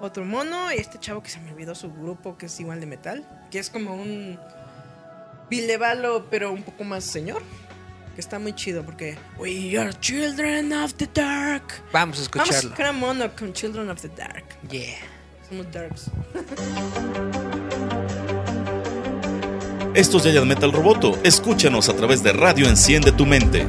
otro 0.00 0.24
mono, 0.24 0.72
y 0.72 0.76
este 0.76 0.98
chavo 0.98 1.22
que 1.22 1.30
se 1.30 1.38
me 1.40 1.52
olvidó 1.52 1.74
su 1.74 1.92
grupo, 1.92 2.36
que 2.38 2.46
es 2.46 2.60
igual 2.60 2.80
de 2.80 2.86
metal, 2.86 3.24
que 3.50 3.58
es 3.58 3.70
como 3.70 3.94
un 3.94 4.38
bilevalo, 5.48 6.26
pero 6.30 6.52
un 6.52 6.62
poco 6.62 6.84
más 6.84 7.04
señor. 7.04 7.42
Que 8.14 8.20
está 8.20 8.38
muy 8.40 8.52
chido 8.54 8.82
porque 8.82 9.16
We 9.38 9.78
are 9.78 9.92
children 10.00 10.72
of 10.72 10.94
the 10.94 11.08
dark. 11.14 11.62
Vamos 11.92 11.92
a 11.92 11.92
Vamos 11.92 12.18
a 12.18 12.22
escucharlo. 12.22 12.56
escuchar 12.58 12.86
a 12.86 12.92
mono 12.92 13.30
con 13.38 13.52
Children 13.52 13.88
of 13.88 14.00
the 14.00 14.08
Dark. 14.08 14.44
Yeah. 14.68 14.96
Somos 15.48 15.70
darks. 15.70 16.10
Esto 19.94 20.16
es 20.18 20.22
Giant 20.24 20.46
Metal 20.46 20.72
Roboto. 20.72 21.18
Escúchanos 21.22 21.88
a 21.88 21.94
través 21.94 22.22
de 22.22 22.32
Radio 22.32 22.68
Enciende 22.68 23.12
tu 23.12 23.26
Mente. 23.26 23.66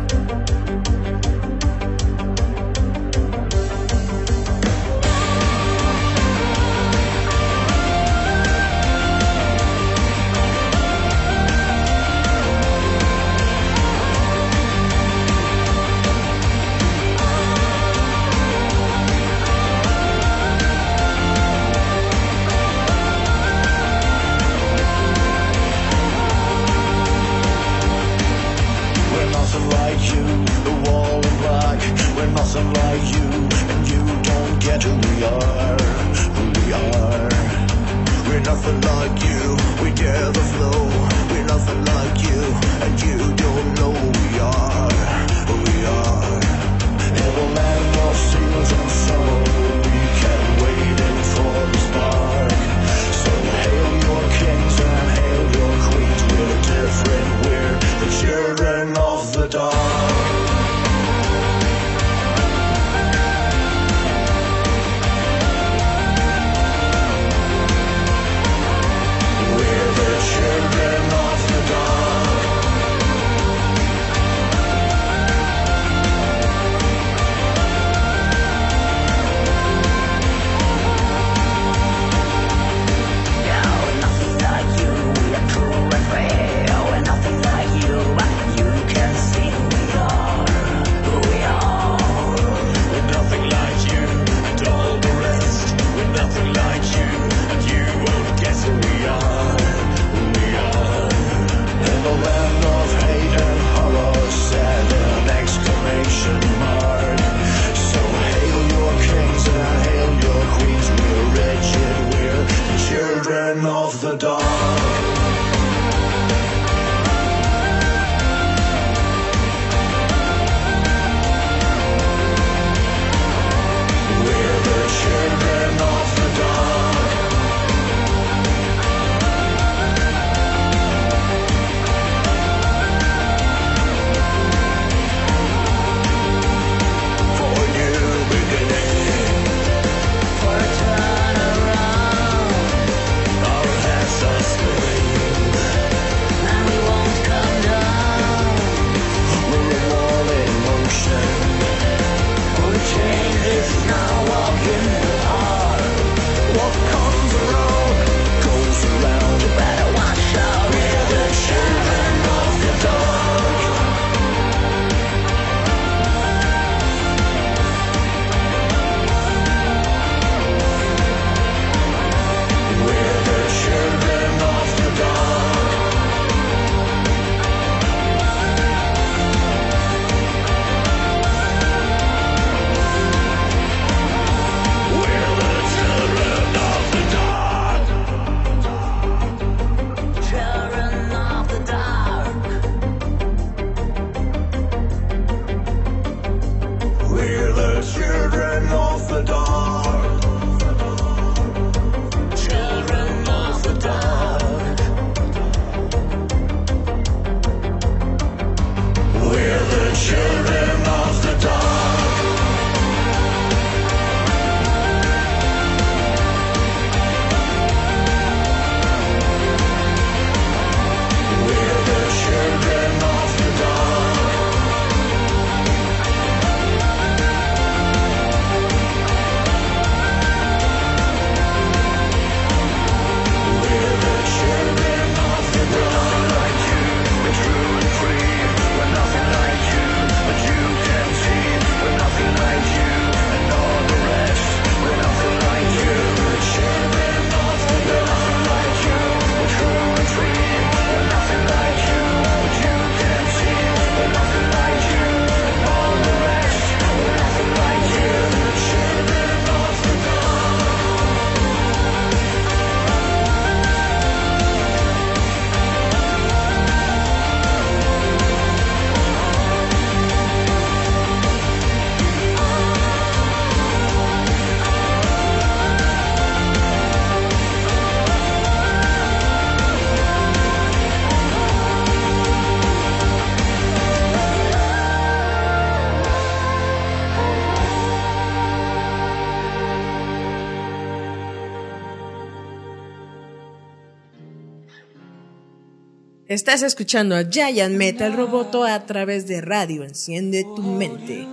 Estás 296.31 296.63
escuchando 296.63 297.13
a 297.17 297.29
Giant 297.29 297.75
Metal 297.75 298.13
Roboto 298.13 298.63
a 298.63 298.85
través 298.85 299.27
de 299.27 299.41
radio. 299.41 299.83
Enciende 299.83 300.45
tu 300.55 300.61
mente. 300.61 301.27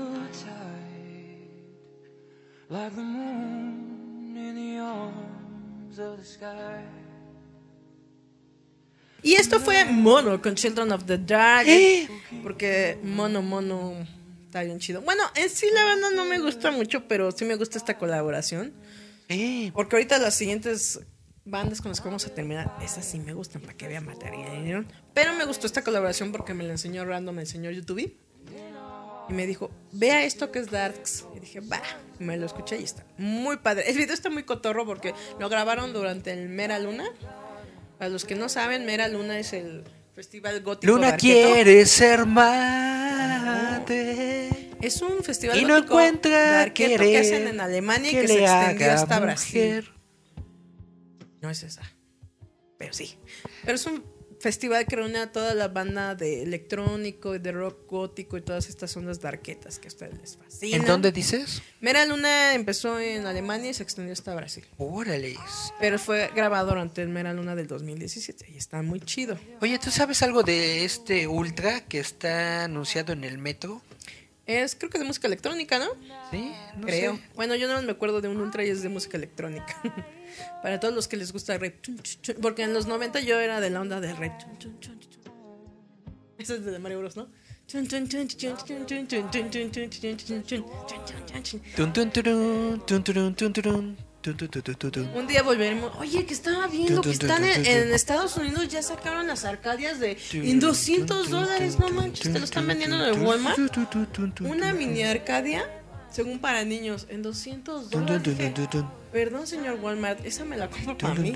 like 2.68 2.96
the 2.96 3.02
moon 3.02 4.36
in 4.36 4.56
the 4.56 4.80
arms 4.80 6.00
of 6.00 6.18
the 6.18 6.24
sky. 6.24 6.82
Y 9.22 9.34
esto 9.34 9.60
fue 9.60 9.84
Mono 9.84 10.42
con 10.42 10.56
Children 10.56 10.90
of 10.90 11.04
the 11.04 11.16
Dark. 11.16 11.68
Porque 12.42 12.98
Mono 13.04 13.40
Mono 13.40 14.04
está 14.46 14.64
bien 14.64 14.80
chido. 14.80 15.00
Bueno, 15.02 15.22
en 15.36 15.48
sí 15.48 15.66
la 15.72 15.84
banda 15.84 16.10
no 16.10 16.24
me 16.24 16.40
gusta 16.40 16.72
mucho, 16.72 17.06
pero 17.06 17.30
sí 17.30 17.44
me 17.44 17.54
gusta 17.54 17.78
esta 17.78 17.96
colaboración. 17.98 18.72
Eh, 19.28 19.70
Porque 19.74 19.94
ahorita 19.94 20.18
las 20.18 20.34
siguientes 20.34 20.98
bandas 21.50 21.80
con 21.80 21.90
las 21.90 22.00
que 22.00 22.06
vamos 22.06 22.26
a 22.26 22.34
terminar, 22.34 22.76
esas 22.82 23.04
sí 23.04 23.18
me 23.18 23.32
gustan, 23.32 23.62
para 23.62 23.74
que 23.74 23.88
vean 23.88 24.06
materia. 24.06 24.84
Pero 25.14 25.34
me 25.34 25.44
gustó 25.44 25.66
esta 25.66 25.82
colaboración 25.82 26.32
porque 26.32 26.54
me 26.54 26.64
la 26.64 26.72
enseñó 26.72 27.04
Random, 27.04 27.34
me 27.34 27.42
enseñó 27.42 27.70
YouTube. 27.70 28.14
Y 29.28 29.32
me 29.34 29.46
dijo, 29.46 29.70
vea 29.92 30.24
esto 30.24 30.50
que 30.50 30.58
es 30.58 30.70
Darks. 30.70 31.26
Y 31.36 31.40
dije, 31.40 31.60
va, 31.60 31.82
me 32.18 32.38
lo 32.38 32.46
escuché 32.46 32.80
y 32.80 32.84
está 32.84 33.04
muy 33.18 33.58
padre. 33.58 33.90
El 33.90 33.98
video 33.98 34.14
está 34.14 34.30
muy 34.30 34.44
cotorro 34.44 34.86
porque 34.86 35.12
lo 35.38 35.50
grabaron 35.50 35.92
durante 35.92 36.32
el 36.32 36.48
Mera 36.48 36.78
Luna. 36.78 37.04
Para 37.98 38.08
los 38.08 38.24
que 38.24 38.36
no 38.36 38.48
saben, 38.48 38.86
Mera 38.86 39.06
Luna 39.08 39.38
es 39.38 39.52
el 39.52 39.84
festival 40.14 40.62
gótico. 40.62 40.94
Luna 40.94 41.16
quiere 41.16 41.84
ser 41.84 42.24
mate. 42.24 43.88
Es 44.80 45.02
un 45.02 45.22
festival 45.22 45.58
Y 45.58 45.64
no 45.64 45.74
gótico 45.74 46.00
encuentra 46.00 46.72
que 46.72 47.18
hacen 47.18 47.48
en 47.48 47.60
Alemania 47.60 48.10
y 48.10 48.14
que 48.14 48.20
que, 48.22 48.28
se 48.28 48.44
extendió 48.44 48.92
hasta 48.92 49.20
mujer. 49.20 49.22
Brasil. 49.22 49.97
No 51.40 51.50
es 51.50 51.62
esa. 51.62 51.82
Pero 52.78 52.92
sí. 52.92 53.18
Pero 53.64 53.74
es 53.74 53.86
un 53.86 54.04
festival 54.40 54.86
que 54.86 54.96
reúne 54.96 55.18
a 55.18 55.32
toda 55.32 55.54
la 55.54 55.68
banda 55.68 56.14
de 56.14 56.42
electrónico 56.42 57.34
y 57.34 57.38
de 57.38 57.52
rock 57.52 57.88
gótico 57.88 58.36
y 58.36 58.42
todas 58.42 58.68
estas 58.68 58.96
ondas 58.96 59.20
darketas 59.20 59.78
que 59.78 59.88
a 59.88 59.90
ustedes 59.90 60.18
les 60.18 60.36
fascinan. 60.36 60.80
¿En 60.80 60.86
dónde 60.86 61.12
dices? 61.12 61.62
Mera 61.80 62.04
Luna 62.06 62.54
empezó 62.54 63.00
en 63.00 63.26
Alemania 63.26 63.70
y 63.70 63.74
se 63.74 63.82
extendió 63.82 64.12
hasta 64.12 64.34
Brasil. 64.34 64.64
Órale. 64.76 65.36
Pero 65.80 65.98
fue 65.98 66.30
grabado 66.34 66.68
durante 66.68 67.02
el 67.02 67.08
Mera 67.08 67.32
Luna 67.32 67.54
del 67.56 67.66
2017 67.66 68.46
y 68.52 68.56
está 68.56 68.82
muy 68.82 69.00
chido. 69.00 69.38
Oye, 69.60 69.78
¿tú 69.78 69.90
sabes 69.90 70.22
algo 70.22 70.42
de 70.42 70.84
este 70.84 71.26
Ultra 71.26 71.84
que 71.84 71.98
está 71.98 72.64
anunciado 72.64 73.12
en 73.12 73.24
el 73.24 73.38
metro? 73.38 73.82
Es 74.48 74.74
creo 74.74 74.90
que 74.90 74.98
de 74.98 75.04
música 75.04 75.26
electrónica, 75.26 75.78
¿no? 75.78 75.90
Sí, 76.30 76.52
no 76.78 76.86
Creo. 76.86 77.16
sé. 77.16 77.22
Bueno, 77.36 77.54
yo 77.54 77.68
no 77.68 77.80
me 77.82 77.92
acuerdo 77.92 78.22
de 78.22 78.28
un 78.28 78.40
ultra 78.40 78.64
y 78.64 78.70
es 78.70 78.82
de 78.82 78.88
música 78.88 79.18
electrónica. 79.18 79.80
Para 80.62 80.80
todos 80.80 80.94
los 80.94 81.06
que 81.06 81.18
les 81.18 81.32
gusta 81.32 81.54
el 81.54 81.60
rap. 81.60 81.74
Porque 82.40 82.62
en 82.62 82.72
los 82.72 82.86
90 82.86 83.20
yo 83.20 83.38
era 83.38 83.60
de 83.60 83.68
la 83.68 83.80
onda 83.82 84.00
del 84.00 84.16
rap. 84.16 84.40
Ese 86.38 86.54
es 86.54 86.64
de 86.64 86.78
Mario 86.78 87.00
Bros, 87.00 87.16
¿no? 87.16 87.28
Un 95.14 95.26
día 95.26 95.42
volveremos. 95.42 95.92
Oye, 95.98 96.26
que 96.26 96.34
estaba 96.34 96.66
viendo 96.66 97.02
que 97.02 97.10
están 97.10 97.44
en, 97.44 97.92
Estados 97.92 98.36
Unidos 98.36 98.68
ya 98.68 98.82
sacaron 98.82 99.26
las 99.26 99.44
arcadias 99.44 99.98
de 100.00 100.18
en 100.32 100.60
200 100.60 101.30
dólares. 101.30 101.78
No 101.78 101.88
manches, 101.90 102.32
te 102.32 102.38
lo 102.38 102.44
están 102.44 102.66
vendiendo 102.66 102.96
en 102.96 103.14
el 103.14 103.26
Walmart. 103.26 103.58
Una 104.40 104.72
mini 104.72 105.02
arcadia, 105.02 105.64
según 106.10 106.38
para 106.38 106.64
niños, 106.64 107.06
en 107.08 107.22
200 107.22 107.90
dólares. 107.90 108.36
Perdón, 109.12 109.46
señor 109.46 109.78
Walmart, 109.80 110.24
esa 110.24 110.44
me 110.44 110.56
la 110.56 110.68
compro 110.68 110.98
para 110.98 111.14
mí. 111.14 111.32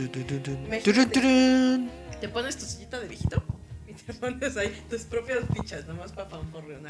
Te 2.21 2.29
pones 2.29 2.57
tu 2.57 2.65
sillita 2.67 3.01
de 3.01 3.09
viejito 3.09 3.43
y 3.89 3.95
te 3.95 4.15
pones 4.15 4.57
ahí 4.57 4.73
tus 4.89 5.03
propias 5.03 5.41
fichas, 5.53 5.87
nomás 5.87 6.13
para 6.13 6.39
un 6.39 6.51
correo. 6.51 6.81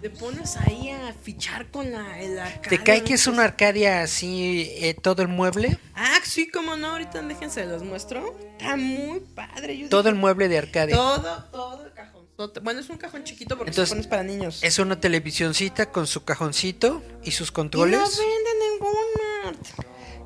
Te 0.00 0.10
pones 0.10 0.56
ahí 0.56 0.90
a 0.90 1.12
fichar 1.12 1.70
con 1.70 1.90
la 1.92 2.18
el 2.20 2.38
arcadia, 2.38 2.68
¿Te 2.68 2.82
cae 2.82 2.98
¿no? 3.00 3.04
que 3.04 3.14
es 3.14 3.26
una 3.26 3.44
Arcadia 3.44 4.02
así, 4.02 4.70
eh, 4.76 4.94
todo 4.94 5.22
el 5.22 5.28
mueble? 5.28 5.78
Ah, 5.94 6.18
sí, 6.24 6.48
como 6.50 6.76
no, 6.76 6.88
ahorita 6.92 7.22
déjense 7.22 7.64
los 7.66 7.82
muestro. 7.82 8.36
Está 8.58 8.76
muy 8.76 9.20
padre. 9.20 9.76
Yo 9.78 9.88
Todo 9.88 10.02
dije, 10.02 10.10
el 10.10 10.14
mueble 10.16 10.48
de 10.48 10.58
Arcadia. 10.58 10.96
Todo, 10.96 11.44
todo 11.52 11.84
el 11.86 11.92
cajonzote. 11.92 12.60
Bueno, 12.60 12.80
es 12.80 12.88
un 12.88 12.96
cajón 12.98 13.24
chiquito 13.24 13.56
porque 13.56 13.70
Entonces, 13.70 13.88
se 13.90 13.94
pones 13.96 14.06
para 14.08 14.22
niños. 14.22 14.62
Es 14.62 14.78
una 14.78 14.98
televisioncita 15.00 15.90
con 15.92 16.06
su 16.06 16.24
cajoncito 16.24 17.02
y 17.22 17.30
sus 17.32 17.48
Y 17.50 17.52
controles. 17.52 17.98
lo 18.00 18.06
venden 18.06 18.56
en 18.72 18.82
Walmart. 18.82 19.66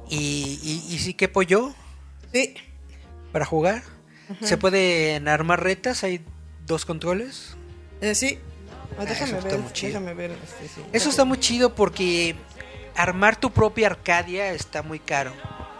Y, 0.09 0.61
y, 0.63 0.95
y 0.95 0.99
sí 0.99 1.15
que 1.15 1.29
pollo 1.29 1.75
Sí. 2.33 2.55
para 3.33 3.45
jugar. 3.45 3.83
Se 4.43 4.57
pueden 4.57 5.27
armar 5.27 5.63
retas, 5.63 6.05
hay 6.05 6.21
dos 6.67 6.85
controles. 6.85 7.57
Eh, 8.01 8.15
sí. 8.15 8.39
Ah, 8.99 9.05
déjame 9.05 9.31
eso 9.31 9.37
está 9.39 9.49
ver, 9.51 9.59
muy 9.61 9.73
chido. 9.73 9.89
déjame 9.89 10.15
ver. 10.15 10.31
este, 10.33 10.69
sí. 10.69 10.83
Eso 10.93 11.09
está 11.11 11.25
muy 11.25 11.39
chido 11.39 11.75
porque 11.75 12.37
armar 12.97 13.37
tu 13.37 13.51
propia 13.51 13.87
Arcadia 13.89 14.53
está 14.53 14.83
muy 14.83 14.99
caro. 14.99 15.33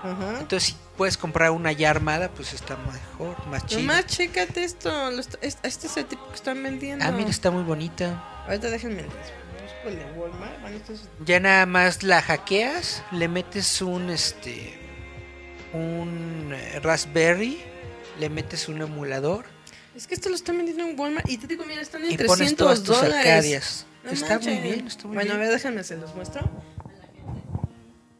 Ajá. 0.03 0.39
Entonces, 0.41 0.71
si 0.71 0.77
puedes 0.97 1.19
comprar 1.19 1.51
una 1.51 1.73
ya 1.73 1.91
armada, 1.91 2.31
pues 2.31 2.53
está 2.55 2.77
mejor, 2.77 3.47
más 3.49 3.67
chido. 3.67 3.81
Nomás 3.83 4.07
chécate 4.07 4.65
esto. 4.65 4.91
Este 5.43 5.67
es 5.87 5.97
el 5.97 6.07
tipo 6.07 6.27
que 6.29 6.35
están 6.37 6.63
vendiendo. 6.63 7.05
Ah, 7.05 7.11
mira, 7.11 7.29
está 7.31 7.51
muy 7.51 7.63
bonita. 7.65 8.45
Ahorita 8.47 8.71
déjenme. 8.71 9.03
Busco 9.03 9.89
el 9.89 9.97
de 9.99 10.05
Walmart. 10.13 10.61
Bueno, 10.63 10.77
esto 10.77 10.93
es- 10.95 11.09
Ya 11.27 11.39
nada 11.41 11.67
más 11.67 12.03
la 12.03 12.23
hackeas, 12.23 13.03
le 13.13 13.29
metes 13.29 13.83
un 13.83 14.09
este 14.09 14.79
un 15.73 16.53
eh, 16.55 16.81
Raspberry, 16.81 17.61
le 18.19 18.29
metes 18.31 18.69
un 18.69 18.81
emulador 18.83 19.45
Es 19.95 20.07
que 20.07 20.15
esto 20.15 20.29
lo 20.29 20.35
están 20.35 20.57
vendiendo 20.57 20.85
en 20.85 20.99
Walmart. 20.99 21.29
Y 21.29 21.37
te 21.37 21.47
digo, 21.47 21.65
mira, 21.67 21.81
están 21.83 22.05
en 22.05 22.13
y 22.13 22.17
300 22.17 22.67
pones 22.67 22.83
tus 22.83 22.97
dólares. 22.97 23.27
Arcadias. 23.27 23.87
No 24.05 24.11
está 24.13 24.39
muy 24.39 24.57
bien, 24.59 24.87
está 24.87 25.07
muy 25.07 25.17
bueno, 25.17 25.31
bien. 25.33 25.37
a 25.37 25.39
ver, 25.45 25.53
déjenme, 25.53 25.85
se 25.85 25.97
los 25.97 26.15
muestro. 26.15 26.49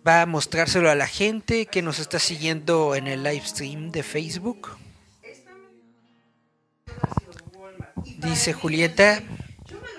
Va 0.07 0.23
a 0.23 0.27
mostrárselo 0.27 0.91
a 0.91 0.95
la 0.95 1.07
gente 1.07 1.67
que 1.67 1.83
nos 1.83 1.99
está 1.99 2.19
siguiendo 2.19 2.95
en 2.95 3.07
el 3.07 3.23
live 3.23 3.43
stream 3.47 3.91
de 3.91 4.03
Facebook. 4.03 4.71
Dice 8.19 8.53
Julieta 8.53 9.23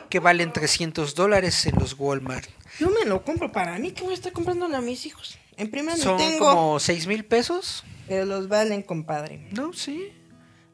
que 0.10 0.20
valen 0.20 0.52
300 0.52 1.16
dólares 1.16 1.66
en 1.66 1.76
los 1.80 1.96
Walmart. 1.98 2.50
Yo 2.80 2.90
me 2.90 3.06
lo 3.06 3.24
compro 3.24 3.52
para 3.52 3.78
mí, 3.80 3.92
que 3.92 4.04
voy 4.04 4.12
a 4.12 4.16
estar 4.16 4.34
comprándolo 4.34 4.76
a 4.76 4.82
mis 4.82 5.06
hijos. 5.06 5.38
En 5.58 5.72
primera 5.72 5.98
Son 5.98 6.18
tengo. 6.18 6.50
como 6.54 6.80
6 6.80 7.08
mil 7.08 7.26
pesos. 7.26 7.84
Pero 8.08 8.26
los 8.26 8.48
valen, 8.48 8.82
compadre. 8.82 9.48
No, 9.52 9.74
sí. 9.74 10.12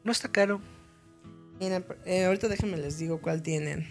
No 0.03 0.11
está 0.11 0.30
caro. 0.32 0.61
Eh, 1.60 2.26
ahorita 2.26 2.48
déjenme 2.48 2.78
les 2.78 2.98
digo 2.98 3.20
cuál 3.22 3.42
tienen. 3.42 3.88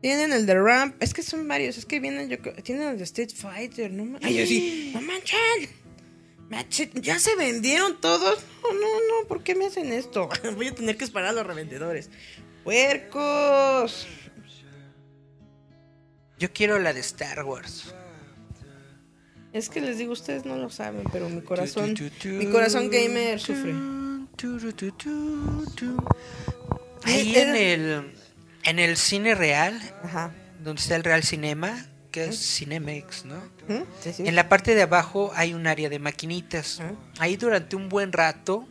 Tienen 0.00 0.32
el 0.32 0.46
de 0.46 0.54
Ramp. 0.54 0.94
Es 1.02 1.12
que 1.12 1.22
son 1.22 1.46
varios. 1.46 1.76
Es 1.76 1.84
que 1.86 2.00
vienen. 2.00 2.28
Yo, 2.30 2.38
tienen 2.62 2.88
el 2.88 2.98
de 2.98 3.04
Street 3.04 3.30
Fighter. 3.34 3.90
No, 3.92 4.04
ma- 4.04 4.18
Ay, 4.22 4.36
yo 4.38 4.46
sí. 4.46 4.90
No 4.94 5.00
manchen. 5.02 5.68
Ya 7.02 7.18
se 7.18 7.36
vendieron 7.36 8.00
todos. 8.00 8.42
No, 8.62 8.72
no, 8.72 8.80
no. 9.22 9.28
¿Por 9.28 9.42
qué 9.42 9.54
me 9.54 9.66
hacen 9.66 9.92
esto? 9.92 10.28
Voy 10.56 10.68
a 10.68 10.74
tener 10.74 10.96
que 10.96 11.04
esperar 11.04 11.28
a 11.28 11.32
los 11.32 11.46
revendedores. 11.46 12.10
Puercos. 12.64 14.06
Yo 16.38 16.52
quiero 16.52 16.78
la 16.78 16.92
de 16.92 17.00
Star 17.00 17.44
Wars. 17.44 17.94
Es 19.52 19.68
que 19.68 19.80
les 19.80 19.98
digo, 19.98 20.12
ustedes 20.12 20.44
no 20.44 20.56
lo 20.56 20.70
saben, 20.70 21.02
pero 21.12 21.28
mi 21.28 21.42
corazón. 21.42 21.94
Mi 22.24 22.46
corazón 22.46 22.88
gamer 22.88 23.38
sufre. 23.40 23.74
Ahí 27.04 27.36
en 27.36 27.56
el 27.56 28.14
en 28.64 28.78
el 28.78 28.96
cine 28.96 29.34
real, 29.34 29.80
Ajá. 30.04 30.32
donde 30.62 30.80
está 30.82 30.96
el 30.96 31.02
Real 31.04 31.22
Cinema, 31.22 31.86
que 32.10 32.26
es 32.26 32.38
Cinemex, 32.56 33.24
¿no? 33.24 33.40
Sí, 34.02 34.12
sí. 34.12 34.22
En 34.26 34.34
la 34.34 34.48
parte 34.48 34.74
de 34.74 34.82
abajo 34.82 35.32
hay 35.34 35.54
un 35.54 35.66
área 35.66 35.88
de 35.88 35.98
maquinitas. 35.98 36.80
Ah. 36.80 36.92
Ahí 37.18 37.36
durante 37.36 37.76
un 37.76 37.88
buen 37.88 38.12
rato, 38.12 38.66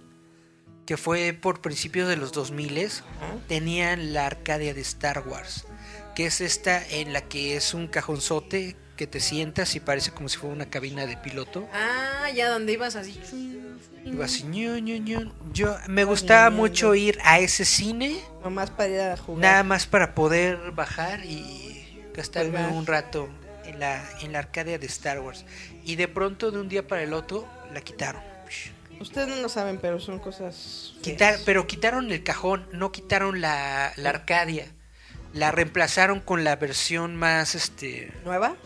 que 0.85 0.97
fue 0.97 1.33
por 1.33 1.61
principios 1.61 2.07
de 2.07 2.17
los 2.17 2.31
2000, 2.33 3.01
Ah. 3.21 3.35
tenían 3.47 4.13
la 4.13 4.25
Arcadia 4.27 4.73
de 4.73 4.81
Star 4.81 5.23
Wars, 5.27 5.65
que 6.15 6.25
es 6.27 6.39
esta 6.41 6.85
en 6.87 7.13
la 7.13 7.21
que 7.21 7.55
es 7.55 7.73
un 7.73 7.87
cajonzote 7.87 8.75
que 8.99 9.07
te 9.07 9.21
sientas 9.21 9.77
y 9.77 9.79
parece 9.79 10.11
como 10.11 10.27
si 10.27 10.37
fuera 10.37 10.53
una 10.53 10.69
cabina 10.69 11.05
de 11.05 11.15
piloto. 11.15 11.65
Ah, 11.73 12.29
ya 12.35 12.49
donde 12.49 12.73
ibas 12.73 12.97
así. 12.97 13.17
Vas 14.07 14.33
así, 14.33 14.43
ñu, 14.43 14.77
ñu, 14.77 14.97
ñu. 14.97 15.31
Yo 15.53 15.73
me 15.87 16.03
gustaba 16.03 16.49
mucho 16.49 16.93
ir 16.95 17.17
a 17.23 17.39
ese 17.39 17.63
cine, 17.63 18.19
Nomás 18.43 18.71
para 18.71 18.89
ir 18.89 18.99
a 18.99 19.15
jugar. 19.15 19.41
nada 19.41 19.63
más 19.63 19.87
para 19.87 20.13
poder 20.13 20.71
bajar 20.71 21.23
y 21.23 22.11
gastarme 22.13 22.67
un 22.67 22.85
rato 22.85 23.29
en 23.63 23.79
la, 23.79 24.03
en 24.19 24.33
la 24.33 24.39
Arcadia 24.39 24.77
de 24.77 24.87
Star 24.87 25.21
Wars. 25.21 25.45
Y 25.85 25.95
de 25.95 26.09
pronto, 26.09 26.51
de 26.51 26.59
un 26.59 26.67
día 26.67 26.85
para 26.85 27.01
el 27.01 27.13
otro, 27.13 27.47
la 27.73 27.79
quitaron. 27.79 28.21
Ustedes 28.99 29.29
no 29.29 29.37
lo 29.37 29.47
saben, 29.47 29.77
pero 29.77 30.01
son 30.01 30.19
cosas. 30.19 30.95
Quitar, 31.01 31.37
pero 31.45 31.67
quitaron 31.67 32.11
el 32.11 32.21
cajón, 32.25 32.67
no 32.73 32.91
quitaron 32.91 33.39
la, 33.39 33.93
la 33.95 34.09
Arcadia. 34.09 34.65
La 35.33 35.51
reemplazaron 35.51 36.19
con 36.19 36.43
la 36.43 36.57
versión 36.57 37.15
más, 37.15 37.55
este, 37.55 38.11
¿Nueva? 38.25 38.57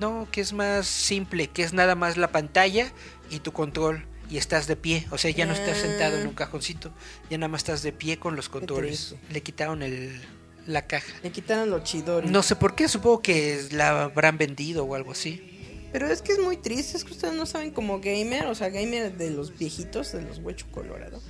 No, 0.00 0.26
que 0.32 0.40
es 0.40 0.52
más 0.52 0.86
simple, 0.86 1.46
que 1.48 1.62
es 1.62 1.72
nada 1.72 1.94
más 1.94 2.16
la 2.16 2.32
pantalla 2.32 2.90
y 3.30 3.38
tu 3.40 3.52
control. 3.52 4.04
y 4.30 4.36
estás 4.36 4.68
de 4.68 4.76
pie, 4.76 5.08
o 5.10 5.18
sea, 5.18 5.32
ya 5.32 5.44
no 5.44 5.52
estás 5.52 5.78
Ah. 5.78 5.80
sentado 5.82 6.16
en 6.16 6.24
un 6.28 6.34
cajoncito, 6.34 6.92
ya 7.28 7.36
nada 7.36 7.48
más 7.48 7.62
estás 7.62 7.82
de 7.82 7.90
pie 7.92 8.16
con 8.20 8.36
los 8.36 8.48
controles. 8.48 9.16
Le 9.32 9.42
quitaron 9.42 9.82
el, 9.82 10.20
la 10.68 10.86
caja. 10.86 11.12
Le 11.24 11.32
quitaron 11.32 11.68
lo 11.68 11.80
chidori. 11.82 12.28
No 12.28 12.44
sé 12.44 12.54
por 12.54 12.76
qué, 12.76 12.86
supongo 12.86 13.22
que 13.22 13.60
la 13.72 14.04
habrán 14.04 14.38
vendido 14.38 14.84
o 14.84 14.94
algo 14.94 15.10
así. 15.10 15.88
Pero 15.92 16.06
es 16.06 16.22
que 16.22 16.30
es 16.30 16.38
muy 16.38 16.56
triste, 16.56 16.96
es 16.96 17.02
que 17.02 17.10
ustedes 17.10 17.34
no 17.34 17.44
saben 17.44 17.72
como 17.72 17.98
gamer, 18.00 18.46
o 18.46 18.54
sea, 18.54 18.68
gamer 18.68 19.16
de 19.16 19.30
los 19.30 19.58
viejitos, 19.58 20.12
de 20.12 20.22
los 20.22 20.38
huecho 20.38 20.66
colorado. 20.70 21.20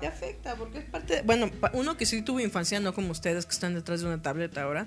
Te 0.00 0.06
afecta, 0.06 0.56
porque 0.56 0.78
es 0.78 0.84
parte... 0.86 1.20
bueno, 1.26 1.50
pa- 1.50 1.72
uno 1.74 1.98
que 1.98 2.06
sí 2.06 2.22
tuvo 2.22 2.40
infancia, 2.40 2.80
no 2.80 2.94
como 2.94 3.12
ustedes 3.12 3.44
que 3.44 3.52
están 3.52 3.74
detrás 3.74 4.00
de 4.00 4.06
una 4.06 4.22
tableta 4.22 4.62
ahora. 4.62 4.86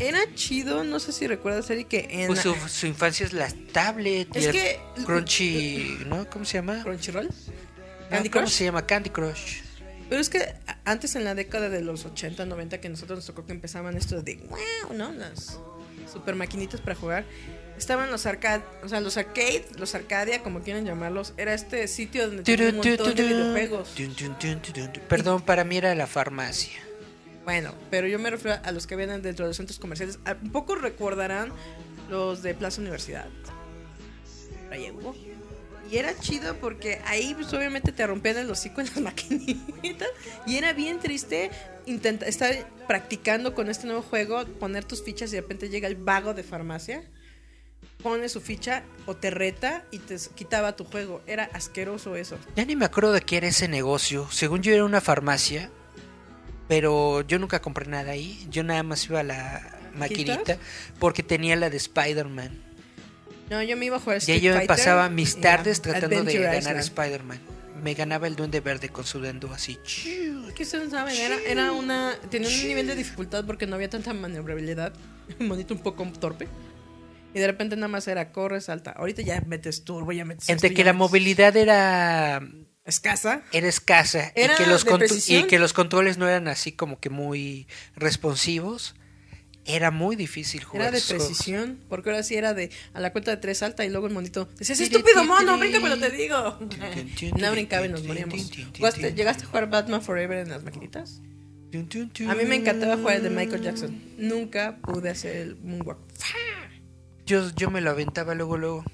Era 0.00 0.20
chido, 0.34 0.82
no 0.84 0.98
sé 0.98 1.12
si 1.12 1.26
recuerdas, 1.26 1.70
Eri, 1.70 1.84
que 1.84 2.08
en... 2.10 2.26
Pues 2.26 2.40
su, 2.40 2.54
su 2.68 2.86
infancia 2.86 3.24
es 3.26 3.32
la 3.32 3.48
tablet 3.72 4.28
y 4.34 4.38
Es 4.38 4.46
el 4.46 4.52
que- 4.52 4.80
Crunchy, 5.04 5.98
¿no? 6.06 6.28
¿Cómo 6.28 6.44
se 6.44 6.54
llama? 6.58 6.82
Crunchyroll. 6.82 7.26
No, 7.28 8.10
Candy 8.10 8.28
¿Cómo 8.28 8.44
Crush. 8.44 8.52
se 8.54 8.64
llama? 8.64 8.86
Candy 8.86 9.10
Crush. 9.10 9.60
Pero 10.08 10.20
es 10.20 10.28
que 10.28 10.54
antes 10.84 11.14
en 11.16 11.24
la 11.24 11.34
década 11.34 11.68
de 11.68 11.80
los 11.80 12.04
80, 12.04 12.44
90, 12.44 12.80
que 12.80 12.88
nosotros 12.88 13.18
nos 13.18 13.26
tocó 13.26 13.46
que 13.46 13.52
empezaban 13.52 13.96
esto 13.96 14.20
de 14.22 14.36
wow, 14.48 14.94
¿no? 14.96 15.12
Las 15.12 15.58
super 16.12 16.34
maquinitas 16.34 16.80
para 16.80 16.94
jugar. 16.94 17.24
Estaban 17.78 18.10
los 18.10 18.24
arcade, 18.26 18.62
o 18.84 18.88
sea, 18.88 19.00
los 19.00 19.16
arcade, 19.16 19.64
los 19.78 19.94
arcadia, 19.94 20.42
como 20.42 20.60
quieran 20.60 20.84
llamarlos. 20.84 21.32
Era 21.36 21.54
este 21.54 21.88
sitio 21.88 22.26
donde 22.28 22.42
tenía 22.44 22.68
un 22.68 22.76
montón 22.76 23.14
de 23.14 23.22
videojuegos. 23.22 23.88
Perdón, 25.08 25.42
para 25.42 25.64
mí 25.64 25.76
era 25.78 25.94
la 25.94 26.06
farmacia. 26.06 26.78
Bueno, 27.44 27.74
pero 27.90 28.06
yo 28.06 28.18
me 28.18 28.30
refiero 28.30 28.58
a 28.64 28.72
los 28.72 28.86
que 28.86 28.96
vienen 28.96 29.20
dentro 29.22 29.44
de 29.44 29.50
los 29.50 29.56
centros 29.56 29.78
comerciales. 29.78 30.18
A- 30.24 30.36
Un 30.42 30.50
poco 30.50 30.74
recordarán 30.76 31.52
los 32.10 32.42
de 32.42 32.54
Plaza 32.54 32.80
Universidad. 32.80 33.26
Hubo. 34.92 35.14
Y 35.90 35.98
era 35.98 36.18
chido 36.18 36.56
porque 36.56 37.00
ahí 37.06 37.34
pues, 37.34 37.52
obviamente 37.52 37.92
te 37.92 38.04
rompían 38.06 38.38
el 38.38 38.50
hocico 38.50 38.80
en 38.80 38.88
las 38.88 39.00
maquinitas. 39.00 40.08
Y 40.46 40.56
era 40.56 40.72
bien 40.72 40.98
triste 40.98 41.50
intenta- 41.86 42.26
estar 42.26 42.52
practicando 42.88 43.54
con 43.54 43.68
este 43.70 43.86
nuevo 43.86 44.02
juego, 44.02 44.44
poner 44.58 44.84
tus 44.84 45.04
fichas 45.04 45.30
y 45.30 45.36
de 45.36 45.42
repente 45.42 45.68
llega 45.68 45.86
el 45.86 45.96
vago 45.96 46.34
de 46.34 46.42
farmacia, 46.42 47.02
pone 48.02 48.28
su 48.28 48.40
ficha 48.40 48.82
o 49.06 49.14
te 49.14 49.30
reta 49.30 49.84
y 49.90 49.98
te 49.98 50.16
quitaba 50.34 50.74
tu 50.74 50.84
juego. 50.84 51.20
Era 51.26 51.44
asqueroso 51.52 52.16
eso. 52.16 52.36
Ya 52.56 52.64
ni 52.64 52.74
me 52.74 52.86
acuerdo 52.86 53.12
de 53.12 53.20
qué 53.20 53.36
era 53.36 53.46
ese 53.48 53.68
negocio. 53.68 54.26
Según 54.30 54.62
yo 54.62 54.72
era 54.72 54.84
una 54.84 55.00
farmacia, 55.02 55.70
pero 56.68 57.22
yo 57.22 57.38
nunca 57.38 57.60
compré 57.60 57.86
nada 57.86 58.12
ahí. 58.12 58.46
Yo 58.50 58.62
nada 58.62 58.82
más 58.82 59.04
iba 59.06 59.20
a 59.20 59.24
la 59.24 59.78
maquinita 59.94 60.58
porque 60.98 61.22
tenía 61.22 61.56
la 61.56 61.70
de 61.70 61.76
Spider-Man. 61.76 62.62
No, 63.50 63.62
yo 63.62 63.76
me 63.76 63.84
iba 63.86 63.96
a 63.96 64.00
jugar 64.00 64.16
Y 64.16 64.18
Street 64.20 64.36
ahí 64.36 64.42
yo 64.42 64.54
me 64.56 64.66
pasaba 64.66 65.08
mis 65.10 65.36
y 65.36 65.40
tardes 65.40 65.82
tratando 65.82 66.24
de 66.24 66.38
ganar. 66.38 66.76
Spider-Man. 66.76 67.38
Me 67.82 67.92
ganaba 67.92 68.26
el 68.26 68.34
duende 68.36 68.60
verde 68.60 68.88
con 68.88 69.04
su 69.04 69.20
dendo 69.20 69.52
así. 69.52 69.78
Que 70.54 70.62
ustedes 70.62 70.84
no 70.84 70.90
saben, 70.90 71.14
era, 71.16 71.36
era 71.46 71.72
una. 71.72 72.14
Tenía 72.30 72.48
un 72.48 72.66
nivel 72.66 72.86
de 72.86 72.96
dificultad 72.96 73.44
porque 73.44 73.66
no 73.66 73.74
había 73.74 73.90
tanta 73.90 74.14
maniobrabilidad. 74.14 74.92
Un 75.40 75.48
monito 75.48 75.72
un 75.74 75.80
poco 75.80 76.06
torpe. 76.20 76.48
Y 77.34 77.38
de 77.40 77.46
repente 77.46 77.76
nada 77.76 77.88
más 77.88 78.06
era 78.08 78.30
corre, 78.30 78.60
salta. 78.60 78.92
Ahorita 78.92 79.22
ya 79.22 79.40
metes 79.46 79.84
turbo, 79.84 80.12
ya 80.12 80.24
metes. 80.24 80.48
Entre 80.48 80.68
esto, 80.68 80.76
que 80.76 80.84
la 80.84 80.92
metes- 80.92 80.98
movilidad 80.98 81.56
era 81.56 82.40
Escasa. 82.84 83.42
era 83.52 83.66
escasa 83.68 84.30
Era 84.34 84.54
y, 84.54 84.56
que 84.58 84.66
los 84.66 84.84
y 85.28 85.42
que 85.44 85.58
los 85.58 85.72
controles 85.72 86.18
no 86.18 86.28
eran 86.28 86.48
así 86.48 86.72
como 86.72 87.00
que 87.00 87.08
muy 87.10 87.66
responsivos, 87.96 88.94
era 89.64 89.90
muy 89.90 90.16
difícil 90.16 90.62
jugar. 90.62 90.88
Era 90.88 90.96
de 90.98 91.00
juegos. 91.00 91.26
precisión. 91.28 91.80
Porque 91.88 92.10
ahora 92.10 92.22
sí 92.22 92.34
era 92.34 92.52
de 92.52 92.70
a 92.92 93.00
la 93.00 93.12
cuenta 93.12 93.30
de 93.30 93.38
tres 93.38 93.58
salta 93.58 93.84
y 93.86 93.88
luego 93.88 94.06
el 94.06 94.12
monito. 94.12 94.48
Decías, 94.58 94.78
estúpido 94.80 95.24
mono, 95.24 95.56
brinca, 95.58 95.78
pero 95.82 95.98
te 95.98 96.10
digo. 96.10 96.58
No 97.38 97.50
brincaba 97.52 97.86
y 97.86 97.88
nos 97.88 98.04
moríamos. 98.04 98.50
¿Jugaste- 98.78 99.14
¿Llegaste 99.14 99.44
a 99.44 99.46
jugar 99.46 99.70
Batman 99.70 100.02
Forever 100.02 100.38
en 100.38 100.50
las 100.50 100.62
maquinitas? 100.62 101.22
A 102.28 102.34
mí 102.34 102.44
me 102.44 102.54
encantaba 102.54 102.96
jugar 102.96 103.16
el 103.16 103.22
de 103.24 103.30
Michael 103.30 103.62
Jackson. 103.62 104.00
Nunca 104.18 104.76
pude 104.82 105.10
hacer 105.10 105.36
el 105.36 105.56
moonwalk. 105.56 105.98
Yo, 107.26 107.50
yo 107.56 107.70
me 107.70 107.80
lo 107.80 107.90
aventaba 107.90 108.34
luego, 108.34 108.56
luego. 108.58 108.84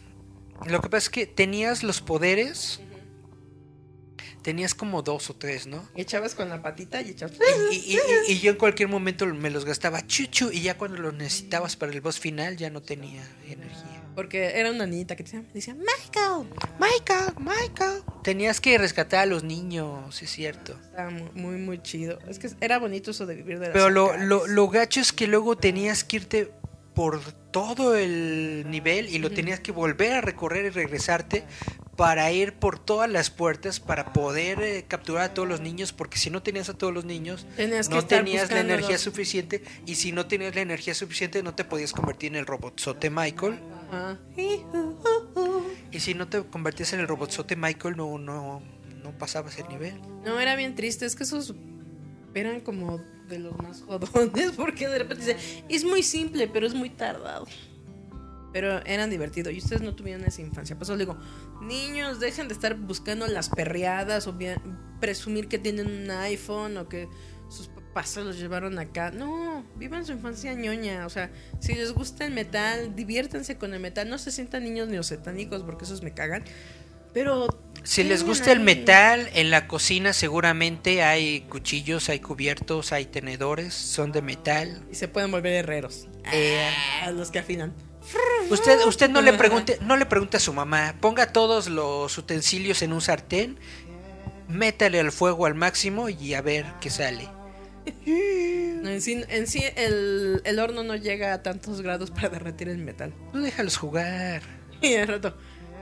Lo 0.67 0.81
que 0.81 0.89
pasa 0.89 1.05
es 1.05 1.11
que 1.11 1.27
tenías 1.27 1.83
los 1.83 2.01
poderes, 2.01 2.81
tenías 4.43 4.75
como 4.75 5.03
dos 5.03 5.31
o 5.31 5.35
tres, 5.37 5.67
¿no? 5.67 5.89
Echabas 5.95 6.35
con 6.35 6.49
la 6.49 6.62
patita 6.62 7.01
y 7.03 7.11
echabas. 7.11 7.37
Y, 7.73 7.77
y- 7.77 7.97
y- 8.29 8.33
y 8.33 8.41
yo 8.41 8.53
en 8.53 8.57
cualquier 8.59 8.89
momento 8.89 9.27
me 9.27 9.51
los 9.51 9.65
gastaba 9.65 10.07
chuchu 10.07 10.51
y 10.53 10.62
ya 10.62 10.77
cuando 10.77 10.99
los 10.99 11.15
necesitabas 11.15 11.77
para 11.77 11.93
el 11.93 12.01
boss 12.01 12.19
final 12.19 12.57
ya 12.57 12.71
no 12.71 12.81
tenía 12.83 13.23
energía. 13.47 14.03
Porque 14.15 14.59
era 14.59 14.71
una 14.73 14.87
niñita 14.87 15.15
que 15.15 15.23
te 15.23 15.37
decía, 15.39 15.45
decía, 15.55 15.75
Michael. 15.77 16.49
Michael, 16.81 17.35
Michael. 17.39 18.03
Tenías 18.25 18.61
que 18.61 18.77
rescatar 18.77 19.21
a 19.21 19.27
los 19.27 19.45
niños, 19.45 20.21
es 20.21 20.31
cierto. 20.31 20.77
Estaba 20.83 21.11
mu- 21.11 21.31
muy, 21.35 21.57
muy 21.57 21.81
chido. 21.81 22.19
Es 22.29 22.39
que 22.41 22.51
era 22.61 22.79
bonito 22.79 23.12
eso 23.12 23.25
de 23.25 23.37
vivir 23.37 23.61
de 23.61 23.67
las 23.67 23.73
Pero 23.73 23.89
lo, 23.89 24.17
lo, 24.17 24.47
lo 24.49 24.69
gacho 24.69 25.01
es 25.01 25.12
que 25.12 25.27
luego 25.29 25.57
tenías 25.57 26.03
que 26.05 26.17
irte 26.17 26.51
por 26.93 27.21
todo 27.53 27.95
el 27.97 28.67
nivel 28.69 29.09
y 29.09 29.19
lo 29.19 29.31
tenías 29.31 29.61
que 29.61 29.71
volver 29.73 30.12
a 30.12 30.21
recorrer 30.21 30.67
y 30.67 30.71
regresarte 30.71 31.45
para 32.01 32.32
ir 32.32 32.55
por 32.55 32.78
todas 32.78 33.10
las 33.10 33.28
puertas 33.28 33.78
para 33.78 34.14
poder 34.14 34.62
eh, 34.62 34.86
capturar 34.89 35.24
a 35.24 35.35
todos 35.35 35.47
los 35.47 35.60
niños 35.60 35.93
porque 35.93 36.16
si 36.16 36.31
no 36.31 36.43
tenías 36.43 36.70
a 36.70 36.74
todos 36.74 36.94
los 36.94 37.05
niños 37.05 37.47
Tenías 37.56 37.90
no 37.90 38.06
tenías 38.06 38.51
la 38.51 38.60
energía 38.60 38.97
suficiente 38.97 39.62
y 39.85 39.97
si 39.97 40.10
no 40.10 40.27
tenías 40.27 40.55
la 40.55 40.62
energía 40.62 40.94
suficiente 40.94 41.43
no 41.43 41.55
te 41.55 41.62
podías 41.64 41.93
convertir 41.93 42.32
en 42.32 42.36
el 42.36 42.47
robotzote 42.47 43.10
Michael 43.10 43.60
y 45.90 46.01
si 46.01 46.14
no 46.14 46.27
te 46.27 46.43
convertías 46.44 46.94
en 46.94 47.01
el 47.01 47.06
robotzote 47.06 47.55
Michael 47.55 47.98
no 47.98 48.16
no 48.16 48.62
no 49.02 49.18
pasabas 49.18 49.59
el 49.59 49.68
nivel 49.68 50.01
No, 50.24 50.40
era 50.40 50.56
bien 50.56 50.74
triste. 50.74 51.05
Es 51.05 51.16
que 51.16 51.24
esos 51.24 51.55
eran 52.35 52.60
como 52.60 52.98
de 53.28 53.39
los 53.39 53.56
más 53.59 53.82
jodones. 53.82 54.52
Porque 54.56 54.89
de 54.89 55.01
repente 55.01 55.24
dice, 55.24 55.64
es 55.68 55.85
muy 55.85 56.02
simple, 56.02 56.48
pero 56.48 56.66
es 56.66 56.74
muy 56.74 56.90
tardado. 56.90 57.47
Pero 58.52 58.85
eran 58.85 59.10
divertidos. 59.10 59.52
Y 59.52 59.59
ustedes 59.59 59.82
no 59.82 59.94
tuvieron 59.94 60.24
esa 60.24 60.40
infancia. 60.43 60.77
Por 60.77 60.85
eso 60.85 60.97
les 60.97 61.06
digo, 61.06 61.18
niños, 61.62 62.18
dejen 62.20 62.48
de 62.48 62.55
estar 62.55 62.74
buscando 62.74 63.27
las 63.27 63.48
perreadas 63.48 64.27
o 64.27 64.32
bien 64.32 64.59
presumir 65.01 65.48
que 65.48 65.59
tienen 65.59 65.86
un 65.86 66.10
iPhone 66.10 66.77
o 66.77 66.89
que 66.89 67.09
sus 67.48 67.68
papás 67.68 68.09
se 68.10 68.22
los 68.22 68.39
llevaron 68.39 68.78
acá. 68.78 69.10
No, 69.10 69.64
vivan 69.77 70.05
su 70.05 70.12
infancia 70.12 70.52
ñoña. 70.55 71.06
O 71.06 71.10
sea, 71.10 71.31
si 71.60 71.74
les 71.74 71.93
gusta 71.93 72.27
el 72.27 72.32
metal, 72.32 72.94
diviértanse 72.97 73.56
con 73.56 73.72
el 73.74 73.81
metal. 73.81 74.09
No 74.09 74.18
se 74.18 74.31
sientan 74.31 74.64
niños 74.64 74.89
neocetánicos 74.89 75.62
porque 75.62 75.85
esos 75.85 76.02
me 76.02 76.12
cagan. 76.12 76.44
Pero 77.12 77.48
Si 77.82 78.05
les 78.05 78.22
gusta 78.22 78.52
el 78.52 78.60
metal, 78.60 79.28
en 79.35 79.51
la 79.51 79.66
cocina 79.66 80.12
seguramente 80.12 81.02
hay 81.02 81.40
cuchillos, 81.43 82.09
hay 82.09 82.20
cubiertos, 82.20 82.93
hay 82.93 83.06
tenedores, 83.06 83.74
son 83.74 84.12
de 84.12 84.22
metal. 84.22 84.82
Y 84.93 84.94
se 84.94 85.09
pueden 85.09 85.31
volver 85.32 85.55
herreros. 85.55 86.06
Eh, 86.32 86.68
Ah, 87.02 87.10
los 87.10 87.31
que 87.32 87.40
afinan. 87.40 87.74
Usted 88.51 88.85
usted 88.87 89.11
no 89.11 89.20
le 89.23 89.32
pregunte, 89.32 89.78
no 89.82 89.97
le 89.97 90.07
pregunte 90.07 90.37
a 90.37 90.41
su 90.41 90.53
mamá, 90.53 90.95
ponga 91.01 91.32
todos 91.32 91.69
los 91.69 92.16
utensilios 92.19 92.82
en 92.82 92.93
un 92.93 93.01
sartén, 93.01 93.59
métale 94.49 95.01
al 95.01 95.12
fuego 95.12 95.47
al 95.47 95.55
máximo 95.55 96.09
y 96.09 96.35
a 96.35 96.43
ver 96.43 96.66
qué 96.81 96.91
sale. 96.91 97.28
En 98.07 99.01
sí, 99.01 99.24
en 99.28 99.47
sí 99.47 99.62
el, 99.77 100.43
el 100.45 100.59
horno 100.59 100.82
no 100.82 100.97
llega 100.97 101.32
a 101.32 101.43
tantos 101.43 101.81
grados 101.82 102.11
para 102.11 102.28
derretir 102.28 102.69
el 102.69 102.78
metal. 102.78 103.12
No 103.32 103.41
déjalos 103.41 103.77
jugar. 103.77 104.43
Y 104.82 104.95
al 104.95 105.09
rato. 105.09 105.37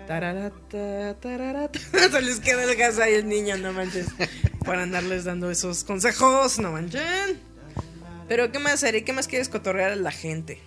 tararata, 0.08 1.14
tararata, 1.20 1.78
Se 2.10 2.20
les 2.20 2.40
queda 2.40 2.64
el 2.64 2.74
gas 2.74 2.98
ahí 2.98 3.14
el 3.14 3.28
niño, 3.28 3.56
no 3.58 3.72
manches. 3.72 4.06
Para 4.64 4.82
andarles 4.82 5.22
dando 5.22 5.50
esos 5.52 5.84
consejos, 5.84 6.58
no 6.58 6.72
manchen. 6.72 7.38
Pero, 8.28 8.50
¿qué 8.50 8.58
más, 8.58 8.82
Ari? 8.82 9.02
¿Qué 9.02 9.12
más 9.12 9.28
quieres 9.28 9.48
cotorrear 9.48 9.92
a 9.92 9.96
la 9.96 10.10
gente? 10.10 10.60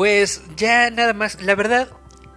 Pues 0.00 0.40
ya 0.56 0.88
nada 0.88 1.12
más, 1.12 1.42
la 1.42 1.54
verdad, 1.54 1.90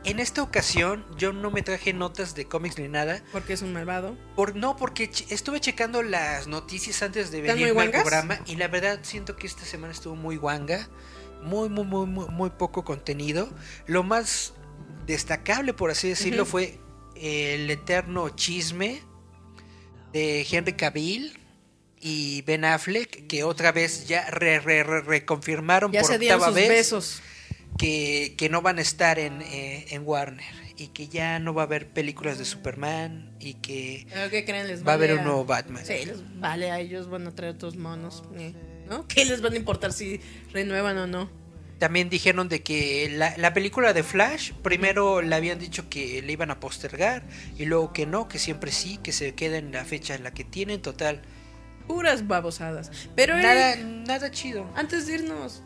en 0.04 0.20
esta 0.20 0.44
ocasión 0.44 1.06
yo 1.18 1.32
no 1.32 1.50
me 1.50 1.62
traje 1.62 1.94
notas 1.94 2.36
de 2.36 2.44
cómics 2.44 2.78
ni 2.78 2.90
nada. 2.90 3.24
Porque 3.32 3.54
es 3.54 3.62
un 3.62 3.72
malvado. 3.72 4.18
Por, 4.36 4.58
no, 4.58 4.76
porque 4.76 5.10
estuve 5.30 5.62
checando 5.62 6.04
las 6.04 6.48
noticias 6.48 7.02
antes 7.04 7.32
de 7.32 7.40
¿Están 7.40 7.56
muy 7.58 7.72
venirme 7.72 7.84
al 7.84 7.92
programa 8.02 8.40
y 8.48 8.58
la 8.58 8.68
verdad 8.68 9.00
siento 9.04 9.38
que 9.38 9.48
esta 9.48 9.64
semana 9.64 9.94
estuvo 9.94 10.18
muy 10.18 10.36
guanga, 10.36 10.90
muy, 11.42 11.70
muy, 11.70 11.86
muy, 11.86 12.06
muy, 12.06 12.28
muy 12.28 12.50
poco 12.50 12.84
contenido. 12.84 13.50
Lo 13.88 14.04
más 14.04 14.52
destacable, 15.06 15.74
por 15.74 15.90
así 15.90 16.10
decirlo, 16.10 16.46
fue 16.46 16.82
el 17.16 17.72
eterno 17.72 18.28
chisme 18.32 19.02
de 20.12 20.46
Henry 20.52 20.74
Cavill 20.74 21.40
y 22.02 22.42
Ben 22.42 22.66
Affleck, 22.66 23.26
que 23.28 23.46
otra 23.46 23.72
vez 23.72 24.06
ya 24.06 24.30
re, 24.32 24.60
re, 24.60 24.84
re- 24.84 25.00
reconfirmaron 25.00 25.94
por 25.94 26.02
octava 26.12 26.50
vez 26.52 26.68
besos. 26.68 27.22
Que, 27.78 28.36
que 28.38 28.50
no 28.50 28.62
van 28.62 28.78
a 28.80 28.82
estar 28.82 29.20
en, 29.20 29.42
eh, 29.42 29.86
en 29.90 30.04
Warner 30.06 30.44
y 30.78 30.88
que 30.88 31.08
ya 31.08 31.40
no 31.40 31.54
va 31.54 31.64
a 31.64 31.66
haber 31.66 31.90
películas 31.90 32.38
de 32.38 32.46
Superman 32.46 33.32
y 33.40 33.56
que 33.56 34.08
¿Qué 34.32 34.44
creen? 34.46 34.68
Les 34.68 34.86
va 34.86 34.92
a 34.92 34.96
haber 34.96 35.10
vale 35.12 35.20
un 35.22 35.26
nuevo 35.26 35.46
Batman. 35.46 35.86
Sí, 35.86 36.06
les 36.06 36.40
vale 36.40 36.72
a 36.72 36.80
ellos, 36.80 37.10
van 37.10 37.28
a 37.28 37.36
traer 37.36 37.56
otros 37.56 37.76
monos. 37.76 38.24
eh, 38.38 38.54
¿No? 38.90 39.08
¿Qué 39.08 39.24
les 39.26 39.42
van 39.42 39.54
a 39.54 39.56
importar 39.56 39.94
si 39.94 40.20
renuevan 40.52 40.98
o 40.98 41.08
no? 41.08 41.44
también 41.80 42.10
dijeron 42.10 42.48
de 42.48 42.62
que 42.64 43.10
la, 43.12 43.36
la 43.36 43.54
película 43.54 43.92
de 43.92 44.04
Flash, 44.04 44.54
primero 44.62 45.22
le 45.22 45.36
habían 45.36 45.60
dicho 45.60 45.90
que 45.90 46.22
le 46.22 46.32
iban 46.32 46.50
a 46.50 46.62
postergar 46.62 47.24
y 47.58 47.66
luego 47.66 47.92
que 47.92 48.06
no, 48.06 48.30
que 48.30 48.40
siempre 48.40 48.72
sí, 48.72 49.00
que 49.04 49.12
se 49.12 49.36
queda 49.36 49.58
en 49.58 49.74
la 49.74 49.84
fecha 49.84 50.16
en 50.16 50.24
la 50.24 50.32
que 50.34 50.46
tienen, 50.46 50.82
total. 50.82 51.24
Puras 51.86 52.26
babosadas. 52.26 52.90
Pero 53.18 53.36
Nada, 53.36 53.74
Eric, 53.74 53.86
nada 53.86 54.32
chido. 54.32 54.70
antes 54.76 55.08
de 55.08 55.16
irnos, 55.16 55.62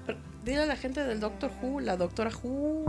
dile 0.48 0.62
a 0.64 0.66
la 0.66 0.76
gente 0.76 1.04
del 1.04 1.20
Doctor 1.20 1.52
Who, 1.62 1.80
la 1.82 1.96
Doctora 1.98 2.32
Who. 2.42 2.86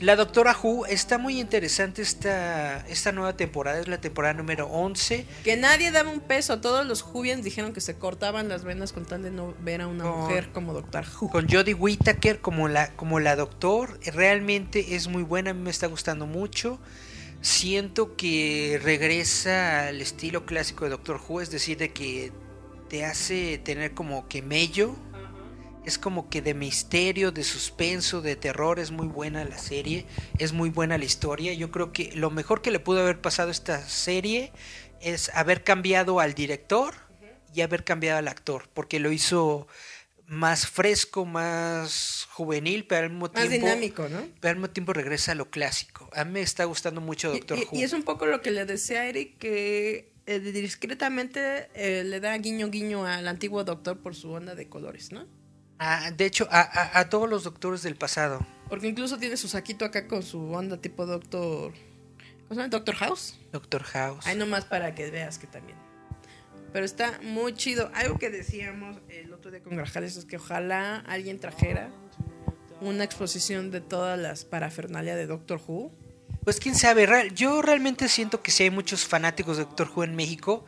La 0.00 0.14
Doctora 0.14 0.56
Who 0.62 0.86
está 0.86 1.18
muy 1.18 1.40
interesante 1.40 2.02
esta, 2.02 2.86
esta 2.88 3.10
nueva 3.12 3.36
temporada, 3.36 3.80
es 3.80 3.88
la 3.88 4.00
temporada 4.00 4.34
número 4.34 4.66
11. 4.68 5.26
Que 5.42 5.56
nadie 5.56 5.90
daba 5.90 6.10
un 6.10 6.20
peso. 6.20 6.60
Todos 6.60 6.86
los 6.86 7.02
Whovians 7.02 7.42
dijeron 7.42 7.72
que 7.72 7.80
se 7.80 7.96
cortaban 7.96 8.48
las 8.48 8.62
venas 8.62 8.92
con 8.92 9.04
tal 9.06 9.22
de 9.22 9.30
no 9.30 9.54
ver 9.60 9.80
a 9.80 9.88
una 9.88 10.04
Con- 10.04 10.20
mujer 10.20 10.50
como 10.52 10.72
Doctor 10.74 11.04
Who. 11.20 11.30
con 11.30 11.48
Jodie 11.48 11.74
Whittaker 11.74 12.40
como 12.40 12.68
la, 12.68 12.92
como 12.94 13.18
la 13.20 13.34
doctor. 13.36 13.98
Realmente 14.04 14.94
es 14.94 15.08
muy 15.08 15.22
buena, 15.22 15.50
a 15.50 15.54
mí 15.54 15.62
me 15.62 15.70
está 15.70 15.86
gustando 15.86 16.26
mucho. 16.26 16.78
Siento 17.40 18.16
que 18.16 18.80
regresa 18.82 19.88
al 19.88 20.00
estilo 20.00 20.46
clásico 20.46 20.84
de 20.84 20.90
Doctor 20.90 21.20
Who, 21.28 21.40
es 21.40 21.50
decir, 21.50 21.76
de 21.78 21.92
que 21.92 22.32
te 22.88 23.04
hace 23.04 23.58
tener 23.58 23.92
como 23.92 24.28
que 24.28 24.40
mello. 24.42 24.94
Es 25.84 25.98
como 25.98 26.30
que 26.30 26.40
de 26.40 26.54
misterio, 26.54 27.30
de 27.30 27.44
suspenso, 27.44 28.22
de 28.22 28.36
terror, 28.36 28.78
es 28.78 28.90
muy 28.90 29.06
buena 29.06 29.44
la 29.44 29.58
serie, 29.58 30.06
es 30.38 30.52
muy 30.52 30.70
buena 30.70 30.96
la 30.96 31.04
historia. 31.04 31.52
Yo 31.52 31.70
creo 31.70 31.92
que 31.92 32.10
lo 32.14 32.30
mejor 32.30 32.62
que 32.62 32.70
le 32.70 32.80
pudo 32.80 33.00
haber 33.00 33.20
pasado 33.20 33.50
a 33.50 33.52
esta 33.52 33.86
serie 33.86 34.50
es 35.02 35.28
haber 35.34 35.62
cambiado 35.62 36.20
al 36.20 36.32
director 36.34 36.94
y 37.54 37.60
haber 37.60 37.84
cambiado 37.84 38.18
al 38.18 38.28
actor, 38.28 38.68
porque 38.72 38.98
lo 38.98 39.12
hizo 39.12 39.66
más 40.26 40.66
fresco, 40.66 41.26
más 41.26 42.26
juvenil, 42.32 42.86
pero 42.86 43.04
al 43.04 43.10
mismo 43.10 43.30
Más 43.34 43.46
tiempo 43.46 43.66
dinámico, 43.66 44.08
¿no? 44.08 44.26
pero 44.40 44.52
al 44.52 44.56
mismo 44.56 44.70
tiempo 44.70 44.94
regresa 44.94 45.32
a 45.32 45.34
lo 45.34 45.50
clásico. 45.50 46.08
A 46.14 46.24
mí 46.24 46.32
me 46.32 46.40
está 46.40 46.64
gustando 46.64 47.02
mucho 47.02 47.28
Y- 47.34 47.40
Doctor 47.40 47.58
y, 47.58 47.62
Who. 47.64 47.68
y 47.78 47.82
es 47.82 47.92
un 47.92 48.04
poco 48.04 48.24
lo 48.24 48.40
que 48.40 48.50
le 48.50 48.64
decía 48.64 49.02
a 49.02 49.06
Eric, 49.06 49.36
que 49.36 50.14
eh, 50.26 50.40
discretamente 50.40 51.68
eh, 51.74 52.04
le 52.04 52.20
da 52.20 52.36
guiño 52.38 52.70
guiño 52.70 53.04
al 53.06 53.28
antiguo 53.28 53.64
doctor 53.64 53.98
por 53.98 54.14
su 54.14 54.30
onda 54.30 54.54
de 54.54 54.66
colores, 54.68 55.12
¿no? 55.12 55.26
Ah, 55.78 56.10
de 56.10 56.26
hecho, 56.26 56.46
a, 56.50 56.60
a- 56.60 57.00
a 57.00 57.08
todos 57.08 57.28
los 57.28 57.44
doctores 57.44 57.82
del 57.82 57.96
pasado. 57.96 58.44
Porque 58.68 58.88
incluso 58.88 59.18
tiene 59.18 59.36
su 59.36 59.48
saquito 59.48 59.84
acá 59.84 60.06
con 60.08 60.22
su 60.22 60.52
onda 60.52 60.76
tipo 60.80 61.06
doctor... 61.06 61.72
¿Cómo 61.72 62.48
se 62.50 62.54
llama? 62.56 62.68
Doctor 62.68 62.94
House. 62.96 63.38
Doctor 63.52 63.82
House. 63.84 64.26
Ahí 64.26 64.36
nomás 64.36 64.64
para 64.64 64.94
que 64.94 65.10
veas 65.10 65.38
que 65.38 65.46
también. 65.46 65.78
Pero 66.72 66.84
está 66.84 67.18
muy 67.22 67.54
chido. 67.54 67.90
Algo 67.94 68.18
que 68.18 68.30
decíamos 68.30 68.96
el 69.08 69.32
otro 69.32 69.50
día 69.50 69.62
con 69.62 69.76
Grajales 69.76 70.16
es 70.16 70.24
que 70.24 70.36
ojalá 70.36 70.98
alguien 71.06 71.38
trajera 71.38 71.88
una 72.80 73.04
exposición 73.04 73.70
de 73.70 73.80
todas 73.80 74.18
las 74.18 74.44
parafernalia 74.44 75.16
de 75.16 75.26
Doctor 75.26 75.60
Who. 75.66 75.92
Pues 76.44 76.60
quién 76.60 76.74
sabe, 76.74 77.08
yo 77.34 77.62
realmente 77.62 78.08
siento 78.08 78.42
que 78.42 78.50
sí 78.50 78.64
hay 78.64 78.70
muchos 78.70 79.04
fanáticos 79.06 79.56
de 79.56 79.64
Doctor 79.64 79.90
Who 79.94 80.04
en 80.04 80.14
México 80.16 80.64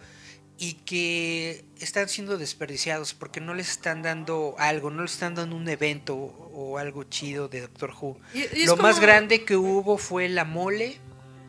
y 0.59 0.75
que 0.75 1.65
están 1.79 2.09
siendo 2.09 2.39
desperdiciados 2.39 3.13
porque 3.15 3.41
no 3.41 3.53
les 3.55 3.71
están 3.71 4.03
dando 4.03 4.55
algo, 4.59 4.91
no 4.91 5.03
les 5.03 5.13
están 5.13 5.35
dando 5.35 5.55
un 5.57 5.69
evento 5.69 6.15
o 6.17 6.79
algo 6.79 7.05
chido 7.05 7.49
de 7.49 7.61
Doctor 7.63 7.93
Who. 8.01 8.19
Y- 8.33 8.39
y 8.39 8.63
es 8.63 8.67
Lo 8.67 8.77
más 8.77 8.99
grande 9.01 9.45
que 9.45 9.57
hubo 9.57 9.99
fue 9.99 10.29
la 10.31 10.45
mole 10.45 10.99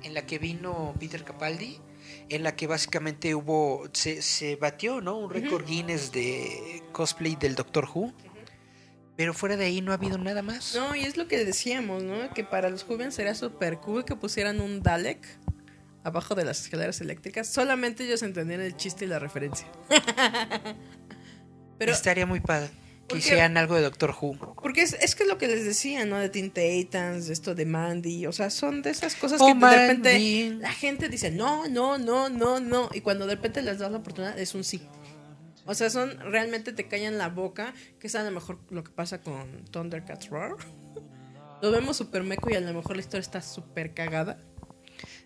en 0.03 0.13
la 0.13 0.25
que 0.25 0.39
vino 0.39 0.93
Peter 0.99 1.23
Capaldi, 1.23 1.79
en 2.29 2.43
la 2.43 2.55
que 2.57 2.67
básicamente 2.67 3.33
hubo, 3.33 3.87
se, 3.93 4.21
se 4.21 4.57
batió, 4.57 4.99
¿no? 4.99 5.17
Un 5.17 5.29
récord 5.29 5.65
Guinness 5.65 6.11
de 6.11 6.83
cosplay 6.91 7.35
del 7.37 7.55
Doctor 7.55 7.87
Who. 7.93 8.13
Pero 9.15 9.33
fuera 9.33 9.57
de 9.57 9.65
ahí 9.65 9.81
no 9.81 9.91
ha 9.91 9.95
habido 9.95 10.17
nada 10.17 10.41
más. 10.43 10.75
No, 10.75 10.95
y 10.95 11.01
es 11.03 11.17
lo 11.17 11.27
que 11.27 11.43
decíamos, 11.43 12.03
¿no? 12.03 12.29
Que 12.33 12.43
para 12.43 12.69
los 12.69 12.83
jóvenes 12.83 13.15
sería 13.15 13.33
súper 13.33 13.77
cool 13.79 14.05
que 14.05 14.15
pusieran 14.15 14.59
un 14.61 14.83
Dalek 14.83 15.25
abajo 16.03 16.35
de 16.35 16.45
las 16.45 16.61
escaleras 16.61 17.01
eléctricas. 17.01 17.47
Solamente 17.47 18.05
ellos 18.05 18.23
entendían 18.23 18.61
el 18.61 18.75
chiste 18.75 19.05
y 19.05 19.07
la 19.07 19.19
referencia. 19.19 19.67
Pero 21.77 21.91
Estaría 21.91 22.25
muy 22.25 22.39
padre 22.39 22.69
que 23.07 23.17
hicieran 23.19 23.55
algo 23.55 23.75
de 23.75 23.83
Doctor 23.83 24.13
Who. 24.19 24.55
Porque 24.61 24.81
es, 24.81 24.93
es 24.93 25.15
que 25.15 25.23
es 25.23 25.29
lo 25.29 25.37
que 25.37 25.47
les 25.47 25.63
decía, 25.63 26.05
¿no? 26.05 26.17
De 26.17 26.29
Teen 26.29 26.51
Titans, 26.51 27.27
de 27.27 27.33
esto 27.33 27.55
de 27.55 27.65
Mandy. 27.65 28.25
O 28.27 28.31
sea, 28.33 28.49
son 28.49 28.81
de 28.81 28.89
esas 28.89 29.15
cosas 29.15 29.39
Oh, 29.41 29.47
que 29.47 29.53
de 29.53 29.71
repente 29.71 30.11
Mandy. 30.11 30.49
la 30.59 30.71
gente 30.73 31.07
dice, 31.07 31.31
no, 31.31 31.67
no, 31.69 31.97
no, 31.97 32.29
no, 32.29 32.59
no. 32.59 32.89
Y 32.93 33.01
cuando 33.01 33.25
de 33.25 33.35
repente 33.35 33.61
les 33.61 33.79
das 33.79 33.91
la 33.91 33.99
oportunidad, 33.99 34.37
es 34.37 34.55
un 34.55 34.63
sí. 34.63 34.81
O 35.65 35.73
sea, 35.73 35.89
son 35.89 36.17
realmente 36.19 36.73
te 36.73 36.87
callan 36.87 37.17
la 37.17 37.29
boca, 37.29 37.73
que 37.99 38.07
es 38.07 38.15
a 38.15 38.23
lo 38.23 38.31
mejor 38.31 38.59
lo 38.69 38.83
que 38.83 38.91
pasa 38.91 39.21
con 39.21 39.65
Thundercats 39.65 40.29
Roar. 40.29 40.55
Lo 41.59 41.71
vemos 41.71 41.97
súper 41.97 42.21
meco 42.21 42.51
y 42.51 42.53
a 42.53 42.59
lo 42.59 42.71
mejor 42.71 42.97
la 42.97 43.01
historia 43.01 43.21
está 43.21 43.41
súper 43.41 43.95
cagada. 43.95 44.37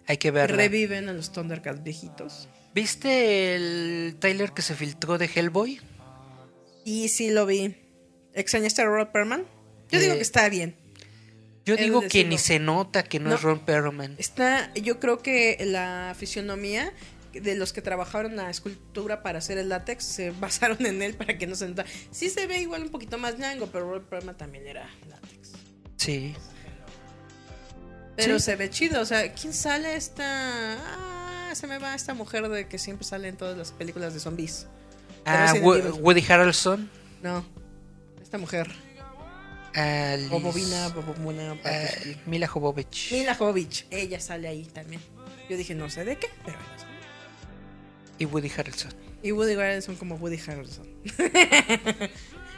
Hay 0.07 0.18
que 0.18 0.32
verla. 0.32 0.57
Reviven 0.57 1.10
a 1.10 1.14
los 1.14 1.32
Thundercats 1.32 1.84
viejitos. 1.84 2.48
¿Viste 2.73 3.56
el 3.56 4.15
trailer 4.19 4.52
que 4.52 4.61
se 4.61 4.76
filtró 4.76 5.18
de 5.18 5.26
Hellboy? 5.34 5.80
Y 6.86 7.10
sí 7.10 7.30
lo 7.30 7.45
vi. 7.45 7.76
¿Extrañaste 8.34 8.82
a 8.82 8.86
Robert 8.86 9.11
Perman? 9.11 9.44
Yo 9.90 9.99
digo 9.99 10.14
Eh, 10.14 10.18
que 10.18 10.22
está 10.22 10.48
bien. 10.49 10.76
Yo 11.65 11.76
digo 11.76 12.02
que 12.02 12.23
ni 12.26 12.38
se 12.40 12.57
nota 12.60 13.03
que 13.03 13.19
no, 13.19 13.30
No. 13.30 13.36
es 13.36 13.41
Ron 13.44 13.60
Perlman. 13.60 14.15
Está, 14.18 14.73
yo 14.73 14.99
creo 14.99 15.19
que 15.19 15.57
la 15.65 16.15
fisionomía 16.18 16.91
de 17.34 17.56
los 17.56 17.72
que 17.72 17.82
trabajaron 17.84 18.36
la 18.36 18.49
escultura 18.49 19.22
para 19.22 19.38
hacer 19.40 19.57
el 19.60 19.69
látex 19.69 20.03
se 20.03 20.32
basaron 20.40 20.84
en 20.86 21.02
él 21.03 21.14
para 21.14 21.38
que 21.38 21.45
no 21.45 21.56
se 21.56 21.68
nota. 21.68 21.86
Sí 22.10 22.30
se 22.30 22.48
ve 22.48 22.60
igual 22.61 22.82
un 22.84 22.90
poquito 22.90 23.18
más 23.19 23.38
ñango, 23.38 23.68
pero 23.68 23.86
Robert 23.86 24.06
Perlman 24.10 24.38
también 24.38 24.65
era 24.65 24.90
látex. 25.07 25.52
Sí. 25.98 26.34
Pero 28.22 28.39
Sí. 28.39 28.45
se 28.45 28.56
ve 28.56 28.69
chido, 28.69 29.02
o 29.02 29.06
sea, 29.06 29.34
¿quién 29.34 29.53
sale 29.53 29.95
esta? 29.95 30.23
Ah, 30.77 31.52
se 31.56 31.68
me 31.68 31.77
va 31.80 31.95
esta 31.95 32.14
mujer 32.14 32.48
de 32.49 32.68
que 32.68 32.77
siempre 32.77 33.06
sale 33.06 33.27
en 33.27 33.38
todas 33.38 33.57
las 33.57 33.72
películas 33.72 34.14
de 34.14 34.19
zombies. 34.19 34.68
Ah. 35.26 35.53
Woody 35.61 36.23
Harrelson. 36.27 36.89
No, 37.22 37.45
esta 38.22 38.38
mujer. 38.38 38.72
Bobovina, 40.30 40.89
Bobomuna, 40.89 41.57
ah, 41.64 41.85
Mila 42.26 42.48
Jovovich. 42.48 43.11
Mila 43.11 43.35
Jovovich, 43.35 43.85
ella 43.89 44.19
sale 44.19 44.48
ahí 44.48 44.65
también. 44.65 45.02
Yo 45.49 45.57
dije, 45.57 45.76
no 45.76 45.89
sé 45.89 46.03
de 46.06 46.18
qué, 46.18 46.27
pero. 46.45 46.57
Y 48.19 48.26
Woody 48.26 48.52
Harrelson. 48.56 48.91
Y 49.23 49.31
Woody 49.31 49.53
Harrelson 49.53 49.95
como 49.95 50.15
Woody 50.15 50.39
Harrelson. 50.45 50.88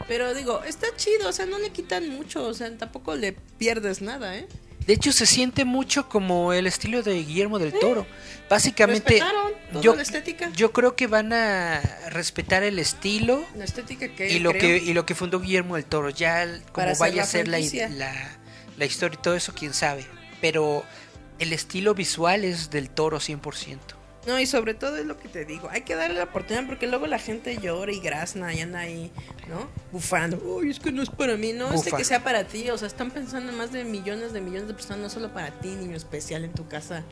Pero 0.07 0.33
digo, 0.33 0.61
está 0.63 0.87
chido, 0.97 1.29
o 1.29 1.31
sea, 1.31 1.45
no 1.45 1.59
le 1.59 1.69
quitan 1.69 2.09
mucho, 2.09 2.45
o 2.45 2.53
sea, 2.53 2.75
tampoco 2.77 3.15
le 3.15 3.31
pierdes 3.57 4.01
nada, 4.01 4.37
¿eh? 4.37 4.47
De 4.85 4.93
hecho, 4.93 5.11
se 5.13 5.25
siente 5.25 5.65
mucho 5.65 6.09
como 6.09 6.53
el 6.53 6.67
estilo 6.67 7.03
de 7.03 7.23
Guillermo 7.23 7.59
del 7.59 7.73
Toro. 7.73 8.05
Básicamente, 8.49 9.13
Respetaron 9.13 9.51
toda 9.71 9.83
yo, 9.83 9.95
la 9.95 10.01
estética. 10.01 10.51
yo 10.55 10.71
creo 10.71 10.95
que 10.95 11.07
van 11.07 11.31
a 11.33 11.81
respetar 12.09 12.63
el 12.63 12.77
estilo 12.79 13.43
La 13.55 13.63
estética 13.63 14.07
que 14.09 14.29
y 14.31 14.39
lo 14.39 14.51
que 14.51 14.77
y 14.77 14.93
lo 14.93 15.05
que 15.05 15.15
fundó 15.15 15.39
Guillermo 15.39 15.75
del 15.75 15.85
Toro. 15.85 16.09
Ya 16.09 16.45
como 16.71 16.95
vaya 16.99 17.23
a 17.23 17.25
ser 17.25 17.47
la, 17.47 17.59
la, 17.59 18.37
la 18.77 18.85
historia 18.85 19.17
y 19.17 19.21
todo 19.21 19.35
eso, 19.35 19.53
quién 19.53 19.73
sabe. 19.73 20.05
Pero 20.41 20.83
el 21.39 21.53
estilo 21.53 21.93
visual 21.93 22.43
es 22.43 22.69
del 22.69 22.89
Toro 22.89 23.19
100%. 23.19 23.77
No, 24.25 24.39
y 24.39 24.45
sobre 24.45 24.73
todo 24.73 24.95
es 24.97 25.05
lo 25.05 25.19
que 25.19 25.27
te 25.27 25.43
digo, 25.43 25.67
hay 25.69 25.81
que 25.81 25.95
darle 25.95 26.17
la 26.17 26.23
oportunidad 26.23 26.65
porque 26.65 26.87
luego 26.87 27.07
la 27.07 27.19
gente 27.19 27.57
llora 27.57 27.91
y 27.91 27.99
grazna 27.99 28.53
y 28.53 28.61
anda 28.61 28.79
ahí, 28.79 29.11
¿no? 29.49 29.67
Bufando. 29.91 30.37
Uy, 30.37 30.69
es 30.69 30.79
que 30.79 30.91
no 30.93 31.03
es 31.03 31.09
para 31.09 31.35
mí, 31.35 31.51
no, 31.51 31.73
es 31.73 31.83
de 31.83 31.91
que 31.91 32.05
sea 32.05 32.23
para 32.23 32.45
ti, 32.45 32.69
o 32.69 32.77
sea, 32.77 32.87
están 32.87 33.11
pensando 33.11 33.51
en 33.51 33.57
más 33.57 33.73
de 33.73 33.83
millones 33.83 34.31
de 34.31 34.39
millones 34.39 34.67
de 34.69 34.73
personas, 34.73 34.99
no 34.99 35.09
solo 35.09 35.33
para 35.33 35.51
ti, 35.59 35.69
niño 35.69 35.97
especial 35.97 36.45
en 36.45 36.53
tu 36.53 36.67
casa. 36.67 37.03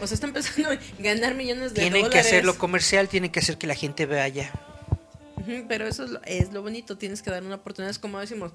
O 0.00 0.06
sea, 0.06 0.16
están 0.16 0.32
pensando 0.32 0.72
en 0.72 0.80
ganar 0.98 1.34
millones 1.34 1.72
de 1.72 1.80
Tienen 1.80 2.02
que 2.02 2.08
dólares. 2.08 2.26
hacerlo 2.26 2.58
comercial, 2.58 3.08
tienen 3.08 3.30
que 3.30 3.40
hacer 3.40 3.56
que 3.56 3.66
la 3.66 3.74
gente 3.74 4.04
vaya. 4.04 4.52
Pero 5.68 5.86
eso 5.86 6.04
es 6.04 6.10
lo, 6.10 6.22
es 6.24 6.52
lo 6.52 6.62
bonito, 6.62 6.98
tienes 6.98 7.22
que 7.22 7.30
dar 7.30 7.42
una 7.42 7.56
oportunidad. 7.56 7.90
Es 7.90 7.98
como 7.98 8.18
decimos, 8.18 8.52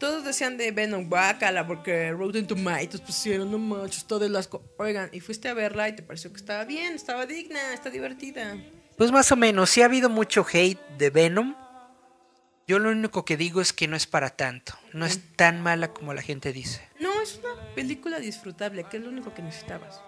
todos 0.00 0.24
decían 0.24 0.56
de 0.56 0.72
Venom, 0.72 1.08
guácala, 1.08 1.66
porque 1.66 2.10
Rotten 2.10 2.46
Tomatoes 2.46 3.02
pusieron, 3.02 3.50
no 3.52 3.58
manches, 3.58 4.04
todo 4.06 4.24
el 4.24 4.34
asco. 4.34 4.64
Oigan, 4.78 5.10
y 5.12 5.20
fuiste 5.20 5.48
a 5.48 5.54
verla 5.54 5.88
y 5.88 5.94
te 5.94 6.02
pareció 6.02 6.32
que 6.32 6.38
estaba 6.38 6.64
bien, 6.64 6.94
estaba 6.94 7.26
digna, 7.26 7.72
está 7.72 7.90
divertida. 7.90 8.56
Pues 8.96 9.12
más 9.12 9.30
o 9.30 9.36
menos, 9.36 9.70
sí 9.70 9.82
ha 9.82 9.84
habido 9.84 10.08
mucho 10.08 10.44
hate 10.50 10.80
de 10.98 11.10
Venom. 11.10 11.54
Yo 12.66 12.78
lo 12.78 12.90
único 12.90 13.24
que 13.24 13.36
digo 13.36 13.60
es 13.60 13.72
que 13.72 13.88
no 13.88 13.96
es 13.96 14.06
para 14.06 14.30
tanto. 14.30 14.72
No 14.92 15.04
es 15.04 15.20
tan 15.36 15.60
mala 15.60 15.92
como 15.92 16.14
la 16.14 16.22
gente 16.22 16.52
dice. 16.52 16.88
No, 16.98 17.20
es 17.20 17.38
una 17.42 17.74
película 17.74 18.18
disfrutable, 18.20 18.84
que 18.84 18.96
es 18.96 19.02
lo 19.02 19.10
único 19.10 19.34
que 19.34 19.42
necesitabas. 19.42 20.00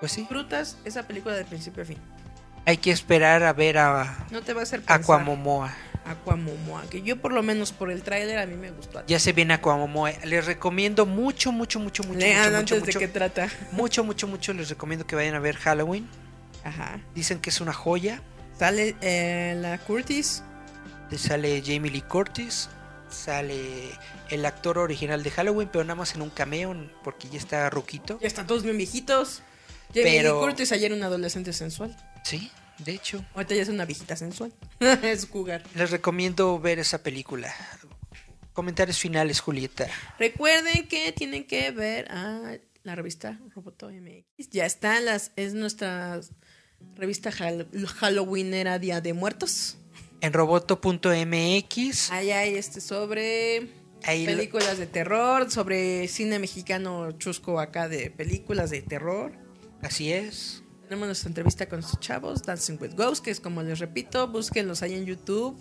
Pues 0.00 0.12
sí. 0.12 0.22
Disfrutas 0.22 0.78
esa 0.84 1.06
película 1.06 1.34
de 1.34 1.44
principio 1.44 1.82
a 1.82 1.86
fin. 1.86 1.98
Hay 2.66 2.78
que 2.78 2.92
esperar 2.92 3.42
a 3.42 3.52
ver 3.52 3.76
a 3.76 4.26
No 4.30 4.42
te 4.42 4.54
va 4.54 4.60
a 4.60 4.62
hacer. 4.62 4.82
Aquamomoa. 4.86 5.74
Aquamomoa, 6.04 6.82
que 6.90 7.02
yo 7.02 7.20
por 7.20 7.32
lo 7.32 7.42
menos 7.42 7.72
por 7.72 7.90
el 7.90 8.02
tráiler 8.02 8.38
a 8.38 8.46
mí 8.46 8.56
me 8.56 8.70
gustó. 8.70 9.02
Ya 9.06 9.18
se 9.18 9.32
viene 9.32 9.54
Aquamomoa. 9.54 10.12
Les 10.24 10.44
recomiendo 10.44 11.06
mucho, 11.06 11.50
mucho, 11.52 11.80
mucho, 11.80 12.02
mucho, 12.04 12.18
Lean 12.18 12.44
mucho, 12.46 12.56
antes 12.58 12.80
mucho, 12.80 12.98
de 12.98 13.06
qué 13.06 13.08
trata. 13.12 13.48
mucho, 13.72 14.04
mucho, 14.04 14.26
mucho. 14.28 14.52
Les 14.52 14.68
recomiendo 14.68 15.06
que 15.06 15.16
vayan 15.16 15.34
a 15.34 15.38
ver 15.40 15.56
Halloween. 15.56 16.06
Ajá. 16.64 17.00
Dicen 17.14 17.40
que 17.40 17.50
es 17.50 17.60
una 17.60 17.72
joya. 17.72 18.20
Sale 18.58 18.94
eh, 19.00 19.56
la 19.60 19.78
Curtis. 19.78 20.42
Sale 21.16 21.62
Jamie 21.64 21.90
Lee 21.90 22.02
Curtis. 22.02 22.68
sale 23.08 23.90
el 24.30 24.44
actor 24.46 24.78
original 24.78 25.22
de 25.22 25.30
Halloween, 25.30 25.68
pero 25.70 25.84
nada 25.84 25.94
más 25.94 26.14
en 26.16 26.22
un 26.22 26.30
cameo 26.30 26.74
porque 27.04 27.28
ya 27.28 27.38
está 27.38 27.70
ruquito. 27.70 28.18
Ya 28.20 28.26
están 28.26 28.46
todos 28.46 28.62
bien 28.64 28.76
viejitos. 28.76 29.42
Jamie 29.94 30.16
Pero- 30.22 30.40
Lee 30.40 30.46
Curtis 30.46 30.72
ayer 30.72 30.92
un 30.92 31.02
adolescente 31.04 31.52
sensual. 31.52 31.94
Sí, 32.24 32.50
de 32.78 32.92
hecho. 32.92 33.24
Ahorita 33.34 33.54
ya 33.54 33.62
es 33.62 33.68
una 33.68 33.84
viejita 33.84 34.16
sensual. 34.16 34.52
es 35.02 35.26
jugar. 35.28 35.62
Les 35.74 35.90
recomiendo 35.90 36.58
ver 36.58 36.78
esa 36.78 37.02
película. 37.02 37.54
Comentarios 38.52 38.98
finales, 38.98 39.40
Julieta. 39.40 39.88
Recuerden 40.18 40.86
que 40.86 41.10
tienen 41.12 41.44
que 41.44 41.70
ver 41.72 42.06
a 42.10 42.56
la 42.84 42.94
revista 42.94 43.40
Roboto 43.54 43.90
MX. 43.90 44.50
Ya 44.50 44.64
está, 44.66 45.00
las, 45.00 45.32
es 45.36 45.54
nuestra 45.54 46.20
revista 46.94 47.30
hall- 47.30 47.68
Halloweenera 47.98 48.78
Día 48.78 49.00
de 49.00 49.12
Muertos. 49.12 49.78
En 50.20 50.32
roboto.mx. 50.32 52.10
Ahí 52.10 52.30
hay 52.30 52.54
este 52.54 52.80
sobre 52.80 53.68
Ahí 54.04 54.24
películas 54.26 54.78
de 54.78 54.86
terror, 54.86 55.50
sobre 55.50 56.06
cine 56.08 56.38
mexicano 56.38 57.12
chusco 57.12 57.58
acá 57.60 57.88
de 57.88 58.10
películas 58.10 58.70
de 58.70 58.82
terror. 58.82 59.32
Así 59.82 60.12
es. 60.12 60.62
Tenemos 60.88 61.06
nuestra 61.06 61.28
entrevista 61.28 61.66
con 61.66 61.78
estos 61.78 61.98
chavos, 61.98 62.42
Dancing 62.42 62.76
with 62.78 62.94
Ghosts, 62.94 63.22
que 63.22 63.30
es 63.30 63.40
como 63.40 63.62
les 63.62 63.78
repito, 63.78 64.28
búsquenlos 64.28 64.82
ahí 64.82 64.94
en 64.94 65.06
YouTube. 65.06 65.56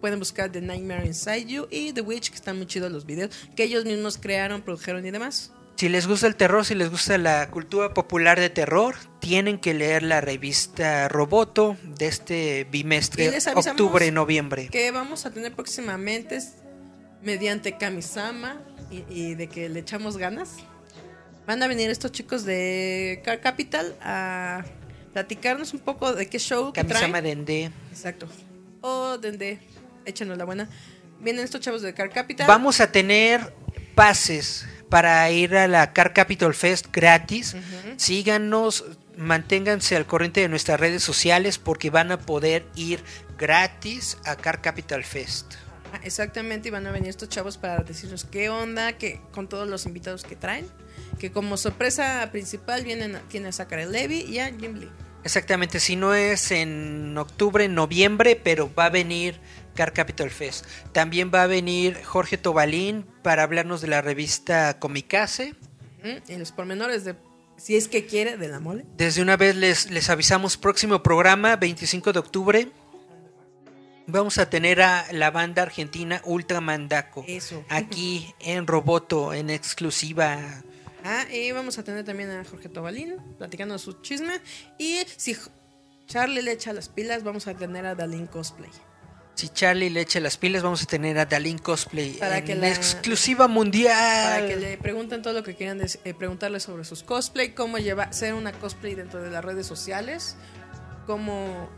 Pueden 0.00 0.18
buscar 0.18 0.52
The 0.52 0.60
Nightmare 0.60 1.06
Inside 1.06 1.46
You 1.46 1.66
y 1.70 1.94
The 1.94 2.02
Witch, 2.02 2.28
que 2.28 2.36
están 2.36 2.58
muy 2.58 2.66
chidos 2.66 2.92
los 2.92 3.06
videos, 3.06 3.30
que 3.56 3.64
ellos 3.64 3.86
mismos 3.86 4.18
crearon, 4.18 4.60
produjeron 4.60 5.06
y 5.06 5.10
demás. 5.10 5.52
Si 5.76 5.88
les 5.88 6.06
gusta 6.06 6.26
el 6.26 6.36
terror, 6.36 6.64
si 6.64 6.74
les 6.74 6.90
gusta 6.90 7.16
la 7.16 7.50
cultura 7.50 7.94
popular 7.94 8.38
de 8.38 8.50
terror, 8.50 8.96
tienen 9.18 9.58
que 9.58 9.72
leer 9.72 10.02
la 10.02 10.20
revista 10.20 11.08
Roboto 11.08 11.76
de 11.82 12.06
este 12.06 12.64
bimestre, 12.70 13.32
octubre-noviembre. 13.54 14.68
Que 14.68 14.90
vamos 14.90 15.24
a 15.24 15.32
tener 15.32 15.54
próximamente 15.54 16.38
mediante 17.22 17.78
Kamisama 17.78 18.60
y, 18.90 19.04
y 19.08 19.34
de 19.34 19.48
que 19.48 19.70
le 19.70 19.80
echamos 19.80 20.18
ganas. 20.18 20.56
Van 21.46 21.62
a 21.62 21.68
venir 21.68 21.90
estos 21.90 22.10
chicos 22.10 22.44
de 22.44 23.22
Car 23.24 23.40
Capital 23.40 23.94
a 24.02 24.64
platicarnos 25.12 25.72
un 25.74 25.80
poco 25.80 26.12
de 26.12 26.28
qué 26.28 26.38
show 26.38 26.72
que 26.72 26.82
traen. 26.82 27.12
Dende. 27.12 27.70
Exacto. 27.90 28.28
O 28.80 29.16
Dende, 29.18 29.60
échanos 30.04 30.36
la 30.36 30.44
buena. 30.44 30.68
Vienen 31.20 31.44
estos 31.44 31.60
chavos 31.60 31.82
de 31.82 31.94
Car 31.94 32.10
Capital. 32.10 32.48
Vamos 32.48 32.80
a 32.80 32.90
tener 32.90 33.54
pases 33.94 34.66
para 34.88 35.30
ir 35.30 35.56
a 35.56 35.68
la 35.68 35.92
Car 35.92 36.12
Capital 36.12 36.52
Fest 36.52 36.88
gratis. 36.92 37.56
Síganos, 37.96 38.84
manténganse 39.16 39.96
al 39.96 40.04
corriente 40.04 40.40
de 40.40 40.48
nuestras 40.48 40.80
redes 40.80 41.02
sociales 41.02 41.58
porque 41.58 41.90
van 41.90 42.10
a 42.10 42.18
poder 42.18 42.66
ir 42.74 43.00
gratis 43.38 44.18
a 44.24 44.36
Car 44.36 44.60
Capital 44.60 45.04
Fest. 45.04 45.54
Ah, 45.92 46.00
Exactamente, 46.02 46.68
y 46.68 46.70
van 46.72 46.86
a 46.88 46.90
venir 46.90 47.08
estos 47.08 47.28
chavos 47.28 47.56
para 47.56 47.84
decirnos 47.84 48.24
qué 48.24 48.48
onda, 48.50 48.94
que 48.94 49.20
con 49.30 49.48
todos 49.48 49.68
los 49.68 49.86
invitados 49.86 50.24
que 50.24 50.34
traen. 50.34 50.66
Que 51.18 51.32
como 51.32 51.56
sorpresa 51.56 52.28
principal 52.30 52.84
vienen, 52.84 53.18
tienen 53.28 53.48
a 53.48 53.52
Zachary 53.52 53.86
Levy 53.86 54.20
y 54.20 54.38
a 54.38 54.46
Jim 54.46 54.78
Lee. 54.78 54.90
Exactamente, 55.24 55.80
si 55.80 55.96
no 55.96 56.14
es 56.14 56.52
en 56.52 57.18
octubre, 57.18 57.68
noviembre, 57.68 58.36
pero 58.36 58.72
va 58.72 58.84
a 58.84 58.90
venir 58.90 59.40
Car 59.74 59.92
Capital 59.92 60.30
Fest. 60.30 60.66
También 60.92 61.32
va 61.34 61.42
a 61.42 61.46
venir 61.46 62.00
Jorge 62.04 62.38
Tobalín 62.38 63.04
para 63.22 63.42
hablarnos 63.42 63.80
de 63.80 63.88
la 63.88 64.02
revista 64.02 64.78
Comicase. 64.78 65.54
Y 66.28 66.36
los 66.36 66.52
pormenores 66.52 67.04
de, 67.04 67.16
si 67.56 67.76
es 67.76 67.88
que 67.88 68.06
quiere, 68.06 68.36
de 68.36 68.48
la 68.48 68.60
mole. 68.60 68.84
Desde 68.96 69.22
una 69.22 69.36
vez 69.36 69.56
les, 69.56 69.90
les 69.90 70.10
avisamos, 70.10 70.56
próximo 70.56 71.02
programa, 71.02 71.56
25 71.56 72.12
de 72.12 72.18
octubre, 72.20 72.68
vamos 74.06 74.38
a 74.38 74.48
tener 74.48 74.80
a 74.82 75.06
la 75.12 75.30
banda 75.30 75.62
argentina 75.62 76.20
Ultramandaco. 76.24 77.24
Eso. 77.26 77.64
Aquí 77.68 78.34
en 78.40 78.66
Roboto, 78.66 79.34
en 79.34 79.50
exclusiva. 79.50 80.62
Ah, 81.06 81.24
y 81.32 81.52
vamos 81.52 81.78
a 81.78 81.84
tener 81.84 82.04
también 82.04 82.30
a 82.30 82.44
Jorge 82.44 82.68
Tobalín 82.68 83.14
platicando 83.38 83.78
su 83.78 83.92
chisme. 84.02 84.40
Y 84.78 84.98
si 85.16 85.36
Charlie 86.06 86.42
le 86.42 86.52
echa 86.52 86.72
las 86.72 86.88
pilas, 86.88 87.22
vamos 87.22 87.46
a 87.46 87.54
tener 87.54 87.86
a 87.86 87.94
Dalín 87.94 88.26
Cosplay. 88.26 88.70
Si 89.34 89.48
Charlie 89.50 89.90
le 89.90 90.00
echa 90.00 90.18
las 90.18 90.36
pilas, 90.38 90.62
vamos 90.62 90.82
a 90.82 90.86
tener 90.86 91.18
a 91.18 91.26
Dalín 91.26 91.58
Cosplay 91.58 92.14
Para 92.14 92.38
en 92.38 92.44
que 92.44 92.54
la- 92.54 92.68
exclusiva 92.70 93.46
mundial. 93.48 93.94
Para 94.40 94.46
que 94.48 94.56
le 94.56 94.78
pregunten 94.78 95.20
todo 95.22 95.34
lo 95.34 95.42
que 95.42 95.54
quieran 95.54 95.78
des- 95.78 95.98
eh, 96.04 96.14
preguntarle 96.14 96.58
sobre 96.58 96.84
sus 96.84 97.02
cosplay, 97.02 97.50
cómo 97.50 97.78
llevar, 97.78 98.12
ser 98.14 98.34
una 98.34 98.52
cosplay 98.52 98.94
dentro 98.94 99.20
de 99.22 99.30
las 99.30 99.44
redes 99.44 99.66
sociales, 99.66 100.36
cómo 101.06 101.68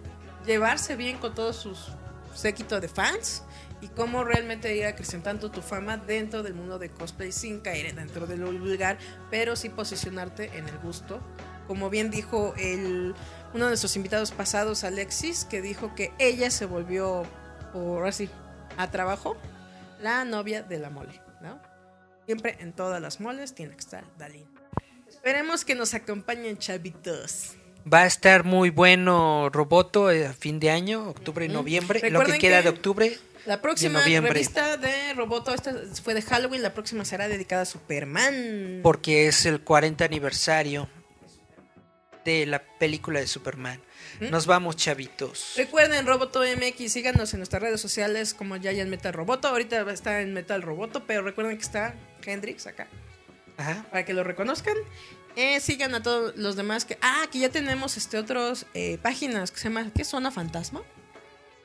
llevarse 0.46 0.94
bien 0.96 1.18
con 1.18 1.34
todos 1.34 1.56
sus 1.56 1.88
séquito 2.34 2.80
de 2.80 2.88
fans 2.88 3.42
y 3.80 3.88
cómo 3.88 4.24
realmente 4.24 4.74
ir 4.76 4.86
acrecentando 4.86 5.50
tu 5.50 5.62
fama 5.62 5.96
dentro 5.96 6.42
del 6.42 6.55
mundo 6.55 6.78
de 6.78 6.90
cosplay 6.90 7.32
sin 7.32 7.60
caer 7.60 7.94
dentro 7.94 8.26
de 8.26 8.36
lo 8.36 8.52
vulgar, 8.52 8.98
pero 9.30 9.56
sí 9.56 9.68
posicionarte 9.68 10.56
en 10.56 10.68
el 10.68 10.78
gusto. 10.78 11.20
Como 11.66 11.90
bien 11.90 12.10
dijo 12.10 12.55
el, 12.56 13.14
uno 13.55 13.64
de 13.64 13.70
nuestros 13.70 13.94
invitados 13.96 14.32
pasados, 14.32 14.84
Alexis, 14.84 15.44
que 15.44 15.60
dijo 15.60 15.94
que 15.94 16.12
ella 16.18 16.50
se 16.50 16.66
volvió, 16.66 17.24
por 17.72 18.06
así, 18.06 18.30
a 18.76 18.90
trabajo, 18.90 19.36
la 20.00 20.24
novia 20.24 20.62
de 20.62 20.78
la 20.78 20.90
mole, 20.90 21.20
¿no? 21.42 21.60
Siempre 22.26 22.56
en 22.60 22.72
todas 22.72 23.00
las 23.00 23.20
moles 23.20 23.55
tiene 23.55 23.72
que 23.72 23.80
estar 23.80 24.05
Dalín. 24.18 24.46
Esperemos 25.09 25.64
que 25.64 25.74
nos 25.74 25.94
acompañen, 25.94 26.59
chavitos. 26.59 27.56
Va 27.90 28.02
a 28.02 28.06
estar 28.06 28.44
muy 28.44 28.70
bueno 28.70 29.48
Roboto 29.50 30.10
eh, 30.10 30.26
a 30.26 30.32
fin 30.32 30.60
de 30.60 30.70
año, 30.70 31.09
octubre 31.09 31.46
y 31.46 31.48
noviembre. 31.48 32.10
Lo 32.10 32.20
que 32.20 32.38
queda 32.38 32.59
que 32.59 32.64
de 32.64 32.68
octubre. 32.68 33.18
La 33.49 33.62
próxima 33.62 34.03
de 34.03 34.20
revista 34.20 34.77
de 34.77 35.15
Roboto, 35.15 35.55
esta 35.55 35.73
fue 36.05 36.12
de 36.12 36.20
Halloween, 36.20 36.61
la 36.61 36.75
próxima 36.75 37.07
será 37.07 37.29
dedicada 37.29 37.62
a 37.62 37.65
Superman. 37.65 38.81
Porque 38.83 39.27
es 39.27 39.47
el 39.47 39.62
40 39.62 40.05
aniversario 40.05 40.87
de 42.27 42.45
la 42.45 42.62
película 42.79 43.20
de 43.20 43.27
Superman. 43.27 43.81
¿Mm? 44.20 44.29
Nos 44.29 44.45
vamos, 44.45 44.77
chavitos. 44.77 45.55
Recuerden 45.57 46.07
Roboto 46.07 46.41
MX, 46.41 46.93
síganos 46.93 47.33
en 47.33 47.41
nuestras 47.41 47.62
redes 47.62 47.81
sociales 47.81 48.35
como 48.35 48.55
ya 48.57 48.70
en 48.70 48.91
Metal 48.91 49.15
Roboto. 49.15 49.49
Ahorita 49.49 49.81
está 49.91 50.20
en 50.20 50.35
Metal 50.35 50.61
Roboto, 50.61 51.07
pero 51.07 51.23
recuerden 51.23 51.57
que 51.57 51.62
está 51.62 51.95
Hendrix 52.23 52.66
acá 52.66 52.87
Ajá. 53.57 53.87
para 53.91 54.05
que 54.05 54.12
lo 54.12 54.25
reconozcan. 54.25 54.77
Eh, 55.37 55.59
sigan 55.61 55.95
a 55.95 56.03
todos 56.03 56.37
los 56.37 56.55
demás 56.55 56.85
que 56.85 56.99
ah 57.01 57.27
que 57.33 57.39
ya 57.39 57.49
tenemos 57.49 57.97
este 57.97 58.19
otros 58.19 58.66
eh, 58.75 58.99
páginas 59.01 59.51
que 59.51 59.59
se 59.59 59.70
llama 59.70 59.91
¿qué 59.95 60.05
zona 60.05 60.31
fantasma? 60.31 60.83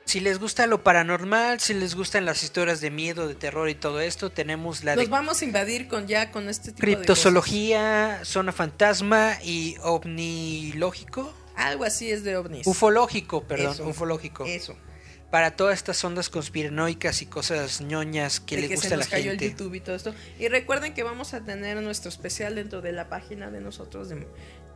Si 0.06 0.20
les 0.20 0.38
gusta 0.38 0.66
lo 0.66 0.82
paranormal, 0.84 1.60
si 1.60 1.72
les 1.74 1.94
gustan 1.94 2.24
las 2.26 2.42
historias 2.42 2.80
de 2.80 2.90
miedo, 2.90 3.26
de 3.26 3.34
terror 3.34 3.68
y 3.70 3.74
todo 3.74 4.00
esto, 4.00 4.30
tenemos 4.30 4.84
la 4.84 4.96
Los 4.96 5.06
de 5.06 5.10
vamos 5.10 5.40
a 5.40 5.44
invadir 5.44 5.88
con 5.88 6.06
ya 6.06 6.30
con 6.30 6.48
este 6.48 6.72
tipo 6.72 6.86
de 6.86 6.92
cosas. 6.92 6.96
criptozoología, 6.96 8.20
zona 8.24 8.52
fantasma 8.52 9.38
y 9.42 9.76
ovnilógico. 9.82 11.32
Algo 11.56 11.84
así 11.84 12.10
es 12.10 12.24
de 12.24 12.36
ovnis. 12.36 12.66
Ufológico, 12.66 13.44
perdón, 13.44 13.72
Eso. 13.72 13.86
ufológico. 13.88 14.44
Eso. 14.44 14.76
Para 15.30 15.56
todas 15.56 15.74
estas 15.74 16.04
ondas 16.04 16.28
conspiranoicas 16.28 17.22
y 17.22 17.26
cosas 17.26 17.80
ñoñas 17.80 18.38
que 18.40 18.56
de 18.56 18.62
le 18.62 18.68
que 18.68 18.74
gusta 18.74 18.88
se 18.88 18.94
a 18.94 18.96
la 18.98 19.04
nos 19.04 19.10
cayó 19.10 19.30
gente. 19.30 19.46
el 19.46 19.50
YouTube 19.52 19.74
y 19.74 19.80
todo 19.80 19.96
esto. 19.96 20.14
Y 20.38 20.48
recuerden 20.48 20.94
que 20.94 21.02
vamos 21.02 21.34
a 21.34 21.40
tener 21.44 21.80
nuestro 21.82 22.08
especial 22.08 22.54
dentro 22.56 22.82
de 22.82 22.92
la 22.92 23.08
página 23.08 23.50
de 23.50 23.60
nosotros 23.60 24.08
de 24.08 24.26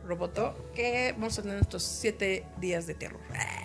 Roboto, 0.09 0.71
que 0.75 1.13
vamos 1.13 1.37
a 1.37 1.41
tener 1.43 1.57
nuestros 1.57 1.83
siete 1.83 2.45
días 2.59 2.87
de 2.87 2.95
terror. 2.95 3.21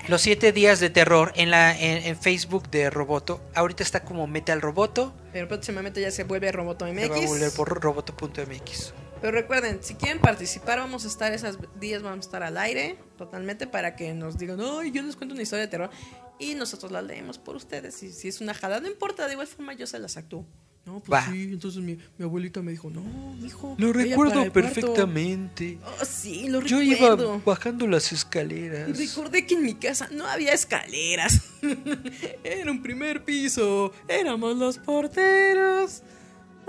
Los 0.09 0.21
siete 0.21 0.53
días 0.53 0.79
de 0.79 0.91
terror 0.91 1.33
en 1.35 1.51
la 1.51 1.77
en, 1.77 2.05
en 2.05 2.17
Facebook 2.17 2.71
de 2.71 2.91
Roboto. 2.91 3.41
Ahorita 3.55 3.83
está 3.83 4.05
como 4.05 4.27
Metal 4.27 4.61
Roboto. 4.61 5.15
Pero 5.33 5.49
próximamente 5.49 6.01
ya 6.01 6.11
se 6.11 6.25
vuelve 6.25 6.53
Roboto 6.53 6.87
Se 6.87 7.09
va 7.09 7.17
a 7.17 7.27
volver 7.27 7.49
MX. 7.49 7.57
por 7.57 7.83
roboto.mx. 7.83 8.95
Pero 9.21 9.33
recuerden, 9.33 9.83
si 9.83 9.95
quieren 9.95 10.21
participar, 10.21 10.79
vamos 10.79 11.07
a 11.07 11.09
estar 11.09 11.33
esos 11.33 11.59
días, 11.81 12.03
vamos 12.03 12.27
a 12.27 12.29
estar 12.29 12.43
al 12.43 12.59
aire 12.59 12.99
totalmente 13.17 13.67
para 13.67 13.97
que 13.97 14.13
nos 14.13 14.37
digan, 14.37 14.61
ay, 14.61 14.93
yo 14.93 15.03
les 15.03 15.17
cuento 15.17 15.33
una 15.33 15.43
historia 15.43 15.65
de 15.65 15.71
terror. 15.71 15.91
Y 16.39 16.55
nosotros 16.55 16.93
la 16.93 17.01
leemos 17.01 17.39
por 17.39 17.57
ustedes. 17.57 18.03
Y 18.03 18.13
si 18.13 18.29
es 18.29 18.43
una 18.43 18.53
jala, 18.53 18.81
no 18.81 18.87
importa, 18.87 19.27
de 19.27 19.33
igual 19.33 19.47
forma 19.47 19.73
yo 19.73 19.87
se 19.87 19.99
las 19.99 20.19
actúo. 20.19 20.45
No, 20.87 21.01
pues 21.01 21.11
Va. 21.23 21.33
sí, 21.33 21.45
entonces 21.45 21.81
mi, 21.83 21.99
mi 22.19 22.25
abuelita 22.27 22.61
me 22.61 22.73
dijo, 22.73 22.91
no, 22.91 23.01
mijo. 23.41 23.75
Lo 23.79 23.91
recuerdo 23.93 24.33
para 24.35 24.45
el 24.45 24.53
cuarto". 24.53 24.53
perfectamente. 24.53 25.79
Oh, 25.83 26.05
sí, 26.05 26.49
lo 26.49 26.61
Yo 26.61 26.79
recuerdo. 26.79 27.35
iba 27.37 27.43
bajando 27.45 27.87
las 27.87 28.13
escaleras. 28.13 28.89
Y 28.91 28.93
recordé 28.93 29.47
que 29.47 29.55
en 29.55 29.63
mi 29.63 29.75
casa 29.77 30.09
no 30.13 30.27
había 30.27 30.53
escaleras. 30.53 31.41
Era 32.45 32.71
un 32.71 32.83
primer 32.83 33.25
piso. 33.25 33.93
Éramos 34.09 34.57
los 34.59 34.77
porteros. 34.79 36.03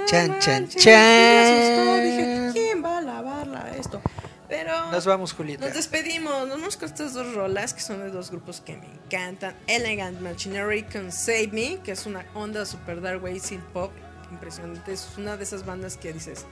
Chan, 0.06 0.30
manches, 0.30 0.46
chan, 0.46 0.68
sí 0.70 0.90
me 0.90 1.42
asustó. 1.42 1.86
chan. 1.86 2.04
Dije, 2.04 2.50
¿quién 2.54 2.84
va 2.84 2.98
a 3.00 3.02
lavarla 3.02 3.76
esto? 3.78 4.02
Pero 4.48 4.92
Nos 4.92 5.06
vamos, 5.06 5.34
Julieta. 5.34 5.66
nos 5.66 5.74
despedimos. 5.76 6.48
Nos 6.48 6.58
vamos 6.58 6.78
con 6.78 6.88
estas 6.88 7.14
dos 7.14 7.34
rolas 7.34 7.74
que 7.74 7.82
son 7.82 8.00
de 8.00 8.12
dos 8.12 8.30
grupos 8.32 8.62
que 8.62 8.78
me 8.78 8.86
encantan. 8.86 9.56
Elegant 9.68 10.22
Machinery 10.22 10.84
con 10.84 11.12
Save 11.12 11.50
Me, 11.52 11.80
que 11.84 11.92
es 11.94 12.06
una 12.06 12.26
onda 12.34 12.66
super 12.66 13.02
dark 13.02 13.24
way 13.24 13.40
synth 13.40 13.64
pop. 13.74 13.92
Impresionante. 14.32 14.94
Es 14.94 15.08
una 15.18 15.38
de 15.38 15.44
esas 15.44 15.66
bandas 15.66 15.98
que 15.98 16.14
dices. 16.14 16.46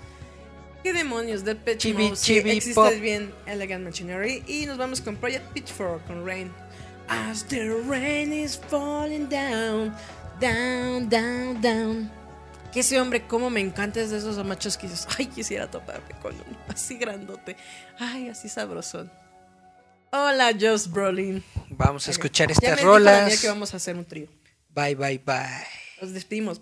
¿Qué 0.83 0.91
demonios? 0.93 1.43
De 1.45 1.55
Pet 1.55 1.77
Chibi, 1.77 2.03
Mode, 2.03 2.15
sí, 2.17 2.33
chibi 2.35 2.51
existe 2.51 2.73
pop. 2.75 2.93
bien 2.99 3.33
Elegant 3.45 3.85
Machinery. 3.85 4.43
Y 4.47 4.65
nos 4.65 4.77
vamos 4.77 4.99
con 5.01 5.15
Project 5.15 5.45
Pitchfork 5.53 6.05
con 6.07 6.25
Rain. 6.25 6.51
As 7.07 7.45
the 7.45 7.69
rain 7.87 8.31
is 8.33 8.57
falling 8.69 9.27
down, 9.29 9.93
Down, 10.39 11.07
down, 11.09 11.61
down. 11.61 12.11
Que 12.73 12.79
ese 12.79 12.99
hombre, 12.99 13.27
cómo 13.27 13.49
me 13.49 13.59
encanta 13.61 14.01
es 14.01 14.09
de 14.09 14.17
esos 14.17 14.43
machos 14.45 14.77
que 14.77 14.87
dices, 14.87 15.07
ay, 15.17 15.27
quisiera 15.27 15.69
toparme 15.69 16.09
con 16.21 16.33
uno 16.33 16.57
así 16.67 16.97
grandote. 16.97 17.55
Ay, 17.99 18.29
así 18.29 18.49
sabrosón. 18.49 19.11
Hola, 20.11 20.51
Josh 20.59 20.87
Brolin. 20.87 21.43
Vamos 21.69 22.07
a 22.07 22.11
escuchar 22.11 22.47
Ya 22.49 22.53
estas 22.53 22.69
me 22.71 22.75
dijo 22.77 22.93
Daniel 22.99 23.23
rolas. 23.25 23.41
que 23.41 23.47
vamos 23.47 23.73
a 23.73 23.77
hacer 23.77 23.95
un 23.95 24.05
trío. 24.05 24.27
Bye, 24.69 24.95
bye, 24.95 25.19
bye. 25.23 25.67
Nos 26.01 26.13
despedimos. 26.13 26.61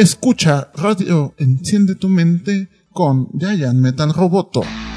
Escucha 0.00 0.70
Radio 0.76 1.34
Enciende 1.36 1.94
tu 1.94 2.08
mente 2.08 2.86
con 2.90 3.28
Giant 3.34 3.78
Metal 3.78 4.10
Roboto. 4.14 4.89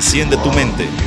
Enciende 0.00 0.38
tu 0.38 0.50
Mente. 0.52 0.99